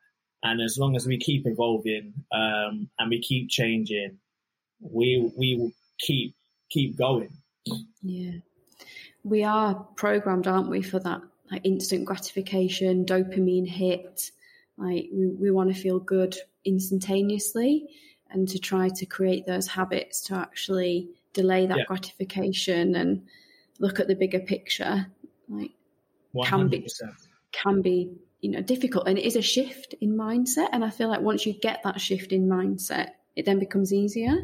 And 0.43 0.61
as 0.61 0.77
long 0.77 0.95
as 0.95 1.05
we 1.07 1.17
keep 1.17 1.47
evolving, 1.47 2.13
um, 2.31 2.89
and 2.99 3.09
we 3.09 3.19
keep 3.21 3.49
changing, 3.49 4.17
we, 4.81 5.31
we 5.37 5.55
will 5.57 5.71
keep, 5.99 6.35
keep 6.69 6.97
going. 6.97 7.31
Yeah. 8.01 8.33
We 9.23 9.43
are 9.43 9.75
programmed, 9.95 10.47
aren't 10.47 10.69
we, 10.69 10.81
for 10.81 10.99
that 10.99 11.21
like 11.51 11.61
instant 11.63 12.05
gratification, 12.05 13.05
dopamine 13.05 13.67
hit. 13.67 14.31
Like 14.77 15.07
we, 15.13 15.27
we 15.27 15.51
want 15.51 15.73
to 15.73 15.81
feel 15.81 15.99
good 15.99 16.35
instantaneously 16.65 17.87
and 18.31 18.47
to 18.49 18.59
try 18.59 18.89
to 18.89 19.05
create 19.05 19.45
those 19.45 19.67
habits 19.67 20.21
to 20.21 20.35
actually 20.35 21.09
delay 21.33 21.65
that 21.67 21.77
Yeah. 21.77 21.85
gratification 21.87 22.95
and 22.95 23.27
look 23.79 23.99
at 23.99 24.07
the 24.07 24.15
bigger 24.15 24.39
picture. 24.39 25.07
Like 25.47 25.71
Can 26.45 26.67
be. 26.67 26.87
100%. 27.55 27.61
can 27.63 27.81
be 27.81 28.11
you 28.41 28.51
know 28.51 28.61
difficult 28.61 29.07
and 29.07 29.17
it 29.17 29.23
is 29.25 29.35
a 29.35 29.41
shift 29.41 29.95
in 30.01 30.17
mindset 30.17 30.67
and 30.73 30.83
i 30.83 30.89
feel 30.89 31.07
like 31.07 31.21
once 31.21 31.45
you 31.45 31.53
get 31.53 31.81
that 31.83 31.99
shift 32.01 32.31
in 32.31 32.47
mindset 32.47 33.09
it 33.35 33.45
then 33.45 33.59
becomes 33.59 33.93
easier 33.93 34.35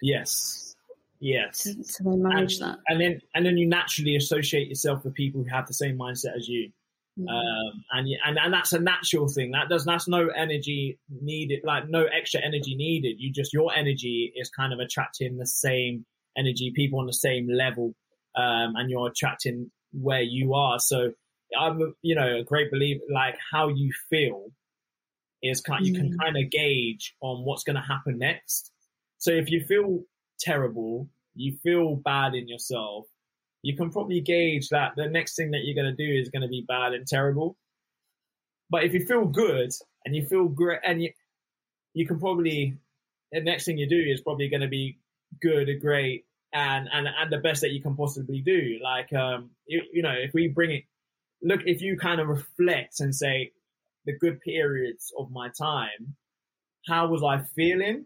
Yes. 0.00 0.76
Yes. 1.20 1.64
to, 1.64 1.74
to 1.74 2.02
then 2.04 2.22
manage 2.22 2.60
that 2.60 2.78
and 2.86 3.00
then 3.00 3.20
and 3.34 3.44
then 3.44 3.56
you 3.56 3.66
naturally 3.66 4.14
associate 4.14 4.68
yourself 4.68 5.04
with 5.04 5.14
people 5.14 5.42
who 5.42 5.48
have 5.50 5.66
the 5.66 5.74
same 5.74 5.98
mindset 5.98 6.36
as 6.36 6.46
you 6.48 6.70
Mhm. 7.18 7.28
um 7.28 7.84
and 7.90 8.06
and 8.24 8.38
and 8.38 8.54
that's 8.54 8.72
a 8.72 8.78
natural 8.78 9.26
thing 9.26 9.50
that 9.50 9.68
does 9.68 9.84
that's 9.84 10.06
no 10.06 10.28
energy 10.28 11.00
needed 11.10 11.60
like 11.64 11.88
no 11.88 12.04
extra 12.04 12.40
energy 12.40 12.76
needed 12.76 13.16
you 13.18 13.32
just 13.32 13.52
your 13.52 13.74
energy 13.74 14.32
is 14.36 14.48
kind 14.50 14.72
of 14.72 14.78
attracting 14.78 15.36
the 15.36 15.46
same 15.46 16.06
energy 16.36 16.70
people 16.76 17.00
on 17.00 17.06
the 17.06 17.12
same 17.12 17.48
level 17.48 17.92
um 18.36 18.76
and 18.76 18.88
you're 18.88 19.08
attracting 19.08 19.68
where 19.90 20.22
you 20.22 20.54
are 20.54 20.78
so 20.78 21.10
i'm 21.58 21.94
you 22.02 22.14
know 22.14 22.38
a 22.38 22.44
great 22.44 22.70
believer 22.70 23.00
like 23.12 23.36
how 23.52 23.68
you 23.68 23.92
feel 24.10 24.46
is 25.42 25.60
kind 25.60 25.86
you 25.86 25.94
can 25.94 26.10
Mm. 26.10 26.18
kind 26.18 26.36
of 26.36 26.50
gauge 26.50 27.14
on 27.20 27.44
what's 27.44 27.62
going 27.64 27.76
to 27.76 27.82
happen 27.82 28.18
next 28.18 28.72
so 29.18 29.30
if 29.30 29.50
you 29.50 29.64
feel 29.64 30.02
terrible 30.40 31.08
you 31.34 31.56
feel 31.62 31.96
bad 31.96 32.34
in 32.34 32.48
yourself 32.48 33.06
you 33.62 33.76
can 33.76 33.90
probably 33.90 34.20
gauge 34.20 34.68
that 34.68 34.92
the 34.96 35.06
next 35.08 35.34
thing 35.36 35.50
that 35.50 35.60
you're 35.64 35.74
going 35.74 35.94
to 35.96 36.06
do 36.06 36.20
is 36.20 36.28
going 36.30 36.42
to 36.42 36.48
be 36.48 36.64
bad 36.68 36.92
and 36.92 37.06
terrible. 37.06 37.56
But 38.70 38.84
if 38.84 38.94
you 38.94 39.04
feel 39.04 39.24
good 39.24 39.72
and 40.04 40.14
you 40.14 40.24
feel 40.26 40.46
great, 40.46 40.78
and 40.84 41.02
you 41.02 41.10
you 41.94 42.06
can 42.06 42.20
probably 42.20 42.78
the 43.32 43.40
next 43.40 43.64
thing 43.64 43.76
you 43.76 43.88
do 43.88 43.98
is 43.98 44.20
probably 44.20 44.48
going 44.48 44.60
to 44.60 44.68
be 44.68 44.98
good, 45.40 45.68
great, 45.80 46.24
and 46.52 46.88
and 46.92 47.08
and 47.08 47.32
the 47.32 47.38
best 47.38 47.60
that 47.62 47.72
you 47.72 47.82
can 47.82 47.96
possibly 47.96 48.40
do. 48.40 48.78
Like 48.82 49.12
um, 49.12 49.50
you, 49.66 49.82
you 49.92 50.02
know, 50.02 50.14
if 50.16 50.32
we 50.34 50.46
bring 50.48 50.70
it, 50.70 50.84
look, 51.42 51.60
if 51.66 51.82
you 51.82 51.96
kind 51.96 52.20
of 52.20 52.28
reflect 52.28 53.00
and 53.00 53.14
say 53.14 53.52
the 54.06 54.16
good 54.18 54.40
periods 54.40 55.12
of 55.18 55.30
my 55.30 55.48
time, 55.48 56.16
how 56.86 57.08
was 57.08 57.22
I 57.22 57.38
feeling? 57.54 58.04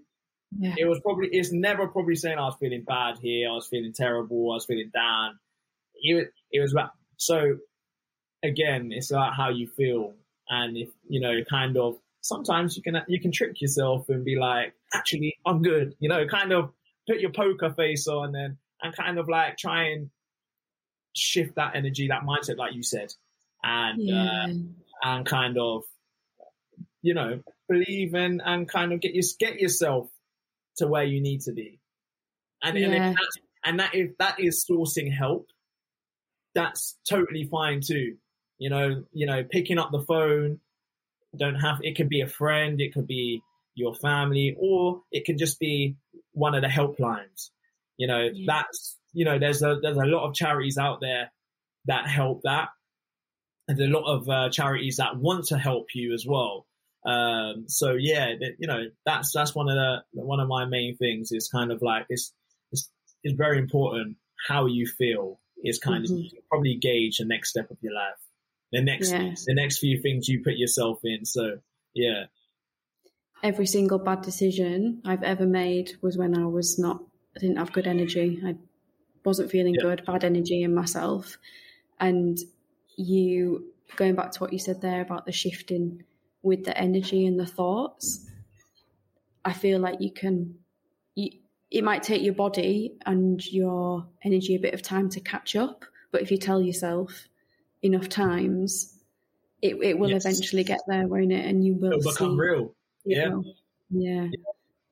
yeah 0.58 0.74
it 0.76 0.84
was 0.84 1.00
probably 1.00 1.28
it's 1.28 1.52
never 1.52 1.88
probably 1.88 2.14
saying 2.14 2.38
I 2.38 2.42
was 2.44 2.56
feeling 2.60 2.84
bad 2.86 3.18
here, 3.20 3.48
I 3.48 3.52
was 3.52 3.68
feeling 3.68 3.92
terrible, 3.92 4.50
I 4.50 4.54
was 4.54 4.66
feeling 4.66 4.90
down. 4.92 5.38
It 5.94 6.14
was, 6.14 6.24
it 6.50 6.60
was 6.60 6.72
about 6.72 6.90
so 7.16 7.56
again, 8.42 8.90
it's 8.92 9.10
about 9.10 9.34
how 9.34 9.50
you 9.50 9.68
feel, 9.68 10.14
and 10.48 10.76
if 10.76 10.88
you 11.08 11.20
know, 11.20 11.40
kind 11.48 11.76
of 11.76 11.96
sometimes 12.20 12.76
you 12.76 12.82
can 12.82 13.02
you 13.08 13.20
can 13.20 13.32
trick 13.32 13.60
yourself 13.60 14.08
and 14.08 14.24
be 14.24 14.36
like, 14.36 14.74
actually, 14.92 15.36
I'm 15.46 15.62
good, 15.62 15.94
you 15.98 16.08
know, 16.08 16.26
kind 16.26 16.52
of 16.52 16.70
put 17.08 17.20
your 17.20 17.32
poker 17.32 17.72
face 17.72 18.06
on 18.08 18.34
and 18.34 18.56
and 18.82 18.94
kind 18.94 19.18
of 19.18 19.28
like 19.28 19.56
try 19.56 19.90
and 19.90 20.10
shift 21.14 21.54
that 21.56 21.76
energy, 21.76 22.08
that 22.08 22.22
mindset, 22.22 22.56
like 22.56 22.74
you 22.74 22.82
said, 22.82 23.12
and 23.62 24.02
yeah 24.02 24.46
uh, 24.46 24.52
and 25.04 25.26
kind 25.26 25.58
of 25.58 25.82
you 27.02 27.14
know 27.14 27.40
believe 27.68 28.14
in 28.14 28.40
and 28.44 28.68
kind 28.68 28.92
of 28.92 29.00
get 29.00 29.14
your 29.14 29.24
get 29.38 29.60
yourself 29.60 30.08
to 30.76 30.86
where 30.86 31.04
you 31.04 31.20
need 31.20 31.40
to 31.42 31.52
be. 31.52 31.78
And, 32.62 32.78
Yeah. 32.78 32.86
and, 32.86 32.94
if 32.94 33.02
that's, 33.16 33.36
and 33.64 33.80
that 33.80 33.94
if 33.94 34.16
that 34.18 34.40
is 34.40 34.64
sourcing 34.68 35.12
help, 35.12 35.48
that's 36.54 36.96
totally 37.08 37.44
fine 37.44 37.80
too. 37.80 38.16
You 38.58 38.70
know, 38.70 39.04
you 39.12 39.26
know, 39.26 39.42
picking 39.44 39.78
up 39.78 39.90
the 39.90 40.02
phone, 40.02 40.60
don't 41.36 41.56
have 41.56 41.78
it 41.82 41.96
could 41.96 42.08
be 42.08 42.20
a 42.20 42.26
friend, 42.28 42.80
it 42.80 42.92
could 42.94 43.06
be 43.06 43.42
your 43.74 43.94
family, 43.94 44.54
or 44.58 45.02
it 45.10 45.24
can 45.24 45.38
just 45.38 45.58
be 45.58 45.96
one 46.32 46.54
of 46.54 46.62
the 46.62 46.68
helplines. 46.68 47.50
You 47.96 48.06
know, 48.06 48.28
Yeah. 48.32 48.44
that's 48.46 48.98
you 49.14 49.24
know, 49.24 49.38
there's 49.38 49.62
a 49.62 49.78
there's 49.82 49.96
a 49.98 50.06
lot 50.06 50.26
of 50.28 50.34
charities 50.34 50.78
out 50.78 51.00
there 51.00 51.30
that 51.86 52.06
help 52.06 52.42
that. 52.44 52.68
And 53.68 53.78
there's 53.78 53.90
a 53.90 53.92
lot 53.92 54.12
of 54.12 54.28
uh, 54.28 54.50
charities 54.50 54.96
that 54.96 55.16
want 55.16 55.46
to 55.46 55.58
help 55.58 55.86
you 55.94 56.12
as 56.12 56.26
well. 56.26 56.66
Um, 57.06 57.64
so 57.68 57.92
yeah, 57.98 58.32
you 58.58 58.66
know, 58.66 58.84
that's 59.04 59.32
that's 59.32 59.54
one 59.54 59.68
of 59.68 59.74
the 59.74 60.02
one 60.22 60.40
of 60.40 60.48
my 60.48 60.64
main 60.66 60.96
things 60.96 61.32
is 61.32 61.48
kind 61.48 61.72
of 61.72 61.82
like 61.82 62.06
it's 62.08 62.32
it's, 62.70 62.90
it's 63.24 63.34
very 63.36 63.58
important 63.58 64.16
how 64.48 64.66
you 64.66 64.86
feel 64.86 65.40
is 65.64 65.78
kind 65.78 66.04
Mhm. 66.04 66.26
of 66.26 66.48
probably 66.48 66.76
gauge 66.76 67.18
the 67.18 67.24
next 67.24 67.50
step 67.50 67.70
of 67.70 67.78
your 67.82 67.92
life, 67.94 68.18
the 68.72 68.82
next 68.82 69.10
Yeah. 69.10 69.34
the 69.46 69.54
next 69.54 69.78
few 69.78 70.00
things 70.00 70.28
you 70.28 70.42
put 70.42 70.54
yourself 70.56 71.00
in. 71.04 71.24
So 71.24 71.58
yeah, 71.94 72.24
Every 73.42 73.66
single 73.66 73.98
bad 73.98 74.22
decision 74.22 75.02
I've 75.04 75.24
ever 75.24 75.46
made 75.46 75.96
was 76.00 76.16
when 76.16 76.36
I 76.38 76.46
was 76.46 76.78
not, 76.78 77.02
I 77.34 77.40
didn't 77.40 77.56
have 77.56 77.72
good 77.72 77.88
energy. 77.88 78.40
I 78.44 78.54
wasn't 79.24 79.50
feeling 79.50 79.74
Yeah. 79.74 79.82
good, 79.82 80.04
bad 80.04 80.22
energy 80.22 80.62
in 80.62 80.72
myself. 80.74 81.38
And 81.98 82.38
you, 82.97 83.72
going 83.97 84.14
back 84.14 84.32
to 84.32 84.40
what 84.40 84.53
you 84.53 84.59
said 84.59 84.80
there 84.80 85.01
about 85.01 85.26
the 85.26 85.32
shifting 85.32 86.05
with 86.43 86.64
the 86.64 86.76
energy 86.76 87.26
and 87.26 87.38
the 87.38 87.47
thoughts, 87.47 88.26
I 89.45 89.53
feel 89.53 89.78
like 89.80 90.01
you 90.01 90.11
can, 90.12 90.57
you, 91.14 91.30
it 91.70 91.82
might 91.84 92.03
take 92.03 92.22
your 92.22 92.34
body 92.34 92.95
and 93.07 93.45
your 93.53 94.07
energy 94.22 94.55
a 94.55 94.61
bit 94.61 94.74
of 94.74 94.82
time 94.82 95.09
to 95.11 95.20
catch 95.20 95.57
up. 95.57 95.84
But 96.11 96.22
if 96.22 96.30
you 96.30 96.36
tell 96.38 96.61
yourself 96.61 97.28
enough 97.82 98.09
times, 98.09 98.99
it, 99.62 99.76
it 99.82 99.99
will 99.99 100.11
Yes. 100.11 100.24
eventually 100.26 100.64
get 100.64 100.80
there, 100.86 101.07
won't 101.07 101.32
it? 101.32 101.45
And 101.47 101.64
you 101.64 101.74
will 101.74 101.93
it'll 101.99 102.11
become 102.12 102.32
see 102.36 102.40
real. 102.40 102.74
Yeah. 103.05 103.28
will. 103.30 103.45
yeah, 103.90 104.28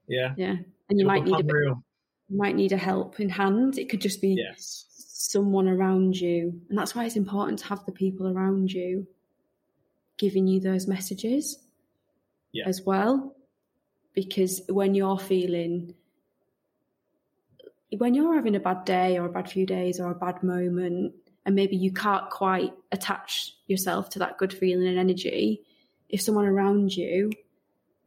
Yeah, 0.08 0.34
yeah. 0.36 0.56
And 0.88 0.98
you 0.98 1.00
it'll 1.00 1.06
might 1.06 1.24
need 1.24 1.40
a 1.40 1.44
bit, 1.44 1.52
real. 1.52 1.84
you 2.28 2.38
might 2.38 2.56
need 2.56 2.72
a 2.72 2.76
help 2.76 3.20
in 3.20 3.28
hand. 3.28 3.78
It 3.78 3.88
could 3.88 4.00
just 4.00 4.20
be 4.20 4.34
Yes, 4.38 4.86
someone 5.20 5.68
around 5.68 6.18
you, 6.18 6.62
and 6.70 6.78
that's 6.78 6.94
why 6.94 7.04
it's 7.04 7.16
important 7.16 7.58
to 7.58 7.66
have 7.66 7.84
the 7.84 7.92
people 7.92 8.26
around 8.26 8.72
you 8.72 9.06
giving 10.16 10.46
you 10.46 10.60
those 10.60 10.86
messages 10.86 11.58
Yeah. 12.52 12.66
as 12.66 12.82
well. 12.82 13.36
Because 14.14 14.62
when 14.68 14.94
you're 14.94 15.18
feeling, 15.18 15.94
when 17.96 18.14
you're 18.14 18.34
having 18.34 18.56
a 18.56 18.60
bad 18.60 18.86
day 18.86 19.18
or 19.18 19.26
a 19.26 19.32
bad 19.32 19.50
few 19.50 19.66
days 19.66 20.00
or 20.00 20.10
a 20.10 20.14
bad 20.14 20.42
moment, 20.42 21.14
and 21.44 21.54
maybe 21.54 21.76
you 21.76 21.92
can't 21.92 22.30
quite 22.30 22.72
attach 22.90 23.56
yourself 23.66 24.08
to 24.10 24.18
that 24.20 24.38
good 24.38 24.54
feeling 24.54 24.88
and 24.88 24.98
energy, 24.98 25.62
if 26.08 26.22
someone 26.22 26.46
around 26.46 26.96
you, 26.96 27.30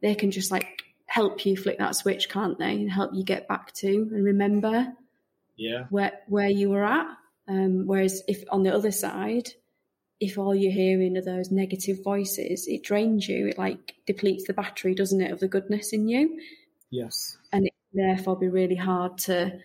they 0.00 0.16
can 0.16 0.32
just 0.32 0.50
like 0.50 0.82
help 1.06 1.46
you 1.46 1.56
flick 1.56 1.78
that 1.78 1.94
switch, 1.94 2.28
can't 2.28 2.58
they? 2.58 2.72
And 2.72 2.90
help 2.90 3.14
you 3.14 3.22
get 3.22 3.46
back 3.46 3.72
to 3.74 3.88
and 3.88 4.24
remember 4.24 4.92
yeah, 5.56 5.84
where 5.90 6.12
where 6.28 6.48
you 6.48 6.70
were 6.70 6.84
at. 6.84 7.06
Um, 7.48 7.86
whereas 7.86 8.22
if 8.26 8.44
on 8.50 8.62
the 8.62 8.74
other 8.74 8.90
side, 8.90 9.48
if 10.20 10.38
all 10.38 10.54
you're 10.54 10.72
hearing 10.72 11.16
are 11.16 11.22
those 11.22 11.50
negative 11.50 12.02
voices, 12.02 12.66
it 12.66 12.82
drains 12.82 13.28
you. 13.28 13.48
It 13.48 13.58
like 13.58 13.94
depletes 14.06 14.46
the 14.46 14.54
battery, 14.54 14.94
doesn't 14.94 15.20
it, 15.20 15.32
of 15.32 15.40
the 15.40 15.48
goodness 15.48 15.92
in 15.92 16.08
you, 16.08 16.40
yes, 16.90 17.36
and 17.52 17.66
it 17.66 17.74
can 17.92 18.06
therefore 18.06 18.38
be 18.38 18.48
really 18.48 18.76
hard 18.76 19.18
to 19.18 19.58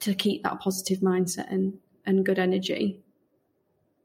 to 0.00 0.14
keep 0.14 0.42
that 0.42 0.60
positive 0.60 1.00
mindset 1.00 1.52
and 1.52 1.78
and 2.06 2.24
good 2.24 2.38
energy. 2.38 3.00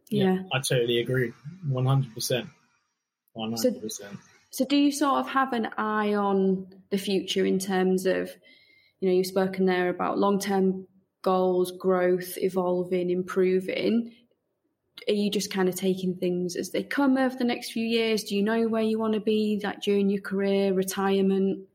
Yeah. 0.09 0.43
I 0.53 0.59
totally 0.59 0.99
agree, 0.99 1.33
one 1.67 1.87
hundred 1.87 2.13
percent, 2.13 2.47
one 3.33 3.53
hundred 3.53 3.81
percent. 3.81 4.17
So 4.51 4.63
do 4.63 4.77
you 4.77 4.91
sort 4.91 5.19
of 5.19 5.29
have 5.29 5.51
an 5.51 5.69
eye 5.77 6.13
on 6.13 6.67
the 6.91 6.97
future 6.97 7.45
in 7.45 7.59
terms 7.59 8.05
of, 8.05 8.29
you 8.99 9.09
know, 9.09 9.15
you've 9.15 9.25
spoken 9.25 9.65
there 9.65 9.89
about 9.89 10.19
long 10.19 10.39
term 10.39 10.87
goals, 11.25 11.71
growth, 11.71 12.37
evolving, 12.37 13.09
improving. 13.09 14.13
Are 15.09 15.13
you 15.13 15.29
just 15.31 15.51
kind 15.51 15.67
of 15.67 15.75
taking 15.75 16.15
things 16.15 16.55
as 16.55 16.69
they 16.69 16.83
come 16.83 17.17
over 17.17 17.35
the 17.35 17.43
next 17.43 17.71
few 17.71 17.85
years? 17.85 18.23
Do 18.23 18.35
you 18.35 18.43
know 18.43 18.67
where 18.67 18.83
you 18.83 18.99
want 18.99 19.15
to 19.15 19.19
be, 19.19 19.59
like 19.63 19.81
during 19.81 20.09
your 20.09 20.21
career, 20.21 20.73
retirement? 20.73 21.67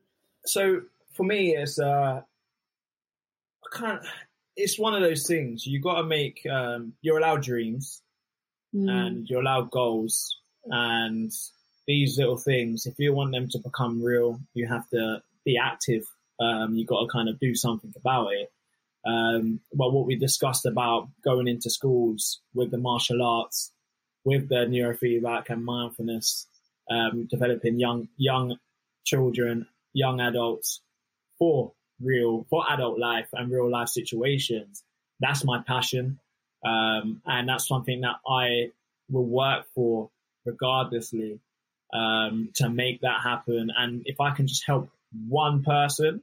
so 0.47 0.81
for 1.13 1.25
me, 1.25 1.57
it's 1.57 1.79
uh, 1.79 2.23
I 2.23 3.77
can't. 3.77 4.01
It's 4.57 4.79
one 4.79 4.95
of 4.95 5.03
those 5.03 5.27
things. 5.27 5.67
You 5.67 5.81
got 5.81 5.97
to 5.97 6.05
make. 6.05 6.47
Um, 6.51 6.95
you're 7.03 7.19
allowed 7.19 7.43
dreams 7.43 8.03
Mm, 8.75 8.89
and 8.89 9.29
you're 9.29 9.41
allowed 9.41 9.71
goals, 9.71 10.39
and 10.67 11.33
these 11.87 12.19
little 12.19 12.37
things. 12.37 12.87
If 12.87 12.95
you 12.99 13.13
want 13.13 13.33
them 13.33 13.49
to 13.49 13.59
become 13.59 14.03
real, 14.03 14.41
you 14.55 14.69
have 14.69 14.89
to 14.91 15.23
be 15.45 15.59
active. 15.59 16.07
Um, 16.39 16.75
you 16.75 16.87
got 16.87 17.03
to 17.03 17.09
kind 17.09 17.29
of 17.29 17.39
do 17.41 17.55
something 17.55 17.93
about 17.97 18.33
it. 18.33 18.53
Um, 19.05 19.61
but 19.73 19.93
what 19.93 20.07
we 20.07 20.17
discussed 20.17 20.67
about 20.67 21.09
going 21.25 21.49
into 21.49 21.71
schools 21.71 22.41
with 22.55 22.71
the 22.71 22.79
martial 22.79 23.23
arts, 23.23 23.73
with 24.25 24.49
the 24.49 24.67
neurofeedback 24.67 25.49
and 25.49 25.65
mindfulness, 25.65 26.47
um, 26.91 27.27
developing 27.31 27.79
young 27.79 28.09
young 28.17 28.57
children, 29.05 29.67
young 29.93 30.21
adults 30.21 30.81
for 31.39 31.73
real 32.01 32.47
for 32.51 32.65
adult 32.71 32.99
life 32.99 33.29
and 33.33 33.51
real 33.51 33.71
life 33.71 33.89
situations. 33.89 34.83
That's 35.21 35.45
my 35.45 35.63
passion, 35.67 36.19
um, 36.65 37.23
and 37.25 37.49
that's 37.49 37.69
something 37.69 38.03
that 38.03 38.17
I 38.27 38.73
will 39.09 39.27
work 39.27 39.67
for 39.75 40.11
regardlessly 40.45 41.41
um, 41.93 42.51
to 42.57 42.69
make 42.69 43.01
that 43.01 43.21
happen. 43.23 43.71
And 43.77 44.03
if 44.05 44.21
I 44.21 44.33
can 44.33 44.47
just 44.47 44.65
help 44.67 44.91
one 45.29 45.63
person, 45.63 46.23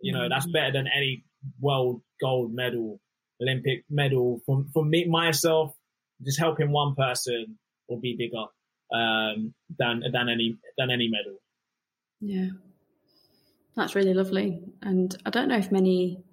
you 0.00 0.12
know, 0.12 0.28
that's 0.28 0.46
better 0.46 0.72
than 0.72 0.88
any 0.88 1.24
world 1.60 2.02
gold 2.20 2.52
medal, 2.52 3.00
Olympic 3.40 3.84
medal. 3.90 4.40
For, 4.46 4.64
for 4.72 4.84
me, 4.84 5.06
myself, 5.06 5.74
just 6.24 6.38
helping 6.38 6.72
one 6.72 6.94
person 6.94 7.58
will 7.88 8.00
be 8.00 8.16
bigger 8.16 8.46
um, 8.92 9.54
than 9.78 10.02
than 10.12 10.28
any 10.28 10.56
than 10.76 10.90
any 10.90 11.08
medal. 11.08 11.38
Yeah. 12.20 12.50
That's 13.76 13.94
really 13.94 14.14
lovely. 14.14 14.60
And 14.82 15.16
I 15.24 15.30
don't 15.30 15.46
know 15.46 15.56
if 15.56 15.70
many 15.70 16.24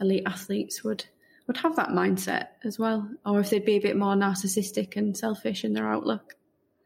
elite 0.00 0.22
athletes 0.24 0.84
would 0.84 1.04
would 1.46 1.56
have 1.58 1.76
that 1.76 1.88
mindset 1.88 2.48
as 2.64 2.78
well, 2.78 3.08
or 3.24 3.40
if 3.40 3.50
they'd 3.50 3.64
be 3.64 3.76
a 3.76 3.80
bit 3.80 3.96
more 3.96 4.14
narcissistic 4.14 4.96
and 4.96 5.16
selfish 5.16 5.64
in 5.64 5.72
their 5.72 5.88
outlook. 5.88 6.34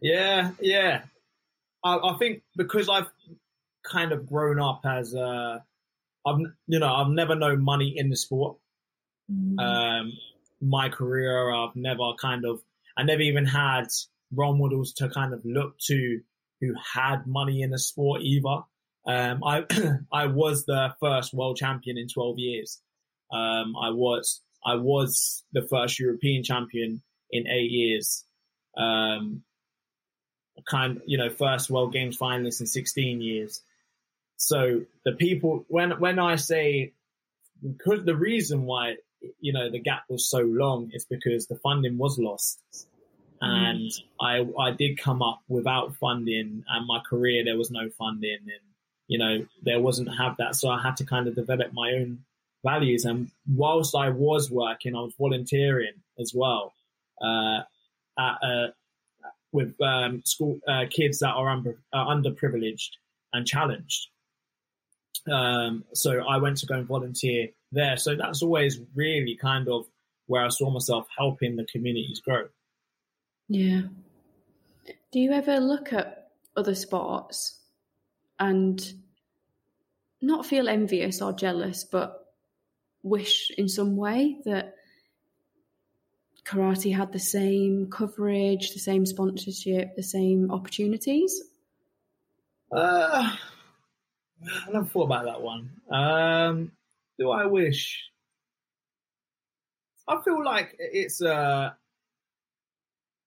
Yeah, 0.01 0.53
yeah. 0.61 1.03
I, 1.85 1.97
I 1.97 2.17
think 2.19 2.43
because 2.57 2.89
I've 2.89 3.11
kind 3.85 4.13
of 4.13 4.27
grown 4.27 4.61
up 4.61 4.83
as 4.85 5.15
uh, 5.15 5.59
I've 6.27 6.39
you 6.67 6.79
know 6.79 6.93
I've 6.93 7.11
never 7.11 7.35
known 7.35 7.63
money 7.63 7.95
in 7.97 8.09
the 8.09 8.17
sport. 8.17 8.59
Um, 9.59 10.13
my 10.61 10.89
career, 10.89 11.51
I've 11.51 11.77
never 11.77 12.13
kind 12.21 12.45
of 12.45 12.61
I 12.97 13.03
never 13.03 13.23
even 13.23 13.47
had 13.47 13.87
role 14.35 14.57
models 14.57 14.93
to 14.95 15.09
kind 15.09 15.33
of 15.33 15.45
look 15.45 15.79
to 15.87 16.21
who 16.61 16.75
had 16.95 17.27
money 17.27 17.63
in 17.63 17.71
the 17.71 17.79
sport 17.79 18.23
either. 18.23 18.63
Um, 19.07 19.43
I 19.45 19.65
I 20.13 20.27
was 20.27 20.67
the 20.67 20.95
first 21.01 21.33
world 21.33 21.57
champion 21.57 21.97
in 21.97 22.09
12 22.09 22.39
years. 22.39 22.81
Um, 23.33 23.75
I 23.77 23.91
was 23.91 24.41
I 24.65 24.75
was 24.75 25.45
the 25.53 25.63
first 25.63 25.99
European 25.99 26.43
champion 26.43 27.03
in 27.31 27.47
eight 27.47 27.71
years. 27.71 28.25
Um, 28.77 29.43
kind 30.69 31.01
you 31.07 31.17
know 31.17 31.31
first 31.31 31.71
World 31.71 31.93
Games 31.93 32.19
finalist 32.19 32.61
in 32.61 32.67
16 32.67 33.21
years. 33.21 33.63
So 34.41 34.87
the 35.05 35.13
people 35.13 35.67
when 35.69 35.91
when 36.01 36.19
I 36.19 36.37
say 36.37 36.93
because 37.63 38.07
the 38.07 38.17
reason 38.17 38.65
why 38.65 38.97
you 39.39 39.53
know 39.53 39.71
the 39.71 39.79
gap 39.79 40.05
was 40.09 40.31
so 40.31 40.39
long 40.39 40.91
is 40.95 41.05
because 41.05 41.47
the 41.47 41.57
funding 41.57 41.99
was 41.99 42.19
lost. 42.19 42.59
And 43.43 43.91
I 44.19 44.47
I 44.59 44.71
did 44.71 44.99
come 44.99 45.21
up 45.23 45.41
without 45.49 45.95
funding 45.97 46.65
and 46.67 46.87
my 46.87 47.01
career 47.01 47.45
there 47.45 47.59
was 47.59 47.71
no 47.71 47.91
funding 47.91 48.39
and 48.41 48.67
you 49.09 49.19
know 49.19 49.47
there 49.63 49.79
wasn't 49.79 50.17
have 50.17 50.39
that. 50.39 50.57
So 50.57 50.71
I 50.71 50.81
had 50.81 50.97
to 50.97 51.05
kind 51.05 51.29
of 51.29 51.35
develop 51.35 51.75
my 51.75 51.93
own 51.93 52.25
values. 52.65 53.05
And 53.05 53.31
whilst 53.47 53.95
I 53.95 54.09
was 54.09 54.51
working 54.51 54.97
I 54.97 55.01
was 55.01 55.13
volunteering 55.19 55.97
as 56.19 56.33
well 56.35 56.73
uh, 57.21 57.61
at, 58.19 58.37
uh, 58.43 58.69
with 59.53 59.79
um, 59.83 60.23
school 60.25 60.61
uh, 60.67 60.87
kids 60.89 61.19
that 61.19 61.35
are 61.35 61.51
under, 61.51 61.77
uh, 61.93 62.07
underprivileged 62.07 62.93
and 63.35 63.47
challenged 63.47 64.09
um, 65.31 65.85
so 65.93 66.27
I 66.27 66.39
went 66.39 66.59
to 66.59 66.67
go 66.67 66.75
and 66.75 66.87
volunteer 66.87 67.49
there 67.73 67.97
so 67.97 68.17
that's 68.17 68.43
always 68.43 68.81
really 68.95 69.37
kind 69.41 69.69
of 69.69 69.87
where 70.27 70.45
I 70.45 70.49
saw 70.49 70.71
myself 70.71 71.07
helping 71.17 71.57
the 71.57 71.65
communities 71.65 72.21
grow 72.21 72.49
Yeah. 73.49 73.83
Do 75.13 75.19
you 75.19 75.33
ever 75.33 75.59
look 75.59 75.93
at 75.93 76.31
other 76.57 76.75
sports 76.75 77.59
and 78.39 78.81
not 80.23 80.47
feel 80.47 80.69
envious 80.69 81.23
or 81.23 81.33
jealous, 81.33 81.85
but 81.85 82.25
wish 83.03 83.51
in 83.57 83.69
some 83.69 83.97
way 83.97 84.39
that 84.45 84.75
karate 86.45 86.95
had 86.95 87.13
the 87.13 87.19
same 87.19 87.91
coverage, 87.91 88.73
the 88.73 88.79
same 88.79 89.07
sponsorship, 89.07 89.97
the 89.97 90.03
same 90.03 90.51
opportunities? 90.51 91.43
Uh, 92.75 93.37
I 94.43 94.73
never 94.73 94.87
thought 94.87 95.05
about 95.05 95.25
that 95.27 95.43
one. 95.43 95.71
Um, 95.91 96.73
do 97.19 97.31
I 97.31 97.47
wish? 97.47 98.05
I 100.09 100.21
feel 100.23 100.45
like 100.45 100.77
it's 100.79 101.23
uh 101.23 101.71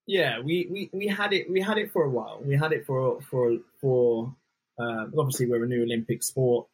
yeah, 0.06 0.40
we, 0.40 0.68
we, 0.70 0.90
we 0.92 1.06
had 1.06 1.32
it 1.32 1.50
we 1.50 1.60
had 1.60 1.78
it 1.78 1.92
for 1.92 2.04
a 2.04 2.10
while. 2.10 2.40
We 2.44 2.56
had 2.56 2.72
it 2.72 2.86
for 2.86 3.20
for 3.22 3.56
for 3.80 4.34
uh, 4.78 5.06
obviously 5.16 5.46
we're 5.46 5.64
a 5.64 5.68
new 5.68 5.82
Olympic 5.82 6.22
sport, 6.22 6.66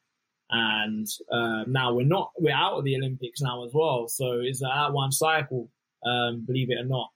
and 0.51 1.07
uh, 1.31 1.65
now 1.67 1.95
we're 1.95 2.07
not 2.07 2.33
we're 2.39 2.55
out 2.55 2.79
of 2.79 2.85
the 2.85 2.97
Olympics 2.97 3.41
now 3.41 3.65
as 3.65 3.73
well. 3.73 4.09
So 4.09 4.41
it's 4.41 4.61
that 4.61 4.93
one 4.93 5.13
cycle, 5.13 5.69
um, 6.05 6.45
believe 6.45 6.71
it 6.71 6.79
or 6.81 6.85
not. 6.85 7.11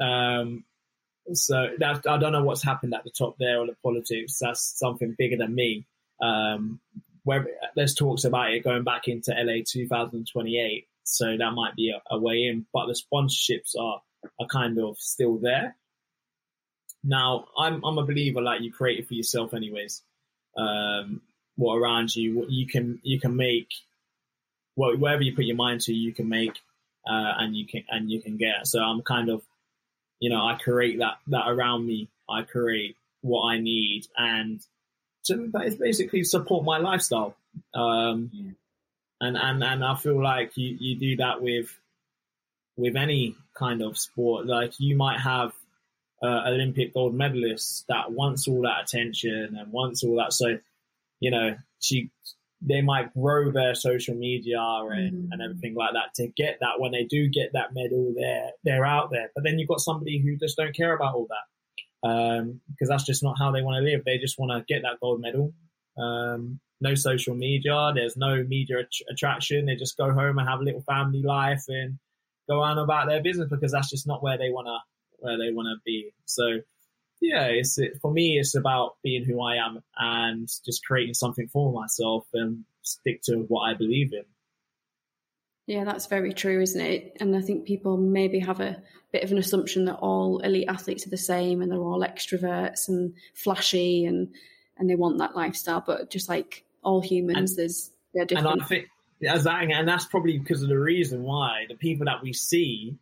Um, 0.00 0.64
so 1.32 1.70
that 1.78 2.06
I 2.06 2.18
don't 2.18 2.32
know 2.32 2.44
what's 2.44 2.62
happened 2.62 2.94
at 2.94 3.04
the 3.04 3.10
top 3.10 3.36
there 3.38 3.58
or 3.58 3.66
the 3.66 3.76
politics. 3.82 4.38
That's 4.40 4.78
something 4.78 5.14
bigger 5.18 5.36
than 5.36 5.54
me. 5.54 5.86
Um, 6.20 6.80
where 7.24 7.46
there's 7.76 7.94
talks 7.94 8.24
about 8.24 8.52
it 8.52 8.64
going 8.64 8.84
back 8.84 9.06
into 9.06 9.32
LA 9.32 9.62
2028, 9.66 10.86
so 11.04 11.36
that 11.36 11.52
might 11.52 11.76
be 11.76 11.90
a, 11.90 12.00
a 12.10 12.18
way 12.18 12.44
in. 12.44 12.66
But 12.72 12.86
the 12.86 12.94
sponsorships 12.94 13.78
are 13.78 14.00
are 14.40 14.46
kind 14.46 14.78
of 14.78 14.98
still 14.98 15.36
there. 15.36 15.76
Now, 17.04 17.46
I'm 17.56 17.84
I'm 17.84 17.98
a 17.98 18.04
believer 18.04 18.40
like 18.40 18.62
you 18.62 18.72
create 18.72 18.98
it 18.98 19.08
for 19.08 19.14
yourself, 19.14 19.54
anyways. 19.54 20.02
Um, 20.56 21.22
what 21.56 21.76
around 21.76 22.14
you, 22.14 22.38
what 22.38 22.50
you 22.50 22.66
can 22.66 23.00
you 23.02 23.20
can 23.20 23.36
make, 23.36 23.68
well, 24.76 24.96
wherever 24.96 25.22
you 25.22 25.34
put 25.34 25.44
your 25.44 25.56
mind 25.56 25.82
to, 25.82 25.92
you 25.92 26.12
can 26.12 26.28
make, 26.28 26.58
uh, 27.08 27.34
and 27.38 27.56
you 27.56 27.66
can 27.66 27.84
and 27.88 28.10
you 28.10 28.20
can 28.20 28.36
get. 28.36 28.66
So 28.66 28.80
I'm 28.80 29.02
kind 29.02 29.28
of, 29.28 29.42
you 30.20 30.30
know, 30.30 30.46
I 30.46 30.54
create 30.54 30.98
that 30.98 31.18
that 31.28 31.48
around 31.48 31.86
me. 31.86 32.08
I 32.28 32.42
create 32.42 32.96
what 33.22 33.42
I 33.48 33.58
need, 33.58 34.06
and 34.16 34.60
to 35.26 35.50
basically 35.78 36.24
support 36.24 36.64
my 36.64 36.78
lifestyle. 36.78 37.36
Um, 37.74 38.30
yeah. 38.32 38.50
and 39.20 39.36
and 39.36 39.64
and 39.64 39.84
I 39.84 39.94
feel 39.96 40.22
like 40.22 40.56
you 40.56 40.76
you 40.78 40.98
do 40.98 41.16
that 41.16 41.42
with 41.42 41.74
with 42.76 42.96
any 42.96 43.36
kind 43.54 43.82
of 43.82 43.98
sport. 43.98 44.46
Like 44.46 44.74
you 44.78 44.96
might 44.96 45.20
have 45.20 45.52
uh, 46.22 46.42
Olympic 46.46 46.94
gold 46.94 47.14
medalists 47.14 47.84
that 47.88 48.10
wants 48.10 48.48
all 48.48 48.62
that 48.62 48.82
attention 48.82 49.56
and 49.58 49.72
wants 49.72 50.02
all 50.02 50.16
that. 50.16 50.32
So, 50.32 50.58
you 51.20 51.30
know, 51.30 51.56
she 51.80 52.10
they 52.60 52.80
might 52.80 53.14
grow 53.14 53.52
their 53.52 53.74
social 53.74 54.14
media 54.14 54.60
and, 54.60 55.12
mm. 55.12 55.28
and 55.30 55.42
everything 55.42 55.74
like 55.74 55.92
that 55.92 56.14
to 56.14 56.26
get 56.36 56.58
that 56.60 56.78
when 56.80 56.92
they 56.92 57.04
do 57.04 57.28
get 57.28 57.52
that 57.52 57.72
medal 57.72 58.12
they're 58.16 58.50
they're 58.64 58.84
out 58.84 59.10
there 59.10 59.30
but 59.34 59.44
then 59.44 59.58
you've 59.58 59.68
got 59.68 59.80
somebody 59.80 60.18
who 60.18 60.36
just 60.36 60.56
don't 60.56 60.74
care 60.74 60.94
about 60.94 61.14
all 61.14 61.26
that 61.28 61.46
um, 62.02 62.60
because 62.70 62.88
that's 62.88 63.04
just 63.04 63.22
not 63.22 63.38
how 63.38 63.50
they 63.50 63.62
want 63.62 63.76
to 63.76 63.90
live 63.90 64.04
they 64.04 64.18
just 64.18 64.38
want 64.38 64.50
to 64.52 64.72
get 64.72 64.82
that 64.82 65.00
gold 65.00 65.20
medal 65.20 65.52
um, 65.98 66.60
no 66.80 66.94
social 66.94 67.34
media 67.34 67.92
there's 67.94 68.16
no 68.16 68.42
media 68.44 68.80
att- 68.80 69.10
attraction 69.10 69.66
they 69.66 69.76
just 69.76 69.96
go 69.96 70.12
home 70.12 70.38
and 70.38 70.48
have 70.48 70.60
a 70.60 70.64
little 70.64 70.82
family 70.82 71.22
life 71.22 71.64
and 71.68 71.98
go 72.48 72.62
on 72.62 72.78
about 72.78 73.06
their 73.06 73.22
business 73.22 73.48
because 73.50 73.72
that's 73.72 73.90
just 73.90 74.06
not 74.06 74.22
where 74.22 74.38
they 74.38 74.50
wanna 74.50 74.78
where 75.18 75.38
they 75.38 75.52
wanna 75.52 75.76
be. 75.84 76.12
So 76.24 76.60
yeah, 77.20 77.46
it's 77.46 77.78
it, 77.78 77.98
for 78.00 78.10
me. 78.12 78.38
It's 78.38 78.54
about 78.54 78.96
being 79.02 79.24
who 79.24 79.42
I 79.42 79.56
am 79.56 79.82
and 79.96 80.48
just 80.64 80.84
creating 80.84 81.14
something 81.14 81.48
for 81.48 81.72
myself 81.72 82.26
and 82.32 82.64
stick 82.82 83.22
to 83.24 83.38
what 83.48 83.62
I 83.62 83.74
believe 83.74 84.12
in. 84.12 84.24
Yeah, 85.68 85.84
that's 85.84 86.06
very 86.06 86.32
true, 86.32 86.62
isn't 86.62 86.80
it? 86.80 87.18
And 87.20 87.36
I 87.36 87.42
think 87.42 87.66
people 87.66 87.98
maybe 87.98 88.38
have 88.38 88.60
a 88.60 88.82
bit 89.12 89.22
of 89.22 89.32
an 89.32 89.36
assumption 89.36 89.84
that 89.84 89.96
all 89.96 90.38
elite 90.38 90.66
athletes 90.66 91.06
are 91.06 91.10
the 91.10 91.18
same 91.18 91.60
and 91.60 91.70
they're 91.70 91.78
all 91.78 92.00
extroverts 92.00 92.88
and 92.88 93.12
flashy 93.34 94.06
and 94.06 94.28
and 94.78 94.88
they 94.88 94.94
want 94.94 95.18
that 95.18 95.36
lifestyle. 95.36 95.84
But 95.86 96.08
just 96.08 96.26
like 96.26 96.64
all 96.82 97.02
humans, 97.02 97.50
and, 97.50 97.58
there's 97.58 97.90
they're 98.14 98.24
different. 98.24 98.50
And 98.50 98.62
I 98.62 98.64
think 98.64 98.86
as 99.28 99.44
that, 99.44 99.62
and 99.62 99.86
that's 99.86 100.06
probably 100.06 100.38
because 100.38 100.62
of 100.62 100.70
the 100.70 100.78
reason 100.78 101.22
why 101.22 101.66
the 101.68 101.74
people 101.74 102.06
that 102.06 102.22
we 102.22 102.32
see 102.32 102.96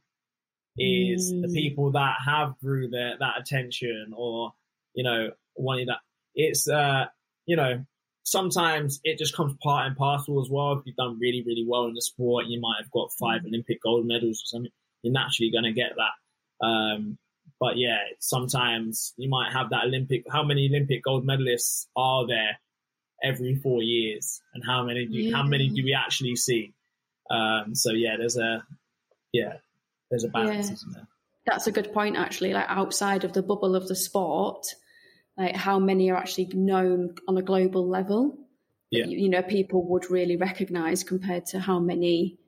is 0.77 1.33
mm. 1.33 1.43
the 1.43 1.53
people 1.55 1.93
that 1.93 2.17
have 2.25 2.55
their, 2.63 3.17
that 3.19 3.35
attention 3.39 4.13
or, 4.17 4.55
you 4.93 5.05
know, 5.05 5.31
wanting 5.55 5.87
that. 5.87 5.99
It's, 6.35 6.69
uh, 6.69 7.05
you 7.47 7.55
know, 7.55 7.85
sometimes 8.27 9.01
it 9.05 9.19
just 9.19 9.35
comes 9.35 9.55
part 9.63 9.87
and 9.87 9.97
parcel 9.97 10.43
as 10.43 10.51
well. 10.51 10.73
If 10.73 10.81
you've 10.85 10.97
done 10.97 11.19
really, 11.19 11.43
really 11.47 11.65
well 11.67 11.87
in 11.87 11.95
the 11.95 12.03
sport, 12.03 12.47
you 12.47 12.61
might 12.61 12.83
have 12.83 12.91
got 12.91 13.13
five 13.13 13.43
mm. 13.43 13.47
Olympic 13.47 13.81
gold 13.81 14.05
medals 14.05 14.43
or 14.43 14.47
something. 14.47 14.73
You're 15.03 15.13
naturally 15.13 15.53
going 15.53 15.65
to 15.65 15.73
get 15.73 15.93
that. 15.97 16.67
Um, 16.67 17.19
but 17.61 17.79
yeah, 17.79 17.99
sometimes 18.19 19.15
you 19.17 19.31
might 19.31 19.53
have 19.53 19.71
that 19.71 19.85
Olympic. 19.85 20.25
How 20.31 20.43
many 20.43 20.69
Olympic 20.69 21.05
gold 21.05 21.27
medalists 21.27 21.87
are 21.95 22.27
there 22.27 22.59
every 23.23 23.55
four 23.55 23.83
years, 23.83 24.43
and 24.53 24.63
how 24.67 24.85
many 24.85 25.07
do 25.07 25.17
yeah. 25.17 25.37
how 25.37 25.45
many 25.45 25.69
do 25.69 25.83
we 25.85 25.95
actually 25.95 26.37
see? 26.37 26.75
Um, 27.31 27.75
so 27.75 27.93
yeah, 27.93 28.17
there's 28.19 28.37
a 28.37 28.65
yeah, 29.33 29.55
there's 30.11 30.25
a 30.25 30.29
balance, 30.29 30.67
yeah. 30.67 30.73
isn't 30.75 30.93
there? 30.93 31.09
That's 31.47 31.67
a 31.69 31.73
good 31.73 31.93
point, 31.93 32.17
actually. 32.17 32.53
Like 32.53 32.67
outside 32.69 33.25
of 33.25 33.33
the 33.33 33.43
bubble 33.43 33.77
of 33.77 33.87
the 33.87 33.95
sport, 33.95 34.67
like 35.37 35.55
how 35.55 35.79
many 35.79 36.11
are 36.11 36.17
actually 36.17 36.51
known 36.55 37.15
on 37.29 37.37
a 37.37 37.43
global 37.43 37.89
level? 37.89 38.39
Yeah. 38.91 39.07
You, 39.07 39.19
you 39.19 39.29
know, 39.29 39.43
people 39.43 39.87
would 39.89 40.11
really 40.11 40.37
recognise 40.37 41.03
compared 41.03 41.47
to 41.47 41.61
how 41.61 41.79
many 41.79 42.39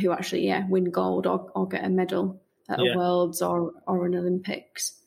who 0.00 0.12
actually, 0.12 0.46
yeah, 0.46 0.66
win 0.68 0.90
gold 0.90 1.26
or, 1.26 1.50
or 1.54 1.68
get 1.68 1.84
a 1.84 1.88
medal 1.88 2.40
at 2.68 2.78
yeah. 2.78 2.92
a 2.92 2.96
Worlds 2.96 3.42
or 3.42 3.72
or 3.86 4.06
an 4.06 4.14
Olympics. 4.14 4.98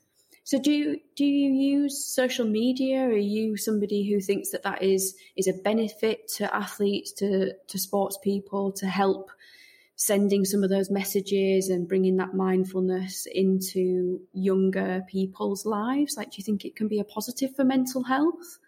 So 0.44 0.60
do 0.60 0.72
you, 0.72 1.00
do 1.16 1.26
you 1.26 1.52
use 1.52 2.06
social 2.06 2.46
media? 2.46 3.06
Are 3.06 3.18
you 3.18 3.58
somebody 3.58 4.08
who 4.08 4.20
thinks 4.20 4.52
that 4.52 4.62
that 4.64 4.84
is 4.84 5.16
is 5.36 5.48
a 5.48 5.54
benefit 5.54 6.28
to 6.36 6.54
athletes, 6.54 7.14
to 7.14 7.54
to 7.68 7.80
sports 7.80 8.20
people, 8.24 8.72
to 8.74 8.88
help 8.88 9.32
sending 9.96 10.46
some 10.46 10.64
of 10.64 10.70
those 10.70 10.92
messages 10.92 11.70
and 11.70 11.88
bringing 11.88 12.18
that 12.18 12.34
mindfulness 12.34 13.28
into 13.32 14.20
younger 14.34 15.04
people's 15.10 15.66
lives? 15.66 16.16
Like, 16.18 16.32
do 16.32 16.36
you 16.38 16.44
think 16.44 16.66
it 16.66 16.76
can 16.76 16.88
be 16.88 17.00
a 17.00 17.06
positive 17.06 17.56
for 17.56 17.64
mental 17.64 18.04
health? 18.04 18.60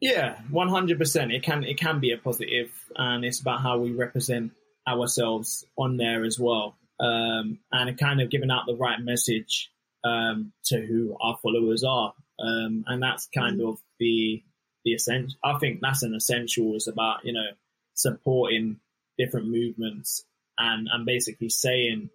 Yeah, 0.00 0.38
one 0.50 0.68
hundred 0.68 0.98
percent. 0.98 1.32
It 1.32 1.42
can 1.42 1.64
it 1.64 1.78
can 1.78 1.98
be 1.98 2.12
a 2.12 2.18
positive, 2.18 2.70
and 2.94 3.24
it's 3.24 3.40
about 3.40 3.62
how 3.62 3.78
we 3.78 3.90
represent 3.90 4.52
ourselves 4.86 5.64
on 5.76 5.96
there 5.96 6.24
as 6.24 6.38
well, 6.38 6.76
um, 7.00 7.58
and 7.72 7.98
kind 7.98 8.20
of 8.20 8.30
giving 8.30 8.50
out 8.50 8.66
the 8.66 8.76
right 8.76 9.00
message 9.00 9.70
um, 10.04 10.52
to 10.66 10.80
who 10.80 11.16
our 11.20 11.36
followers 11.42 11.84
are. 11.84 12.14
Um, 12.38 12.84
and 12.86 13.02
that's 13.02 13.28
kind 13.34 13.60
mm. 13.60 13.68
of 13.68 13.80
the, 13.98 14.42
the 14.84 14.92
essential. 14.92 15.36
I 15.42 15.58
think 15.58 15.80
that's 15.82 16.04
an 16.04 16.14
essential 16.14 16.76
is 16.76 16.86
about, 16.86 17.24
you 17.24 17.32
know, 17.32 17.48
supporting 17.94 18.78
different 19.18 19.48
movements 19.48 20.24
and, 20.58 20.88
and 20.92 21.06
basically 21.06 21.48
saying, 21.48 22.10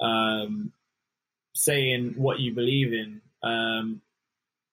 um, 0.00 0.72
saying 1.54 2.14
what 2.16 2.40
you 2.40 2.54
believe 2.54 2.92
in, 2.92 3.20
um, 3.42 4.00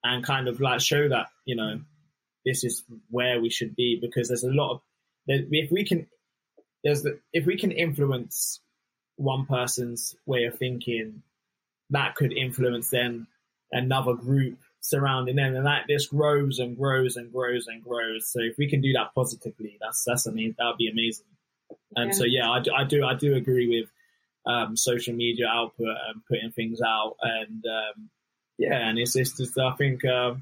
and 0.04 0.24
kind 0.24 0.48
of 0.48 0.60
like 0.60 0.82
show 0.82 1.08
that, 1.08 1.28
you 1.46 1.56
know, 1.56 1.80
this 2.46 2.64
is 2.64 2.84
where 3.10 3.40
we 3.40 3.50
should 3.50 3.76
be 3.76 4.00
because 4.02 4.28
there's 4.28 4.44
a 4.44 4.50
lot 4.50 4.74
of, 4.74 4.82
if 5.28 5.72
we 5.72 5.86
can, 5.86 6.08
there's 6.84 7.04
the, 7.04 7.20
if 7.32 7.46
we 7.46 7.58
can 7.58 7.72
influence 7.72 8.60
one 9.18 9.46
person's 9.46 10.16
way 10.26 10.46
of 10.46 10.58
thinking 10.58 11.22
that 11.92 12.16
could 12.16 12.34
influence 12.34 12.90
then 12.90 13.28
another 13.72 14.14
group 14.14 14.58
surrounding 14.80 15.36
them, 15.36 15.56
and 15.56 15.66
that 15.66 15.84
this 15.88 16.08
grows 16.08 16.58
and 16.58 16.76
grows 16.78 17.16
and 17.16 17.32
grows 17.32 17.68
and 17.68 17.84
grows. 17.84 18.28
So 18.28 18.40
if 18.42 18.58
we 18.58 18.68
can 18.68 18.82
do 18.82 18.94
that 18.94 19.14
positively, 19.14 19.78
that's 19.80 20.04
that's 20.04 20.26
amazing. 20.26 20.56
That 20.58 20.66
would 20.66 20.78
be 20.78 20.90
amazing. 20.90 21.26
And 21.96 22.12
yeah. 22.12 22.18
so 22.18 22.26
yeah, 22.26 22.50
I, 22.50 22.82
I, 22.82 22.84
do 22.86 23.04
I 23.04 23.14
do 23.16 23.36
agree 23.36 23.68
with 23.68 23.90
um, 24.46 24.76
social 24.76 25.14
media 25.14 25.48
output 25.48 25.88
and 25.88 26.26
putting 26.28 26.52
things 26.52 26.82
out, 26.82 27.16
and 27.22 27.64
um, 27.66 28.10
yeah, 28.58 28.88
and 28.88 28.98
it's, 28.98 29.16
it's 29.16 29.38
just 29.38 29.58
I 29.58 29.72
think 29.72 30.04
uh, 30.06 30.36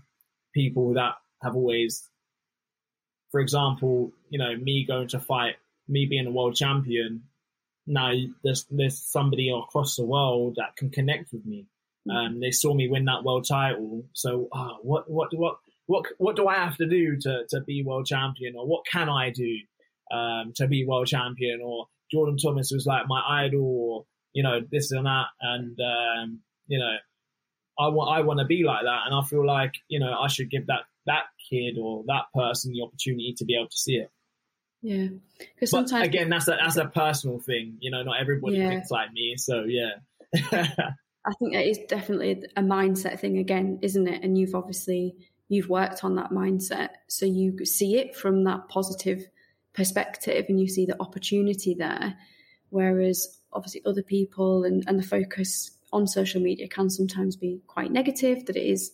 people 0.53 0.93
that 0.93 1.15
have 1.41 1.55
always, 1.55 2.07
for 3.31 3.39
example, 3.39 4.11
you 4.29 4.39
know, 4.39 4.55
me 4.55 4.85
going 4.85 5.09
to 5.09 5.19
fight, 5.19 5.55
me 5.87 6.05
being 6.05 6.27
a 6.27 6.31
world 6.31 6.55
champion, 6.55 7.23
now 7.87 8.13
there's 8.43 8.65
there's 8.69 8.99
somebody 8.99 9.49
across 9.49 9.95
the 9.95 10.05
world 10.05 10.55
that 10.57 10.75
can 10.75 10.89
connect 10.89 11.33
with 11.33 11.45
me. 11.45 11.65
Mm. 12.07 12.15
Um, 12.15 12.39
they 12.39 12.51
saw 12.51 12.73
me 12.73 12.87
win 12.87 13.05
that 13.05 13.23
world 13.23 13.47
title, 13.47 14.05
so 14.13 14.47
uh, 14.51 14.75
what 14.81 15.09
what 15.09 15.35
what 15.35 15.57
what 15.87 16.05
what 16.19 16.35
do 16.35 16.47
I 16.47 16.55
have 16.55 16.77
to 16.77 16.85
do 16.85 17.17
to 17.17 17.45
to 17.49 17.61
be 17.61 17.83
world 17.83 18.05
champion, 18.05 18.55
or 18.55 18.65
what 18.65 18.85
can 18.85 19.09
I 19.09 19.31
do 19.31 19.57
um, 20.11 20.53
to 20.55 20.67
be 20.67 20.85
world 20.85 21.07
champion? 21.07 21.61
Or 21.63 21.87
Jordan 22.11 22.37
Thomas 22.37 22.71
was 22.71 22.85
like 22.85 23.03
my 23.07 23.21
idol, 23.45 23.61
or 23.63 24.05
you 24.33 24.43
know 24.43 24.59
this 24.71 24.91
and 24.91 25.05
that, 25.05 25.27
and 25.41 25.77
um, 25.79 26.39
you 26.67 26.79
know 26.79 26.95
I 27.79 27.87
want 27.87 28.17
I 28.17 28.21
want 28.21 28.39
to 28.39 28.45
be 28.45 28.63
like 28.63 28.83
that, 28.83 29.01
and 29.05 29.15
I 29.15 29.21
feel 29.23 29.45
like 29.45 29.73
you 29.87 29.99
know 29.99 30.13
I 30.13 30.27
should 30.27 30.49
give 30.49 30.67
that 30.67 30.81
that 31.05 31.23
kid 31.49 31.77
or 31.81 32.03
that 32.07 32.25
person 32.33 32.71
the 32.73 32.81
opportunity 32.81 33.33
to 33.37 33.45
be 33.45 33.55
able 33.55 33.69
to 33.69 33.77
see 33.77 33.95
it. 33.95 34.11
Yeah, 34.81 35.07
because 35.37 35.71
But 35.71 35.89
sometimes 35.89 36.07
again, 36.07 36.29
that's 36.29 36.47
a 36.47 36.57
that's 36.61 36.77
a 36.77 36.85
personal 36.85 37.39
thing. 37.39 37.77
You 37.79 37.91
know, 37.91 38.03
not 38.03 38.19
everybody 38.19 38.57
Yeah. 38.57 38.69
thinks 38.69 38.91
like 38.91 39.11
me. 39.11 39.35
So 39.37 39.63
yeah, 39.63 39.91
I 40.33 41.33
think 41.39 41.53
it 41.53 41.67
is 41.67 41.79
definitely 41.87 42.43
a 42.55 42.61
mindset 42.61 43.19
thing 43.19 43.37
again, 43.37 43.79
isn't 43.81 44.07
it? 44.07 44.23
And 44.23 44.37
you've 44.37 44.55
obviously 44.55 45.15
you've 45.47 45.69
worked 45.69 46.03
on 46.03 46.15
that 46.15 46.31
mindset, 46.31 46.89
so 47.07 47.25
you 47.25 47.65
see 47.65 47.97
it 47.97 48.15
from 48.15 48.43
that 48.45 48.69
positive 48.69 49.25
perspective, 49.79 50.45
and 50.49 50.59
you 50.59 50.67
see 50.67 50.85
the 50.85 51.01
opportunity 51.05 51.73
there. 51.73 52.17
Whereas 52.69 53.17
obviously 53.53 53.81
other 53.85 54.03
people 54.03 54.63
and, 54.67 54.83
and 54.87 54.99
the 54.99 55.07
focus 55.17 55.71
on 55.91 56.05
social 56.05 56.41
media 56.41 56.67
can 56.67 56.89
sometimes 56.89 57.35
be 57.35 57.61
quite 57.75 57.91
negative. 57.91 58.45
That 58.45 58.57
it 58.63 58.67
is 58.75 58.91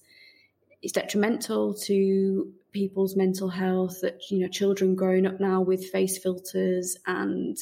it's 0.82 0.94
detrimental 0.94 1.74
to 1.88 2.54
people's 2.72 3.16
mental 3.16 3.50
health. 3.50 3.96
That 4.02 4.16
you 4.30 4.38
know 4.40 4.48
children 4.60 4.96
growing 4.96 5.26
up 5.26 5.40
now 5.40 5.60
with 5.62 5.90
face 5.96 6.18
filters 6.26 6.88
and 7.08 7.58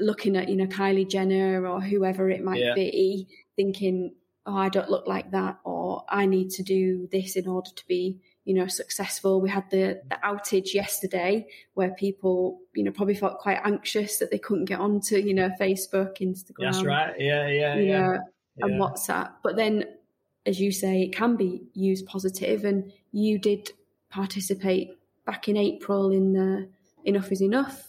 looking 0.00 0.36
at 0.36 0.48
you 0.48 0.56
know 0.56 0.66
Kylie 0.66 1.08
Jenner 1.14 1.66
or 1.66 1.80
whoever 1.80 2.30
it 2.30 2.42
might 2.42 2.60
Yeah. 2.64 2.74
be, 2.74 3.26
thinking, 3.56 4.14
"Oh, 4.46 4.56
I 4.56 4.68
don't 4.70 4.90
look 4.94 5.06
like 5.06 5.30
that," 5.32 5.58
or 5.64 6.04
"I 6.08 6.26
need 6.26 6.50
to 6.58 6.62
do 6.62 7.08
this 7.12 7.36
in 7.36 7.46
order 7.46 7.70
to 7.80 7.84
be." 7.86 8.18
You 8.48 8.54
know, 8.54 8.66
successful. 8.66 9.42
We 9.42 9.50
had 9.50 9.68
the, 9.70 10.00
the 10.08 10.18
outage 10.24 10.72
yesterday 10.72 11.46
where 11.74 11.90
people, 11.90 12.60
you 12.74 12.82
know, 12.84 12.92
probably 12.92 13.14
felt 13.14 13.38
quite 13.38 13.60
anxious 13.62 14.18
that 14.18 14.30
they 14.30 14.38
couldn't 14.38 14.64
get 14.64 14.80
onto, 14.80 15.16
you 15.18 15.34
know, 15.34 15.50
Facebook, 15.60 16.12
Instagram, 16.20 16.72
that's 16.72 16.82
right. 16.82 17.14
Yeah, 17.18 17.46
yeah, 17.48 17.74
you 17.76 17.90
yeah. 17.90 18.06
know, 18.06 18.18
and. 18.62 18.80
WhatsApp. 18.80 19.32
But 19.42 19.56
then, 19.56 19.84
as 20.46 20.58
you 20.58 20.72
say, 20.72 21.02
it 21.02 21.12
can 21.14 21.36
be 21.36 21.50
used 21.74 22.06
positive, 22.06 22.64
and 22.64 22.90
you 23.12 23.38
did 23.38 23.72
participate 24.10 24.96
back 25.26 25.48
in 25.48 25.56
April 25.58 26.10
in 26.10 26.32
the 26.32 26.68
Enough 27.04 27.30
is 27.32 27.42
Enough 27.42 27.88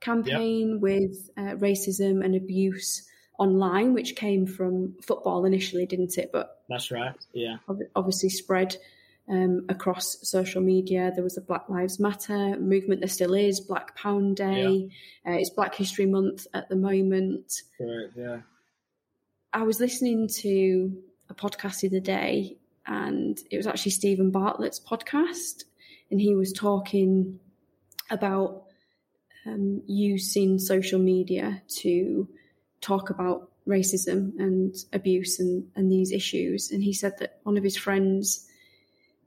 campaign 0.00 0.80
with 0.80 1.30
uh, 1.36 1.56
racism 1.56 2.24
and 2.24 2.34
abuse 2.34 3.08
online, 3.38 3.92
which 3.92 4.16
came 4.16 4.46
from 4.46 4.94
football 5.02 5.44
initially, 5.44 5.86
didn't 5.86 6.16
it? 6.16 6.30
But 6.32 6.62
That's 6.68 6.90
right. 6.90 7.14
Yeah, 7.32 7.56
ob- 7.68 7.90
obviously 7.94 8.28
spread 8.28 8.76
um, 9.28 9.66
across 9.68 10.18
social 10.28 10.62
media. 10.62 11.10
There 11.14 11.24
was 11.24 11.34
the 11.34 11.40
Black 11.40 11.68
Lives 11.68 11.98
Matter 11.98 12.58
movement. 12.58 13.00
There 13.00 13.08
still 13.08 13.34
is 13.34 13.60
Black 13.60 13.96
Pound 13.96 14.36
Day. 14.36 14.90
Uh, 15.26 15.32
it's 15.32 15.50
Black 15.50 15.74
History 15.74 16.06
Month 16.06 16.46
at 16.54 16.68
the 16.68 16.76
moment. 16.76 17.52
correct. 17.76 18.12
Yeah, 18.16 18.40
I 19.52 19.62
was 19.62 19.80
listening 19.80 20.28
to 20.28 21.02
a 21.28 21.34
podcast 21.34 21.80
the 21.80 21.88
other 21.88 22.00
day, 22.00 22.56
and 22.86 23.38
it 23.50 23.56
was 23.56 23.66
actually 23.66 23.92
Steven 23.92 24.30
Bartlett's 24.30 24.80
podcast, 24.80 25.64
and 26.10 26.20
he 26.20 26.34
was 26.34 26.52
talking 26.52 27.40
about 28.10 28.64
um, 29.46 29.82
using 29.86 30.58
social 30.58 30.98
media 30.98 31.62
to 31.68 32.28
talk 32.80 33.10
about 33.10 33.50
racism 33.66 34.32
and 34.38 34.74
abuse 34.92 35.40
and, 35.40 35.68
and 35.74 35.90
these 35.90 36.12
issues. 36.12 36.70
And 36.70 36.82
he 36.82 36.92
said 36.92 37.18
that 37.18 37.40
one 37.42 37.56
of 37.56 37.64
his 37.64 37.76
friends 37.76 38.45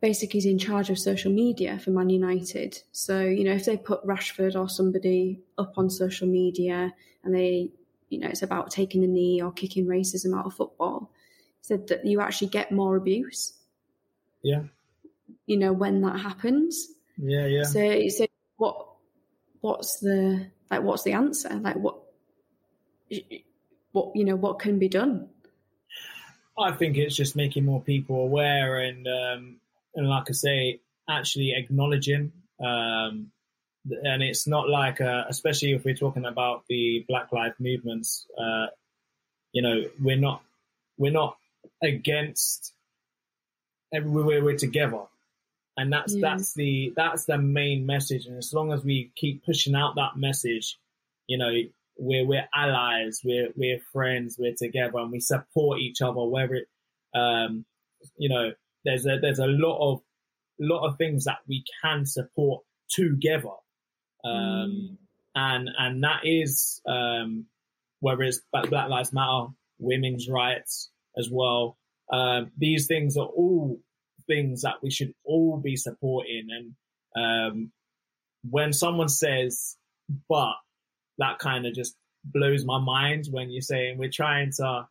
basically 0.02 0.38
is 0.38 0.46
in 0.46 0.58
charge 0.58 0.90
of 0.90 0.98
social 0.98 1.32
media 1.32 1.78
for 1.80 1.92
Man 1.92 2.10
United. 2.10 2.82
So, 2.92 3.22
you 3.22 3.44
know, 3.44 3.54
if 3.54 3.66
they 3.66 3.78
put 3.78 4.06
Rashford 4.06 4.56
or 4.56 4.70
somebody 4.70 5.42
up 5.58 5.78
on 5.78 5.90
social 5.90 6.28
media 6.28 6.94
and 7.24 7.36
they, 7.36 7.72
you 8.10 8.20
know, 8.20 8.28
it's 8.28 8.42
about 8.42 8.72
taking 8.72 9.02
the 9.02 9.08
knee 9.08 9.42
or 9.42 9.52
kicking 9.52 9.86
racism 9.86 10.38
out 10.38 10.46
of 10.46 10.54
football, 10.54 11.12
said 11.62 11.88
that 11.88 12.06
you 12.06 12.22
actually 12.22 12.48
get 12.48 12.72
more 12.72 12.96
abuse, 12.96 13.54
yeah, 14.42 14.64
you 15.46 15.58
know, 15.58 15.74
when 15.74 16.02
that 16.02 16.20
happens. 16.20 16.88
yeah, 17.18 17.46
yeah. 17.46 17.64
So, 17.64 18.08
so 18.08 18.26
what, 18.58 18.88
what's 19.60 20.00
the, 20.00 20.48
like, 20.72 20.84
what's 20.84 21.04
the 21.04 21.14
answer? 21.14 21.54
Like, 21.56 21.76
what, 21.76 21.98
what, 23.92 24.16
you 24.16 24.24
know, 24.24 24.36
what 24.36 24.60
can 24.60 24.80
be 24.80 24.88
done? 24.88 25.28
I 26.58 26.72
think 26.72 26.98
it's 26.98 27.16
just 27.16 27.36
making 27.36 27.66
more 27.66 27.82
people 27.82 28.22
aware 28.22 28.80
and 28.80 29.08
um, 29.08 29.56
and 29.96 30.08
like 30.08 30.26
I 30.30 30.34
say, 30.34 30.80
actually 31.10 31.54
acknowledging. 31.56 32.32
Um, 32.64 33.32
and 34.04 34.22
it's 34.22 34.46
not 34.46 34.70
like, 34.70 35.02
uh, 35.02 35.24
especially 35.30 35.72
if 35.72 35.86
we're 35.86 35.96
talking 35.96 36.26
about 36.26 36.64
the 36.70 37.06
Black 37.08 37.32
Lives 37.32 37.56
movements, 37.60 38.26
uh, 38.38 38.68
you 39.54 39.62
know, 39.62 39.84
we're 40.02 40.18
not 40.18 40.42
we're 40.98 41.12
not 41.12 41.38
against. 41.82 42.74
Everywhere 43.92 44.44
we're 44.44 44.56
together, 44.56 45.02
and 45.76 45.92
that's 45.92 46.14
Yeah. 46.14 46.22
that's 46.22 46.54
the 46.54 46.94
that's 46.96 47.26
the 47.26 47.40
main 47.40 47.88
message. 47.88 48.28
And 48.28 48.38
as 48.38 48.54
long 48.54 48.72
as 48.72 48.84
we 48.84 49.12
keep 49.16 49.44
pushing 49.44 49.74
out 49.74 49.96
that 49.96 50.16
message, 50.16 50.78
you 51.26 51.40
know, 51.40 51.52
we're 51.98 52.24
we're 52.24 52.48
allies, 52.54 53.22
we're 53.24 53.50
we're 53.56 53.80
friends, 53.92 54.38
we're 54.38 54.54
together, 54.54 55.00
and 55.00 55.12
we 55.12 55.20
support 55.20 55.80
each 55.80 56.04
other. 56.04 56.22
Whether 56.24 56.54
it, 56.54 56.68
um, 57.16 57.66
you 58.16 58.30
know, 58.30 58.52
there's 58.86 59.06
a 59.06 59.18
there's 59.22 59.40
a 59.40 59.48
lot 59.48 59.80
of 59.80 60.02
lot 60.60 60.86
of 60.88 60.98
things 60.98 61.26
that 61.26 61.40
we 61.48 61.64
can 61.84 62.06
support 62.06 62.64
together, 62.90 63.50
um, 64.26 64.98
and 65.36 65.70
and 65.78 66.04
that 66.04 66.22
is 66.24 66.82
um, 66.88 67.46
whether 68.00 68.24
it's 68.24 68.42
Black 68.52 68.70
Black 68.70 68.90
Lives 68.90 69.14
Matter, 69.14 69.48
women's 69.80 70.30
rights 70.30 70.90
as 71.18 71.30
well. 71.32 71.78
Um, 72.12 72.52
these 72.58 72.88
things 72.88 73.18
are 73.18 73.28
all 73.28 73.80
things 74.28 74.62
that 74.62 74.76
we 74.82 74.92
should 74.92 75.14
all 75.24 75.58
be 75.58 75.76
supporting, 75.76 76.48
and 76.50 76.74
um, 77.16 77.72
when 78.50 78.74
someone 78.74 79.10
says 79.10 79.76
"but," 80.28 80.56
that 81.18 81.40
kind 81.40 81.66
of 81.66 81.74
just 81.74 81.96
blows 82.24 82.66
my 82.66 82.80
mind 82.80 83.28
when 83.32 83.50
you're 83.50 83.62
saying 83.62 83.98
we're 83.98 84.10
trying 84.10 84.52
to 84.52 84.88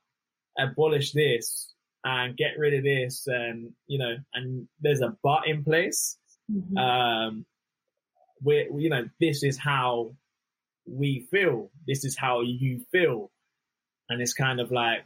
abolish 0.59 1.12
this 1.12 1.73
and 2.05 2.37
get 2.37 2.59
rid 2.59 2.75
of 2.75 2.85
this 2.85 3.27
and 3.27 3.73
you 3.87 3.99
know 3.99 4.15
and 4.35 4.69
there's 4.81 5.01
a 5.01 5.16
but 5.23 5.47
in 5.47 5.65
place. 5.65 6.16
Mhm. 6.51 6.79
um 6.79 7.45
we're 8.43 8.70
you 8.79 8.89
know 8.89 9.05
this 9.20 9.43
is 9.43 9.59
how 9.59 10.12
we 10.87 11.27
feel. 11.31 11.70
This 11.87 12.05
is 12.05 12.16
how 12.16 12.41
you 12.41 12.81
feel. 12.93 13.31
And 14.09 14.23
it's 14.23 14.33
kind 14.33 14.61
of 14.61 14.70
like 14.70 15.05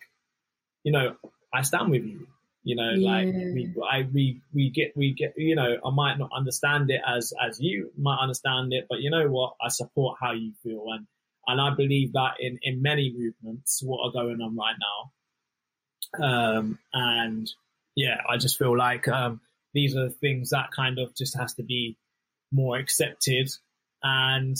you 0.85 0.93
know 0.93 1.17
i 1.53 1.63
stand 1.63 1.91
with 1.91 2.05
you. 2.05 2.27
You 2.65 2.77
know 2.77 2.93
like 3.11 3.27
we 3.55 3.75
i 3.91 4.07
we 4.13 4.41
we 4.55 4.71
get 4.71 4.93
we 4.97 5.13
get 5.15 5.35
you 5.37 5.57
know 5.57 5.79
i 5.85 5.91
might 5.91 6.17
not 6.19 6.31
understand 6.33 6.91
it 6.91 7.01
as 7.07 7.33
as 7.45 7.59
you 7.61 7.91
might 7.97 8.19
understand 8.21 8.73
it 8.73 8.87
but 8.89 9.01
you 9.01 9.11
know 9.11 9.29
what? 9.29 9.55
I 9.61 9.69
support 9.69 10.19
how 10.21 10.33
you 10.33 10.53
feel. 10.63 10.85
And 10.95 11.07
and 11.49 11.61
i 11.61 11.75
believe 11.75 12.13
that 12.13 12.35
in 12.39 12.59
in 12.63 12.81
many 12.83 13.13
movements 13.17 13.83
what 13.83 13.99
are 14.07 14.13
going 14.13 14.41
on 14.41 14.55
right 14.57 14.77
now 14.79 15.11
um 16.21 16.79
and 16.93 17.51
yeah 17.97 18.19
i 18.29 18.37
just 18.37 18.59
feel 18.59 18.77
like 18.77 19.09
um 19.09 19.41
these 19.75 19.97
are 19.97 20.11
things 20.11 20.51
that 20.51 20.71
kind 20.75 20.99
of 20.99 21.15
just 21.15 21.37
has 21.39 21.55
to 21.55 21.63
be 21.63 21.97
more 22.51 22.77
accepted 22.77 23.49
and 24.03 24.57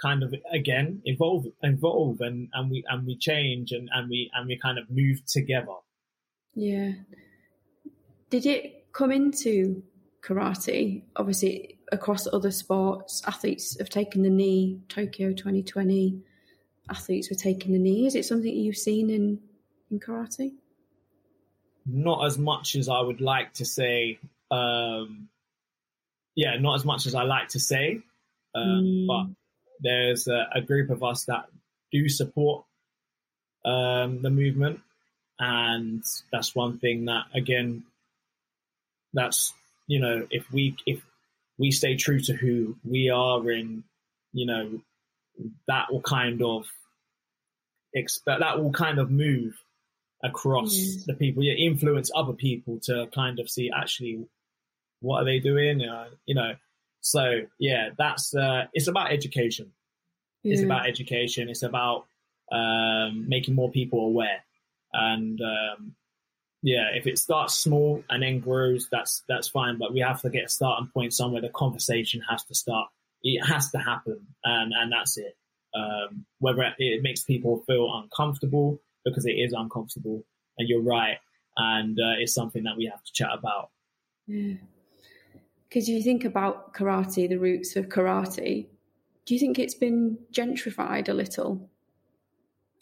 kind 0.00 0.22
of 0.22 0.32
again 0.52 1.00
evolve 1.04 1.46
evolve 1.62 2.20
and 2.20 2.48
and 2.52 2.70
we 2.70 2.84
and 2.88 3.06
we 3.06 3.16
change 3.16 3.72
and 3.72 3.88
and 3.92 4.08
we 4.08 4.30
and 4.34 4.46
we 4.46 4.56
kind 4.56 4.78
of 4.78 4.84
move 4.90 5.24
together 5.26 5.74
Yeah. 6.54 6.92
Did 8.30 8.46
it 8.46 8.92
come 8.92 9.12
into 9.12 9.82
karate? 10.22 11.02
Obviously, 11.16 11.78
across 11.92 12.26
other 12.26 12.50
sports, 12.50 13.22
athletes 13.26 13.78
have 13.78 13.88
taken 13.88 14.22
the 14.22 14.30
knee. 14.30 14.80
Tokyo 14.88 15.32
2020, 15.32 16.20
athletes 16.90 17.30
were 17.30 17.36
taking 17.36 17.72
the 17.72 17.78
knee. 17.78 18.06
Is 18.06 18.14
it 18.14 18.24
something 18.24 18.52
you've 18.52 18.76
seen 18.76 19.08
in, 19.08 19.40
in 19.90 20.00
karate? 20.00 20.52
Not 21.88 22.24
as 22.26 22.38
much 22.38 22.74
as 22.76 22.88
i 22.88 23.00
would 23.00 23.20
like 23.20 23.52
to 23.54 23.64
say 23.64 24.18
um 24.50 25.28
yeah 26.36 26.56
not 26.58 26.74
as 26.74 26.84
much 26.84 27.06
as 27.06 27.14
i 27.14 27.22
like 27.22 27.48
to 27.48 27.58
say 27.60 28.00
um 28.54 28.82
Mm. 28.84 29.06
but 29.06 29.26
there's 29.80 30.26
a, 30.28 30.48
a 30.54 30.60
group 30.60 30.90
of 30.90 31.02
us 31.02 31.24
that 31.24 31.46
do 31.92 32.08
support 32.08 32.64
um 33.64 34.22
the 34.22 34.30
movement 34.30 34.80
and 35.38 36.02
that's 36.32 36.54
one 36.54 36.78
thing 36.78 37.04
that 37.06 37.24
again 37.34 37.84
that's 39.14 39.52
you 39.86 40.00
know 40.00 40.26
if 40.30 40.50
we 40.52 40.76
if 40.86 41.00
we 41.58 41.70
stay 41.70 41.96
true 41.96 42.20
to 42.20 42.32
who 42.34 42.76
we 42.84 43.10
are 43.10 43.48
and 43.50 43.82
you 44.32 44.46
know 44.46 44.80
that 45.66 45.92
will 45.92 46.02
kind 46.02 46.42
of 46.42 46.66
expect 47.94 48.40
that 48.40 48.58
will 48.60 48.72
kind 48.72 48.98
of 48.98 49.10
move 49.10 49.54
across 50.22 50.74
Yeah. 50.74 51.02
the 51.06 51.14
people 51.14 51.42
yeah 51.42 51.54
influence 51.54 52.10
other 52.14 52.32
people 52.32 52.80
to 52.84 53.06
kind 53.14 53.38
of 53.38 53.48
see 53.48 53.70
actually 53.74 54.26
what 55.00 55.22
are 55.22 55.24
they 55.24 55.38
doing? 55.38 55.80
Uh, 55.82 56.08
you 56.26 56.34
know 56.34 56.52
so 57.00 57.42
yeah 57.58 57.90
that's 57.96 58.34
uh 58.34 58.66
it's 58.72 58.88
about 58.88 59.12
education. 59.12 59.72
It's 60.44 60.62
about 60.62 60.88
education. 60.88 61.48
It's 61.48 61.62
about 61.62 62.06
um 62.50 63.28
making 63.28 63.54
more 63.54 63.70
people 63.70 64.00
aware. 64.06 64.42
And 64.92 65.40
um 65.40 65.94
yeah 66.62 66.88
if 66.94 67.06
it 67.06 67.18
starts 67.18 67.54
small 67.54 68.02
and 68.10 68.22
then 68.22 68.40
grows 68.40 68.88
that's 68.90 69.22
that's 69.28 69.46
fine 69.46 69.78
but 69.78 69.92
we 69.92 70.00
have 70.00 70.20
to 70.22 70.30
get 70.30 70.44
a 70.46 70.48
starting 70.48 70.88
point 70.92 71.14
somewhere. 71.14 71.42
The 71.42 71.50
conversation 71.50 72.20
has 72.28 72.42
to 72.46 72.54
start. 72.54 72.88
It 73.22 73.44
has 73.44 73.70
to 73.72 73.78
happen, 73.78 74.26
and 74.44 74.72
and 74.72 74.90
that's 74.92 75.16
it. 75.18 75.36
Um, 75.74 76.24
whether 76.40 76.62
it 76.78 77.02
makes 77.02 77.22
people 77.22 77.62
feel 77.66 77.92
uncomfortable 78.02 78.80
because 79.10 79.26
it 79.26 79.32
is 79.32 79.52
uncomfortable, 79.52 80.24
and 80.58 80.68
you're 80.68 80.82
right, 80.82 81.18
and 81.56 81.98
uh, 81.98 82.14
it's 82.18 82.34
something 82.34 82.64
that 82.64 82.76
we 82.76 82.86
have 82.86 83.02
to 83.02 83.12
chat 83.12 83.30
about. 83.32 83.70
Yeah. 84.26 84.54
Because 85.68 85.88
if 85.88 85.94
you 85.94 86.02
think 86.02 86.24
about 86.24 86.72
karate, 86.72 87.28
the 87.28 87.36
roots 87.36 87.76
of 87.76 87.88
karate, 87.88 88.66
do 89.26 89.34
you 89.34 89.40
think 89.40 89.58
it's 89.58 89.74
been 89.74 90.18
gentrified 90.32 91.08
a 91.08 91.12
little 91.12 91.68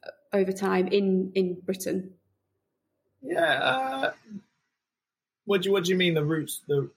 uh, 0.05 0.37
over 0.37 0.53
time 0.53 0.87
in 0.89 1.33
in 1.35 1.55
Britain? 1.65 2.15
Yeah. 3.23 3.53
Uh, 3.53 4.13
what 5.45 5.63
do 5.63 5.69
you 5.69 5.73
What 5.73 5.85
do 5.85 5.91
you 5.91 5.97
mean 5.97 6.15
the 6.15 6.25
roots? 6.25 6.63
The 6.69 6.91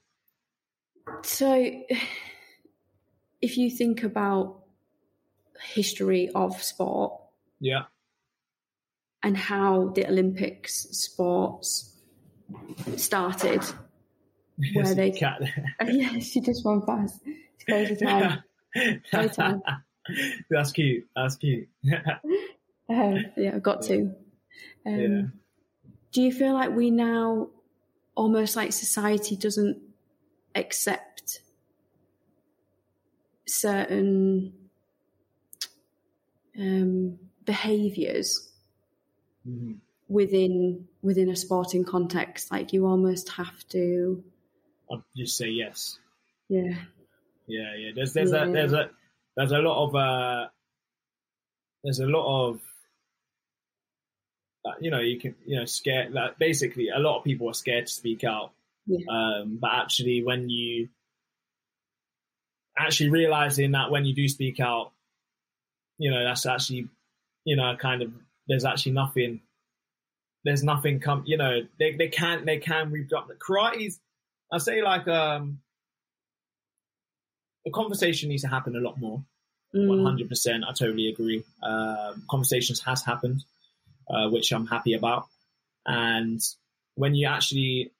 so, 1.24 1.54
if 3.42 3.58
you 3.58 3.70
think 3.70 4.04
about 4.04 4.60
history 5.74 6.30
of 6.36 6.62
sport, 6.62 7.14
yeah, 7.60 7.84
and 9.24 9.36
how 9.36 9.90
the 9.90 10.08
Olympics 10.08 10.88
sports 10.92 11.96
started, 12.96 13.64
where 14.74 14.96
they 14.96 15.12
cat. 15.12 15.42
yeah, 15.88 16.20
she 16.20 16.42
just 16.42 16.66
ran 16.66 16.82
fast. 16.82 17.22
It's 17.26 17.64
crazy 17.66 17.96
time. 17.96 18.44
crazy 19.10 19.34
time. 19.34 19.62
That's 20.50 20.72
cute. 20.72 21.08
That's 21.16 21.36
cute. 21.36 21.68
um, 22.90 23.26
yeah, 23.38 23.52
I've 23.56 23.64
got 23.64 23.82
to. 23.84 24.14
Um, 24.86 25.00
Yeah. 25.00 25.22
Do 26.12 26.24
you 26.24 26.32
feel 26.32 26.54
like 26.54 26.76
we 26.76 26.90
now 26.90 27.50
almost 28.16 28.56
like 28.56 28.74
society 28.74 29.36
doesn't 29.36 29.78
accept 30.56 31.42
certain 33.48 34.54
um, 36.60 37.20
behaviors 37.46 38.49
Mhm. 39.50 39.80
within 40.08 40.88
within 41.02 41.30
a 41.30 41.36
sporting 41.36 41.84
context? 41.84 42.52
Like 42.52 42.74
you 42.74 42.86
almost 42.86 43.30
have 43.30 43.68
to, 43.70 44.24
just 45.16 45.38
say 45.38 45.50
yes. 45.50 45.98
yeah, 46.50 46.76
Yeah, 47.48 47.76
yeah. 47.76 47.92
There's 47.96 48.14
there's 48.14 48.32
Yeah. 48.32 48.46
a 48.46 48.52
there's 48.52 48.74
a 48.74 48.90
there's 49.36 49.52
a 49.52 49.60
lot 49.60 49.86
of 49.88 49.96
uh 49.96 50.50
there's 51.84 52.00
a 52.00 52.06
lot 52.08 52.48
of 52.50 52.62
uh, 54.66 54.74
you 54.82 54.92
know 54.92 55.00
you 55.00 55.20
can 55.20 55.36
you 55.46 55.58
know 55.58 55.66
scared 55.66 56.12
like 56.14 56.38
basically 56.38 56.90
a 56.90 57.00
lot 57.00 57.18
of 57.18 57.24
people 57.24 57.50
are 57.50 57.54
scared 57.54 57.88
to 57.88 57.94
speak 57.94 58.24
out 58.24 58.52
Yeah. 58.86 59.06
um 59.10 59.58
but 59.62 59.72
actually 59.72 60.22
when 60.24 60.50
you 60.50 60.90
actually 62.78 63.10
realizing 63.10 63.72
that 63.72 63.92
when 63.92 64.06
you 64.06 64.14
do 64.14 64.28
speak 64.28 64.60
out 64.60 64.92
you 65.98 66.12
know 66.12 66.24
that's 66.24 66.46
actually 66.46 66.88
you 67.46 67.56
know 67.56 67.76
kind 67.78 68.02
of 68.02 68.12
there's 68.50 68.66
actually 68.66 68.92
nothing 68.92 69.40
there's 70.44 70.64
nothing 70.64 71.00
come 71.00 71.24
you 71.26 71.38
know 71.38 71.62
they 71.80 71.94
they 71.96 72.10
can't 72.10 72.46
they 72.46 72.58
can 72.58 72.92
reproduce 72.92 73.38
karate's 73.40 74.00
i 74.52 74.58
say 74.58 74.82
like 74.82 75.08
um 75.08 75.60
the 77.64 77.72
conversation 77.72 78.28
needs 78.28 78.42
to 78.42 78.50
happen 78.50 78.76
a 78.76 78.80
lot 78.80 79.00
more 79.00 79.24
Mm, 79.76 80.04
hundred 80.04 80.30
percent. 80.30 80.64
I 80.68 80.74
totally 80.74 81.10
agree. 81.10 81.44
Um, 81.62 82.24
conversations 82.30 82.80
has 82.82 83.04
happened, 83.04 83.44
uh, 84.10 84.30
which 84.30 84.52
I'm 84.52 84.66
happy 84.66 84.94
about. 84.94 85.28
And 85.86 86.42
when 86.96 87.14
you 87.14 87.28
actually, 87.28 87.92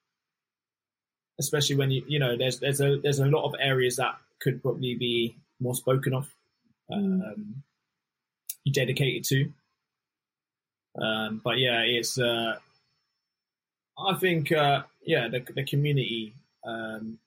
especially 1.38 1.76
when 1.76 1.90
you 1.90 2.04
you 2.08 2.18
know, 2.18 2.36
there's 2.36 2.58
there's 2.58 2.80
a 2.80 2.98
there's 2.98 3.20
a 3.20 3.26
lot 3.26 3.44
of 3.44 3.54
areas 3.60 3.96
that 3.96 4.16
could 4.40 4.62
probably 4.62 4.96
be 4.96 5.36
more 5.60 5.74
spoken 5.76 6.14
of, 6.14 6.28
um, 6.92 7.62
dedicated 8.72 9.24
to. 9.24 9.52
Um, 10.96 11.40
but 11.42 11.58
yeah, 11.58 11.82
it's. 11.82 12.18
Uh, 12.18 12.56
I 13.98 14.14
think 14.18 14.50
uh, 14.52 14.82
yeah, 15.04 15.28
the 15.28 15.40
the 15.54 15.64
community, 15.64 16.34
um, 16.64 17.18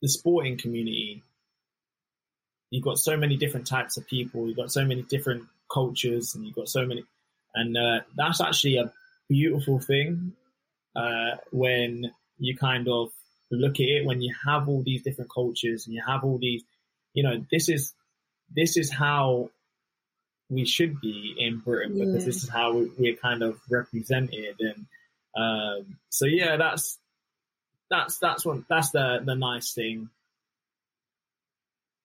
the 0.00 0.08
sporting 0.08 0.58
community 0.58 1.22
you've 2.74 2.84
got 2.84 2.98
so 2.98 3.16
many 3.16 3.36
different 3.36 3.68
types 3.68 3.96
of 3.96 4.06
people, 4.08 4.48
you've 4.48 4.56
got 4.56 4.72
so 4.72 4.84
many 4.84 5.02
different 5.02 5.44
cultures, 5.72 6.34
and 6.34 6.44
you've 6.44 6.56
got 6.56 6.68
so 6.68 6.84
many, 6.84 7.04
and 7.54 7.76
uh, 7.76 8.00
that's 8.16 8.40
actually 8.40 8.78
a 8.78 8.92
beautiful 9.28 9.78
thing 9.78 10.32
uh, 10.96 11.36
when 11.52 12.10
you 12.38 12.56
kind 12.56 12.88
of 12.88 13.10
look 13.52 13.76
at 13.76 13.86
it 13.86 14.04
when 14.04 14.20
you 14.20 14.34
have 14.44 14.68
all 14.68 14.82
these 14.82 15.02
different 15.02 15.30
cultures 15.32 15.86
and 15.86 15.94
you 15.94 16.02
have 16.04 16.24
all 16.24 16.38
these, 16.38 16.64
you 17.12 17.22
know, 17.22 17.44
this 17.52 17.68
is 17.68 17.94
this 18.54 18.76
is 18.76 18.92
how 18.92 19.50
we 20.50 20.64
should 20.64 21.00
be 21.00 21.34
in 21.38 21.58
Britain 21.58 21.94
because 21.98 22.22
Yeah. 22.22 22.26
this 22.26 22.42
is 22.44 22.48
how 22.48 22.74
we- 22.74 22.90
we're 22.98 23.16
kind 23.16 23.42
of 23.42 23.60
represented, 23.70 24.60
and 24.60 24.86
um, 25.36 25.98
so 26.10 26.26
yeah, 26.26 26.56
that's 26.56 26.98
that's 27.90 28.18
that's 28.18 28.44
what 28.44 28.66
that's 28.68 28.90
the 28.90 29.20
the 29.24 29.34
nice 29.34 29.72
thing 29.74 30.08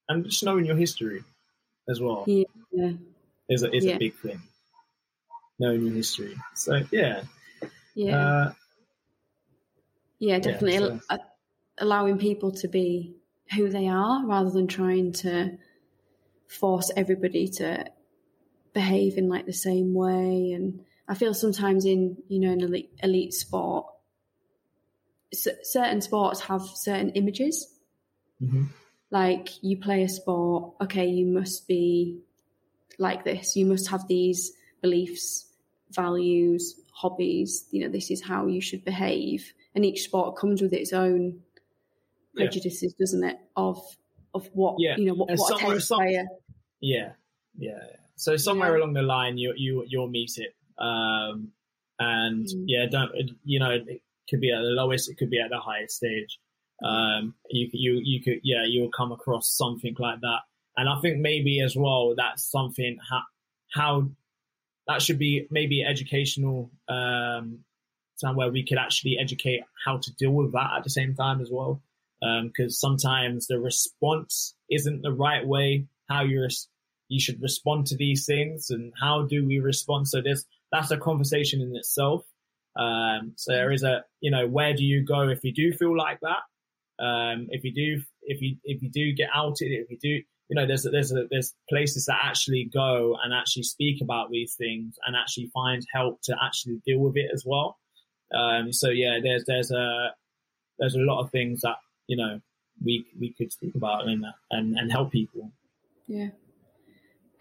and 0.07 0.25
just 0.25 0.43
knowing 0.43 0.65
your 0.65 0.75
history 0.75 1.23
as 1.87 2.01
well 2.01 2.23
yeah, 2.27 2.43
is 3.47 3.63
a, 3.63 3.71
is 3.75 3.85
Yeah. 3.85 3.95
a 3.95 3.99
big 3.99 4.13
thing. 4.15 4.41
Knowing 5.59 5.85
your 5.85 5.93
history. 5.93 6.35
So 6.55 6.81
yeah, 6.91 7.23
yeah, 7.93 8.17
uh, 8.17 8.53
yeah, 10.19 10.39
definitely 10.39 10.99
so- 11.09 11.17
allowing 11.77 12.17
people 12.17 12.51
to 12.53 12.67
be 12.67 13.15
who 13.55 13.69
they 13.69 13.87
are 13.87 14.25
rather 14.25 14.49
than 14.49 14.67
trying 14.67 15.11
to 15.13 15.57
force 16.47 16.91
everybody 16.95 17.47
to 17.47 17.85
behave 18.73 19.17
in 19.17 19.29
like 19.29 19.45
the 19.45 19.53
same 19.53 19.93
way. 19.93 20.51
And 20.53 20.81
I 21.07 21.15
feel 21.15 21.33
sometimes 21.33 21.85
in 21.85 22.17
you 22.27 22.39
know 22.39 22.51
an 22.51 22.61
elite, 22.61 22.91
elite 23.03 23.33
sport, 23.33 23.85
c- 25.33 25.51
certain 25.63 26.01
sports 26.01 26.41
have 26.41 26.61
certain 26.61 27.11
images. 27.11 27.67
mhm. 28.41 28.67
like 29.11 29.49
you 29.63 29.75
play 29.77 30.03
a 30.03 30.09
sport, 30.09 30.73
okay, 30.81 31.07
you 31.07 31.25
must 31.25 31.67
be 31.67 32.19
like 32.99 33.23
this. 33.23 33.55
You 33.55 33.65
must 33.65 33.89
have 33.89 34.07
these 34.07 34.51
beliefs, 34.81 35.45
values, 35.91 36.79
hobbies. 36.93 37.65
You 37.71 37.81
know, 37.83 37.89
this 37.89 38.11
is 38.11 38.21
how 38.21 38.45
you 38.47 38.61
should 38.61 38.85
behave. 38.85 39.51
And 39.73 39.83
each 39.85 40.03
sport 40.03 40.37
comes 40.37 40.61
with 40.61 40.73
its 40.73 40.93
own 40.93 41.41
Yeah. 42.33 42.45
prejudices, 42.45 42.93
doesn't 42.93 43.23
it? 43.23 43.37
Of 43.55 43.77
of 44.35 44.47
what 44.53 44.75
Yeah. 44.77 44.95
you 44.97 45.05
know, 45.05 45.15
what, 45.15 45.29
what 45.35 45.55
a 45.55 45.65
tennis 45.65 45.87
player. 45.87 46.27
yeah, 46.81 47.13
yeah. 47.57 47.79
yeah. 47.89 47.95
So 48.19 48.37
somewhere 48.37 48.71
Yeah. 48.73 48.79
along 48.83 48.93
the 48.93 49.01
line, 49.01 49.37
you 49.37 49.53
you 49.55 49.85
you'll 49.87 50.09
meet 50.09 50.37
it, 50.37 50.53
um, 50.77 51.53
and 51.99 52.45
Mm. 52.45 52.63
yeah, 52.67 52.85
don't 52.87 53.11
you 53.45 53.59
know? 53.59 53.71
It 53.71 54.01
could 54.29 54.41
be 54.41 54.51
at 54.51 54.61
the 54.61 54.69
lowest, 54.81 55.09
it 55.09 55.17
could 55.17 55.29
be 55.29 55.39
at 55.39 55.49
the 55.49 55.59
highest 55.59 55.95
stage. 55.97 56.39
Um, 56.83 57.35
you 57.49 57.69
you 57.73 58.01
you 58.03 58.21
could 58.23 58.39
yeah, 58.43 58.63
you'll 58.65 58.91
come 58.91 59.11
across 59.11 59.49
something 59.49 59.95
like 59.99 60.21
that, 60.21 60.41
and 60.77 60.87
I 60.89 60.99
think 61.01 61.19
maybe 61.19 61.61
as 61.61 61.75
well 61.75 62.13
that's 62.15 62.43
something 62.49 62.97
how 63.09 63.21
how 63.73 64.09
that 64.87 65.01
should 65.01 65.19
be 65.19 65.47
maybe 65.51 65.83
educational 65.83 66.71
um, 66.87 67.63
somewhere 68.15 68.51
we 68.51 68.65
could 68.65 68.77
actually 68.77 69.17
educate 69.19 69.61
how 69.85 69.97
to 69.97 70.13
deal 70.15 70.31
with 70.31 70.51
that 70.53 70.71
at 70.77 70.83
the 70.83 70.89
same 70.89 71.15
time 71.15 71.41
as 71.41 71.49
well 71.51 71.81
because 72.43 72.79
sometimes 72.79 73.47
the 73.47 73.59
response 73.59 74.55
isn't 74.69 75.01
the 75.03 75.11
right 75.13 75.47
way 75.47 75.85
how 76.09 76.23
you 76.23 76.41
res- 76.41 76.67
you 77.09 77.19
should 77.19 77.41
respond 77.41 77.87
to 77.87 77.97
these 77.97 78.25
things 78.25 78.69
and 78.69 78.93
how 78.99 79.23
do 79.23 79.45
we 79.45 79.59
respond? 79.59 80.07
So 80.07 80.21
there's 80.21 80.45
that's 80.71 80.91
a 80.91 80.97
conversation 80.97 81.61
in 81.61 81.75
itself. 81.75 82.23
Um, 82.79 83.33
so 83.35 83.51
there 83.51 83.71
is 83.71 83.83
a 83.83 84.05
you 84.21 84.31
know 84.31 84.47
where 84.47 84.73
do 84.73 84.85
you 84.85 85.03
go 85.03 85.27
if 85.27 85.43
you 85.43 85.51
do 85.51 85.73
feel 85.73 85.97
like 85.97 86.19
that? 86.21 87.03
Um, 87.03 87.47
if 87.49 87.63
you 87.63 87.73
do 87.73 88.03
if 88.21 88.41
you 88.41 88.57
if 88.63 88.81
you 88.81 88.89
do 88.89 89.11
get 89.13 89.29
outed 89.33 89.71
if 89.71 89.89
you 89.89 89.97
do 90.01 90.09
you 90.49 90.55
know 90.55 90.67
there's 90.67 90.83
there's 90.83 91.11
a, 91.11 91.25
there's 91.29 91.53
places 91.67 92.05
that 92.05 92.19
actually 92.23 92.69
go 92.71 93.17
and 93.23 93.33
actually 93.33 93.63
speak 93.63 94.01
about 94.01 94.29
these 94.29 94.53
things 94.55 94.95
and 95.05 95.15
actually 95.15 95.49
find 95.53 95.85
help 95.91 96.21
to 96.23 96.35
actually 96.43 96.81
deal 96.85 96.99
with 96.99 97.17
it 97.17 97.31
as 97.33 97.43
well. 97.45 97.77
Um, 98.33 98.71
so 98.71 98.89
yeah 98.89 99.19
there's 99.23 99.43
there's 99.47 99.71
a 99.71 100.13
there's 100.77 100.95
a 100.95 100.99
lot 100.99 101.21
of 101.23 101.31
things 101.31 101.61
that 101.61 101.77
you 102.07 102.17
know 102.17 102.39
we 102.83 103.05
we 103.19 103.33
could 103.33 103.51
speak 103.51 103.75
about 103.75 104.07
and 104.07 104.25
and, 104.51 104.77
and 104.77 104.91
help 104.91 105.11
people. 105.11 105.51
Yeah. 106.07 106.29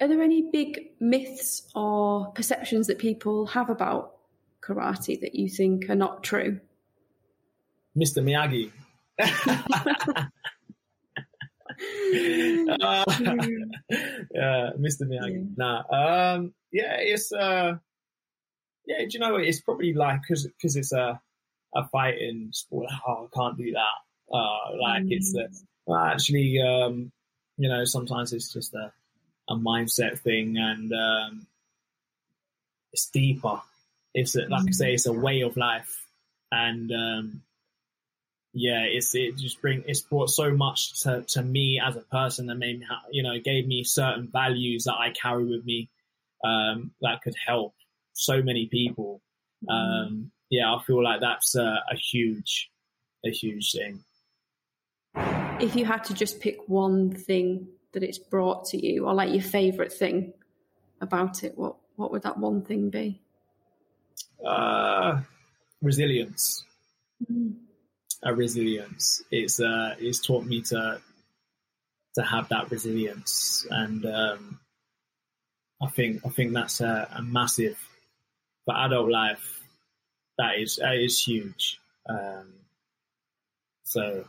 Are 0.00 0.08
there 0.08 0.22
any 0.22 0.50
big 0.52 0.90
myths 1.00 1.68
or 1.74 2.30
perceptions 2.32 2.86
that 2.86 2.98
people 2.98 3.46
have 3.46 3.68
about 3.68 4.14
karate 4.60 5.20
that 5.20 5.34
you 5.34 5.48
think 5.48 5.88
are 5.90 5.94
not 5.94 6.22
true? 6.22 6.60
mr 7.96 8.22
miyagi 8.22 8.70
Uh, 11.80 13.04
yeah, 14.34 14.70
Mr. 14.78 15.02
Miyagi. 15.02 15.56
Nah, 15.56 15.82
um, 15.90 16.52
yeah, 16.72 16.96
it's 16.98 17.32
uh, 17.32 17.76
yeah. 18.86 18.98
Do 18.98 19.08
you 19.10 19.18
know 19.20 19.36
it's 19.36 19.60
probably 19.60 19.94
like 19.94 20.22
because 20.22 20.46
because 20.46 20.76
it's 20.76 20.92
a 20.92 21.20
a 21.74 21.88
fighting 21.88 22.48
sport. 22.52 22.90
Oh, 23.06 23.28
I 23.32 23.36
can't 23.36 23.56
do 23.56 23.72
that. 23.72 24.36
Uh, 24.36 24.76
like 24.80 25.04
it's 25.06 25.34
uh, 25.36 25.46
well, 25.86 26.00
actually 26.00 26.60
um, 26.60 27.12
you 27.56 27.68
know, 27.68 27.84
sometimes 27.84 28.32
it's 28.32 28.52
just 28.52 28.74
a, 28.74 28.92
a 29.48 29.54
mindset 29.54 30.18
thing 30.18 30.56
and, 30.58 30.92
um, 30.92 31.46
it's 32.92 33.10
deeper. 33.10 33.60
It's 34.14 34.34
a, 34.34 34.48
like 34.48 34.66
I 34.66 34.70
say, 34.72 34.94
it's 34.94 35.06
a 35.06 35.12
way 35.12 35.42
of 35.42 35.56
life. 35.56 36.06
And, 36.50 36.90
um, 36.90 37.42
yeah, 38.54 38.84
it's, 38.84 39.14
it 39.14 39.36
just 39.36 39.60
bring, 39.60 39.84
it's 39.86 40.00
brought 40.00 40.30
so 40.30 40.50
much 40.50 41.02
to, 41.02 41.22
to 41.28 41.42
me 41.42 41.80
as 41.84 41.96
a 41.96 42.00
person 42.00 42.46
that 42.46 42.56
made 42.56 42.80
me, 42.80 42.86
you 43.10 43.22
know, 43.22 43.38
gave 43.38 43.66
me 43.66 43.84
certain 43.84 44.28
values 44.32 44.84
that 44.84 44.94
I 44.94 45.10
carry 45.10 45.44
with 45.44 45.64
me, 45.64 45.90
um, 46.44 46.92
that 47.02 47.20
could 47.22 47.36
help 47.46 47.74
so 48.14 48.42
many 48.42 48.66
people. 48.66 49.20
Mm-hmm. 49.68 49.72
Um, 49.72 50.30
yeah, 50.50 50.74
I 50.74 50.82
feel 50.82 51.04
like 51.04 51.20
that's 51.20 51.54
a, 51.54 51.82
a 51.92 51.94
huge, 51.94 52.70
a 53.24 53.30
huge 53.30 53.72
thing. 53.72 54.02
If 55.60 55.76
you 55.76 55.84
had 55.84 56.04
to 56.04 56.14
just 56.14 56.40
pick 56.40 56.68
one 56.68 57.12
thing 57.12 57.68
that 57.92 58.02
it's 58.02 58.18
brought 58.18 58.66
to 58.66 58.76
you, 58.84 59.06
or 59.06 59.14
like 59.14 59.32
your 59.32 59.42
favorite 59.42 59.92
thing 59.92 60.32
about 61.00 61.44
it, 61.44 61.56
what 61.56 61.76
what 61.96 62.12
would 62.12 62.22
that 62.22 62.38
one 62.38 62.62
thing 62.62 62.90
be? 62.90 63.20
Uh, 64.44 65.20
resilience. 65.82 66.64
Mm. 67.30 67.54
A 68.22 68.34
resilience. 68.34 69.22
It's 69.30 69.60
uh, 69.60 69.94
it's 69.98 70.24
taught 70.24 70.44
me 70.44 70.62
to 70.62 71.00
to 72.14 72.22
have 72.22 72.48
that 72.48 72.70
resilience, 72.70 73.66
and 73.70 74.04
um, 74.06 74.60
I 75.82 75.88
think 75.88 76.22
I 76.26 76.28
think 76.30 76.52
that's 76.52 76.80
a, 76.80 77.08
a 77.16 77.22
massive 77.22 77.78
for 78.64 78.76
adult 78.76 79.10
life 79.10 79.62
that 80.38 80.58
is 80.58 80.76
that 80.76 80.96
is 80.96 81.20
huge. 81.20 81.80
Um, 82.08 82.54
so 83.84 84.24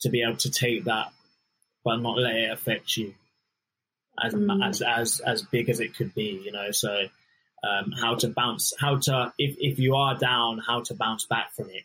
to 0.00 0.08
be 0.08 0.22
able 0.22 0.36
to 0.38 0.50
take 0.50 0.84
that, 0.84 1.12
but 1.84 1.96
not 1.96 2.18
let 2.18 2.34
it 2.34 2.50
affect 2.50 2.96
you 2.96 3.14
as 4.22 4.34
mm. 4.34 4.66
as 4.66 4.82
as 4.82 5.20
as 5.20 5.42
big 5.42 5.68
as 5.68 5.80
it 5.80 5.96
could 5.96 6.14
be, 6.14 6.40
you 6.44 6.52
know. 6.52 6.70
So 6.70 7.04
um, 7.62 7.92
how 7.92 8.14
to 8.16 8.28
bounce, 8.28 8.72
how 8.78 8.98
to 8.98 9.32
if 9.38 9.56
if 9.58 9.78
you 9.78 9.94
are 9.94 10.16
down, 10.16 10.58
how 10.58 10.82
to 10.82 10.94
bounce 10.94 11.24
back 11.26 11.54
from 11.54 11.70
it. 11.70 11.84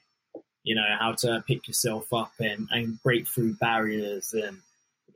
You 0.63 0.75
know 0.75 0.95
how 0.99 1.13
to 1.13 1.43
pick 1.47 1.67
yourself 1.67 2.11
up 2.13 2.31
and 2.39 2.67
and 2.71 3.01
break 3.01 3.27
through 3.27 3.55
barriers 3.55 4.33
and 4.33 4.57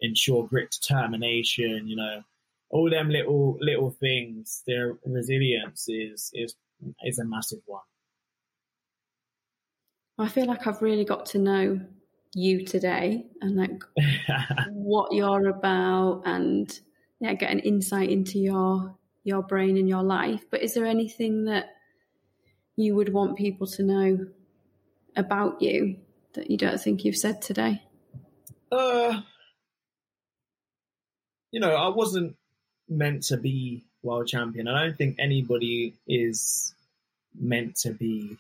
ensure 0.02 0.48
grit, 0.48 0.72
determination. 0.72 1.88
You 1.88 1.96
know 1.96 2.24
all 2.70 2.90
them 2.90 3.10
little 3.10 3.58
little 3.60 3.92
things. 3.92 4.64
Their 4.66 4.98
resilience 5.06 5.86
is 5.88 6.32
is 6.34 6.56
is 7.04 7.20
a 7.20 7.26
massive 7.26 7.62
one. 7.66 7.82
I 10.18 10.28
feel 10.28 10.46
like 10.46 10.68
I've 10.68 10.82
really 10.82 11.06
got 11.06 11.28
to 11.28 11.40
know 11.40 11.82
you 12.34 12.66
today 12.66 13.26
and 13.42 13.56
like 13.56 13.84
what 14.70 15.14
you're 15.14 15.48
about 15.48 16.24
and 16.26 16.80
yeah, 17.20 17.34
get 17.34 17.52
an 17.52 17.60
insight 17.60 18.10
into 18.10 18.40
your 18.40 18.96
your 19.24 19.42
brain 19.42 19.78
and 19.78 19.88
your 19.88 20.04
life. 20.04 20.44
But 20.50 20.62
is 20.62 20.74
there 20.74 20.86
anything 20.86 21.46
that 21.46 21.70
you 22.76 22.96
would 22.96 23.14
want 23.14 23.38
people 23.38 23.68
to 23.68 23.84
know 23.84 24.28
about 25.16 25.62
you 25.62 25.98
that 26.34 26.50
you 26.50 26.58
don't 26.58 26.82
think 26.82 27.06
you've 27.06 27.18
said 27.18 27.42
today? 27.42 27.82
Uh 28.72 29.22
you 31.52 31.60
know, 31.60 31.76
I 31.76 31.90
wasn't 31.90 32.36
meant 32.90 33.24
to 33.24 33.38
be 33.38 33.86
world 34.02 34.28
champion. 34.28 34.68
I 34.68 34.84
don't 34.84 34.98
think 34.98 35.18
anybody 35.20 35.94
is 36.08 36.74
meant 37.40 37.76
to 37.78 37.92
be 37.92 38.38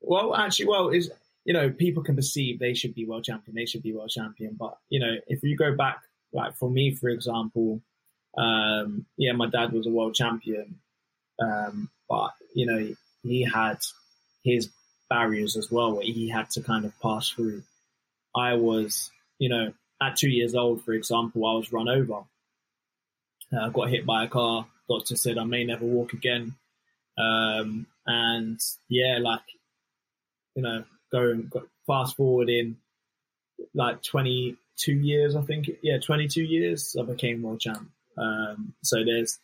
well, 0.00 0.36
actually, 0.36 0.66
well, 0.66 0.90
is 0.90 1.10
you 1.44 1.52
know, 1.52 1.70
people 1.70 2.02
can 2.02 2.16
perceive 2.16 2.58
they 2.58 2.74
should 2.74 2.94
be 2.94 3.06
world 3.06 3.24
champion, 3.24 3.54
they 3.54 3.66
should 3.66 3.82
be 3.82 3.92
world 3.92 4.10
champion. 4.10 4.56
But 4.58 4.78
you 4.88 5.00
know, 5.00 5.16
if 5.26 5.42
you 5.42 5.56
go 5.56 5.74
back, 5.74 6.00
like 6.32 6.56
for 6.56 6.70
me, 6.70 6.94
for 6.94 7.08
example, 7.08 7.80
um, 8.36 9.06
yeah, 9.16 9.32
my 9.32 9.48
dad 9.48 9.72
was 9.72 9.86
a 9.86 9.90
world 9.90 10.14
champion, 10.14 10.80
um, 11.40 11.90
but 12.08 12.30
you 12.54 12.66
know, 12.66 12.94
he 13.22 13.42
had 13.42 13.78
his 14.42 14.70
barriers 15.08 15.56
as 15.56 15.70
well, 15.70 15.94
where 15.94 16.04
he 16.04 16.28
had 16.28 16.50
to 16.50 16.62
kind 16.62 16.84
of 16.84 16.98
pass 17.00 17.28
through. 17.30 17.62
I 18.34 18.54
was, 18.54 19.10
you 19.38 19.48
know, 19.48 19.72
at 20.02 20.16
two 20.16 20.30
years 20.30 20.54
old, 20.54 20.84
for 20.84 20.92
example, 20.92 21.46
I 21.46 21.54
was 21.54 21.72
run 21.72 21.88
over. 21.88 22.22
I 23.52 23.66
uh, 23.66 23.68
got 23.68 23.90
hit 23.90 24.06
by 24.06 24.24
a 24.24 24.28
car. 24.28 24.66
Doctor 24.88 25.16
said 25.16 25.38
I 25.38 25.44
may 25.44 25.64
never 25.64 25.84
walk 25.84 26.12
again. 26.12 26.54
Um, 27.16 27.86
and 28.06 28.60
yeah, 28.88 29.18
like 29.20 29.42
you 30.54 30.62
know, 30.62 30.84
going 31.14 31.50
fast 31.86 32.16
forward 32.16 32.50
in 32.50 32.76
like 33.72 34.02
22 34.02 34.92
years, 34.92 35.36
I 35.36 35.42
think. 35.42 35.70
Yeah, 35.80 35.98
22 35.98 36.42
years, 36.42 36.96
I 36.98 37.04
became 37.04 37.42
world 37.42 37.60
champ. 37.60 37.88
Um, 38.18 38.74
so 38.82 39.04
there's 39.04 39.38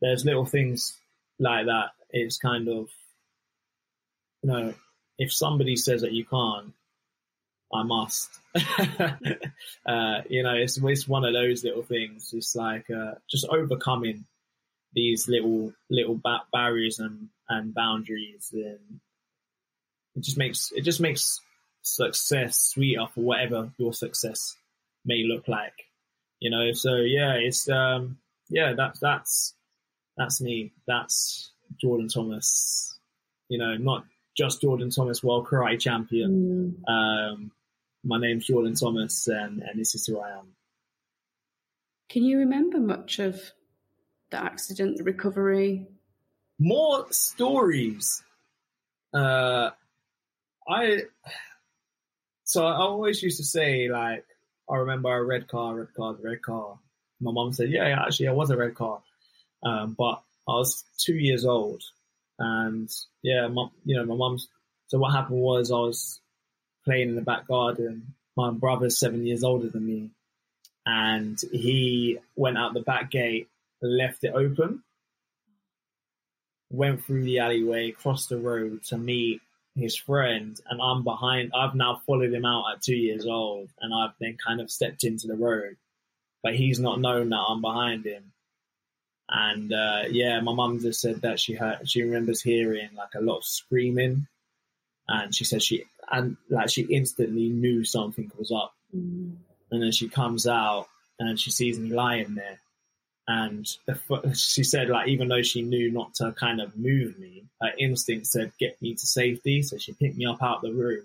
there's 0.00 0.24
little 0.24 0.46
things 0.46 0.96
like 1.40 1.66
that. 1.66 1.90
It's 2.10 2.38
kind 2.38 2.68
of, 2.68 2.88
you 4.42 4.50
know, 4.50 4.74
if 5.18 5.32
somebody 5.32 5.76
says 5.76 6.02
that 6.02 6.12
you 6.12 6.24
can't, 6.24 6.72
I 7.74 7.82
must. 7.82 8.30
uh, 8.54 10.20
you 10.28 10.42
know, 10.42 10.54
it's 10.54 10.78
it's 10.78 11.08
one 11.08 11.24
of 11.24 11.34
those 11.34 11.64
little 11.64 11.82
things. 11.82 12.32
It's 12.32 12.54
like 12.54 12.86
uh, 12.90 13.14
just 13.28 13.46
overcoming 13.48 14.24
these 14.94 15.28
little 15.28 15.72
little 15.90 16.14
ba- 16.16 16.46
barriers 16.52 16.98
and 17.00 17.28
and 17.48 17.74
boundaries 17.74 18.50
and 18.52 19.00
it 20.18 20.24
just 20.24 20.36
makes 20.36 20.72
it 20.74 20.82
just 20.82 21.00
makes 21.00 21.40
success 21.82 22.56
sweeter 22.72 23.06
for 23.14 23.20
whatever 23.20 23.70
your 23.78 23.92
success 23.92 24.56
may 25.04 25.22
look 25.24 25.46
like. 25.46 25.86
You 26.40 26.50
know, 26.50 26.72
so 26.72 26.96
yeah, 26.96 27.34
it's 27.34 27.68
um 27.68 28.18
yeah, 28.48 28.74
that's 28.76 28.98
that's 28.98 29.54
that's 30.16 30.40
me. 30.40 30.72
That's 30.86 31.52
Jordan 31.80 32.08
Thomas. 32.08 32.98
You 33.48 33.58
know, 33.58 33.76
not 33.76 34.04
just 34.36 34.60
Jordan 34.60 34.90
Thomas 34.90 35.22
World 35.22 35.46
Karate 35.46 35.80
Champion. 35.80 36.76
Mm. 36.86 36.92
Um, 36.92 37.52
my 38.04 38.18
name's 38.18 38.46
Jordan 38.46 38.74
Thomas, 38.74 39.28
and 39.28 39.62
and 39.62 39.78
this 39.78 39.94
is 39.94 40.04
who 40.04 40.18
I 40.18 40.30
am. 40.30 40.54
Can 42.08 42.24
you 42.24 42.38
remember 42.38 42.80
much 42.80 43.20
of 43.20 43.52
the 44.30 44.42
accident, 44.42 44.96
the 44.96 45.04
recovery? 45.04 45.86
More 46.58 47.06
stories. 47.12 48.24
Uh, 49.14 49.70
I 50.68 51.02
so 52.44 52.66
I 52.66 52.74
always 52.76 53.22
used 53.22 53.38
to 53.38 53.44
say 53.44 53.88
like 53.88 54.24
I 54.70 54.76
remember 54.76 55.14
a 55.14 55.24
red 55.24 55.48
car, 55.48 55.74
red 55.74 55.94
car, 55.94 56.14
red 56.22 56.42
car. 56.42 56.78
My 57.20 57.32
mom 57.32 57.52
said, 57.52 57.70
"Yeah, 57.70 57.84
actually, 58.06 58.28
I 58.28 58.32
was 58.32 58.50
a 58.50 58.56
red 58.56 58.74
car," 58.74 59.02
um, 59.62 59.94
but 59.98 60.22
I 60.46 60.52
was 60.52 60.84
two 60.98 61.16
years 61.16 61.44
old, 61.44 61.82
and 62.38 62.90
yeah, 63.22 63.48
my, 63.48 63.66
you 63.84 63.96
know, 63.96 64.04
my 64.04 64.14
mom's. 64.14 64.48
So 64.88 64.98
what 64.98 65.12
happened 65.12 65.40
was 65.40 65.70
I 65.70 65.76
was 65.76 66.20
playing 66.84 67.10
in 67.10 67.16
the 67.16 67.22
back 67.22 67.46
garden. 67.48 68.14
My 68.36 68.50
brother's 68.50 68.98
seven 68.98 69.26
years 69.26 69.42
older 69.42 69.68
than 69.68 69.86
me, 69.86 70.10
and 70.86 71.40
he 71.52 72.18
went 72.36 72.58
out 72.58 72.74
the 72.74 72.80
back 72.80 73.10
gate, 73.10 73.48
left 73.82 74.24
it 74.24 74.32
open, 74.34 74.82
went 76.70 77.04
through 77.04 77.24
the 77.24 77.40
alleyway, 77.40 77.90
crossed 77.90 78.28
the 78.28 78.38
road 78.38 78.82
to 78.84 78.98
meet 78.98 79.40
his 79.78 79.96
friend, 79.96 80.60
and 80.68 80.80
I'm 80.82 81.04
behind. 81.04 81.52
I've 81.54 81.74
now 81.74 82.02
followed 82.06 82.32
him 82.32 82.44
out 82.44 82.72
at 82.72 82.82
two 82.82 82.96
years 82.96 83.26
old, 83.26 83.70
and 83.80 83.94
I've 83.94 84.14
then 84.20 84.36
kind 84.44 84.60
of 84.60 84.70
stepped 84.70 85.04
into 85.04 85.26
the 85.26 85.36
road, 85.36 85.76
but 86.42 86.54
he's 86.54 86.80
not 86.80 87.00
known 87.00 87.30
that 87.30 87.44
I'm 87.48 87.60
behind 87.60 88.04
him. 88.04 88.32
And 89.28 89.72
uh, 89.72 90.04
yeah, 90.10 90.40
my 90.40 90.54
mum 90.54 90.80
just 90.80 91.00
said 91.00 91.22
that 91.22 91.38
she 91.38 91.54
heard, 91.54 91.88
she 91.88 92.02
remembers 92.02 92.42
hearing 92.42 92.90
like 92.96 93.14
a 93.14 93.20
lot 93.20 93.38
of 93.38 93.44
screaming, 93.44 94.26
and 95.06 95.34
she 95.34 95.44
said 95.44 95.62
she 95.62 95.84
and 96.10 96.36
like 96.48 96.70
she 96.70 96.82
instantly 96.82 97.48
knew 97.48 97.84
something 97.84 98.30
was 98.38 98.52
up. 98.52 98.74
Mm. 98.94 99.36
And 99.70 99.82
then 99.82 99.92
she 99.92 100.08
comes 100.08 100.46
out 100.46 100.86
and 101.18 101.38
she 101.38 101.50
sees 101.50 101.78
me 101.78 101.90
lying 101.90 102.34
there, 102.34 102.60
and 103.28 103.68
she 104.34 104.64
said, 104.64 104.88
like, 104.88 105.08
even 105.08 105.28
though 105.28 105.42
she 105.42 105.60
knew 105.60 105.92
not 105.92 106.14
to 106.14 106.32
kind 106.32 106.62
of 106.62 106.78
move 106.78 107.18
me, 107.18 107.44
her 107.60 107.70
instinct 107.78 108.26
said, 108.26 108.52
get 108.58 108.80
me 108.80 108.94
to 108.94 109.06
safety. 109.06 109.62
So 109.62 109.76
she 109.76 109.92
picked 109.92 110.16
me 110.16 110.24
up 110.24 110.42
out 110.42 110.56
of 110.56 110.62
the 110.62 110.72
room 110.72 111.04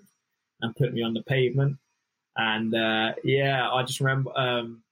and 0.62 0.74
put 0.74 0.94
me 0.94 1.02
on 1.02 1.12
the 1.12 1.22
pavement. 1.22 1.76
And, 2.34 2.74
uh, 2.74 3.12
yeah, 3.22 3.70
I 3.70 3.82
just 3.82 4.00
remember, 4.00 4.32
um, 4.34 4.82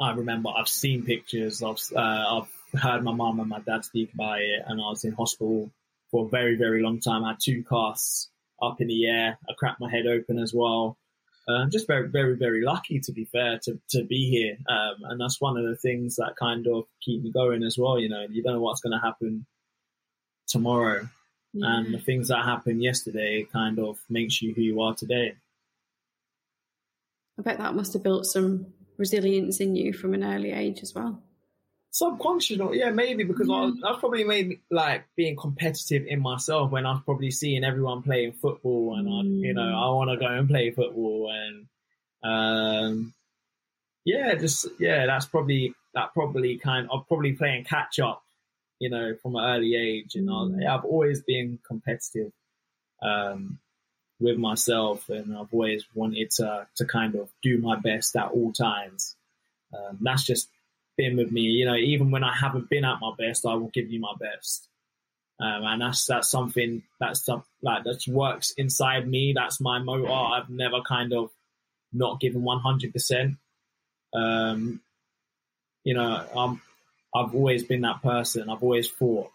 I 0.00 0.12
remember 0.12 0.50
I've 0.56 0.68
seen 0.68 1.04
pictures 1.04 1.60
of, 1.60 1.80
uh, 1.94 1.98
I've 1.98 2.80
heard 2.80 3.02
my 3.02 3.12
mum 3.12 3.40
and 3.40 3.48
my 3.48 3.58
dad 3.58 3.84
speak 3.84 4.14
about 4.14 4.40
it 4.40 4.62
and 4.64 4.80
I 4.80 4.88
was 4.88 5.04
in 5.04 5.12
hospital 5.12 5.72
for 6.12 6.26
a 6.26 6.28
very, 6.28 6.56
very 6.56 6.82
long 6.84 7.00
time. 7.00 7.24
I 7.24 7.30
had 7.30 7.38
two 7.42 7.64
casts 7.64 8.30
up 8.62 8.80
in 8.80 8.86
the 8.86 9.08
air. 9.08 9.38
I 9.50 9.52
cracked 9.58 9.80
my 9.80 9.90
head 9.90 10.06
open 10.06 10.38
as 10.38 10.54
well. 10.54 10.96
I'm 11.48 11.70
just 11.70 11.86
very, 11.86 12.08
very, 12.08 12.36
very 12.36 12.62
lucky 12.62 13.00
to 13.00 13.12
be 13.12 13.24
fair 13.24 13.58
to, 13.64 13.78
to 13.90 14.04
be 14.04 14.28
here. 14.28 14.56
Um, 14.68 15.10
and 15.10 15.20
that's 15.20 15.40
one 15.40 15.56
of 15.56 15.64
the 15.64 15.76
things 15.76 16.16
that 16.16 16.34
kind 16.36 16.66
of 16.66 16.84
keep 17.00 17.22
me 17.22 17.30
going 17.30 17.62
as 17.62 17.78
well. 17.78 17.98
You 18.00 18.08
know, 18.08 18.26
you 18.28 18.42
don't 18.42 18.54
know 18.54 18.60
what's 18.60 18.80
going 18.80 18.98
to 18.98 19.04
happen 19.04 19.46
tomorrow. 20.48 21.08
Yeah. 21.52 21.78
And 21.78 21.94
the 21.94 21.98
things 21.98 22.28
that 22.28 22.44
happened 22.44 22.82
yesterday 22.82 23.46
kind 23.52 23.78
of 23.78 23.98
makes 24.10 24.42
you 24.42 24.54
who 24.54 24.62
you 24.62 24.80
are 24.82 24.94
today. 24.94 25.36
I 27.38 27.42
bet 27.42 27.58
that 27.58 27.74
must 27.74 27.92
have 27.92 28.02
built 28.02 28.26
some 28.26 28.66
resilience 28.96 29.60
in 29.60 29.76
you 29.76 29.92
from 29.92 30.14
an 30.14 30.24
early 30.24 30.52
age 30.52 30.80
as 30.82 30.94
well? 30.94 31.22
Subconscious, 31.98 32.58
yeah, 32.72 32.90
maybe 32.90 33.24
because 33.24 33.48
I, 33.48 33.60
was, 33.60 33.74
Mm. 33.74 33.84
I 33.86 33.90
was 33.92 34.00
probably 34.00 34.24
made 34.24 34.60
like 34.70 35.04
being 35.16 35.34
competitive 35.34 36.06
in 36.06 36.20
myself 36.20 36.70
when 36.70 36.84
I 36.84 36.92
was 36.92 37.00
probably 37.06 37.30
seeing 37.30 37.64
everyone 37.64 38.02
playing 38.02 38.32
football, 38.32 38.96
and 38.98 39.08
I, 39.08 39.22
you 39.46 39.54
know, 39.54 39.62
Mm. 39.62 39.82
I 39.82 39.88
want 39.94 40.10
to 40.10 40.18
go 40.18 40.30
and 40.30 40.46
play 40.46 40.70
football, 40.72 41.30
and 41.32 41.66
um, 42.22 43.14
yeah, 44.04 44.34
just 44.34 44.66
yeah, 44.78 45.06
that's 45.06 45.24
probably 45.24 45.72
that 45.94 46.12
probably 46.12 46.58
kind 46.58 46.86
of 46.90 47.08
probably 47.08 47.32
playing 47.32 47.64
catch 47.64 47.98
up, 47.98 48.22
you 48.78 48.90
know, 48.90 49.14
from 49.22 49.36
an 49.36 49.44
early 49.44 49.74
age, 49.74 50.16
and 50.16 50.28
I, 50.28 50.34
Mm. 50.34 50.62
yeah, 50.62 50.74
I've 50.76 50.84
always 50.84 51.22
been 51.22 51.58
competitive 51.66 52.30
um, 53.02 53.58
with 54.20 54.36
myself, 54.36 55.08
and 55.08 55.34
I've 55.34 55.52
always 55.54 55.86
wanted 55.94 56.30
to 56.32 56.66
to 56.76 56.84
kind 56.84 57.14
of 57.14 57.30
do 57.42 57.56
my 57.56 57.76
best 57.76 58.14
at 58.16 58.32
all 58.32 58.52
times. 58.52 59.16
Um, 59.72 59.96
that's 60.02 60.24
just 60.24 60.50
been 60.96 61.16
with 61.16 61.30
me, 61.30 61.42
you 61.42 61.64
know. 61.64 61.76
Even 61.76 62.10
when 62.10 62.24
I 62.24 62.34
haven't 62.34 62.70
been 62.70 62.84
at 62.84 63.00
my 63.00 63.12
best, 63.18 63.46
I 63.46 63.54
will 63.54 63.68
give 63.68 63.90
you 63.90 64.00
my 64.00 64.14
best, 64.18 64.68
um, 65.40 65.64
and 65.64 65.82
that's 65.82 66.06
that's 66.06 66.30
something 66.30 66.82
that's 66.98 67.28
like 67.62 67.84
that 67.84 68.04
works 68.08 68.52
inside 68.52 69.08
me. 69.08 69.32
That's 69.34 69.60
my 69.60 69.78
motor. 69.78 70.10
I've 70.10 70.50
never 70.50 70.80
kind 70.80 71.12
of 71.12 71.30
not 71.92 72.20
given 72.20 72.42
one 72.42 72.60
hundred 72.60 72.92
percent. 72.92 73.36
Um, 74.14 74.80
you 75.84 75.94
know, 75.94 76.26
I'm 76.36 76.60
I've 77.14 77.34
always 77.34 77.62
been 77.62 77.82
that 77.82 78.02
person. 78.02 78.50
I've 78.50 78.62
always 78.62 78.90
thought, 78.90 79.30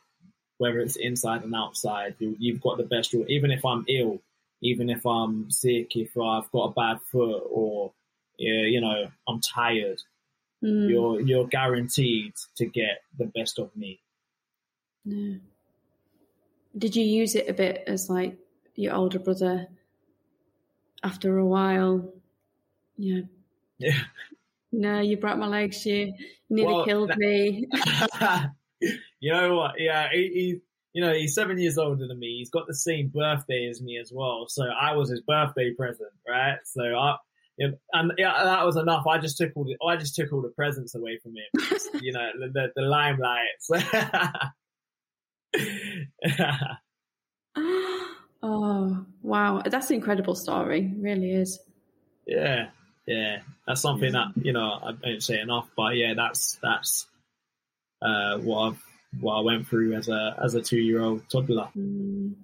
whether 0.57 0.79
it's 0.79 0.95
inside 0.95 1.43
and 1.43 1.55
outside, 1.55 2.15
you, 2.19 2.35
you've 2.39 2.61
got 2.61 2.77
the 2.77 2.83
best. 2.83 3.13
Even 3.13 3.51
if 3.51 3.65
I'm 3.65 3.85
ill, 3.87 4.19
even 4.61 4.89
if 4.89 5.05
I'm 5.05 5.49
sick, 5.49 5.95
if 5.95 6.17
I've 6.17 6.51
got 6.51 6.65
a 6.65 6.73
bad 6.73 6.99
foot, 7.11 7.43
or 7.49 7.93
you 8.37 8.81
know, 8.81 9.07
I'm 9.27 9.39
tired, 9.39 10.01
Mm. 10.63 10.89
you're 10.89 11.21
you're 11.21 11.47
guaranteed 11.47 12.33
to 12.55 12.65
get 12.67 13.01
the 13.17 13.25
best 13.25 13.57
of 13.57 13.75
me. 13.75 13.99
Yeah. 15.05 15.37
Did 16.77 16.95
you 16.95 17.03
use 17.03 17.33
it 17.35 17.49
a 17.49 17.53
bit 17.53 17.83
as 17.87 18.09
like 18.09 18.37
your 18.75 18.93
older 18.93 19.19
brother 19.19 19.67
after 21.03 21.37
a 21.39 21.45
while? 21.45 22.13
Yeah. 22.97 23.21
Yeah. 23.79 23.97
No, 24.71 25.01
you 25.01 25.17
broke 25.17 25.37
my 25.37 25.47
legs, 25.47 25.85
you, 25.85 25.95
you 25.95 26.13
nearly 26.49 26.73
Well, 26.73 26.85
killed 26.85 27.09
that- 27.09 27.17
me. 27.17 27.67
you 29.19 29.33
know 29.33 29.55
what? 29.55 29.73
Yeah, 29.79 30.07
he, 30.13 30.27
he, 30.27 30.59
you 30.93 31.01
know, 31.01 31.13
he's 31.13 31.33
seven 31.35 31.57
years 31.57 31.77
older 31.77 32.07
than 32.07 32.19
me. 32.19 32.37
He's 32.37 32.49
got 32.51 32.67
the 32.67 32.75
same 32.75 33.07
birthday 33.09 33.67
as 33.67 33.81
me 33.81 33.97
as 33.97 34.11
well. 34.13 34.45
So 34.47 34.65
I 34.65 34.93
was 34.95 35.09
his 35.09 35.21
birthday 35.21 35.73
present, 35.73 36.11
right? 36.27 36.57
So 36.63 36.83
I, 36.83 37.15
and 37.93 38.11
yeah, 38.17 38.43
that 38.43 38.65
was 38.65 38.75
enough. 38.77 39.05
I 39.07 39.17
just 39.17 39.37
took 39.37 39.51
all 39.55 39.63
the, 39.63 39.77
I 39.85 39.97
just 39.97 40.15
took 40.15 40.31
all 40.33 40.41
the 40.41 40.49
presents 40.49 40.95
away 40.95 41.19
from 41.21 41.33
him. 41.35 41.45
you 42.01 42.11
know, 42.13 42.29
the 42.39 42.47
the, 42.47 42.71
the 42.75 42.81
limelight. 42.81 43.47
oh, 48.43 49.05
wow. 49.21 49.61
That's 49.65 49.89
an 49.89 49.95
incredible 49.95 50.35
story. 50.35 50.85
It 50.85 51.01
really 51.01 51.31
is. 51.31 51.59
yeah, 52.25 52.69
yeah, 53.05 53.39
that's 53.67 53.81
something 53.81 54.13
that 54.13 54.27
you 54.41 54.53
know 54.53 54.79
I 54.83 54.91
don't 54.93 55.23
say 55.23 55.39
enough, 55.39 55.69
but 55.75 55.95
yeah, 55.95 56.13
that's 56.15 56.57
that's 56.61 57.07
uh, 58.01 58.37
what 58.37 58.67
I've 58.67 58.83
what 59.19 59.35
I 59.35 59.41
went 59.41 59.67
through 59.67 59.93
as 59.93 60.07
a 60.07 60.35
as 60.41 60.55
a 60.55 60.61
two 60.61 60.79
year 60.79 61.01
old 61.01 61.27
toddler. 61.29 61.69
Mm. 61.77 62.35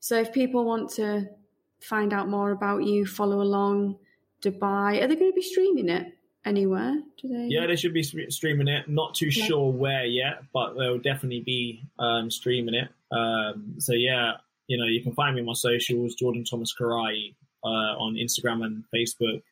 So, 0.00 0.20
if 0.20 0.32
people 0.32 0.64
want 0.64 0.90
to 0.90 1.28
find 1.88 2.12
out 2.12 2.28
more 2.28 2.50
about 2.50 2.84
you, 2.84 3.06
follow 3.06 3.40
along 3.40 3.96
Dubai, 4.42 5.02
are 5.02 5.06
they 5.06 5.16
going 5.16 5.30
to 5.30 5.34
be 5.34 5.42
streaming 5.42 5.88
it 5.88 6.06
anywhere? 6.44 6.94
Do 7.20 7.28
they? 7.28 7.46
Yeah, 7.48 7.66
they 7.66 7.76
should 7.76 7.94
be 7.94 8.02
streaming 8.02 8.68
it. 8.68 8.88
Not 8.88 9.14
too 9.14 9.28
Yeah. 9.28 9.44
sure 9.46 9.72
where 9.72 10.04
yet, 10.04 10.42
but 10.52 10.74
they'll 10.74 10.98
definitely 10.98 11.40
be 11.40 11.82
um, 11.98 12.30
streaming 12.30 12.74
it. 12.74 12.88
Um, 13.10 13.76
so 13.78 13.92
yeah, 13.94 14.32
you 14.66 14.76
know, 14.78 14.84
you 14.84 15.02
can 15.02 15.12
find 15.14 15.34
me 15.34 15.40
on 15.42 15.46
my 15.46 15.52
socials, 15.54 16.14
Jordan 16.14 16.44
Thomas 16.44 16.74
Karai 16.78 17.34
uh, 17.62 17.66
on 17.98 18.14
Instagram 18.14 18.64
and 18.64 18.84
Facebook, 18.94 19.42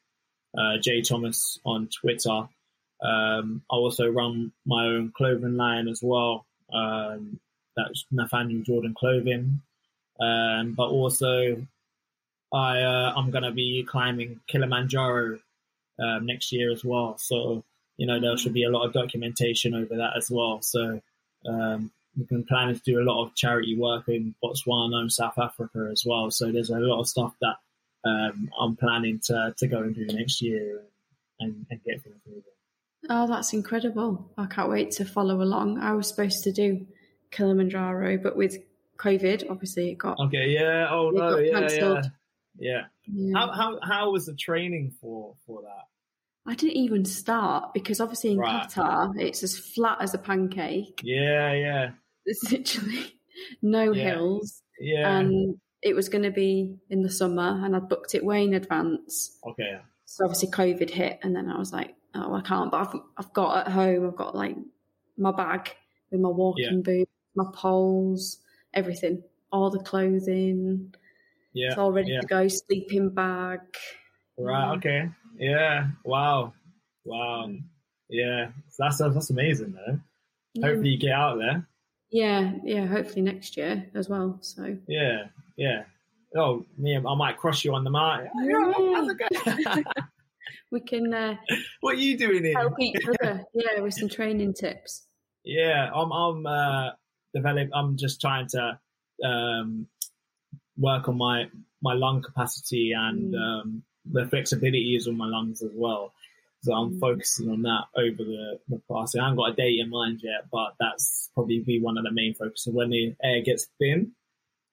uh, 0.58 0.78
J 0.82 1.00
Thomas 1.02 1.58
on 1.64 1.88
Twitter. 1.88 2.48
Um, 3.02 3.62
I 3.70 3.74
also 3.74 4.08
run 4.08 4.52
my 4.66 4.84
own 4.86 5.12
clothing 5.16 5.56
line 5.56 5.88
as 5.88 6.00
well. 6.02 6.46
Um, 6.72 7.40
that's 7.76 8.04
Nathaniel 8.10 8.62
Jordan 8.62 8.94
Clothing. 8.94 9.60
Um, 10.20 10.74
but 10.74 10.88
also, 10.88 11.66
I 12.52 12.80
uh, 12.80 13.12
I'm 13.16 13.30
gonna 13.30 13.52
be 13.52 13.84
climbing 13.88 14.40
Kilimanjaro 14.46 15.38
um, 15.98 16.26
next 16.26 16.52
year 16.52 16.70
as 16.70 16.84
well. 16.84 17.16
So 17.18 17.64
you 17.96 18.06
know 18.06 18.20
there 18.20 18.36
should 18.36 18.52
be 18.52 18.64
a 18.64 18.70
lot 18.70 18.86
of 18.86 18.92
documentation 18.92 19.74
over 19.74 19.96
that 19.96 20.16
as 20.16 20.30
well. 20.30 20.60
So 20.62 21.00
um, 21.46 21.90
we 22.18 22.26
can 22.26 22.44
plan 22.44 22.74
to 22.74 22.80
do 22.80 23.00
a 23.00 23.04
lot 23.04 23.24
of 23.24 23.34
charity 23.34 23.76
work 23.76 24.08
in 24.08 24.34
Botswana 24.42 24.96
and 24.96 25.12
South 25.12 25.38
Africa 25.38 25.88
as 25.90 26.04
well. 26.04 26.30
So 26.30 26.52
there's 26.52 26.70
a 26.70 26.78
lot 26.78 27.00
of 27.00 27.08
stuff 27.08 27.34
that 27.40 27.56
um, 28.04 28.50
I'm 28.58 28.76
planning 28.76 29.20
to 29.24 29.54
to 29.56 29.66
go 29.66 29.78
and 29.78 29.94
do 29.94 30.06
next 30.06 30.42
year 30.42 30.82
and, 31.40 31.66
and 31.70 31.82
get 31.84 32.02
things 32.02 32.20
moving. 32.26 32.42
Oh, 33.08 33.26
that's 33.26 33.52
incredible. 33.52 34.30
I 34.38 34.46
can't 34.46 34.70
wait 34.70 34.92
to 34.92 35.04
follow 35.04 35.42
along. 35.42 35.78
I 35.78 35.92
was 35.94 36.08
supposed 36.08 36.44
to 36.44 36.52
do 36.52 36.86
Kilimanjaro, 37.32 38.18
but 38.18 38.36
with 38.36 38.58
COVID, 38.98 39.50
obviously 39.50 39.90
it 39.90 39.98
got. 39.98 40.18
Okay, 40.20 40.50
yeah. 40.50 40.86
Oh 40.90 41.10
no, 41.10 41.38
yeah, 41.38 41.50
yeah, 41.50 41.60
cancelled. 41.60 42.04
yeah. 42.04 42.10
Yeah. 42.58 42.82
How 43.34 43.50
how 43.50 43.78
how 43.82 44.10
was 44.10 44.26
the 44.26 44.34
training 44.34 44.92
for 45.00 45.34
for 45.46 45.62
that? 45.62 45.84
I 46.50 46.54
didn't 46.54 46.76
even 46.76 47.04
start 47.04 47.72
because 47.72 48.00
obviously 48.00 48.32
in 48.32 48.38
Right. 48.38 48.66
Qatar 48.68 49.12
it's 49.20 49.42
as 49.42 49.56
flat 49.58 49.98
as 50.00 50.12
a 50.14 50.18
pancake. 50.18 51.00
Yeah, 51.04 51.52
yeah, 51.52 51.90
There's 52.26 52.42
literally 52.50 53.18
no 53.62 53.92
Yeah. 53.92 54.14
hills, 54.14 54.62
yeah. 54.80 55.18
and 55.18 55.58
it 55.82 55.94
was 55.94 56.08
going 56.08 56.24
to 56.24 56.30
be 56.30 56.76
in 56.90 57.02
the 57.02 57.10
summer, 57.10 57.64
and 57.64 57.74
I 57.74 57.78
booked 57.80 58.14
it 58.14 58.24
way 58.24 58.44
in 58.44 58.54
advance. 58.54 59.38
okay, 59.46 59.80
So 60.04 60.24
obviously 60.24 60.48
COVID 60.50 60.90
hit, 60.90 61.18
and 61.22 61.34
then 61.34 61.48
I 61.50 61.58
was 61.58 61.72
like, 61.72 61.94
oh, 62.14 62.34
I 62.34 62.40
can't. 62.42 62.70
But 62.70 62.88
I've 62.88 63.00
I've 63.16 63.32
got 63.32 63.66
at 63.66 63.72
home, 63.72 64.06
I've 64.06 64.16
got 64.16 64.34
like 64.34 64.56
my 65.16 65.32
bag 65.32 65.70
with 66.10 66.20
my 66.20 66.28
walking 66.28 66.82
boots, 66.82 67.10
my 67.34 67.46
poles, 67.54 68.38
everything, 68.74 69.22
all 69.50 69.70
the 69.70 69.78
clothing. 69.80 70.94
Yeah. 71.54 71.68
It's 71.68 71.78
all 71.78 71.92
ready 71.92 72.12
yeah. 72.12 72.20
to 72.20 72.26
go. 72.26 72.48
Sleeping 72.48 73.10
bag. 73.10 73.60
Right. 74.38 74.66
Yeah. 74.66 74.72
Okay. 74.72 75.08
Yeah. 75.38 75.86
Wow. 76.04 76.52
Wow. 77.04 77.50
Yeah. 78.08 78.48
That's 78.78 78.98
that's 78.98 79.30
amazing 79.30 79.74
though. 79.74 79.98
Yeah. 80.54 80.66
Hopefully 80.66 80.90
you 80.90 80.98
get 80.98 81.12
out 81.12 81.38
there. 81.38 81.66
Yeah, 82.10 82.52
yeah. 82.62 82.86
Hopefully 82.86 83.22
next 83.22 83.56
year 83.56 83.86
as 83.94 84.08
well. 84.08 84.38
So 84.42 84.76
Yeah. 84.86 85.24
Yeah. 85.56 85.84
Oh, 86.36 86.64
me, 86.78 86.96
I 86.96 87.14
might 87.14 87.36
cross 87.36 87.64
you 87.64 87.74
on 87.74 87.84
the 87.84 87.90
mark. 87.90 88.26
Yeah. 88.42 88.72
how's 88.72 89.08
it 89.08 89.18
going? 89.18 89.84
we 90.70 90.80
can 90.80 91.12
uh, 91.12 91.36
what 91.80 91.94
are 91.96 91.98
you 91.98 92.16
doing 92.16 92.44
here? 92.44 92.54
help 92.56 92.74
each 92.80 92.96
other. 93.06 93.44
Yeah, 93.54 93.80
with 93.80 93.94
some 93.94 94.08
training 94.08 94.54
tips. 94.54 95.06
Yeah, 95.44 95.90
I'm 95.94 96.10
I'm 96.10 96.46
uh, 96.46 96.90
develop. 97.34 97.68
I'm 97.74 97.96
just 97.96 98.20
trying 98.20 98.48
to 98.48 98.78
um, 99.24 99.86
work 100.78 101.08
on 101.08 101.16
my 101.18 101.48
my 101.82 101.94
lung 101.94 102.22
capacity 102.22 102.92
and 102.92 103.34
Mm. 103.34 103.42
um, 103.42 103.82
the 104.04 104.22
flexibilities 104.24 105.06
of 105.08 105.14
my 105.14 105.26
lungs 105.26 105.62
as 105.62 105.72
well. 105.74 106.12
So 106.62 106.72
I'm 106.74 106.92
Mm. 106.94 107.00
focusing 107.00 107.50
on 107.50 107.62
that 107.62 107.84
over 107.96 108.22
the, 108.22 108.60
the 108.68 108.80
past. 108.90 109.16
I 109.16 109.22
haven't 109.24 109.36
got 109.38 109.50
a 109.52 109.54
date 109.54 109.80
in 109.80 109.90
mind 109.90 110.20
yet, 110.22 110.48
but 110.52 110.74
that's 110.78 111.28
probably 111.34 111.58
be 111.60 111.80
one 111.80 111.98
of 111.98 112.04
the 112.04 112.12
main 112.12 112.34
focuses. 112.34 112.68
And 112.68 112.76
when 112.76 112.90
the 112.90 113.16
air 113.22 113.40
gets 113.42 113.66
thin, 113.78 114.12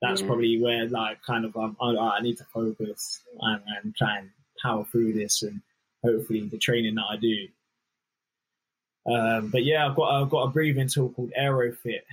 that's 0.02 0.22
Yeah. 0.22 0.28
probably 0.28 0.62
where 0.62 0.88
like 0.88 1.22
kind 1.24 1.46
of 1.46 1.58
um, 1.58 1.76
oh, 1.80 1.98
I 1.98 2.22
need 2.22 2.38
to 2.38 2.46
focus 2.46 3.22
and, 3.42 3.62
and 3.84 3.96
try 3.96 4.20
and 4.20 4.30
power 4.62 4.86
through 4.86 5.14
this 5.14 5.42
and 5.42 5.62
hopefully 6.04 6.42
the 6.48 6.58
training 6.58 6.96
that 6.96 7.06
I 7.10 7.18
do 7.18 7.48
um, 9.06 9.50
but 9.50 9.64
yeah, 9.64 9.88
I've 9.88 9.96
got 9.96 10.22
I've 10.22 10.30
got 10.30 10.44
a 10.44 10.50
breathing 10.50 10.88
tool 10.88 11.10
called 11.10 11.32
Airofit, 11.40 12.04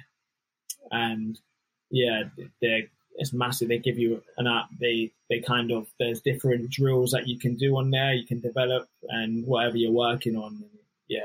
and 0.90 1.38
yeah, 1.90 2.24
they're 2.62 2.84
it's 3.18 3.32
massive. 3.32 3.68
They 3.68 3.78
give 3.78 3.98
you 3.98 4.22
an 4.36 4.46
app. 4.46 4.66
They 4.80 5.12
they 5.30 5.40
kind 5.40 5.70
of 5.70 5.88
there's 5.98 6.20
different 6.20 6.70
drills 6.70 7.10
that 7.12 7.26
you 7.26 7.38
can 7.38 7.54
do 7.56 7.76
on 7.76 7.90
there. 7.90 8.12
You 8.14 8.26
can 8.26 8.40
develop 8.40 8.88
and 9.08 9.46
whatever 9.46 9.76
you're 9.76 9.92
working 9.92 10.36
on. 10.36 10.62
Yeah, 11.08 11.20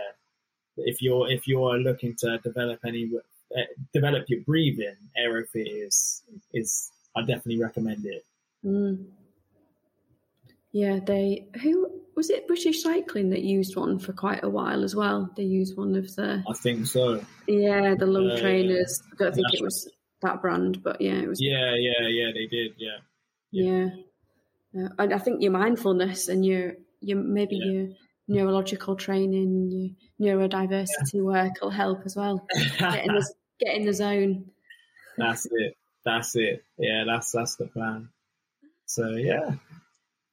if 0.77 1.01
you're 1.01 1.29
if 1.29 1.47
you're 1.47 1.77
looking 1.77 2.15
to 2.19 2.37
develop 2.39 2.79
any 2.85 3.09
uh, 3.57 3.61
develop 3.93 4.25
your 4.29 4.41
breathing, 4.41 4.95
Airofit 5.19 5.67
is 5.85 6.23
is 6.53 6.89
I 7.15 7.21
definitely 7.21 7.61
recommend 7.61 8.05
it. 8.05 8.23
Mm. 8.65 9.05
Yeah, 10.71 10.99
they 11.05 11.47
who 11.61 11.91
was 12.15 12.29
it 12.29 12.47
British 12.47 12.81
Cycling 12.83 13.29
that 13.31 13.41
used 13.41 13.75
one 13.75 13.99
for 13.99 14.13
quite 14.13 14.43
a 14.43 14.49
while 14.49 14.83
as 14.83 14.95
well. 14.95 15.29
They 15.35 15.43
used 15.43 15.75
one 15.77 15.95
of 15.95 16.15
the 16.15 16.43
I 16.49 16.53
think 16.53 16.87
so. 16.87 17.23
yeah 17.47 17.95
the 17.95 18.05
lung 18.05 18.29
Uh, 18.31 18.39
trainers. 18.39 19.01
I 19.11 19.15
don't 19.23 19.35
think 19.35 19.47
it 19.53 19.61
was 19.61 19.89
that 20.21 20.41
brand, 20.41 20.83
but 20.83 21.01
yeah, 21.01 21.13
it 21.15 21.27
was 21.27 21.41
Yeah, 21.41 21.75
yeah, 21.75 22.07
yeah. 22.07 22.31
They 22.33 22.47
did. 22.47 22.71
Yeah. 22.77 22.97
yeah. 23.51 23.89
Uh, 24.77 24.89
and 24.99 25.13
I 25.13 25.17
think 25.17 25.41
your 25.41 25.51
mindfulness 25.51 26.27
and 26.29 26.45
your 26.45 26.73
your 27.01 27.17
maybe 27.17 27.57
Yeah. 27.57 27.71
your 27.71 27.87
neurological 28.27 28.95
training, 28.95 29.95
your 30.17 30.37
neurodiversity 30.37 31.21
work 31.23 31.53
will 31.61 31.71
help 31.71 32.05
as 32.05 32.15
well. 32.15 32.45
Get 32.79 33.05
in 33.05 33.13
the, 33.15 33.33
get 33.59 33.75
in 33.75 33.85
the 33.85 33.93
zone. 33.93 34.45
that's 35.17 35.45
it. 35.51 35.75
That's 36.05 36.35
it. 36.35 36.63
Yeah, 36.77 37.03
that's 37.05 37.31
that's 37.31 37.55
the 37.57 37.67
plan. 37.67 38.09
So 38.85 39.09
yeah, 39.11 39.55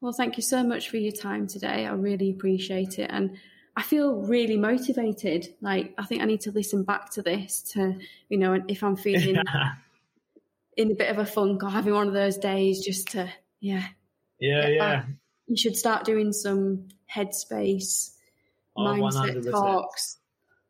Well, 0.01 0.12
thank 0.12 0.36
you 0.36 0.43
so 0.43 0.62
much 0.62 0.89
for 0.90 0.97
your 0.98 1.12
time 1.12 1.47
today. 1.47 1.86
I 1.86 1.93
really 1.93 2.31
appreciate 2.31 2.98
it. 2.98 3.10
And 3.10 3.36
I 3.78 3.82
feel 3.82 4.16
really 4.16 4.56
motivated. 4.56 5.55
Like, 5.60 5.94
I 5.96 6.05
think 6.05 6.20
I 6.20 6.24
need 6.24 6.40
to 6.40 6.50
listen 6.50 6.82
back 6.82 7.10
to 7.10 7.22
this 7.22 7.62
to, 7.74 7.96
you 8.28 8.36
know, 8.36 8.60
if 8.66 8.82
I'm 8.82 8.96
feeling 8.96 9.36
in 10.76 10.90
a 10.90 10.94
bit 10.96 11.09
of 11.10 11.18
a 11.18 11.24
funk 11.24 11.62
or 11.62 11.70
having 11.70 11.94
one 11.94 12.09
of 12.09 12.12
those 12.12 12.38
days, 12.38 12.84
just 12.84 13.10
to, 13.12 13.32
yeah, 13.60 13.84
yeah, 14.40 14.66
yeah. 14.66 14.78
back. 14.78 15.06
you 15.46 15.56
should 15.56 15.76
start 15.76 16.05
doing 16.05 16.32
some 16.32 16.88
headspace 17.09 18.16
Oh, 18.76 18.80
mindset 18.80 19.44
100%. 19.44 19.50
talks. 19.52 20.18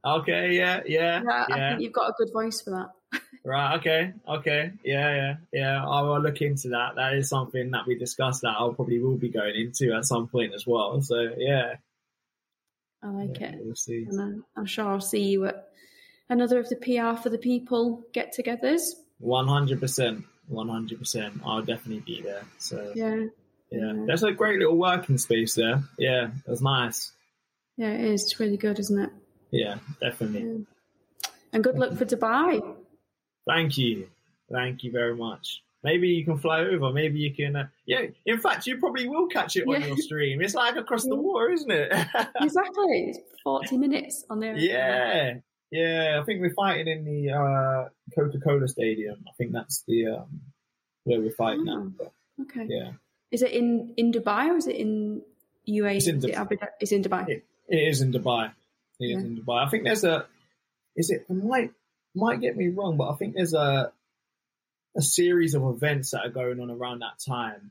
Okay, 0.04 0.52
yeah, 0.52 0.82
yeah, 0.84 1.22
Yeah, 1.26 1.46
I 1.50 1.68
think 1.70 1.80
you've 1.80 1.94
got 1.94 2.10
a 2.10 2.14
good 2.18 2.30
voice 2.30 2.60
for 2.60 2.70
that. 2.72 3.20
Right. 3.44 3.76
Okay. 3.78 4.12
Okay. 4.28 4.72
Yeah. 4.84 5.14
Yeah. 5.14 5.34
Yeah. 5.54 5.88
I 5.88 6.02
will 6.02 6.20
look 6.20 6.42
into 6.42 6.68
that. 6.70 6.96
That 6.96 7.14
is 7.14 7.30
something 7.30 7.70
that 7.70 7.86
we 7.86 7.94
discussed 7.96 8.42
that 8.42 8.56
I'll 8.58 8.74
probably 8.74 8.98
will 8.98 9.16
be 9.16 9.30
going 9.30 9.54
into 9.56 9.94
at 9.94 10.04
some 10.04 10.28
point 10.28 10.52
as 10.52 10.66
well. 10.66 11.00
So 11.00 11.30
yeah, 11.38 11.76
I 13.02 13.08
like 13.10 13.40
yeah 13.40 13.48
it. 13.48 13.60
we'll 13.62 13.74
see. 13.76 14.06
And 14.08 14.20
I'm, 14.20 14.44
I'm 14.56 14.66
sure 14.66 14.86
I'll 14.86 15.00
see 15.00 15.22
you 15.22 15.46
at 15.46 15.68
another 16.28 16.58
of 16.58 16.68
the 16.68 16.76
PR 16.76 17.20
for 17.20 17.28
the 17.30 17.38
people 17.38 18.04
get 18.12 18.34
togethers. 18.36 18.82
One 19.18 19.48
hundred 19.48 19.80
percent. 19.80 20.24
One 20.48 20.68
hundred 20.68 20.98
percent. 20.98 21.40
I'll 21.44 21.62
definitely 21.62 22.00
be 22.00 22.22
there. 22.22 22.42
So 22.58 22.92
yeah. 22.94 23.14
Yeah. 23.16 23.24
Yeah. 23.70 24.04
there's 24.06 24.22
a 24.22 24.32
great 24.32 24.58
little 24.58 24.76
working 24.78 25.18
space 25.18 25.54
there. 25.54 25.82
Yeah, 25.98 26.30
was 26.46 26.62
nice. 26.62 27.12
Yeah, 27.76 27.90
it 27.90 28.00
is. 28.00 28.24
It's 28.24 28.40
really 28.40 28.56
good, 28.56 28.78
isn't 28.78 28.98
it? 28.98 29.10
Yeah, 29.50 29.76
definitely. 30.00 30.40
Yeah. 30.42 31.28
And 31.52 31.64
good 31.64 31.78
luck 31.78 31.96
for 31.96 32.04
Dubai. 32.04 32.60
Thank 33.46 33.78
you. 33.78 34.08
Thank 34.50 34.84
you 34.84 34.90
very 34.90 35.14
much. 35.14 35.62
Maybe 35.84 36.08
you 36.08 36.24
can 36.24 36.38
fly 36.38 36.60
over. 36.62 36.92
Maybe 36.92 37.20
you 37.20 37.32
can. 37.32 37.54
Uh, 37.56 37.68
yeah. 37.86 38.02
In 38.26 38.38
fact, 38.40 38.66
you 38.66 38.78
probably 38.78 39.08
will 39.08 39.28
catch 39.28 39.56
it 39.56 39.66
on 39.68 39.80
Yeah. 39.80 39.86
your 39.88 39.96
stream. 39.96 40.40
It's 40.42 40.54
like 40.54 40.76
across 40.76 41.04
the 41.04 41.14
water, 41.14 41.50
isn't 41.52 41.70
it? 41.70 41.92
Exactly. 42.42 43.10
It's 43.10 43.18
40 43.44 43.78
minutes 43.78 44.24
on 44.28 44.40
there. 44.40 44.56
Yeah, 44.56 45.34
yeah. 45.70 46.18
I 46.20 46.24
think 46.24 46.40
we're 46.40 46.54
fighting 46.54 46.88
in 46.88 47.04
the 47.04 47.30
uh, 47.32 47.88
Coca-Cola 48.14 48.66
Stadium. 48.68 49.24
I 49.28 49.32
think 49.38 49.52
that's 49.52 49.84
the 49.86 50.06
um, 50.08 50.40
where 51.04 51.20
we're 51.20 51.30
fighting 51.30 51.68
Oh. 51.68 51.86
at. 51.86 51.96
But, 51.98 52.12
Okay. 52.42 52.66
yeah, 52.68 52.92
Is 53.32 53.42
it 53.42 53.50
in, 53.52 53.94
in 53.96 54.12
Dubai 54.12 54.48
or 54.50 54.56
is 54.56 54.66
it 54.68 54.76
in 54.76 55.22
UAE? 55.68 55.96
It's 55.96 56.06
in 56.06 56.18
Is 56.18 56.24
it 56.24 56.32
Dub- 56.32 56.40
Abu 56.46 56.56
Dhabi? 56.56 56.68
It's 56.80 56.92
in 56.92 57.02
Dubai. 57.02 57.28
it 57.28 57.42
is 57.68 58.00
in 58.00 58.12
Dubai. 58.12 58.52
It 59.00 59.04
is 59.04 59.10
Yeah. 59.10 59.18
in 59.18 59.36
Dubai. 59.36 59.66
I 59.66 59.68
think 59.70 59.84
there's 59.84 60.04
a. 60.04 60.26
Is 60.96 61.10
it? 61.10 61.26
it 61.28 61.32
Might 61.34 61.70
might 62.14 62.40
get 62.40 62.56
me 62.56 62.68
wrong, 62.68 62.96
but 62.96 63.10
I 63.10 63.14
think 63.16 63.34
there's 63.34 63.54
a 63.54 63.92
a 64.96 65.02
series 65.02 65.54
of 65.54 65.62
events 65.64 66.10
that 66.10 66.24
are 66.24 66.30
going 66.30 66.60
on 66.60 66.70
around 66.70 67.00
that 67.00 67.18
time. 67.26 67.70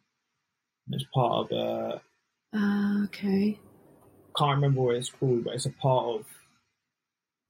It's 0.92 1.06
part 1.14 1.52
of 1.52 1.58
uh, 1.58 2.00
Ah, 2.54 3.04
okay. 3.06 3.60
can't 4.38 4.56
remember 4.56 4.82
what 4.82 4.96
it's 4.96 5.10
called, 5.10 5.44
but 5.44 5.54
it's 5.56 5.66
a 5.66 5.72
part 5.72 6.06
of 6.20 6.26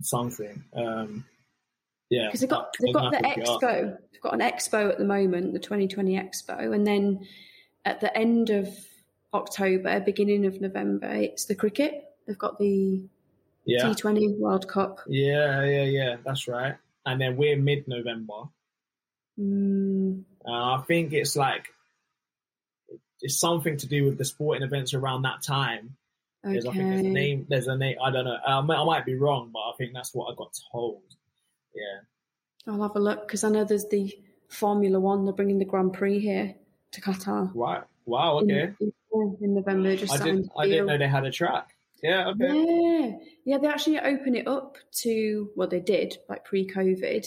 something. 0.01 0.63
Um, 0.75 1.25
yeah, 2.09 2.27
Because 2.27 2.39
they've 2.41 2.49
got, 2.49 2.73
they've 2.79 2.93
got 2.93 3.11
the 3.11 3.27
have 3.27 3.35
to 3.35 3.41
look 3.41 3.47
it 3.47 3.47
up. 3.49 3.61
expo. 3.61 3.97
They've 4.11 4.21
got 4.21 4.33
an 4.33 4.39
expo 4.39 4.89
at 4.89 4.97
the 4.97 5.05
moment, 5.05 5.53
the 5.53 5.59
2020 5.59 6.15
expo. 6.15 6.73
And 6.73 6.85
then 6.87 7.27
at 7.85 7.99
the 8.01 8.15
end 8.17 8.49
of 8.49 8.69
October, 9.33 9.99
beginning 9.99 10.45
of 10.45 10.59
November, 10.61 11.07
it's 11.11 11.45
the 11.45 11.55
cricket. 11.55 12.05
They've 12.25 12.37
got 12.37 12.57
the 12.57 13.07
Yeah, 13.65 13.83
T20 13.85 14.37
World 14.39 14.67
Cup. 14.67 15.01
yeah, 15.07 15.63
yeah, 15.65 15.83
yeah. 15.83 16.15
That's 16.25 16.47
right. 16.47 16.75
And 17.05 17.21
then 17.21 17.37
we're 17.37 17.57
mid-November. 17.57 18.43
Mm, 19.39 20.23
Uh, 20.45 20.75
I 20.75 20.83
think 20.87 21.13
it's 21.13 21.35
like 21.35 21.67
it's 23.21 23.39
something 23.39 23.77
to 23.77 23.87
do 23.87 24.05
with 24.05 24.17
the 24.17 24.25
sporting 24.25 24.63
events 24.63 24.93
around 24.93 25.23
that 25.23 25.41
time. 25.43 25.95
Because 26.43 26.65
I 26.65 26.71
think 26.71 26.89
there's 26.89 27.01
a 27.05 27.09
name. 27.09 27.45
There's 27.49 27.67
a 27.67 27.75
name. 27.75 27.97
I 28.01 28.11
don't 28.11 28.25
know. 28.25 28.37
I 28.45 28.61
might, 28.61 28.77
I 28.77 28.85
might 28.85 29.05
be 29.05 29.15
wrong, 29.15 29.49
but 29.51 29.59
I 29.59 29.71
think 29.77 29.93
that's 29.93 30.13
what 30.13 30.31
I 30.31 30.35
got 30.35 30.53
told. 30.71 31.01
Yeah. 31.75 32.71
I'll 32.71 32.81
have 32.81 32.95
a 32.95 32.99
look 32.99 33.27
because 33.27 33.43
I 33.43 33.49
know 33.49 33.63
there's 33.63 33.87
the 33.87 34.13
Formula 34.49 34.99
One. 34.99 35.25
They're 35.25 35.33
bringing 35.33 35.59
the 35.59 35.65
Grand 35.65 35.93
Prix 35.93 36.19
here 36.19 36.55
to 36.91 37.01
Qatar. 37.01 37.51
Right. 37.53 37.83
Wow. 38.05 38.39
Okay. 38.39 38.71
In, 38.79 39.37
in 39.41 39.55
November, 39.55 39.95
just 39.95 40.13
I 40.13 40.23
didn't. 40.23 40.49
I 40.57 40.67
didn't 40.67 40.85
know 40.87 40.97
they 40.97 41.07
had 41.07 41.25
a 41.25 41.31
track. 41.31 41.75
Yeah. 42.03 42.29
Okay. 42.29 42.53
Yeah, 42.53 43.11
yeah. 43.43 43.57
They 43.57 43.67
actually 43.67 43.99
open 43.99 44.35
it 44.35 44.47
up 44.47 44.77
to 45.01 45.49
well, 45.55 45.67
they 45.67 45.79
did 45.79 46.17
like 46.29 46.45
pre-COVID 46.45 47.25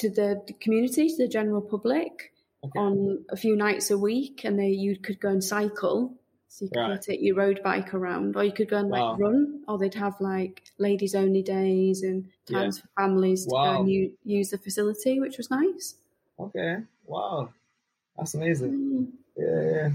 to 0.00 0.10
the 0.10 0.28
community, 0.60 1.08
to 1.08 1.16
the 1.16 1.28
general 1.28 1.62
public 1.62 2.32
Okay. 2.62 2.78
on 2.78 3.24
a 3.30 3.36
few 3.36 3.56
nights 3.56 3.90
a 3.90 3.96
week, 3.96 4.44
and 4.44 4.58
they 4.58 4.68
you 4.68 4.96
could 4.98 5.18
go 5.20 5.30
and 5.30 5.42
cycle. 5.42 6.14
So 6.48 6.64
you 6.64 6.70
could 6.70 6.80
Right. 6.80 7.00
take 7.00 7.20
your 7.22 7.36
road 7.36 7.62
bike 7.62 7.94
around, 7.94 8.36
or 8.36 8.42
you 8.44 8.52
could 8.52 8.68
go 8.68 8.78
and 8.78 8.90
like 8.90 9.00
Wow. 9.00 9.16
run, 9.16 9.64
or 9.68 9.78
they'd 9.78 9.94
have 9.94 10.20
like 10.20 10.62
ladies 10.78 11.14
only 11.14 11.42
days 11.42 12.02
and 12.02 12.28
Yeah. 12.48 12.58
times 12.58 12.80
for 12.80 12.88
families 12.98 13.44
to 13.44 13.50
go 13.50 13.80
and 13.80 13.90
u- 13.90 14.12
use 14.24 14.50
the 14.50 14.58
facility, 14.58 15.20
which 15.20 15.36
was 15.38 15.48
nice. 15.50 15.94
Okay. 16.38 16.82
Wow. 17.06 17.50
That's 18.18 18.34
amazing. 18.34 18.72
Mm. 18.72 19.12
Yeah. 19.36 19.70
Yeah. 19.70 19.90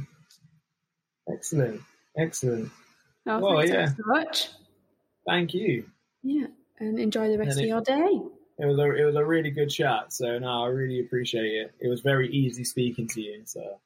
Excellent. 1.27 1.82
Excellent. 2.18 2.72
Oh, 3.27 3.40
Well, 3.40 3.65
yeah. 3.68 3.88
so 3.94 4.03
much. 4.06 4.49
Thank 5.27 5.53
you. 5.53 5.90
Yeah, 6.23 6.48
and 6.80 6.99
enjoy 6.99 7.30
the 7.32 7.38
rest 7.38 7.57
And 7.57 7.60
of 7.60 7.65
it- 7.65 7.68
your 7.69 7.82
day. 7.82 8.22
It 8.57 8.65
was 8.65 8.77
a 8.80 8.95
it 8.95 9.03
was 9.03 9.15
a 9.15 9.26
really 9.26 9.52
good 9.52 9.69
chat. 9.69 10.14
So 10.14 10.40
no, 10.40 10.64
I 10.64 10.68
really 10.68 11.02
appreciate 11.02 11.53
it. 11.53 11.73
It 11.80 11.90
was 11.90 12.02
very 12.02 12.30
easy 12.32 12.64
speaking 12.64 13.07
to 13.10 13.22
you. 13.22 13.41
So 13.45 13.80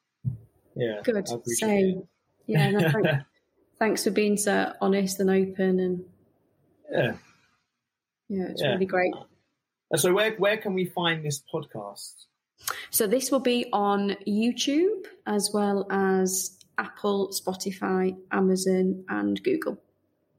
yeah, 0.76 1.02
Good. 1.04 1.16
I 1.18 1.34
appreciate 1.34 1.58
Same. 1.60 2.08
Yeah, 2.46 2.72
no, 2.72 2.80
thank, 2.92 3.06
it. 3.06 3.16
thanks 3.80 4.04
for 4.04 4.12
being 4.12 4.38
so 4.38 4.74
honest 4.82 5.20
and 5.20 5.30
open, 5.30 5.80
and 5.80 6.06
yeah. 6.92 7.14
yeah, 8.28 8.44
it's 8.50 8.62
Yeah. 8.62 8.70
really 8.74 8.86
great. 8.86 9.14
Uh, 9.92 9.98
so 9.98 10.14
where 10.14 10.36
where 10.36 10.58
can 10.58 10.74
we 10.74 10.86
find 10.86 11.26
this 11.26 11.42
podcast? 11.52 12.26
So 12.92 13.08
this 13.08 13.32
will 13.32 13.40
be 13.40 13.68
on 13.74 14.18
YouTube 14.28 15.06
as 15.26 15.50
well 15.54 15.88
as 15.90 16.58
Apple, 16.78 17.30
Spotify, 17.30 18.16
Amazon, 18.32 19.04
and 19.10 19.42
Google. 19.44 19.78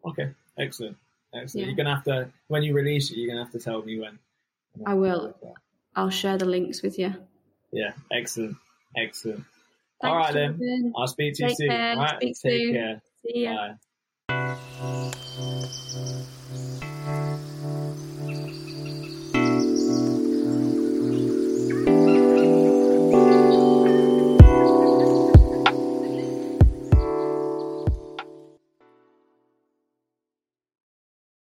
Okay, 0.04 0.30
excellent, 0.58 0.96
excellent. 1.34 1.54
Yeah. 1.54 1.66
You're 1.66 1.76
gonna 1.76 1.94
have 1.94 2.04
to 2.04 2.30
when 2.48 2.62
you 2.62 2.74
release 2.74 3.10
it, 3.10 3.16
you're 3.18 3.28
gonna 3.28 3.44
have 3.44 3.52
to 3.52 3.58
tell 3.60 3.82
me 3.82 3.98
when. 3.98 4.18
I 4.86 4.94
will. 4.94 5.34
I'll 5.96 6.10
share 6.10 6.38
the 6.38 6.44
links 6.44 6.82
with 6.82 6.98
you. 6.98 7.14
Yeah, 7.72 7.92
excellent, 8.12 8.56
excellent. 8.96 9.44
Thanks, 10.00 10.12
All 10.12 10.16
right 10.16 10.32
then. 10.32 10.92
I'll 10.96 11.06
speak 11.06 11.34
to 11.34 11.42
you 11.42 11.48
Take 11.48 11.56
soon. 11.58 11.68
care. 11.68 11.90
All 11.92 12.02
right, 12.02 12.16
Speak 12.16 12.36
take 12.42 12.60
soon. 12.62 12.74
care. 12.74 13.02
See 13.26 13.44
ya. 13.44 13.54
Bye. 13.54 13.74